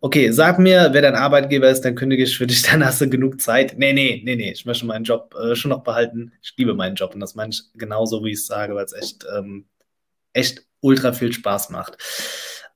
okay, 0.00 0.30
sag 0.30 0.58
mir, 0.58 0.90
wer 0.92 1.02
dein 1.02 1.14
Arbeitgeber 1.14 1.68
ist, 1.70 1.82
dann 1.82 1.94
kündige 1.94 2.22
ich 2.22 2.36
für 2.36 2.46
dich, 2.46 2.62
dann 2.70 2.84
hast 2.84 3.00
du 3.00 3.08
genug 3.08 3.40
Zeit. 3.40 3.78
Nee, 3.78 3.92
nee, 3.92 4.22
nee, 4.24 4.36
nee, 4.36 4.52
ich 4.52 4.64
möchte 4.66 4.86
meinen 4.86 5.04
Job 5.04 5.34
äh, 5.40 5.54
schon 5.56 5.70
noch 5.70 5.82
behalten. 5.82 6.32
Ich 6.42 6.54
liebe 6.56 6.74
meinen 6.74 6.96
Job 6.96 7.14
und 7.14 7.20
das 7.20 7.34
meine 7.34 7.50
ich 7.50 7.62
genauso, 7.74 8.24
wie 8.24 8.30
ich 8.30 8.38
es 8.38 8.46
sage, 8.46 8.74
weil 8.74 8.84
es 8.84 8.92
echt, 8.92 9.26
ähm, 9.36 9.66
echt 10.32 10.62
ultra 10.80 11.12
viel 11.12 11.32
Spaß 11.32 11.70
macht. 11.70 11.96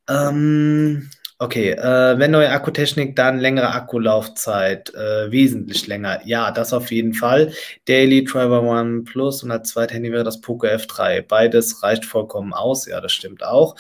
Ähm, 0.09 1.11
Okay, 1.43 1.73
äh, 1.73 2.19
wenn 2.21 2.31
neue 2.31 2.53
Akkutechnik, 2.53 3.17
dann 3.17 3.41
längere 3.41 3.75
Akkulaufzeit, 3.75 4.95
äh, 4.95 5.29
wesentlich 5.33 5.89
länger. 5.89 6.21
Ja, 6.25 6.53
das 6.53 6.73
auf 6.73 6.93
jeden 6.93 7.15
Fall. 7.15 7.53
Daily 7.85 8.23
Driver 8.23 8.63
One 8.63 9.03
Plus 9.03 9.43
und 9.43 9.51
als 9.51 9.71
zweites 9.71 9.97
Handy 9.97 10.13
wäre 10.13 10.23
das 10.23 10.41
Poco 10.41 10.69
F3. 10.69 11.23
Beides 11.23 11.83
reicht 11.83 12.05
vollkommen 12.05 12.53
aus. 12.53 12.87
Ja, 12.87 13.01
das 13.01 13.13
stimmt 13.13 13.43
auch. 13.43 13.75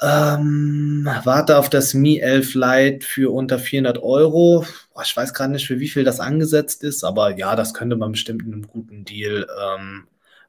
Ähm, 0.00 1.08
warte 1.22 1.58
auf 1.58 1.70
das 1.70 1.94
Mi 1.94 2.18
11 2.18 2.54
Lite 2.54 3.06
für 3.06 3.32
unter 3.32 3.60
400 3.60 4.02
Euro. 4.02 4.66
Boah, 4.92 5.02
ich 5.04 5.16
weiß 5.16 5.34
gerade 5.34 5.52
nicht, 5.52 5.68
für 5.68 5.78
wie 5.78 5.88
viel 5.88 6.02
das 6.02 6.18
angesetzt 6.18 6.82
ist, 6.82 7.04
aber 7.04 7.36
ja, 7.38 7.54
das 7.54 7.72
könnte 7.72 7.94
man 7.94 8.10
bestimmt 8.10 8.42
in 8.42 8.52
einem 8.52 8.66
guten 8.66 9.04
Deal 9.04 9.46
ähm, 9.62 10.08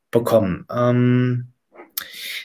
bekommen. 0.09 0.65
Ähm, 0.71 1.52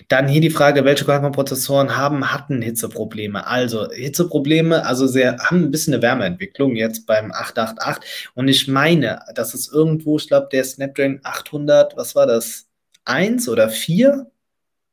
dann 0.09 0.29
hier 0.29 0.41
die 0.41 0.51
Frage, 0.51 0.85
welche 0.85 1.05
Qualcomm-Prozessoren 1.05 1.97
haben, 1.97 2.33
hatten 2.33 2.63
Hitzeprobleme? 2.63 3.47
Also 3.47 3.91
Hitzeprobleme, 3.91 4.85
also 4.87 5.07
sehr, 5.07 5.39
haben 5.39 5.65
ein 5.65 5.71
bisschen 5.71 5.95
eine 5.95 6.03
Wärmeentwicklung 6.03 6.77
jetzt 6.77 7.07
beim 7.07 7.33
888. 7.33 8.31
Und 8.35 8.49
ich 8.49 8.69
meine, 8.69 9.21
das 9.35 9.55
ist 9.55 9.73
irgendwo, 9.73 10.17
ich 10.19 10.29
glaube, 10.29 10.49
der 10.53 10.65
Snapdragon 10.65 11.21
800, 11.23 11.97
was 11.97 12.15
war 12.15 12.27
das? 12.27 12.69
1 13.05 13.49
oder 13.49 13.69
4? 13.69 14.31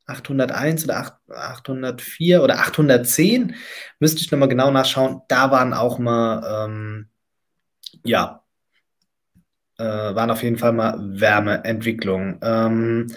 801 0.07 0.83
oder 0.85 0.97
8, 0.97 1.13
804 1.29 2.43
oder 2.43 2.59
810, 2.59 3.55
müsste 3.99 4.21
ich 4.21 4.31
nochmal 4.31 4.49
genau 4.49 4.69
nachschauen. 4.71 5.21
Da 5.27 5.49
waren 5.51 5.73
auch 5.73 5.97
mal, 5.97 6.67
ähm, 6.67 7.09
ja, 8.03 8.44
waren 9.83 10.31
auf 10.31 10.43
jeden 10.43 10.57
Fall 10.57 10.73
mal 10.73 10.97
Wärmeentwicklungen. 10.99 12.39
Ähm, 12.41 13.07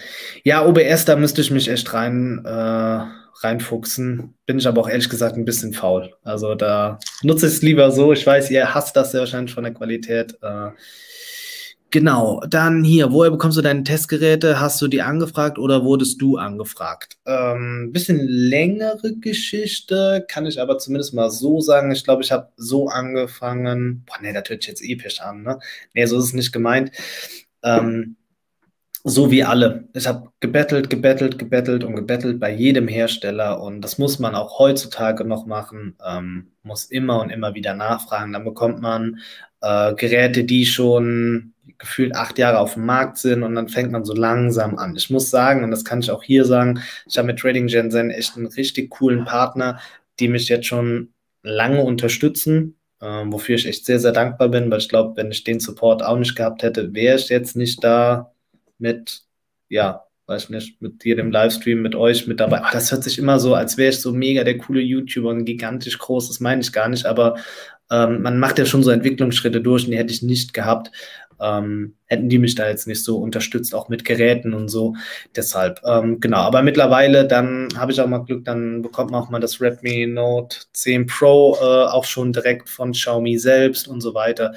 ja, 0.45 0.65
OBS, 0.65 1.05
da 1.05 1.17
müsste 1.17 1.41
ich 1.41 1.51
mich 1.51 1.69
echt 1.69 1.93
rein, 1.95 2.45
äh, 2.45 3.01
reinfuchsen. 3.41 4.35
Bin 4.47 4.59
ich 4.59 4.67
aber 4.67 4.81
auch 4.81 4.89
ehrlich 4.89 5.09
gesagt 5.09 5.37
ein 5.37 5.45
bisschen 5.45 5.73
faul. 5.73 6.13
Also 6.25 6.55
da 6.55 6.99
nutze 7.23 7.47
ich 7.47 7.53
es 7.55 7.63
lieber 7.63 7.91
so. 7.91 8.13
Ich 8.13 8.27
weiß, 8.27 8.51
ihr 8.51 8.75
hasst 8.75 8.97
das 8.97 9.13
sehr 9.13 9.21
wahrscheinlich 9.21 9.55
von 9.55 9.65
der 9.65 9.75
Qualität. 9.75 10.37
Äh, 10.43 10.71
Genau, 11.91 12.43
dann 12.47 12.85
hier, 12.85 13.13
woher 13.13 13.31
bekommst 13.31 13.57
du 13.57 13.63
deine 13.63 13.83
Testgeräte? 13.83 14.61
Hast 14.61 14.81
du 14.83 14.89
die 14.89 15.01
angefragt 15.01 15.59
oder 15.59 15.85
wurdest 15.85 16.21
du 16.21 16.37
angefragt? 16.37 17.17
Ähm, 17.25 17.93
bisschen 17.93 18.19
längere 18.29 19.17
Geschichte, 19.17 20.27
kann 20.29 20.45
ich 20.45 20.61
aber 20.61 20.77
zumindest 20.77 21.15
mal 21.15 21.31
so 21.31 21.61
sagen. 21.61 21.91
Ich 21.91 22.05
glaube, 22.05 22.23
ich 22.23 22.31
habe 22.31 22.53
so 22.59 22.89
angefangen. 22.89 24.05
Boah, 24.05 24.17
nee, 24.21 24.35
das 24.35 24.51
hört 24.51 24.63
sich 24.63 24.69
jetzt 24.69 24.83
episch 24.85 25.21
an, 25.21 25.43
ne? 25.43 25.59
Nee, 25.95 26.05
so 26.05 26.19
ist 26.19 26.25
es 26.27 26.35
nicht 26.35 26.53
gemeint. 26.53 26.93
Ähm, 27.63 28.17
so 29.05 29.31
wie 29.31 29.45
alle. 29.45 29.89
Ich 29.95 30.07
habe 30.07 30.29
gebettelt, 30.41 30.91
gebettelt, 30.91 31.39
gebettelt 31.39 31.85
und 31.85 31.97
gebettelt 31.97 32.39
bei 32.39 32.53
jedem 32.53 32.89
Hersteller 32.89 33.63
und 33.63 33.81
das 33.81 33.97
muss 33.97 34.19
man 34.19 34.35
auch 34.35 34.59
heutzutage 34.59 35.25
noch 35.25 35.47
machen, 35.47 35.97
ähm, 36.07 36.53
muss 36.63 36.85
immer 36.85 37.21
und 37.23 37.31
immer 37.31 37.55
wieder 37.55 37.73
nachfragen. 37.75 38.35
Dann 38.35 38.45
bekommt 38.45 38.83
man 38.83 39.21
äh, 39.63 39.95
Geräte, 39.95 40.45
die 40.45 40.67
schon 40.67 41.55
gefühlt 41.79 42.15
acht 42.15 42.39
Jahre 42.39 42.59
auf 42.59 42.75
dem 42.75 42.87
Markt 42.87 43.19
sind 43.19 43.43
und 43.43 43.55
dann 43.55 43.69
fängt 43.69 43.93
man 43.93 44.05
so 44.05 44.15
langsam 44.15 44.79
an. 44.79 44.97
Ich 44.97 45.11
muss 45.11 45.31
sagen, 45.31 45.65
und 45.65 45.71
das 45.71 45.85
kann 45.85 46.01
ich 46.01 46.11
auch 46.11 46.23
hier 46.23 46.45
sagen, 46.45 46.81
ich 47.07 47.19
habe 47.19 47.27
mit 47.27 47.39
Trading 47.39 47.67
Gen 47.67 47.91
Zen 47.91 48.11
echt 48.11 48.37
einen 48.37 48.47
richtig 48.47 48.91
coolen 48.91 49.25
Partner, 49.25 49.81
die 50.21 50.29
mich 50.29 50.49
jetzt 50.49 50.67
schon 50.67 51.13
lange 51.43 51.83
unterstützen, 51.83 52.77
äh, 53.01 53.25
wofür 53.27 53.57
ich 53.57 53.67
echt 53.67 53.87
sehr, 53.87 54.01
sehr 54.01 54.13
dankbar 54.13 54.49
bin, 54.49 54.71
weil 54.71 54.79
ich 54.79 54.89
glaube, 54.89 55.17
wenn 55.17 55.31
ich 55.31 55.45
den 55.45 55.61
Support 55.61 56.03
auch 56.03 56.19
nicht 56.19 56.37
gehabt 56.37 56.63
hätte, 56.63 56.95
wäre 56.95 57.17
ich 57.17 57.29
jetzt 57.29 57.57
nicht 57.57 57.83
da 57.85 58.33
mit, 58.79 59.23
ja, 59.69 60.05
weiß 60.27 60.51
nicht, 60.51 60.81
mit 60.83 61.05
dir 61.05 61.17
dem 61.17 61.31
Livestream, 61.31 61.81
mit 61.81 61.95
euch 61.95 62.27
mit 62.27 62.39
dabei. 62.39 62.63
Das 62.73 62.93
hört 62.93 63.03
sich 63.03 63.19
immer 63.19 63.41
so, 63.41 63.55
als 63.55 63.79
wäre 63.79 63.91
ich 63.91 64.01
so 64.01 64.13
mega 64.13 64.45
der 64.45 64.59
coole 64.59 64.81
YouTuber 64.81 65.31
und 65.31 65.47
gigantisch 65.47 65.99
groß, 65.99 66.29
das 66.29 66.41
meine 66.41 66.61
ich 66.61 66.73
gar 66.73 66.89
nicht, 66.89 67.07
aber 67.07 67.37
ähm, 67.91 68.23
man 68.23 68.39
macht 68.39 68.59
ja 68.59 68.67
schon 68.67 68.83
so 68.83 68.91
Entwicklungsschritte 68.91 69.61
durch 69.61 69.85
und 69.85 69.93
die 69.93 69.97
hätte 69.97 70.13
ich 70.13 70.23
nicht 70.23 70.53
gehabt. 70.53 70.91
Ähm, 71.41 71.95
hätten 72.07 72.29
die 72.29 72.39
mich 72.39 72.55
da 72.55 72.69
jetzt 72.69 72.87
nicht 72.87 73.05
so 73.05 73.19
unterstützt, 73.19 73.75
auch 73.75 73.89
mit 73.89 74.05
Geräten 74.05 74.55
und 74.55 74.69
so. 74.69 74.95
Deshalb, 75.37 75.81
ähm, 75.85 76.21
genau. 76.21 76.39
Aber 76.39 76.63
mittlerweile, 76.63 77.27
dann 77.27 77.69
habe 77.77 77.93
ich 77.93 78.01
auch 78.01 78.07
mal 78.07 78.25
Glück, 78.25 78.45
dann 78.45 78.83
bekommt 78.83 79.11
man 79.11 79.23
auch 79.23 79.31
mal 79.31 79.41
das 79.41 79.61
Redmi 79.61 80.07
Note 80.07 80.57
10 80.73 81.07
Pro 81.07 81.57
äh, 81.61 81.65
auch 81.65 82.05
schon 82.05 82.33
direkt 82.33 82.69
von 82.69 82.93
Xiaomi 82.93 83.39
selbst 83.39 83.89
und 83.89 84.01
so 84.01 84.15
weiter. 84.15 84.55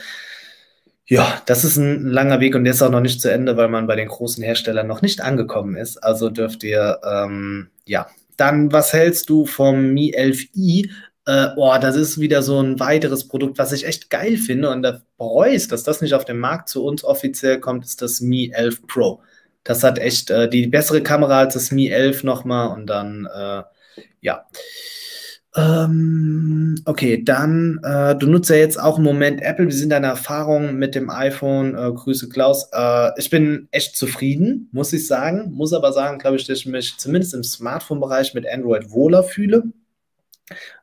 Ja, 1.12 1.42
das 1.46 1.66
ist 1.66 1.76
ein 1.76 2.08
langer 2.08 2.40
Weg 2.40 2.56
und 2.56 2.64
der 2.64 2.72
ist 2.72 2.82
auch 2.82 2.90
noch 2.90 3.02
nicht 3.02 3.20
zu 3.20 3.30
Ende, 3.30 3.58
weil 3.58 3.68
man 3.68 3.86
bei 3.86 3.98
den 3.98 4.08
großen 4.08 4.42
Herstellern 4.44 4.88
noch 4.88 5.02
nicht 5.02 5.20
angekommen 5.20 5.76
ist. 5.76 5.98
Also 6.02 6.30
dürft 6.30 6.64
ihr, 6.64 7.00
ähm, 7.04 7.70
ja. 7.86 8.08
Dann, 8.38 8.72
was 8.72 8.94
hältst 8.94 9.30
du 9.30 9.46
vom 9.46 9.94
Mi 9.94 10.16
11i? 10.16 10.90
Äh, 11.28 11.50
oh, 11.56 11.76
das 11.80 11.96
ist 11.96 12.20
wieder 12.20 12.42
so 12.42 12.60
ein 12.60 12.80
weiteres 12.80 13.28
Produkt, 13.28 13.60
was 13.60 13.72
ich 13.72 13.86
echt 13.86 14.10
geil 14.10 14.38
finde 14.38 14.70
und 14.72 14.82
da 14.82 15.02
bereue 15.18 15.54
ich, 15.54 15.68
dass 15.68 15.84
das 15.84 16.02
nicht 16.02 16.14
auf 16.16 16.26
den 16.26 16.40
Markt 16.40 16.68
zu 16.70 16.84
uns 16.84 17.04
offiziell 17.04 17.60
kommt, 17.60 17.86
ist 17.86 18.02
das 18.02 18.22
Mi 18.22 18.52
11 18.52 18.88
Pro. 18.88 19.22
Das 19.64 19.84
hat 19.84 20.00
echt 20.00 20.32
äh, 20.32 20.50
die 20.50 20.68
bessere 20.68 21.04
Kamera 21.04 21.40
als 21.40 21.54
das 21.54 21.72
Mi 21.72 21.90
11 21.90 22.24
nochmal 22.24 22.70
und 22.70 22.88
dann, 22.88 23.28
äh, 23.34 23.64
ja. 24.22 24.46
Ähm, 25.56 26.82
okay, 26.86 27.24
dann, 27.24 27.80
äh, 27.84 28.16
du 28.16 28.28
nutzt 28.28 28.50
ja 28.50 28.56
jetzt 28.56 28.80
auch 28.80 28.98
im 28.98 29.04
Moment 29.04 29.42
Apple. 29.42 29.68
Wie 29.68 29.72
sind 29.72 29.90
deine 29.90 30.08
Erfahrungen 30.08 30.78
mit 30.78 30.96
dem 30.96 31.10
iPhone? 31.10 31.76
Äh, 31.76 31.92
Grüße 31.92 32.30
Klaus. 32.30 32.70
Äh, 32.72 33.10
ich 33.18 33.30
bin 33.30 33.68
echt 33.72 33.98
zufrieden, 33.98 34.70
muss 34.72 34.94
ich 34.94 35.08
sagen. 35.08 35.52
Muss 35.52 35.74
aber 35.74 35.92
sagen, 35.92 36.20
glaube 36.20 36.38
ich, 36.38 36.48
dass 36.48 36.60
ich 36.60 36.66
mich 36.66 36.98
zumindest 36.98 37.34
im 37.34 37.44
Smartphone-Bereich 37.44 38.34
mit 38.34 38.48
Android 38.48 38.92
wohler 38.92 39.24
fühle. 39.24 39.64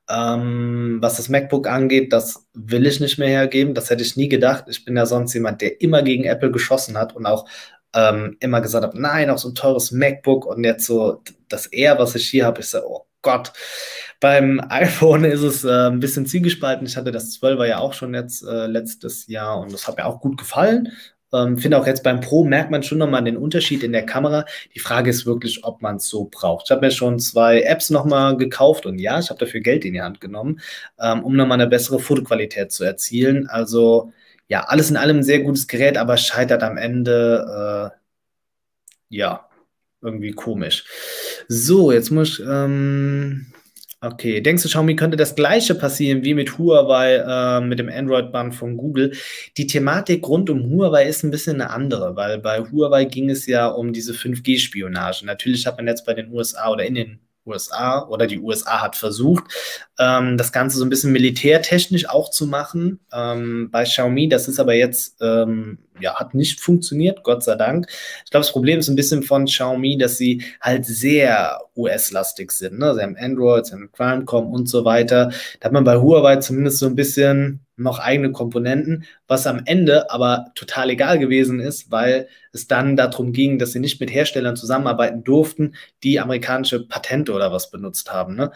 Ähm, 0.09 0.99
was 1.01 1.17
das 1.19 1.29
MacBook 1.29 1.67
angeht, 1.69 2.13
das 2.13 2.47
will 2.55 2.87
ich 2.87 3.01
nicht 3.01 3.19
mehr 3.19 3.29
hergeben. 3.29 3.75
Das 3.75 3.91
hätte 3.91 4.03
ich 4.03 4.17
nie 4.17 4.29
gedacht. 4.29 4.65
Ich 4.69 4.85
bin 4.85 4.97
ja 4.97 5.07
sonst 5.07 5.35
jemand, 5.35 5.61
der 5.61 5.81
immer 5.81 6.03
gegen 6.03 6.25
Apple 6.25 6.51
geschossen 6.51 6.97
hat 6.97 7.15
und 7.15 7.27
auch 7.27 7.47
ähm, 7.95 8.37
immer 8.41 8.61
gesagt 8.61 8.85
hat, 8.85 8.95
nein, 8.95 9.31
auch 9.31 9.39
so 9.39 9.49
ein 9.49 9.55
teures 9.55 9.93
MacBook 9.93 10.47
und 10.47 10.65
jetzt 10.65 10.87
so 10.87 11.23
das 11.49 11.67
Air, 11.67 11.99
was 11.99 12.15
ich 12.15 12.29
hier 12.29 12.47
habe, 12.47 12.61
ist 12.61 12.71
so, 12.71 12.81
oh 12.85 13.07
Gott. 13.23 13.53
Beim 14.21 14.61
iPhone 14.69 15.25
ist 15.25 15.43
es 15.43 15.65
äh, 15.65 15.89
ein 15.89 16.01
bisschen 16.01 16.27
zielgespalten. 16.27 16.87
Ich 16.87 16.97
hatte 16.97 17.13
das 17.13 17.41
12er 17.41 17.67
ja 17.67 17.79
auch 17.79 17.93
schon 17.95 18.15
jetzt 18.15 18.43
äh, 18.43 18.67
letztes 18.67 19.27
Jahr 19.27 19.61
und 19.61 19.73
das 19.73 19.87
hat 19.89 19.97
mir 19.97 20.07
auch 20.07 20.21
gut 20.21 20.39
gefallen. 20.39 20.93
Ähm, 21.33 21.59
finde 21.59 21.79
auch 21.79 21.87
jetzt 21.87 22.03
beim 22.03 22.21
Pro 22.21 22.45
merkt 22.45 22.71
man 22.71 22.83
schon 22.83 22.99
nochmal 22.99 23.25
den 23.25 23.37
Unterschied 23.37 23.83
in 23.83 23.93
der 23.93 24.07
Kamera. 24.07 24.45
Die 24.75 24.79
Frage 24.79 25.11
ist 25.11 25.27
wirklich, 25.27 25.65
ob 25.65 25.83
man 25.83 25.97
es 25.97 26.09
so 26.09 26.29
braucht. 26.31 26.67
Ich 26.67 26.71
habe 26.71 26.87
mir 26.87 26.91
schon 26.91 27.19
zwei 27.19 27.63
Apps 27.63 27.91
nochmal 27.91 28.37
gekauft 28.37 28.87
und 28.87 28.99
ja, 28.99 29.19
ich 29.19 29.31
habe 29.31 29.41
dafür 29.41 29.61
Geld 29.61 29.85
in 29.85 29.95
die 29.95 30.03
Hand 30.03 30.21
genommen, 30.21 30.61
ähm, 30.99 31.25
um 31.25 31.37
nochmal 31.37 31.61
eine 31.61 31.69
bessere 31.69 31.99
Fotoqualität 31.99 32.73
zu 32.73 32.85
erzielen. 32.85 33.47
Also 33.49 34.13
ja, 34.49 34.63
alles 34.63 34.91
in 34.91 34.97
allem 34.97 35.19
ein 35.19 35.23
sehr 35.23 35.41
gutes 35.41 35.69
Gerät, 35.69 35.99
aber 35.99 36.17
scheitert 36.17 36.63
am 36.63 36.77
Ende, 36.79 37.93
äh, 37.93 39.17
ja, 39.17 39.49
irgendwie 40.01 40.33
komisch. 40.33 40.85
So, 41.49 41.93
jetzt 41.93 42.11
muss 42.11 42.39
ich, 42.39 42.45
ähm, 42.47 43.53
Okay, 44.01 44.41
denkst 44.41 44.63
du, 44.63 44.69
Xiaomi 44.69 44.95
könnte 44.95 45.17
das 45.17 45.35
gleiche 45.35 45.75
passieren 45.75 46.23
wie 46.23 46.33
mit 46.33 46.57
Huawei, 46.57 47.17
äh, 47.17 47.61
mit 47.61 47.81
dem 47.81 47.89
Android-Band 47.89 48.55
von 48.55 48.77
Google? 48.77 49.13
Die 49.57 49.67
Thematik 49.67 50.29
rund 50.29 50.49
um 50.51 50.71
Huawei 50.71 51.07
ist 51.07 51.25
ein 51.25 51.33
bisschen 51.33 51.61
eine 51.61 51.71
andere, 51.71 52.15
weil 52.15 52.39
bei 52.39 52.61
Huawei 52.61 53.07
ging 53.07 53.29
es 53.29 53.47
ja 53.47 53.67
um 53.67 53.93
diese 53.93 54.13
5G-Spionage. 54.13 55.27
Natürlich 55.27 55.67
hat 55.67 55.79
man 55.79 55.89
jetzt 55.89 56.07
bei 56.07 56.15
den 56.15 56.33
USA 56.33 56.71
oder 56.71 56.85
in 56.85 56.95
den 56.95 57.19
USA 57.45 58.07
oder 58.07 58.29
die 58.29 58.39
USA 58.39 58.83
hat 58.83 58.95
versucht, 58.95 59.45
ähm, 59.99 60.37
das 60.37 60.53
Ganze 60.53 60.79
so 60.79 60.85
ein 60.85 60.91
bisschen 60.91 61.13
militärtechnisch 61.13 62.09
auch 62.09 62.31
zu 62.31 62.47
machen. 62.47 63.01
Ähm, 63.13 63.69
bei 63.71 63.85
Xiaomi, 63.85 64.29
das 64.29 64.47
ist 64.47 64.61
aber 64.61 64.75
jetzt, 64.75 65.17
ähm, 65.21 65.79
ja, 66.01 66.15
hat 66.15 66.35
nicht 66.35 66.61
funktioniert, 66.61 67.25
Gott 67.25 67.43
sei 67.43 67.57
Dank. 67.57 67.89
Ich 68.25 68.31
glaube, 68.31 68.45
das 68.45 68.53
Problem 68.53 68.79
ist 68.79 68.89
ein 68.89 68.97
bisschen 68.97 69.25
von 69.25 69.47
Xiaomi, 69.47 69.99
dass 69.99 70.17
sie 70.17 70.45
halt 70.61 70.87
sehr 70.87 71.61
US-lastig 71.77 72.53
sind. 72.53 72.79
Ne? 72.79 72.95
Sie 72.95 73.03
haben 73.03 73.17
Android, 73.19 73.67
sie 73.67 73.73
haben 73.73 73.91
Qualcomm 73.91 74.53
und 74.53 74.69
so 74.69 74.85
weiter. 74.85 75.33
Da 75.59 75.67
hat 75.67 75.73
man 75.73 75.85
bei 75.85 75.97
Huawei 75.97 76.37
zumindest 76.37 76.79
so 76.79 76.87
ein 76.87 76.95
bisschen 76.95 77.61
noch 77.77 77.99
eigene 77.99 78.33
Komponenten, 78.33 79.05
was 79.27 79.47
am 79.47 79.63
Ende 79.65 80.11
aber 80.11 80.53
total 80.55 80.91
egal 80.91 81.19
gewesen 81.19 81.61
ist, 81.61 81.91
weil 81.91 82.29
es 82.53 82.67
dann 82.67 82.97
darum 82.97 83.33
ging, 83.33 83.59
dass 83.59 83.73
sie 83.73 83.81
nicht 83.81 84.01
mit 84.01 84.13
Herstellern 84.13 84.57
zusammenarbeiten 84.57 85.23
durften, 85.25 85.75
die 86.03 86.19
amerikanische 86.21 86.87
Patente 86.87 87.33
oder 87.33 87.53
was 87.53 87.71
benutzt 87.71 88.13
haben. 88.13 88.35
Ne? 88.35 88.53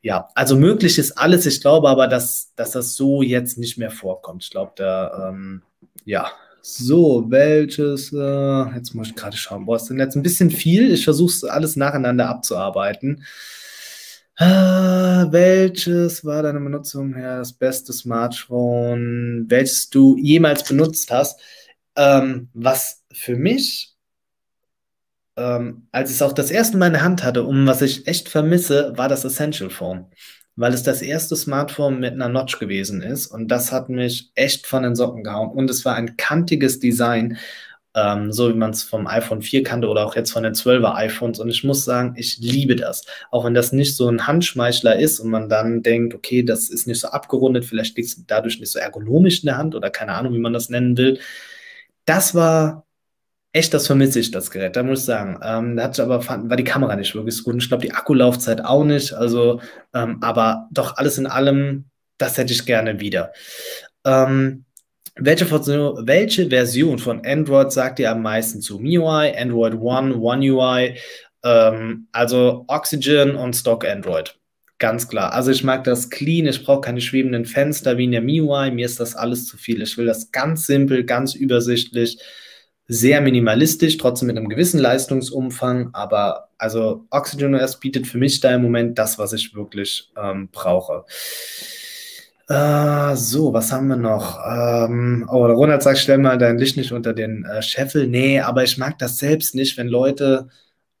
Ja, 0.00 0.28
also 0.34 0.56
möglich 0.56 0.98
ist 0.98 1.12
alles. 1.12 1.46
Ich 1.46 1.60
glaube 1.60 1.88
aber, 1.88 2.06
dass, 2.06 2.52
dass 2.54 2.70
das 2.70 2.94
so 2.94 3.22
jetzt 3.22 3.58
nicht 3.58 3.78
mehr 3.78 3.90
vorkommt. 3.90 4.44
Ich 4.44 4.50
glaube, 4.50 4.72
da, 4.76 5.28
ähm, 5.30 5.62
ja. 6.04 6.30
So, 6.62 7.24
welches, 7.30 8.12
äh, 8.12 8.76
jetzt 8.76 8.94
muss 8.94 9.08
ich 9.08 9.14
gerade 9.14 9.36
schauen, 9.36 9.64
boah, 9.64 9.76
ist 9.76 9.86
denn 9.86 9.98
jetzt 9.98 10.16
ein 10.16 10.22
bisschen 10.22 10.50
viel? 10.50 10.92
Ich 10.92 11.04
versuche 11.04 11.30
es 11.30 11.44
alles 11.44 11.76
nacheinander 11.76 12.28
abzuarbeiten. 12.28 13.24
Äh, 14.36 14.44
welches 15.32 16.24
war 16.24 16.42
deine 16.42 16.60
Benutzung 16.60 17.14
her 17.14 17.38
das 17.38 17.52
beste 17.52 17.92
Smartphone, 17.92 19.46
welches 19.48 19.90
du 19.90 20.16
jemals 20.16 20.62
benutzt 20.62 21.10
hast? 21.10 21.40
Ähm, 21.96 22.48
was 22.54 23.02
für 23.12 23.34
mich, 23.36 23.96
ähm, 25.38 25.86
als 25.92 26.10
ich 26.10 26.16
es 26.16 26.22
auch 26.22 26.32
das 26.32 26.50
erste 26.50 26.76
Mal 26.76 26.88
in 26.88 26.92
der 26.94 27.02
Hand 27.02 27.24
hatte, 27.24 27.44
um 27.44 27.66
was 27.66 27.82
ich 27.82 28.06
echt 28.06 28.28
vermisse, 28.28 28.92
war 28.96 29.08
das 29.08 29.24
Essential 29.24 29.70
Phone. 29.70 30.06
Weil 30.56 30.74
es 30.74 30.82
das 30.82 31.02
erste 31.02 31.36
Smartphone 31.36 32.00
mit 32.00 32.14
einer 32.14 32.28
Notch 32.28 32.58
gewesen 32.58 33.00
ist 33.00 33.28
und 33.28 33.48
das 33.48 33.70
hat 33.70 33.88
mich 33.88 34.32
echt 34.34 34.66
von 34.66 34.82
den 34.82 34.96
Socken 34.96 35.22
gehauen. 35.22 35.50
Und 35.50 35.70
es 35.70 35.84
war 35.84 35.94
ein 35.94 36.16
kantiges 36.16 36.80
Design 36.80 37.38
ähm, 37.98 38.32
so 38.32 38.48
wie 38.50 38.56
man 38.56 38.70
es 38.70 38.82
vom 38.82 39.06
iPhone 39.06 39.42
4 39.42 39.62
kannte 39.62 39.88
oder 39.88 40.06
auch 40.06 40.14
jetzt 40.14 40.30
von 40.32 40.42
den 40.42 40.54
12er 40.54 40.94
iPhones. 40.94 41.40
Und 41.40 41.48
ich 41.48 41.64
muss 41.64 41.84
sagen, 41.84 42.14
ich 42.16 42.38
liebe 42.38 42.76
das. 42.76 43.04
Auch 43.30 43.44
wenn 43.44 43.54
das 43.54 43.72
nicht 43.72 43.96
so 43.96 44.08
ein 44.08 44.26
Handschmeichler 44.26 44.98
ist 44.98 45.20
und 45.20 45.30
man 45.30 45.48
dann 45.48 45.82
denkt, 45.82 46.14
okay, 46.14 46.42
das 46.42 46.68
ist 46.68 46.86
nicht 46.86 47.00
so 47.00 47.08
abgerundet, 47.08 47.64
vielleicht 47.64 47.96
liegt 47.96 48.08
es 48.08 48.26
dadurch 48.26 48.60
nicht 48.60 48.72
so 48.72 48.78
ergonomisch 48.78 49.40
in 49.42 49.46
der 49.46 49.58
Hand 49.58 49.74
oder 49.74 49.90
keine 49.90 50.12
Ahnung, 50.14 50.34
wie 50.34 50.38
man 50.38 50.52
das 50.52 50.68
nennen 50.68 50.96
will. 50.96 51.18
Das 52.04 52.34
war 52.34 52.86
echt, 53.52 53.74
das 53.74 53.86
vermisse 53.86 54.20
ich, 54.20 54.30
das 54.30 54.50
Gerät, 54.50 54.76
da 54.76 54.82
muss 54.82 55.00
ich 55.00 55.04
sagen. 55.06 55.38
Ähm, 55.42 55.76
da 55.76 55.84
hatte 55.84 56.02
aber, 56.02 56.26
war 56.26 56.56
die 56.56 56.64
Kamera 56.64 56.96
nicht 56.96 57.14
wirklich 57.14 57.36
so 57.36 57.44
gut. 57.44 57.62
Ich 57.62 57.68
glaube, 57.68 57.86
die 57.86 57.92
Akkulaufzeit 57.92 58.64
auch 58.64 58.84
nicht. 58.84 59.12
Also, 59.12 59.60
ähm, 59.94 60.18
aber 60.20 60.68
doch 60.70 60.96
alles 60.96 61.18
in 61.18 61.26
allem, 61.26 61.86
das 62.18 62.36
hätte 62.36 62.52
ich 62.52 62.66
gerne 62.66 63.00
wieder. 63.00 63.32
Ähm, 64.04 64.64
welche, 65.16 65.50
welche, 65.50 66.48
Version 66.48 66.98
von 66.98 67.24
Android 67.26 67.72
sagt 67.72 67.98
ihr 67.98 68.10
am 68.10 68.22
meisten 68.22 68.60
zu? 68.60 68.78
MIUI, 68.78 69.36
Android 69.36 69.74
One, 69.74 70.16
One 70.16 70.52
UI, 70.52 70.96
ähm, 71.42 72.06
also 72.12 72.64
Oxygen 72.68 73.34
und 73.34 73.56
Stock 73.56 73.84
Android. 73.84 74.36
Ganz 74.78 75.08
klar. 75.08 75.32
Also 75.32 75.50
ich 75.50 75.64
mag 75.64 75.82
das 75.82 76.08
clean, 76.08 76.46
ich 76.46 76.64
brauche 76.64 76.82
keine 76.82 77.00
schwebenden 77.00 77.46
Fenster 77.46 77.98
wie 77.98 78.04
in 78.04 78.12
der 78.12 78.22
MIUI, 78.22 78.70
mir 78.70 78.86
ist 78.86 79.00
das 79.00 79.16
alles 79.16 79.46
zu 79.46 79.56
viel. 79.56 79.82
Ich 79.82 79.98
will 79.98 80.06
das 80.06 80.30
ganz 80.30 80.66
simpel, 80.66 81.02
ganz 81.02 81.34
übersichtlich, 81.34 82.18
sehr 82.88 83.20
minimalistisch, 83.20 83.98
trotzdem 83.98 84.28
mit 84.28 84.38
einem 84.38 84.48
gewissen 84.48 84.80
Leistungsumfang, 84.80 85.90
aber 85.92 86.48
also 86.56 87.04
Oxygen 87.10 87.54
OS 87.54 87.78
bietet 87.78 88.06
für 88.06 88.18
mich 88.18 88.40
da 88.40 88.54
im 88.54 88.62
Moment 88.62 88.98
das, 88.98 89.18
was 89.18 89.34
ich 89.34 89.54
wirklich 89.54 90.10
ähm, 90.16 90.48
brauche. 90.50 91.04
Äh, 92.48 93.14
so, 93.14 93.52
was 93.52 93.70
haben 93.72 93.88
wir 93.88 93.96
noch? 93.96 94.38
Ähm, 94.42 95.28
oh, 95.30 95.44
Ronald 95.44 95.82
sagt, 95.82 95.98
stell 95.98 96.16
mal 96.16 96.38
dein 96.38 96.56
Licht 96.56 96.78
nicht 96.78 96.92
unter 96.92 97.12
den 97.12 97.44
äh, 97.44 97.60
Scheffel. 97.60 98.06
Nee, 98.06 98.40
aber 98.40 98.64
ich 98.64 98.78
mag 98.78 98.98
das 98.98 99.18
selbst 99.18 99.54
nicht, 99.54 99.76
wenn 99.76 99.88
Leute 99.88 100.48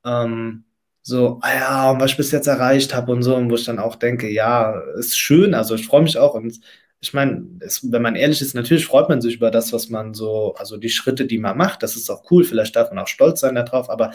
ähm, 0.04 0.64
so, 1.02 1.38
ah 1.40 1.54
ja, 1.54 2.00
was 2.00 2.10
ich 2.12 2.16
bis 2.18 2.32
jetzt 2.32 2.48
erreicht 2.48 2.94
habe 2.94 3.12
und 3.12 3.22
so, 3.22 3.34
und 3.34 3.50
wo 3.50 3.54
ich 3.54 3.64
dann 3.64 3.78
auch 3.78 3.96
denke, 3.96 4.28
ja, 4.30 4.78
ist 4.98 5.18
schön, 5.18 5.54
also 5.54 5.74
ich 5.74 5.86
freue 5.86 6.02
mich 6.02 6.18
auch 6.18 6.34
und 6.34 6.60
ich 7.00 7.14
meine, 7.14 7.46
wenn 7.82 8.02
man 8.02 8.16
ehrlich 8.16 8.40
ist, 8.42 8.54
natürlich 8.54 8.86
freut 8.86 9.08
man 9.08 9.20
sich 9.20 9.36
über 9.36 9.50
das, 9.50 9.72
was 9.72 9.88
man 9.88 10.14
so, 10.14 10.54
also 10.56 10.76
die 10.76 10.88
Schritte, 10.88 11.26
die 11.26 11.38
man 11.38 11.56
macht, 11.56 11.82
das 11.82 11.96
ist 11.96 12.10
auch 12.10 12.30
cool, 12.30 12.44
vielleicht 12.44 12.74
darf 12.76 12.90
man 12.90 12.98
auch 13.00 13.08
stolz 13.08 13.40
sein 13.40 13.54
darauf, 13.54 13.88
aber 13.90 14.12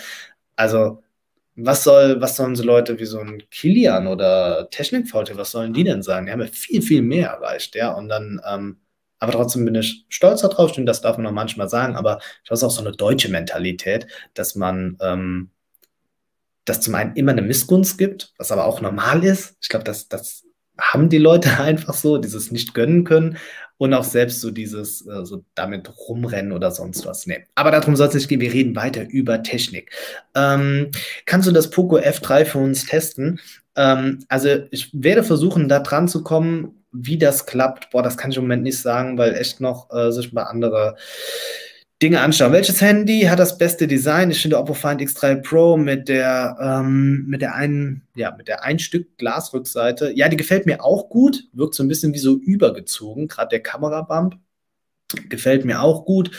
also 0.56 1.02
was 1.56 1.84
soll, 1.84 2.20
was 2.22 2.36
sollen 2.36 2.56
so 2.56 2.64
Leute 2.64 3.00
wie 3.00 3.06
so 3.06 3.20
ein 3.20 3.44
Kilian 3.52 4.08
oder 4.08 4.70
Technik-VT, 4.72 5.38
was 5.38 5.52
sollen 5.52 5.74
die 5.74 5.84
denn 5.84 6.02
sagen? 6.04 6.26
Die 6.26 6.32
haben 6.32 6.42
ja 6.42 6.48
viel, 6.48 6.82
viel 6.82 7.02
mehr 7.04 7.30
erreicht, 7.30 7.76
ja. 7.76 7.94
Und 7.94 8.10
dann, 8.10 8.42
ähm, 8.50 8.80
Aber 9.20 9.34
trotzdem 9.34 9.66
bin 9.66 9.76
ich 9.76 10.06
stolz 10.10 10.42
darauf, 10.42 10.78
und 10.78 10.86
das 10.86 11.02
darf 11.02 11.18
man 11.18 11.28
auch 11.28 11.32
manchmal 11.32 11.70
sagen, 11.70 11.96
aber 11.96 12.20
das 12.48 12.60
ist 12.60 12.64
auch 12.64 12.72
so 12.72 12.82
eine 12.82 12.92
deutsche 12.94 13.30
Mentalität, 13.30 14.08
dass 14.34 14.56
man 14.56 14.98
ähm, 15.02 15.52
dass 16.66 16.82
zum 16.82 16.96
einen 16.96 17.16
immer 17.16 17.32
eine 17.32 17.42
Missgunst 17.42 17.98
gibt, 17.98 18.34
was 18.38 18.52
aber 18.52 18.66
auch 18.66 18.82
normal 18.82 19.24
ist. 19.24 19.58
Ich 19.62 19.70
glaube, 19.70 19.84
das, 19.84 20.08
das 20.08 20.43
haben 20.80 21.10
die 21.10 21.18
Leute 21.18 21.50
einfach 21.60 21.94
so, 21.94 22.18
dieses 22.18 22.52
nicht 22.52 22.74
gönnen 22.74 23.04
können 23.04 23.38
und 23.78 23.94
auch 23.94 24.04
selbst 24.04 24.42
so 24.42 24.52
dieses 24.52 25.06
äh, 25.08 25.26
so 25.26 25.44
damit 25.56 25.92
rumrennen 26.08 26.52
oder 26.52 26.72
sonst 26.72 27.06
was. 27.06 27.28
Nee. 27.28 27.46
Aber 27.56 27.72
darum 27.72 27.96
soll 27.96 28.08
es 28.08 28.14
nicht 28.14 28.30
gehen. 28.30 28.42
Wir 28.42 28.54
reden 28.54 28.76
weiter 28.76 29.08
über 29.10 29.44
Technik. 29.44 29.92
Ähm, 30.36 30.92
kannst 31.26 31.48
du 31.48 31.52
das 31.52 31.70
Poco 31.70 31.98
F3 31.98 32.46
für 32.46 32.60
uns 32.60 32.86
testen? 32.86 33.40
Ähm, 33.76 34.24
also 34.30 34.50
ich 34.72 34.90
werde 34.94 35.24
versuchen, 35.24 35.68
da 35.68 35.80
dran 35.80 36.08
zu 36.08 36.24
kommen, 36.24 36.84
wie 36.92 37.18
das 37.18 37.46
klappt. 37.46 37.90
Boah, 37.90 38.04
das 38.04 38.18
kann 38.18 38.32
ich 38.32 38.38
im 38.38 38.44
Moment 38.44 38.64
nicht 38.64 38.80
sagen, 38.80 39.18
weil 39.18 39.34
echt 39.34 39.60
noch 39.60 39.92
äh, 39.92 40.12
sich 40.12 40.32
mal 40.32 40.44
andere 40.44 40.96
Dinge 42.04 42.20
anschauen. 42.20 42.52
Welches 42.52 42.82
Handy 42.82 43.22
hat 43.22 43.40
das 43.40 43.58
beste 43.58 43.88
Design? 43.88 44.30
Ich 44.30 44.42
finde 44.42 44.58
Oppo 44.58 44.74
Find 44.74 45.00
X3 45.00 45.42
Pro 45.42 45.78
mit 45.78 46.10
der, 46.10 46.58
ähm, 46.60 47.26
mit 47.28 47.42
der 47.42 47.56
einen, 47.56 48.06
ja, 48.14 48.36
mit 48.36 48.50
der 48.50 48.66
ein 48.66 48.78
Stück 48.78 49.18
Glasrückseite. 49.18 50.12
Ja, 50.12 50.28
die 50.28 50.36
gefällt 50.36 50.66
mir 50.66 50.84
auch 50.84 51.08
gut. 51.08 51.46
Wirkt 51.54 51.76
so 51.76 51.82
ein 51.82 51.88
bisschen 51.88 52.14
wie 52.14 52.20
so 52.20 52.36
übergezogen. 52.36 53.30
Gerade 53.30 53.52
der 53.52 53.64
Kamerabump 53.64 54.36
gefällt 55.30 55.64
mir 55.64 55.82
auch 55.82 56.04
gut. 56.04 56.32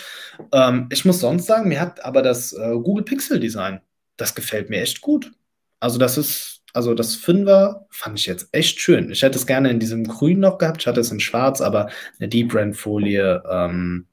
Ähm, 0.52 0.88
ich 0.92 1.06
muss 1.06 1.20
sonst 1.20 1.46
sagen, 1.46 1.70
mir 1.70 1.80
hat 1.80 2.04
aber 2.04 2.20
das 2.20 2.52
äh, 2.52 2.72
Google 2.82 3.04
Pixel 3.04 3.40
Design, 3.40 3.80
das 4.18 4.34
gefällt 4.34 4.68
mir 4.68 4.82
echt 4.82 5.00
gut. 5.00 5.32
Also 5.80 5.96
das 5.96 6.18
ist, 6.18 6.53
also 6.74 6.92
das 6.92 7.14
Fünfer 7.14 7.86
fand 7.88 8.18
ich 8.18 8.26
jetzt 8.26 8.48
echt 8.52 8.80
schön. 8.80 9.10
Ich 9.10 9.22
hätte 9.22 9.38
es 9.38 9.46
gerne 9.46 9.70
in 9.70 9.78
diesem 9.78 10.04
Grün 10.04 10.40
noch 10.40 10.58
gehabt. 10.58 10.82
Ich 10.82 10.86
hatte 10.86 11.00
es 11.00 11.12
in 11.12 11.20
Schwarz, 11.20 11.60
aber 11.60 11.88
eine 12.18 12.28
Deep 12.28 12.50
Brand 12.50 12.76
Folie, 12.76 13.42
ähm, 13.48 14.06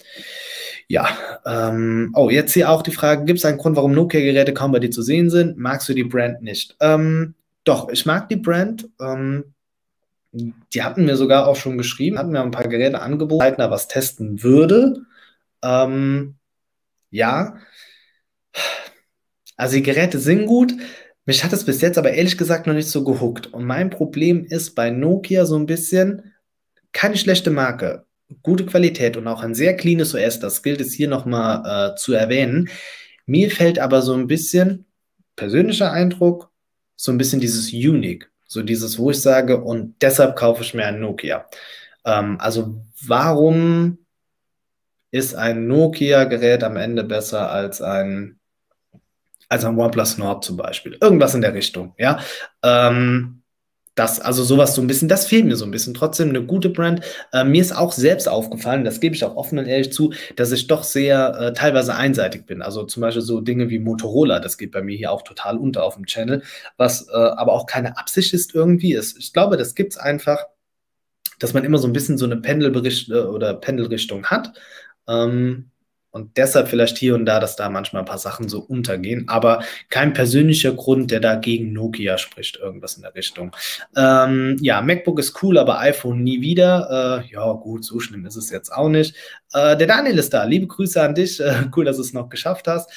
ja, 0.87 1.09
ähm, 1.45 2.11
oh, 2.15 2.29
jetzt 2.29 2.53
hier 2.53 2.69
auch 2.69 2.83
die 2.83 2.91
Frage: 2.91 3.25
Gibt 3.25 3.39
es 3.39 3.45
einen 3.45 3.57
Grund, 3.57 3.75
warum 3.75 3.93
Nokia-Geräte 3.93 4.53
kaum 4.53 4.71
bei 4.71 4.79
dir 4.79 4.91
zu 4.91 5.01
sehen 5.01 5.29
sind? 5.31 5.57
Magst 5.57 5.89
du 5.89 5.93
die 5.93 6.03
Brand 6.03 6.43
nicht? 6.43 6.75
Ähm, 6.79 7.33
doch, 7.63 7.89
ich 7.89 8.05
mag 8.05 8.29
die 8.29 8.37
Brand. 8.37 8.87
Ähm, 9.01 9.53
die 10.31 10.83
hatten 10.83 11.05
mir 11.05 11.17
sogar 11.17 11.47
auch 11.47 11.55
schon 11.55 11.77
geschrieben, 11.77 12.17
hatten 12.17 12.31
mir 12.31 12.41
ein 12.41 12.51
paar 12.51 12.67
Geräte 12.67 13.01
angeboten, 13.01 13.55
da 13.57 13.71
was 13.71 13.87
testen 13.87 14.43
würde. 14.43 15.01
Ähm, 15.63 16.35
ja, 17.09 17.57
also 19.57 19.75
die 19.75 19.83
Geräte 19.83 20.19
sind 20.19 20.45
gut. 20.45 20.73
Mich 21.25 21.43
hat 21.43 21.53
es 21.53 21.65
bis 21.65 21.81
jetzt 21.81 21.97
aber 21.97 22.11
ehrlich 22.11 22.37
gesagt 22.37 22.67
noch 22.67 22.73
nicht 22.73 22.89
so 22.89 23.03
gehuckt. 23.03 23.47
Und 23.47 23.65
mein 23.65 23.89
Problem 23.89 24.43
ist 24.45 24.75
bei 24.75 24.89
Nokia 24.89 25.45
so 25.45 25.55
ein 25.55 25.65
bisschen 25.65 26.33
keine 26.91 27.17
schlechte 27.17 27.51
Marke 27.51 28.05
gute 28.43 28.65
Qualität 28.65 29.17
und 29.17 29.27
auch 29.27 29.43
ein 29.43 29.55
sehr 29.55 29.75
cleanes 29.75 30.15
OS, 30.15 30.39
das 30.39 30.63
gilt 30.63 30.81
es 30.81 30.93
hier 30.93 31.07
nochmal 31.07 31.91
äh, 31.91 31.95
zu 31.95 32.13
erwähnen. 32.13 32.69
Mir 33.25 33.51
fällt 33.51 33.79
aber 33.79 34.01
so 34.01 34.13
ein 34.13 34.27
bisschen 34.27 34.85
persönlicher 35.35 35.91
Eindruck, 35.91 36.51
so 36.95 37.11
ein 37.11 37.17
bisschen 37.17 37.39
dieses 37.39 37.71
Unique, 37.71 38.31
so 38.47 38.61
dieses, 38.61 38.97
wo 38.97 39.11
ich 39.11 39.21
sage, 39.21 39.61
und 39.61 39.95
deshalb 40.01 40.35
kaufe 40.35 40.63
ich 40.63 40.73
mir 40.73 40.85
ein 40.85 40.99
Nokia. 40.99 41.45
Ähm, 42.05 42.37
also 42.39 42.83
warum 43.05 43.99
ist 45.11 45.35
ein 45.35 45.67
Nokia-Gerät 45.67 46.63
am 46.63 46.77
Ende 46.77 47.03
besser 47.03 47.51
als 47.51 47.81
ein, 47.81 48.39
als 49.51 49.65
ein 49.65 49.77
OnePlus 49.77 50.17
Nord 50.17 50.43
zum 50.43 50.57
Beispiel? 50.57 50.97
Irgendwas 51.01 51.35
in 51.35 51.41
der 51.41 51.53
Richtung, 51.53 51.93
ja. 51.97 52.19
Ähm, 52.63 53.41
das, 53.95 54.21
also 54.21 54.43
sowas 54.43 54.73
so 54.73 54.81
ein 54.81 54.87
bisschen, 54.87 55.09
das 55.09 55.27
fehlt 55.27 55.45
mir 55.45 55.57
so 55.57 55.65
ein 55.65 55.71
bisschen. 55.71 55.93
Trotzdem 55.93 56.29
eine 56.29 56.43
gute 56.43 56.69
Brand. 56.69 57.01
Äh, 57.33 57.43
mir 57.43 57.61
ist 57.61 57.75
auch 57.75 57.91
selbst 57.91 58.29
aufgefallen, 58.29 58.85
das 58.85 59.01
gebe 59.01 59.15
ich 59.15 59.25
auch 59.25 59.35
offen 59.35 59.59
und 59.59 59.65
ehrlich 59.67 59.91
zu, 59.91 60.13
dass 60.37 60.53
ich 60.53 60.67
doch 60.67 60.83
sehr 60.83 61.35
äh, 61.37 61.53
teilweise 61.53 61.93
einseitig 61.93 62.45
bin. 62.45 62.61
Also 62.61 62.83
zum 62.85 63.01
Beispiel 63.01 63.21
so 63.21 63.41
Dinge 63.41 63.69
wie 63.69 63.79
Motorola, 63.79 64.39
das 64.39 64.57
geht 64.57 64.71
bei 64.71 64.81
mir 64.81 64.95
hier 64.95 65.11
auch 65.11 65.23
total 65.23 65.57
unter 65.57 65.83
auf 65.83 65.95
dem 65.95 66.05
Channel, 66.05 66.41
was 66.77 67.09
äh, 67.09 67.11
aber 67.11 67.51
auch 67.51 67.65
keine 67.65 67.97
Absicht 67.97 68.33
ist 68.33 68.55
irgendwie. 68.55 68.93
Ist. 68.93 69.17
Ich 69.17 69.33
glaube, 69.33 69.57
das 69.57 69.75
gibt 69.75 69.93
es 69.93 69.99
einfach, 69.99 70.45
dass 71.39 71.53
man 71.53 71.65
immer 71.65 71.77
so 71.77 71.87
ein 71.87 71.93
bisschen 71.93 72.17
so 72.17 72.25
eine 72.25 72.37
Pendelbericht 72.37 73.09
äh, 73.09 73.15
oder 73.15 73.53
Pendelrichtung 73.55 74.27
hat. 74.27 74.53
Ähm, 75.07 75.70
und 76.11 76.37
deshalb 76.37 76.67
vielleicht 76.67 76.97
hier 76.97 77.15
und 77.15 77.25
da, 77.25 77.39
dass 77.39 77.55
da 77.55 77.69
manchmal 77.69 78.03
ein 78.03 78.07
paar 78.07 78.17
Sachen 78.17 78.49
so 78.49 78.59
untergehen, 78.59 79.27
aber 79.27 79.63
kein 79.89 80.13
persönlicher 80.13 80.73
Grund, 80.73 81.09
der 81.09 81.19
da 81.21 81.35
gegen 81.35 81.73
Nokia 81.73 82.17
spricht, 82.17 82.57
irgendwas 82.57 82.95
in 82.95 83.03
der 83.03 83.15
Richtung. 83.15 83.55
Ähm, 83.95 84.57
ja, 84.61 84.81
MacBook 84.81 85.19
ist 85.19 85.41
cool, 85.41 85.57
aber 85.57 85.79
iPhone 85.79 86.23
nie 86.23 86.41
wieder. 86.41 87.23
Äh, 87.25 87.33
ja, 87.33 87.51
gut, 87.53 87.85
so 87.85 87.99
schlimm 87.99 88.25
ist 88.25 88.35
es 88.35 88.49
jetzt 88.49 88.71
auch 88.71 88.89
nicht. 88.89 89.15
Äh, 89.53 89.77
der 89.77 89.87
Daniel 89.87 90.17
ist 90.17 90.33
da. 90.33 90.43
Liebe 90.43 90.67
Grüße 90.67 91.01
an 91.01 91.15
dich. 91.15 91.39
Äh, 91.39 91.63
cool, 91.75 91.85
dass 91.85 91.95
du 91.95 92.01
es 92.01 92.13
noch 92.13 92.29
geschafft 92.29 92.67
hast. 92.67 92.91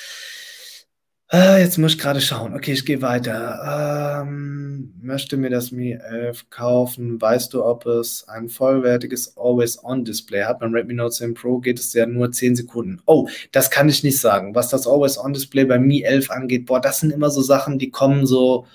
Äh, 1.33 1.61
jetzt 1.63 1.79
muss 1.79 1.93
ich 1.95 1.99
gerade 1.99 2.21
schauen. 2.21 2.55
Okay, 2.55 2.73
ich 2.73 2.85
gehe 2.85 3.01
weiter. 3.01 4.23
Ähm, 4.23 4.95
möchte 5.01 5.37
mir 5.37 5.49
das 5.51 5.73
Mi 5.73 5.93
11 5.93 6.51
kaufen. 6.51 7.21
Weißt 7.21 7.55
du, 7.55 7.65
ob 7.65 7.87
es 7.87 8.29
ein 8.29 8.49
vollwertiges 8.49 9.37
Always-On-Display 9.37 10.45
hat? 10.45 10.61
Beim 10.61 10.75
Redmi 10.75 10.95
Note 10.95 11.15
10 11.15 11.35
Pro 11.35 11.59
geht 11.59 11.79
es 11.79 11.93
ja 11.95 12.07
nur 12.07 12.31
10 12.31 12.57
Sekunden. 12.57 13.01
Oh, 13.07 13.29
das 13.53 13.71
kann 13.71 13.89
ich 13.89 14.05
nicht 14.05 14.21
sagen. 14.21 14.55
Was 14.55 14.69
das 14.69 14.87
Always-On-Display 14.87 15.65
beim 15.65 15.85
Mi 15.87 16.03
11 16.03 16.31
angeht, 16.31 16.67
boah, 16.67 16.81
das 16.81 17.01
sind 17.01 17.11
immer 17.11 17.31
so 17.31 17.41
Sachen, 17.43 17.79
die 17.79 17.91
kommen 17.91 18.27
so 18.27 18.67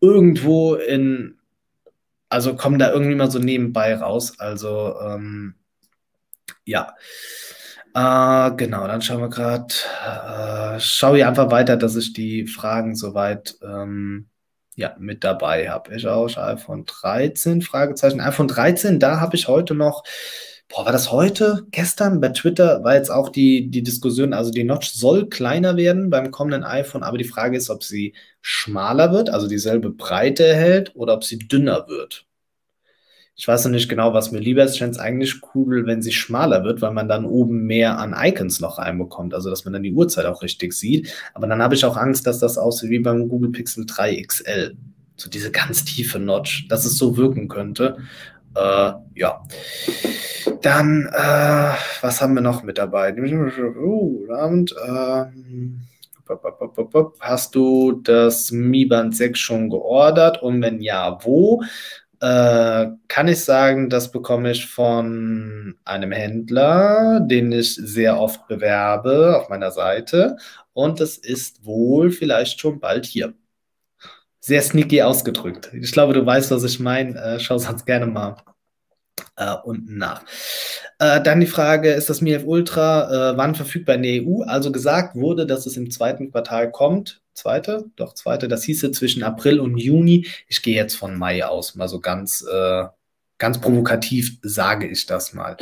irgendwo 0.00 0.74
in, 0.76 1.36
also 2.30 2.56
kommen 2.56 2.78
da 2.78 2.92
irgendwie 2.92 3.14
mal 3.14 3.30
so 3.30 3.38
nebenbei 3.38 3.94
raus. 3.94 4.38
Also, 4.38 4.94
ähm, 5.00 5.54
ja. 6.64 6.94
Äh, 7.94 8.50
genau, 8.56 8.86
dann 8.86 9.02
schauen 9.02 9.20
wir 9.20 9.28
gerade. 9.28 9.74
Äh, 10.76 10.80
schaue 10.80 11.18
ich 11.18 11.24
einfach 11.24 11.50
weiter, 11.50 11.76
dass 11.76 11.96
ich 11.96 12.12
die 12.12 12.46
Fragen 12.46 12.94
soweit 12.94 13.56
ähm, 13.62 14.28
ja, 14.76 14.94
mit 14.98 15.24
dabei 15.24 15.68
habe. 15.70 15.94
Ich 15.96 16.06
auch 16.06 16.36
iPhone 16.36 16.84
13, 16.86 17.62
Fragezeichen. 17.62 18.20
iPhone 18.20 18.48
13, 18.48 19.00
da 19.00 19.20
habe 19.20 19.36
ich 19.36 19.48
heute 19.48 19.74
noch, 19.74 20.04
boah, 20.68 20.84
war 20.86 20.92
das 20.92 21.10
heute? 21.12 21.66
Gestern 21.70 22.20
bei 22.20 22.28
Twitter 22.30 22.84
war 22.84 22.94
jetzt 22.94 23.10
auch 23.10 23.28
die, 23.28 23.70
die 23.70 23.82
Diskussion, 23.82 24.32
also 24.34 24.50
die 24.52 24.64
Notch 24.64 24.90
soll 24.92 25.28
kleiner 25.28 25.76
werden 25.76 26.10
beim 26.10 26.30
kommenden 26.30 26.64
iPhone, 26.64 27.02
aber 27.02 27.18
die 27.18 27.24
Frage 27.24 27.56
ist, 27.56 27.70
ob 27.70 27.82
sie 27.84 28.14
schmaler 28.40 29.12
wird, 29.12 29.30
also 29.30 29.48
dieselbe 29.48 29.90
Breite 29.90 30.46
erhält, 30.46 30.92
oder 30.94 31.14
ob 31.14 31.24
sie 31.24 31.38
dünner 31.38 31.88
wird. 31.88 32.26
Ich 33.40 33.48
weiß 33.48 33.64
noch 33.64 33.70
nicht 33.70 33.88
genau, 33.88 34.12
was 34.12 34.32
mir 34.32 34.38
lieber 34.38 34.62
ist. 34.64 34.74
Ich 34.74 34.80
fände 34.80 34.96
es 34.96 35.00
eigentlich 35.00 35.40
cool, 35.54 35.86
wenn 35.86 36.02
sie 36.02 36.12
schmaler 36.12 36.62
wird, 36.62 36.82
weil 36.82 36.92
man 36.92 37.08
dann 37.08 37.24
oben 37.24 37.64
mehr 37.64 37.98
an 37.98 38.14
Icons 38.14 38.60
noch 38.60 38.76
reinbekommt. 38.76 39.32
Also, 39.32 39.48
dass 39.48 39.64
man 39.64 39.72
dann 39.72 39.82
die 39.82 39.94
Uhrzeit 39.94 40.26
auch 40.26 40.42
richtig 40.42 40.74
sieht. 40.74 41.10
Aber 41.32 41.46
dann 41.46 41.62
habe 41.62 41.74
ich 41.74 41.86
auch 41.86 41.96
Angst, 41.96 42.26
dass 42.26 42.38
das 42.38 42.58
aussieht 42.58 42.90
wie 42.90 42.98
beim 42.98 43.30
Google 43.30 43.50
Pixel 43.50 43.86
3 43.86 44.22
XL. 44.24 44.76
So 45.16 45.30
diese 45.30 45.50
ganz 45.50 45.86
tiefe 45.86 46.18
Notch, 46.18 46.68
dass 46.68 46.84
es 46.84 46.98
so 46.98 47.16
wirken 47.16 47.48
könnte. 47.48 47.96
Äh, 48.54 48.92
ja. 49.14 49.42
Dann, 50.60 51.08
äh, 51.10 51.72
was 52.02 52.20
haben 52.20 52.34
wir 52.34 52.42
noch 52.42 52.62
mit 52.62 52.76
dabei? 52.76 53.16
Oh, 53.82 54.30
Abend. 54.34 54.74
Ähm, 54.86 55.80
Hast 57.20 57.54
du 57.54 58.00
das 58.04 58.52
Mi 58.52 58.84
Band 58.84 59.16
6 59.16 59.38
schon 59.38 59.70
geordert? 59.70 60.42
Und 60.42 60.60
wenn 60.62 60.80
ja, 60.80 61.18
wo? 61.22 61.62
Äh, 62.20 62.86
kann 63.08 63.28
ich 63.28 63.44
sagen, 63.44 63.88
das 63.88 64.10
bekomme 64.12 64.50
ich 64.50 64.66
von 64.66 65.76
einem 65.84 66.12
Händler, 66.12 67.20
den 67.20 67.50
ich 67.52 67.74
sehr 67.74 68.20
oft 68.20 68.46
bewerbe 68.46 69.38
auf 69.38 69.48
meiner 69.48 69.70
Seite. 69.70 70.36
Und 70.72 71.00
es 71.00 71.16
ist 71.16 71.64
wohl 71.64 72.10
vielleicht 72.10 72.60
schon 72.60 72.78
bald 72.78 73.06
hier. 73.06 73.34
Sehr 74.38 74.62
sneaky 74.62 75.02
ausgedrückt. 75.02 75.70
Ich 75.74 75.92
glaube, 75.92 76.12
du 76.12 76.24
weißt, 76.24 76.50
was 76.50 76.64
ich 76.64 76.80
meine. 76.80 77.18
Äh, 77.20 77.40
Schau 77.40 77.56
es 77.56 77.84
gerne 77.84 78.06
mal 78.06 78.36
äh, 79.36 79.54
unten 79.64 79.98
nach. 79.98 80.22
Äh, 80.98 81.22
dann 81.22 81.40
die 81.40 81.46
Frage, 81.46 81.90
ist 81.90 82.10
das 82.10 82.20
Mi 82.20 82.32
11 82.32 82.44
Ultra 82.46 83.32
äh, 83.32 83.36
wann 83.36 83.54
verfügbar 83.54 83.96
in 83.96 84.02
der 84.02 84.22
EU? 84.22 84.42
Also 84.42 84.72
gesagt 84.72 85.16
wurde, 85.16 85.46
dass 85.46 85.66
es 85.66 85.76
im 85.76 85.90
zweiten 85.90 86.30
Quartal 86.30 86.70
kommt 86.70 87.22
zweite, 87.40 87.86
doch 87.96 88.14
zweite, 88.14 88.48
das 88.48 88.64
hieße 88.64 88.92
zwischen 88.92 89.22
April 89.22 89.60
und 89.60 89.76
Juni. 89.78 90.26
Ich 90.48 90.62
gehe 90.62 90.76
jetzt 90.76 90.94
von 90.96 91.16
Mai 91.16 91.44
aus, 91.44 91.74
mal 91.74 91.88
so 91.88 92.00
ganz, 92.00 92.44
äh, 92.50 92.84
ganz 93.38 93.60
provokativ 93.60 94.38
sage 94.42 94.86
ich 94.86 95.06
das 95.06 95.32
mal. 95.32 95.56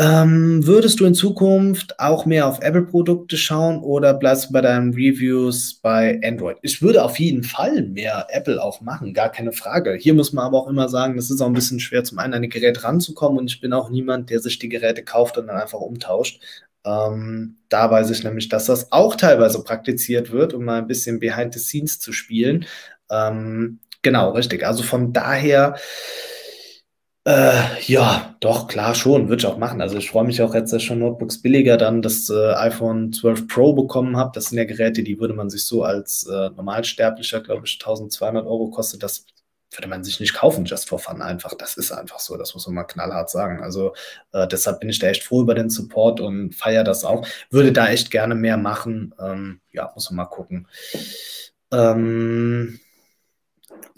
Ähm, 0.00 0.66
würdest 0.66 0.98
du 0.98 1.04
in 1.04 1.14
Zukunft 1.14 2.00
auch 2.00 2.24
mehr 2.24 2.46
auf 2.46 2.62
Apple-Produkte 2.62 3.36
schauen 3.36 3.82
oder 3.82 4.14
bleibst 4.14 4.48
du 4.48 4.52
bei 4.54 4.62
deinen 4.62 4.94
Reviews 4.94 5.74
bei 5.74 6.18
Android? 6.24 6.56
Ich 6.62 6.80
würde 6.80 7.04
auf 7.04 7.18
jeden 7.18 7.42
Fall 7.42 7.82
mehr 7.82 8.26
Apple 8.30 8.62
auch 8.62 8.80
machen, 8.80 9.12
gar 9.12 9.30
keine 9.30 9.52
Frage. 9.52 9.94
Hier 10.00 10.14
muss 10.14 10.32
man 10.32 10.46
aber 10.46 10.56
auch 10.56 10.68
immer 10.68 10.88
sagen, 10.88 11.16
das 11.16 11.30
ist 11.30 11.42
auch 11.42 11.48
ein 11.48 11.52
bisschen 11.52 11.80
schwer, 11.80 12.02
zum 12.02 12.18
einen 12.18 12.32
an 12.32 12.40
die 12.40 12.48
Geräte 12.48 12.82
ranzukommen 12.82 13.38
und 13.38 13.50
ich 13.50 13.60
bin 13.60 13.74
auch 13.74 13.90
niemand, 13.90 14.30
der 14.30 14.40
sich 14.40 14.58
die 14.58 14.70
Geräte 14.70 15.04
kauft 15.04 15.36
und 15.36 15.48
dann 15.48 15.60
einfach 15.60 15.80
umtauscht. 15.80 16.40
Ähm, 16.84 17.58
da 17.68 17.90
weiß 17.90 18.10
ich 18.10 18.24
nämlich, 18.24 18.48
dass 18.48 18.66
das 18.66 18.90
auch 18.92 19.16
teilweise 19.16 19.62
praktiziert 19.64 20.32
wird, 20.32 20.54
um 20.54 20.64
mal 20.64 20.78
ein 20.78 20.86
bisschen 20.86 21.20
behind 21.20 21.52
the 21.54 21.60
scenes 21.60 21.98
zu 22.00 22.12
spielen. 22.12 22.66
Ähm, 23.10 23.80
genau, 24.02 24.30
richtig. 24.32 24.64
Also 24.66 24.82
von 24.82 25.12
daher 25.12 25.76
Äh, 27.26 27.82
ja, 27.86 28.34
doch, 28.40 28.66
klar 28.66 28.94
schon, 28.94 29.28
würde 29.28 29.40
ich 29.40 29.46
auch 29.46 29.58
machen. 29.58 29.82
Also 29.82 29.98
ich 29.98 30.10
freue 30.10 30.24
mich 30.24 30.40
auch 30.40 30.54
jetzt, 30.54 30.72
dass 30.72 30.82
schon 30.82 31.00
Notebooks 31.00 31.42
billiger 31.42 31.76
dann 31.76 32.00
das 32.00 32.30
äh, 32.30 32.52
iPhone 32.54 33.12
12 33.12 33.46
Pro 33.46 33.74
bekommen 33.74 34.16
habe. 34.16 34.30
Das 34.34 34.46
sind 34.46 34.56
ja 34.58 34.64
Geräte, 34.64 35.02
die 35.02 35.20
würde 35.20 35.34
man 35.34 35.50
sich 35.50 35.66
so 35.66 35.82
als 35.84 36.24
äh, 36.26 36.48
Normalsterblicher, 36.50 37.40
glaube 37.42 37.66
ich, 37.66 37.78
1200 37.78 38.46
Euro 38.46 38.70
kostet. 38.70 39.02
Das 39.02 39.26
würde 39.72 39.88
man 39.88 40.04
sich 40.04 40.20
nicht 40.20 40.34
kaufen, 40.34 40.64
just 40.64 40.88
for 40.88 40.98
fun 40.98 41.22
einfach. 41.22 41.54
Das 41.54 41.76
ist 41.76 41.92
einfach 41.92 42.18
so, 42.18 42.36
das 42.36 42.54
muss 42.54 42.66
man 42.66 42.74
mal 42.74 42.84
knallhart 42.84 43.30
sagen. 43.30 43.62
Also 43.62 43.94
äh, 44.32 44.46
deshalb 44.46 44.80
bin 44.80 44.88
ich 44.88 44.98
da 44.98 45.08
echt 45.08 45.22
froh 45.22 45.42
über 45.42 45.54
den 45.54 45.70
Support 45.70 46.20
und 46.20 46.54
feiere 46.54 46.84
das 46.84 47.04
auch. 47.04 47.26
Würde 47.50 47.72
da 47.72 47.88
echt 47.88 48.10
gerne 48.10 48.34
mehr 48.34 48.56
machen. 48.56 49.14
Ähm, 49.20 49.60
ja, 49.72 49.90
muss 49.94 50.10
man 50.10 50.16
mal 50.16 50.30
gucken. 50.30 50.66
Ähm, 51.72 52.80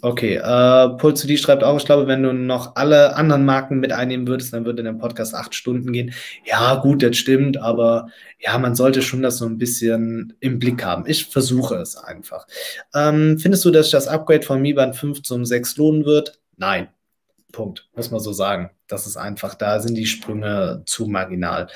Okay, 0.01 0.35
äh, 0.35 0.89
Pulse 0.97 1.37
schreibt 1.37 1.63
auch, 1.63 1.77
ich 1.77 1.85
glaube, 1.85 2.07
wenn 2.07 2.23
du 2.23 2.33
noch 2.33 2.75
alle 2.75 3.15
anderen 3.15 3.45
Marken 3.45 3.79
mit 3.79 3.93
einnehmen 3.93 4.27
würdest, 4.27 4.51
dann 4.51 4.65
würde 4.65 4.83
der 4.83 4.91
Podcast 4.93 5.33
acht 5.33 5.55
Stunden 5.55 5.93
gehen. 5.93 6.13
Ja, 6.45 6.75
gut, 6.75 7.01
das 7.01 7.15
stimmt, 7.15 7.57
aber 7.57 8.09
ja, 8.37 8.57
man 8.57 8.75
sollte 8.75 9.01
schon 9.01 9.21
das 9.21 9.37
so 9.37 9.45
ein 9.45 9.57
bisschen 9.57 10.33
im 10.41 10.59
Blick 10.59 10.83
haben. 10.83 11.05
Ich 11.07 11.27
versuche 11.27 11.75
es 11.75 11.95
einfach. 11.95 12.47
Ähm, 12.93 13.39
findest 13.39 13.63
du, 13.63 13.71
dass 13.71 13.91
das 13.91 14.07
Upgrade 14.07 14.43
von 14.43 14.61
Mi 14.61 14.73
Band 14.73 14.95
5 14.95 15.23
zum 15.23 15.45
6 15.45 15.77
lohnen 15.77 16.05
wird? 16.05 16.39
Nein. 16.57 16.89
Punkt. 17.53 17.87
Muss 17.95 18.11
man 18.11 18.19
so 18.19 18.33
sagen. 18.33 18.71
Das 18.87 19.07
ist 19.07 19.15
einfach, 19.15 19.55
da 19.55 19.79
sind 19.79 19.95
die 19.95 20.05
Sprünge 20.05 20.83
zu 20.85 21.05
marginal. 21.05 21.67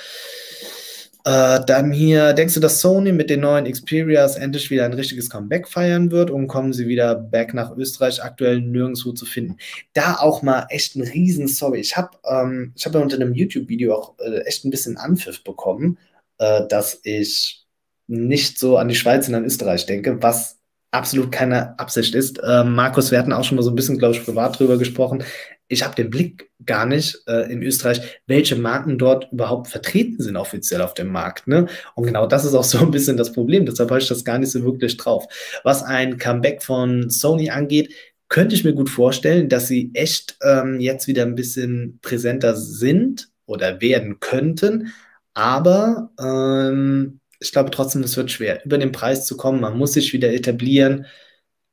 Äh, 1.27 1.65
dann 1.65 1.91
hier, 1.91 2.31
denkst 2.31 2.53
du, 2.53 2.61
dass 2.61 2.79
Sony 2.79 3.11
mit 3.11 3.29
den 3.29 3.41
neuen 3.41 3.69
Xperias 3.69 4.37
endlich 4.37 4.71
wieder 4.71 4.85
ein 4.85 4.93
richtiges 4.93 5.29
Comeback 5.29 5.67
feiern 5.67 6.09
wird 6.09 6.29
und 6.29 6.47
kommen 6.47 6.71
sie 6.71 6.87
wieder 6.87 7.15
back 7.15 7.53
nach 7.53 7.75
Österreich, 7.75 8.23
aktuell 8.23 8.61
nirgendwo 8.61 9.11
zu 9.11 9.25
finden? 9.25 9.57
Da 9.91 10.15
auch 10.15 10.41
mal 10.41 10.67
echt 10.69 10.95
ein 10.95 11.01
riesen 11.01 11.49
Sorry. 11.49 11.81
Ich 11.81 11.97
habe 11.97 12.11
ähm, 12.23 12.73
hab 12.81 12.93
ja 12.93 13.01
unter 13.01 13.17
einem 13.17 13.33
YouTube-Video 13.33 13.93
auch 13.93 14.17
äh, 14.19 14.39
echt 14.45 14.63
ein 14.63 14.69
bisschen 14.71 14.95
Anpfiff 14.95 15.43
bekommen, 15.43 15.97
äh, 16.37 16.65
dass 16.69 17.01
ich 17.03 17.65
nicht 18.07 18.57
so 18.57 18.77
an 18.77 18.87
die 18.87 18.95
Schweiz 18.95 19.27
und 19.27 19.35
an 19.35 19.43
Österreich 19.43 19.85
denke, 19.85 20.23
was 20.23 20.56
absolut 20.98 21.32
keine 21.32 21.78
Absicht 21.80 22.15
ist. 22.15 22.40
Äh, 22.40 22.64
Markus, 22.64 23.11
wir 23.11 23.19
hatten 23.19 23.34
auch 23.34 23.44
schon 23.44 23.56
mal 23.56 23.61
so 23.61 23.72
ein 23.72 23.76
bisschen, 23.76 23.98
glaube 23.98 24.15
ich, 24.15 24.26
privat 24.26 24.60
drüber 24.60 24.78
gesprochen 24.78 25.24
ich 25.69 25.84
habe 25.84 25.95
den 25.95 26.10
Blick 26.10 26.49
gar 26.65 26.86
nicht 26.86 27.22
äh, 27.28 27.52
in 27.52 27.61
Österreich, 27.61 28.19
welche 28.26 28.56
Marken 28.56 28.98
dort 28.98 29.32
überhaupt 29.32 29.68
vertreten 29.68 30.22
sind 30.22 30.38
offiziell 30.38 30.82
auf 30.82 30.94
dem 30.94 31.07
Markt. 31.07 31.48
Ne? 31.48 31.68
Und 31.95 32.06
genau 32.06 32.26
das 32.26 32.45
ist 32.45 32.53
auch 32.53 32.64
so 32.64 32.80
ein 32.80 32.91
bisschen 32.91 33.18
das 33.18 33.34
Problem. 33.34 33.65
Deshalb 33.65 33.90
habe 33.90 34.02
ich 34.02 34.07
das 34.07 34.24
gar 34.24 34.38
nicht 34.38 34.52
so 34.52 34.64
wirklich 34.64 34.98
drauf. 34.98 35.26
Was 35.64 35.84
ein 35.84 36.18
Comeback 36.18 36.64
von 36.64 37.10
Sony 37.10 37.49
angeht, 37.49 37.94
könnte 38.30 38.56
ich 38.56 38.64
mir 38.64 38.74
gut 38.74 38.90
vorstellen, 38.90 39.49
dass 39.49 39.68
sie 39.68 39.91
echt 39.94 40.38
ähm, 40.41 40.80
jetzt 40.80 41.07
wieder 41.07 41.24
ein 41.24 41.36
bisschen 41.36 41.99
präsenter 42.02 42.56
sind 42.56 43.30
oder 43.45 43.80
werden 43.82 44.19
könnten. 44.19 44.94
Aber 45.34 46.11
ähm, 46.19 47.19
ich 47.39 47.51
glaube 47.51 47.72
trotzdem, 47.72 48.03
es 48.03 48.18
wird 48.18 48.31
schwer, 48.31 48.64
über 48.65 48.77
den 48.77 48.91
Preis 48.91 49.26
zu 49.26 49.38
kommen. 49.38 49.61
Man 49.61 49.77
muss 49.77 49.93
sich 49.93 50.14
wieder 50.14 50.34
etablieren. 50.34 51.05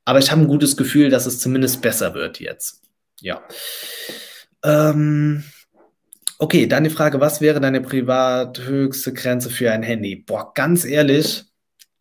Aber 0.05 0.19
ich 0.19 0.31
habe 0.31 0.41
ein 0.41 0.47
gutes 0.47 0.77
Gefühl, 0.77 1.09
dass 1.09 1.25
es 1.25 1.39
zumindest 1.39 1.81
besser 1.81 2.13
wird 2.13 2.39
jetzt. 2.39 2.83
Ja. 3.21 3.43
Ähm, 4.63 5.43
okay, 6.37 6.67
dann 6.67 6.83
die 6.83 6.89
Frage, 6.91 7.19
was 7.19 7.41
wäre 7.41 7.59
deine 7.59 7.81
privat 7.81 8.59
höchste 8.59 9.13
Grenze 9.13 9.49
für 9.49 9.71
ein 9.71 9.83
Handy? 9.83 10.15
Boah, 10.15 10.53
ganz 10.53 10.85
ehrlich, 10.85 11.45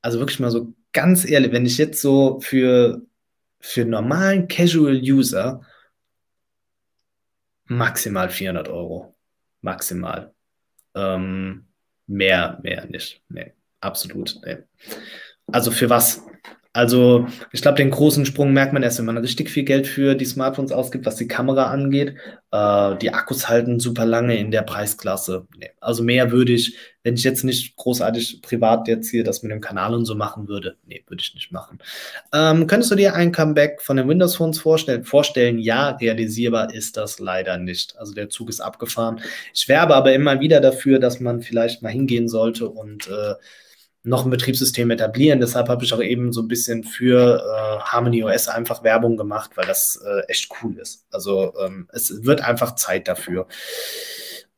also 0.02 0.18
wirklich 0.18 0.40
mal 0.40 0.50
so 0.50 0.74
ganz 0.92 1.28
ehrlich, 1.28 1.52
wenn 1.52 1.66
ich 1.66 1.78
jetzt 1.78 2.02
so 2.02 2.40
für, 2.40 3.02
für 3.58 3.84
normalen 3.86 4.48
Casual 4.48 5.00
User 5.00 5.62
maximal 7.64 8.28
400 8.28 8.68
Euro. 8.68 9.14
Maximal. 9.62 10.34
Ähm, 10.94 11.66
mehr, 12.06 12.58
mehr 12.62 12.86
nicht. 12.86 13.22
Nee, 13.28 13.52
absolut. 13.80 14.36
Nee. 14.44 14.58
Also 15.46 15.70
für 15.70 15.90
was? 15.90 16.22
Also 16.74 17.28
ich 17.52 17.62
glaube, 17.62 17.76
den 17.76 17.92
großen 17.92 18.26
Sprung 18.26 18.52
merkt 18.52 18.72
man 18.72 18.82
erst, 18.82 18.98
wenn 18.98 19.04
man 19.04 19.16
richtig 19.16 19.48
viel 19.48 19.62
Geld 19.62 19.86
für 19.86 20.16
die 20.16 20.24
Smartphones 20.24 20.72
ausgibt, 20.72 21.06
was 21.06 21.14
die 21.14 21.28
Kamera 21.28 21.70
angeht. 21.70 22.16
Äh, 22.50 22.96
die 22.96 23.14
Akkus 23.14 23.48
halten 23.48 23.78
super 23.78 24.04
lange 24.04 24.36
in 24.36 24.50
der 24.50 24.62
Preisklasse. 24.62 25.46
Nee. 25.56 25.70
Also 25.80 26.02
mehr 26.02 26.32
würde 26.32 26.52
ich, 26.52 26.76
wenn 27.04 27.14
ich 27.14 27.22
jetzt 27.22 27.44
nicht 27.44 27.76
großartig 27.76 28.42
privat 28.42 28.88
jetzt 28.88 29.08
hier 29.08 29.22
das 29.22 29.44
mit 29.44 29.52
dem 29.52 29.60
Kanal 29.60 29.94
und 29.94 30.04
so 30.04 30.16
machen 30.16 30.48
würde, 30.48 30.76
nee, 30.84 31.04
würde 31.06 31.22
ich 31.22 31.32
nicht 31.34 31.52
machen. 31.52 31.78
Ähm, 32.32 32.66
könntest 32.66 32.90
du 32.90 32.96
dir 32.96 33.14
ein 33.14 33.30
Comeback 33.30 33.80
von 33.80 33.96
den 33.96 34.08
Windows 34.08 34.34
Phones 34.34 34.58
vorstellen? 34.58 35.04
Vorstellen, 35.04 35.60
ja, 35.60 35.90
realisierbar 35.90 36.74
ist 36.74 36.96
das 36.96 37.20
leider 37.20 37.56
nicht. 37.56 37.96
Also 37.98 38.14
der 38.14 38.30
Zug 38.30 38.48
ist 38.48 38.60
abgefahren. 38.60 39.20
Ich 39.54 39.68
werbe 39.68 39.94
aber 39.94 40.12
immer 40.12 40.40
wieder 40.40 40.60
dafür, 40.60 40.98
dass 40.98 41.20
man 41.20 41.40
vielleicht 41.40 41.82
mal 41.82 41.92
hingehen 41.92 42.26
sollte 42.28 42.68
und 42.68 43.06
äh, 43.06 43.34
noch 44.04 44.24
ein 44.24 44.30
Betriebssystem 44.30 44.90
etablieren. 44.90 45.40
Deshalb 45.40 45.68
habe 45.68 45.84
ich 45.84 45.92
auch 45.92 46.02
eben 46.02 46.32
so 46.32 46.42
ein 46.42 46.48
bisschen 46.48 46.84
für 46.84 47.42
äh, 47.42 47.80
Harmony 47.80 48.22
OS 48.22 48.48
einfach 48.48 48.84
Werbung 48.84 49.16
gemacht, 49.16 49.52
weil 49.56 49.66
das 49.66 50.00
äh, 50.06 50.30
echt 50.30 50.50
cool 50.62 50.78
ist. 50.78 51.06
Also 51.10 51.54
ähm, 51.58 51.88
es 51.90 52.22
wird 52.24 52.42
einfach 52.42 52.74
Zeit 52.74 53.08
dafür. 53.08 53.46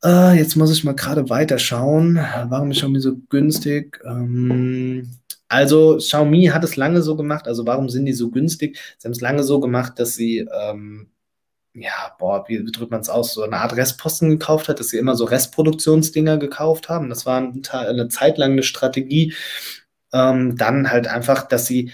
Äh, 0.03 0.37
jetzt 0.37 0.57
muss 0.57 0.71
ich 0.71 0.83
mal 0.83 0.95
gerade 0.95 1.29
weiterschauen. 1.29 2.17
Warum 2.49 2.71
ist 2.71 2.77
Xiaomi 2.77 2.99
so 2.99 3.15
günstig? 3.29 3.99
Ähm, 4.05 5.17
also 5.47 5.95
Xiaomi 5.97 6.47
hat 6.47 6.65
es 6.65 6.75
lange 6.75 7.01
so 7.01 7.15
gemacht. 7.15 7.47
Also 7.47 7.65
warum 7.65 7.87
sind 7.87 8.05
die 8.05 8.13
so 8.13 8.29
günstig? 8.29 8.77
Sie 8.97 9.07
haben 9.07 9.13
es 9.13 9.21
lange 9.21 9.43
so 9.43 9.61
gemacht, 9.61 9.93
dass 9.97 10.15
sie 10.15 10.39
ähm, 10.39 11.07
ja, 11.79 12.15
boah, 12.17 12.45
wie, 12.47 12.63
drückt 12.71 12.91
man 12.91 13.01
es 13.01 13.09
aus, 13.09 13.33
so 13.33 13.43
eine 13.43 13.57
Art 13.57 13.75
Restposten 13.75 14.29
gekauft 14.29 14.67
hat, 14.67 14.79
dass 14.79 14.89
sie 14.89 14.97
immer 14.97 15.15
so 15.15 15.25
Restproduktionsdinger 15.25 16.37
gekauft 16.37 16.89
haben. 16.89 17.09
Das 17.09 17.25
war 17.25 17.37
eine 17.37 18.07
Zeit 18.09 18.37
lang 18.37 18.53
eine 18.53 18.63
Strategie. 18.63 19.33
Ähm, 20.13 20.57
dann 20.57 20.89
halt 20.89 21.07
einfach, 21.07 21.47
dass 21.47 21.67
sie 21.67 21.91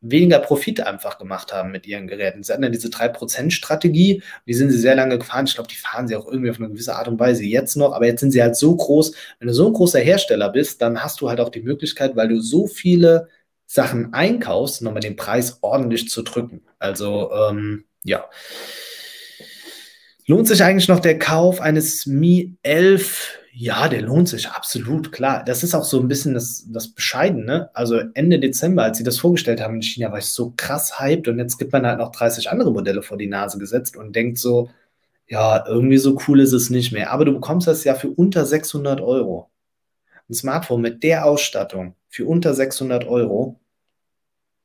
weniger 0.00 0.38
Profit 0.38 0.80
einfach 0.80 1.18
gemacht 1.18 1.52
haben 1.52 1.72
mit 1.72 1.86
ihren 1.86 2.06
Geräten. 2.06 2.42
Sie 2.42 2.52
hatten 2.52 2.62
ja 2.62 2.68
diese 2.68 2.88
3%-Strategie, 2.88 4.22
die 4.46 4.54
sind 4.54 4.70
sie 4.70 4.78
sehr 4.78 4.94
lange 4.94 5.18
gefahren. 5.18 5.46
Ich 5.46 5.54
glaube, 5.54 5.68
die 5.68 5.76
fahren 5.76 6.06
sie 6.08 6.16
auch 6.16 6.26
irgendwie 6.26 6.50
auf 6.50 6.58
eine 6.58 6.68
gewisse 6.68 6.94
Art 6.94 7.08
und 7.08 7.18
Weise 7.18 7.44
jetzt 7.44 7.76
noch, 7.76 7.92
aber 7.92 8.06
jetzt 8.06 8.20
sind 8.20 8.30
sie 8.30 8.42
halt 8.42 8.56
so 8.56 8.74
groß. 8.76 9.14
Wenn 9.40 9.48
du 9.48 9.54
so 9.54 9.66
ein 9.66 9.72
großer 9.72 10.00
Hersteller 10.00 10.50
bist, 10.50 10.80
dann 10.82 11.02
hast 11.02 11.20
du 11.20 11.28
halt 11.28 11.40
auch 11.40 11.50
die 11.50 11.62
Möglichkeit, 11.62 12.16
weil 12.16 12.28
du 12.28 12.40
so 12.40 12.66
viele 12.66 13.28
Sachen 13.66 14.14
einkaufst, 14.14 14.82
nochmal 14.82 15.00
den 15.00 15.16
Preis 15.16 15.58
ordentlich 15.62 16.08
zu 16.08 16.22
drücken. 16.22 16.62
Also, 16.78 17.30
ähm, 17.32 17.84
ja. 18.04 18.24
Lohnt 20.30 20.46
sich 20.46 20.62
eigentlich 20.62 20.88
noch 20.88 21.00
der 21.00 21.18
Kauf 21.18 21.62
eines 21.62 22.04
Mi 22.04 22.54
11? 22.62 23.38
Ja, 23.54 23.88
der 23.88 24.02
lohnt 24.02 24.28
sich 24.28 24.46
absolut, 24.50 25.10
klar. 25.10 25.42
Das 25.42 25.62
ist 25.62 25.74
auch 25.74 25.84
so 25.84 25.98
ein 25.98 26.06
bisschen 26.06 26.34
das, 26.34 26.66
das 26.68 26.88
Bescheidene. 26.88 27.70
Also 27.72 28.02
Ende 28.12 28.38
Dezember, 28.38 28.82
als 28.82 28.98
sie 28.98 29.04
das 29.04 29.18
vorgestellt 29.18 29.62
haben 29.62 29.76
in 29.76 29.82
China, 29.82 30.10
war 30.10 30.18
ich 30.18 30.26
so 30.26 30.52
krass 30.54 31.00
hyped 31.00 31.28
und 31.28 31.38
jetzt 31.38 31.56
gibt 31.56 31.72
man 31.72 31.86
halt 31.86 31.98
noch 31.98 32.12
30 32.12 32.50
andere 32.50 32.70
Modelle 32.70 33.00
vor 33.00 33.16
die 33.16 33.26
Nase 33.26 33.56
gesetzt 33.56 33.96
und 33.96 34.14
denkt 34.14 34.36
so, 34.36 34.68
ja, 35.28 35.64
irgendwie 35.66 35.96
so 35.96 36.20
cool 36.28 36.40
ist 36.40 36.52
es 36.52 36.68
nicht 36.68 36.92
mehr. 36.92 37.10
Aber 37.10 37.24
du 37.24 37.32
bekommst 37.32 37.66
das 37.66 37.84
ja 37.84 37.94
für 37.94 38.10
unter 38.10 38.44
600 38.44 39.00
Euro. 39.00 39.48
Ein 40.28 40.34
Smartphone 40.34 40.82
mit 40.82 41.02
der 41.04 41.24
Ausstattung 41.24 41.94
für 42.10 42.26
unter 42.26 42.52
600 42.52 43.06
Euro. 43.06 43.58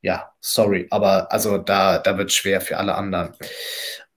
Ja, 0.02 0.34
sorry, 0.41 0.88
aber 0.90 1.31
also 1.31 1.57
da, 1.57 1.99
da 1.99 2.18
wird 2.18 2.31
es 2.31 2.35
schwer 2.35 2.60
für 2.60 2.76
alle 2.76 2.95
anderen 2.95 3.31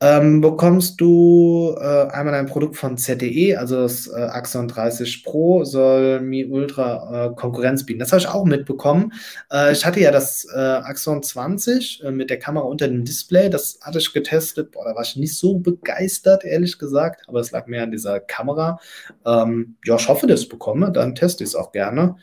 ähm, 0.00 0.42
bekommst 0.42 1.00
du 1.00 1.74
äh, 1.80 2.08
einmal 2.08 2.34
ein 2.34 2.46
Produkt 2.46 2.76
von 2.76 2.98
ZTE, 2.98 3.56
also 3.56 3.76
das 3.76 4.06
äh, 4.06 4.12
Axon 4.14 4.68
30 4.68 5.24
Pro 5.24 5.64
soll 5.64 6.20
Mi 6.20 6.44
Ultra 6.44 7.28
äh, 7.28 7.34
Konkurrenz 7.34 7.86
bieten. 7.86 8.00
Das 8.00 8.12
habe 8.12 8.20
ich 8.20 8.28
auch 8.28 8.44
mitbekommen. 8.44 9.12
Äh, 9.50 9.72
ich 9.72 9.86
hatte 9.86 10.00
ja 10.00 10.10
das 10.10 10.46
äh, 10.54 10.58
Axon 10.58 11.22
20 11.22 12.04
äh, 12.04 12.10
mit 12.10 12.28
der 12.28 12.38
Kamera 12.38 12.66
unter 12.66 12.88
dem 12.88 13.06
Display, 13.06 13.48
das 13.48 13.78
hatte 13.80 13.98
ich 13.98 14.12
getestet. 14.12 14.72
Boah, 14.72 14.84
da 14.84 14.94
war 14.94 15.02
ich 15.02 15.16
nicht 15.16 15.34
so 15.34 15.58
begeistert, 15.58 16.44
ehrlich 16.44 16.78
gesagt, 16.78 17.22
aber 17.26 17.40
es 17.40 17.50
lag 17.52 17.66
mehr 17.66 17.84
an 17.84 17.90
dieser 17.90 18.20
Kamera. 18.20 18.78
Ähm, 19.24 19.76
ja, 19.84 19.96
ich 19.96 20.08
hoffe, 20.08 20.26
dass 20.26 20.40
ich 20.40 20.46
es 20.46 20.50
bekomme, 20.50 20.92
dann 20.92 21.14
teste 21.14 21.42
ich 21.42 21.50
es 21.50 21.56
auch 21.56 21.72
gerne. 21.72 22.16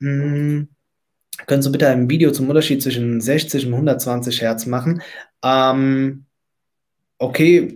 Hm. 0.00 0.68
Können 1.46 1.62
Sie 1.62 1.70
bitte 1.70 1.88
ein 1.88 2.10
Video 2.10 2.32
zum 2.32 2.48
Unterschied 2.48 2.82
zwischen 2.82 3.20
60 3.20 3.66
und 3.66 3.74
120 3.74 4.42
Hertz 4.42 4.66
machen? 4.66 5.02
Ähm, 5.42 6.26
Okay, 7.22 7.74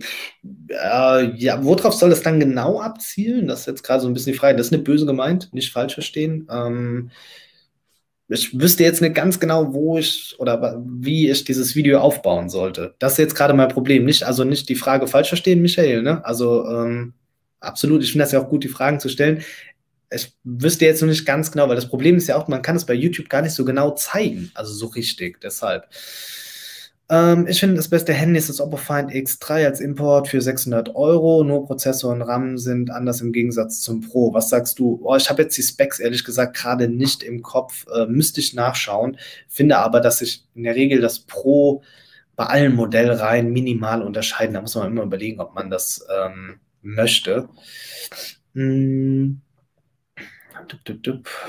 äh, 0.69 1.35
ja, 1.37 1.63
worauf 1.63 1.93
soll 1.93 2.09
das 2.09 2.23
dann 2.23 2.39
genau 2.39 2.79
abzielen? 2.81 3.47
Das 3.47 3.59
ist 3.59 3.65
jetzt 3.67 3.83
gerade 3.83 4.01
so 4.01 4.07
ein 4.07 4.13
bisschen 4.15 4.33
die 4.33 4.39
Frage. 4.39 4.57
Das 4.57 4.67
ist 4.67 4.71
nicht 4.71 4.83
böse 4.85 5.05
gemeint, 5.05 5.53
nicht 5.53 5.71
falsch 5.71 5.93
verstehen. 5.93 6.47
Ähm, 6.49 7.11
ich 8.27 8.59
wüsste 8.59 8.83
jetzt 8.83 9.01
nicht 9.03 9.13
ganz 9.13 9.39
genau, 9.39 9.71
wo 9.71 9.99
ich 9.99 10.35
oder 10.39 10.81
wie 10.83 11.29
ich 11.29 11.43
dieses 11.43 11.75
Video 11.75 11.99
aufbauen 11.99 12.49
sollte. 12.49 12.95
Das 12.97 13.13
ist 13.13 13.17
jetzt 13.19 13.35
gerade 13.35 13.53
mein 13.53 13.67
Problem. 13.67 14.03
Nicht, 14.03 14.23
also 14.23 14.43
nicht 14.43 14.67
die 14.67 14.75
Frage 14.75 15.05
falsch 15.07 15.27
verstehen, 15.27 15.61
Michael. 15.61 16.01
Ne? 16.01 16.25
Also 16.25 16.67
ähm, 16.67 17.13
absolut, 17.59 18.01
ich 18.01 18.11
finde 18.11 18.23
das 18.23 18.31
ja 18.31 18.41
auch 18.41 18.49
gut, 18.49 18.63
die 18.63 18.67
Fragen 18.67 18.99
zu 18.99 19.09
stellen. 19.09 19.43
Ich 20.11 20.33
wüsste 20.43 20.85
jetzt 20.85 21.01
noch 21.03 21.09
nicht 21.09 21.25
ganz 21.25 21.51
genau, 21.51 21.69
weil 21.69 21.75
das 21.75 21.87
Problem 21.87 22.17
ist 22.17 22.27
ja 22.27 22.35
auch, 22.37 22.47
man 22.47 22.63
kann 22.63 22.75
es 22.75 22.85
bei 22.85 22.95
YouTube 22.95 23.29
gar 23.29 23.43
nicht 23.43 23.53
so 23.53 23.63
genau 23.63 23.91
zeigen. 23.91 24.49
Also 24.55 24.73
so 24.73 24.87
richtig. 24.87 25.39
Deshalb. 25.41 25.85
Ähm, 27.07 27.45
ich 27.47 27.59
finde 27.59 27.75
das 27.75 27.89
beste 27.89 28.13
Handy 28.13 28.39
ist 28.39 28.49
das 28.49 28.59
Oppo 28.59 28.77
Find 28.77 29.11
X3 29.11 29.65
als 29.65 29.79
Import 29.79 30.27
für 30.27 30.41
600 30.41 30.95
Euro. 30.95 31.43
Nur 31.43 31.65
Prozessor 31.65 32.13
und 32.13 32.21
RAM 32.23 32.57
sind 32.57 32.89
anders 32.89 33.21
im 33.21 33.31
Gegensatz 33.31 33.81
zum 33.81 34.01
Pro. 34.01 34.33
Was 34.33 34.49
sagst 34.49 34.79
du? 34.79 34.99
Oh, 35.03 35.15
ich 35.15 35.29
habe 35.29 35.43
jetzt 35.43 35.57
die 35.57 35.61
Specs 35.61 35.99
ehrlich 35.99 36.23
gesagt 36.23 36.55
gerade 36.57 36.87
nicht 36.87 37.21
im 37.21 37.43
Kopf. 37.43 37.85
Äh, 37.95 38.07
müsste 38.07 38.39
ich 38.39 38.53
nachschauen. 38.53 39.17
Finde 39.47 39.77
aber, 39.77 40.01
dass 40.01 40.19
sich 40.19 40.45
in 40.55 40.63
der 40.63 40.75
Regel 40.75 41.01
das 41.01 41.19
Pro 41.19 41.83
bei 42.35 42.45
allen 42.47 42.75
Modellreihen 42.75 43.51
minimal 43.51 44.01
unterscheiden. 44.01 44.55
Da 44.55 44.61
muss 44.61 44.75
man 44.75 44.87
immer 44.87 45.03
überlegen, 45.03 45.39
ob 45.39 45.53
man 45.53 45.69
das 45.69 46.05
ähm, 46.09 46.59
möchte. 46.81 47.49
Hm. 48.53 49.41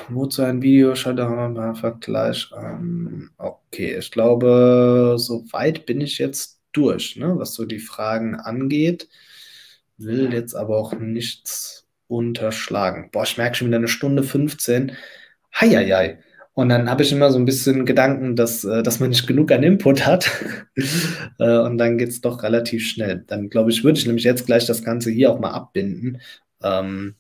Wozu 0.08 0.42
ein 0.42 0.62
Video? 0.62 0.94
Vergleich. 0.94 2.50
Ähm, 2.56 3.30
okay, 3.38 3.96
ich 3.98 4.10
glaube, 4.10 5.16
soweit 5.18 5.86
bin 5.86 6.00
ich 6.00 6.18
jetzt 6.18 6.60
durch, 6.72 7.16
ne, 7.16 7.38
was 7.38 7.54
so 7.54 7.64
die 7.64 7.78
Fragen 7.78 8.34
angeht. 8.34 9.08
Will 9.98 10.32
jetzt 10.32 10.54
aber 10.54 10.76
auch 10.76 10.92
nichts 10.94 11.86
unterschlagen. 12.08 13.10
Boah, 13.12 13.24
ich 13.24 13.38
merke 13.38 13.56
schon 13.56 13.68
wieder 13.68 13.78
eine 13.78 13.88
Stunde 13.88 14.22
15. 14.22 14.92
Heieiei. 15.58 16.18
Und 16.54 16.70
dann 16.70 16.88
habe 16.88 17.02
ich 17.02 17.12
immer 17.12 17.30
so 17.30 17.38
ein 17.38 17.44
bisschen 17.44 17.84
Gedanken, 17.84 18.34
dass, 18.34 18.64
äh, 18.64 18.82
dass 18.82 18.98
man 18.98 19.10
nicht 19.10 19.26
genug 19.26 19.52
an 19.52 19.62
Input 19.62 20.06
hat. 20.06 20.30
Äh, 21.38 21.58
und 21.58 21.76
dann 21.76 21.98
geht 21.98 22.08
es 22.08 22.22
doch 22.22 22.42
relativ 22.42 22.86
schnell. 22.86 23.22
Dann 23.26 23.50
glaube 23.50 23.70
ich, 23.70 23.84
würde 23.84 23.98
ich 23.98 24.06
nämlich 24.06 24.24
jetzt 24.24 24.46
gleich 24.46 24.64
das 24.64 24.82
Ganze 24.82 25.10
hier 25.10 25.30
auch 25.30 25.38
mal 25.38 25.50
abbinden. 25.50 26.22
Ähm, 26.62 27.16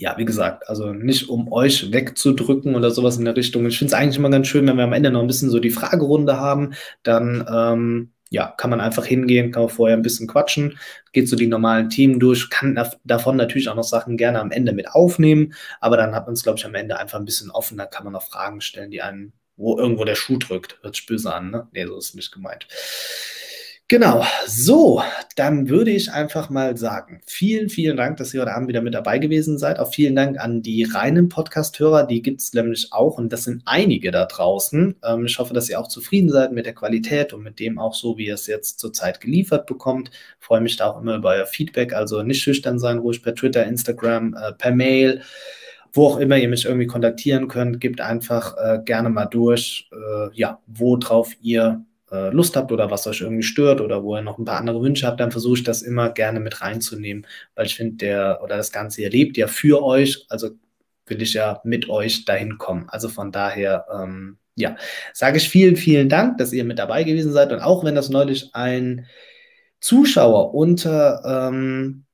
ja, 0.00 0.16
wie 0.16 0.24
gesagt, 0.24 0.66
also 0.66 0.94
nicht 0.94 1.28
um 1.28 1.52
euch 1.52 1.92
wegzudrücken 1.92 2.74
oder 2.74 2.90
sowas 2.90 3.18
in 3.18 3.26
der 3.26 3.36
Richtung. 3.36 3.66
Ich 3.66 3.78
finde 3.78 3.92
es 3.92 4.00
eigentlich 4.00 4.16
immer 4.16 4.30
ganz 4.30 4.46
schön, 4.46 4.66
wenn 4.66 4.78
wir 4.78 4.84
am 4.84 4.94
Ende 4.94 5.10
noch 5.10 5.20
ein 5.20 5.26
bisschen 5.26 5.50
so 5.50 5.60
die 5.60 5.68
Fragerunde 5.68 6.38
haben, 6.38 6.72
dann 7.02 7.46
ähm, 7.52 8.12
ja, 8.30 8.46
kann 8.56 8.70
man 8.70 8.80
einfach 8.80 9.04
hingehen, 9.04 9.52
kann 9.52 9.64
man 9.64 9.68
vorher 9.68 9.98
ein 9.98 10.02
bisschen 10.02 10.26
quatschen, 10.26 10.78
geht 11.12 11.28
so 11.28 11.36
die 11.36 11.46
normalen 11.46 11.90
Themen 11.90 12.18
durch, 12.18 12.48
kann 12.48 12.82
davon 13.04 13.36
natürlich 13.36 13.68
auch 13.68 13.74
noch 13.74 13.84
Sachen 13.84 14.16
gerne 14.16 14.40
am 14.40 14.52
Ende 14.52 14.72
mit 14.72 14.88
aufnehmen, 14.88 15.52
aber 15.80 15.98
dann 15.98 16.14
hat 16.14 16.24
man 16.24 16.32
es, 16.32 16.44
glaube 16.44 16.58
ich, 16.58 16.64
am 16.64 16.74
Ende 16.74 16.98
einfach 16.98 17.18
ein 17.18 17.26
bisschen 17.26 17.50
offen, 17.50 17.76
da 17.76 17.84
kann 17.84 18.04
man 18.04 18.14
noch 18.14 18.22
Fragen 18.22 18.62
stellen, 18.62 18.90
die 18.90 19.02
einen, 19.02 19.34
wo 19.58 19.76
irgendwo 19.76 20.04
der 20.04 20.14
Schuh 20.14 20.38
drückt. 20.38 20.78
Hört 20.80 20.96
sich 20.96 21.04
böse 21.04 21.34
an, 21.34 21.50
ne? 21.50 21.68
Nee, 21.72 21.84
so 21.84 21.98
ist 21.98 22.14
nicht 22.14 22.32
gemeint. 22.32 22.66
Genau, 23.90 24.24
so, 24.46 25.02
dann 25.34 25.68
würde 25.68 25.90
ich 25.90 26.12
einfach 26.12 26.48
mal 26.48 26.76
sagen, 26.76 27.20
vielen, 27.26 27.68
vielen 27.68 27.96
Dank, 27.96 28.18
dass 28.18 28.32
ihr 28.32 28.40
heute 28.40 28.54
Abend 28.54 28.68
wieder 28.68 28.82
mit 28.82 28.94
dabei 28.94 29.18
gewesen 29.18 29.58
seid. 29.58 29.80
Auch 29.80 29.92
vielen 29.92 30.14
Dank 30.14 30.38
an 30.38 30.62
die 30.62 30.84
reinen 30.84 31.28
Podcast-Hörer, 31.28 32.06
die 32.06 32.22
gibt 32.22 32.40
es 32.40 32.52
nämlich 32.52 32.92
auch 32.92 33.18
und 33.18 33.32
das 33.32 33.42
sind 33.42 33.62
einige 33.64 34.12
da 34.12 34.26
draußen. 34.26 34.94
Ähm, 35.04 35.26
ich 35.26 35.40
hoffe, 35.40 35.54
dass 35.54 35.68
ihr 35.68 35.80
auch 35.80 35.88
zufrieden 35.88 36.30
seid 36.30 36.52
mit 36.52 36.66
der 36.66 36.74
Qualität 36.76 37.32
und 37.32 37.42
mit 37.42 37.58
dem 37.58 37.80
auch 37.80 37.94
so, 37.94 38.16
wie 38.16 38.26
ihr 38.26 38.34
es 38.34 38.46
jetzt 38.46 38.78
zurzeit 38.78 39.20
geliefert 39.20 39.66
bekommt. 39.66 40.12
Freue 40.38 40.60
mich 40.60 40.76
da 40.76 40.86
auch 40.86 41.00
immer 41.00 41.16
über 41.16 41.30
euer 41.30 41.46
Feedback, 41.46 41.92
also 41.92 42.22
nicht 42.22 42.40
schüchtern 42.40 42.78
sein, 42.78 42.98
ruhig 42.98 43.24
per 43.24 43.34
Twitter, 43.34 43.66
Instagram, 43.66 44.36
äh, 44.40 44.52
per 44.52 44.70
Mail 44.72 45.22
wo 45.92 46.06
auch 46.06 46.18
immer 46.18 46.38
ihr 46.38 46.48
mich 46.48 46.66
irgendwie 46.66 46.86
kontaktieren 46.86 47.48
könnt, 47.48 47.80
gebt 47.80 48.00
einfach 48.00 48.54
äh, 48.56 48.78
gerne 48.84 49.10
mal 49.10 49.26
durch, 49.26 49.90
äh, 49.90 50.32
ja, 50.34 50.60
worauf 50.68 51.32
ihr 51.42 51.84
äh, 52.10 52.30
Lust 52.30 52.56
habt 52.56 52.72
oder 52.72 52.90
was 52.90 53.06
euch 53.06 53.20
irgendwie 53.20 53.42
stört 53.42 53.80
oder 53.80 54.02
wo 54.02 54.16
ihr 54.16 54.22
noch 54.22 54.38
ein 54.38 54.44
paar 54.44 54.58
andere 54.58 54.82
Wünsche 54.82 55.06
habt, 55.06 55.20
dann 55.20 55.30
versuche 55.30 55.58
ich 55.58 55.64
das 55.64 55.82
immer 55.82 56.10
gerne 56.10 56.40
mit 56.40 56.60
reinzunehmen, 56.60 57.26
weil 57.54 57.66
ich 57.66 57.76
finde, 57.76 57.96
der 57.96 58.40
oder 58.42 58.56
das 58.56 58.72
Ganze 58.72 59.02
ihr 59.02 59.10
lebt 59.10 59.36
ja 59.36 59.46
für 59.46 59.82
euch, 59.82 60.26
also 60.28 60.50
will 61.06 61.22
ich 61.22 61.34
ja 61.34 61.60
mit 61.64 61.88
euch 61.88 62.24
dahin 62.24 62.58
kommen. 62.58 62.86
Also 62.88 63.08
von 63.08 63.32
daher, 63.32 63.86
ähm, 63.92 64.38
ja, 64.56 64.76
sage 65.12 65.38
ich 65.38 65.48
vielen, 65.48 65.76
vielen 65.76 66.08
Dank, 66.08 66.38
dass 66.38 66.52
ihr 66.52 66.64
mit 66.64 66.78
dabei 66.78 67.04
gewesen 67.04 67.32
seid 67.32 67.52
und 67.52 67.60
auch 67.60 67.84
wenn 67.84 67.94
das 67.94 68.10
neulich 68.10 68.54
ein 68.54 69.06
Zuschauer 69.80 70.54
unter, 70.54 71.48
ähm, 71.48 72.04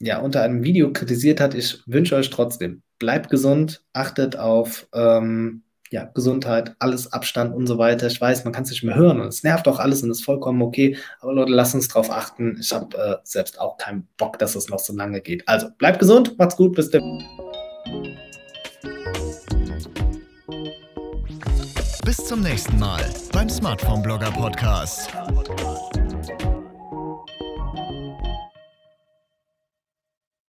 ja, 0.00 0.18
unter 0.20 0.42
einem 0.42 0.62
Video 0.62 0.92
kritisiert 0.92 1.40
hat, 1.40 1.54
ich 1.54 1.82
wünsche 1.86 2.16
euch 2.16 2.30
trotzdem, 2.30 2.82
bleibt 2.98 3.30
gesund, 3.30 3.82
achtet 3.92 4.36
auf 4.36 4.86
ähm, 4.94 5.62
ja, 5.90 6.04
Gesundheit, 6.14 6.74
alles 6.78 7.12
Abstand 7.12 7.54
und 7.54 7.66
so 7.66 7.76
weiter. 7.78 8.06
Ich 8.06 8.20
weiß, 8.20 8.44
man 8.44 8.52
kann 8.52 8.62
es 8.62 8.70
nicht 8.70 8.84
mehr 8.84 8.94
hören 8.94 9.20
und 9.20 9.28
es 9.28 9.42
nervt 9.42 9.66
auch 9.66 9.80
alles 9.80 10.02
und 10.02 10.10
ist 10.10 10.24
vollkommen 10.24 10.62
okay. 10.62 10.96
Aber 11.20 11.32
Leute, 11.32 11.52
lasst 11.52 11.74
uns 11.74 11.88
drauf 11.88 12.10
achten. 12.10 12.56
Ich 12.60 12.72
habe 12.72 12.96
äh, 12.96 13.16
selbst 13.24 13.60
auch 13.60 13.76
keinen 13.76 14.06
Bock, 14.16 14.38
dass 14.38 14.54
es 14.54 14.68
noch 14.68 14.78
so 14.78 14.94
lange 14.94 15.20
geht. 15.20 15.46
Also 15.48 15.68
bleibt 15.78 15.98
gesund, 15.98 16.38
macht's 16.38 16.56
gut, 16.56 16.76
bis 16.76 16.90
dann. 16.90 17.22
Bis 22.04 22.16
zum 22.16 22.40
nächsten 22.42 22.78
Mal 22.78 23.04
beim 23.32 23.48
Smartphone 23.48 24.02
Blogger 24.02 24.30
Podcast. 24.30 25.10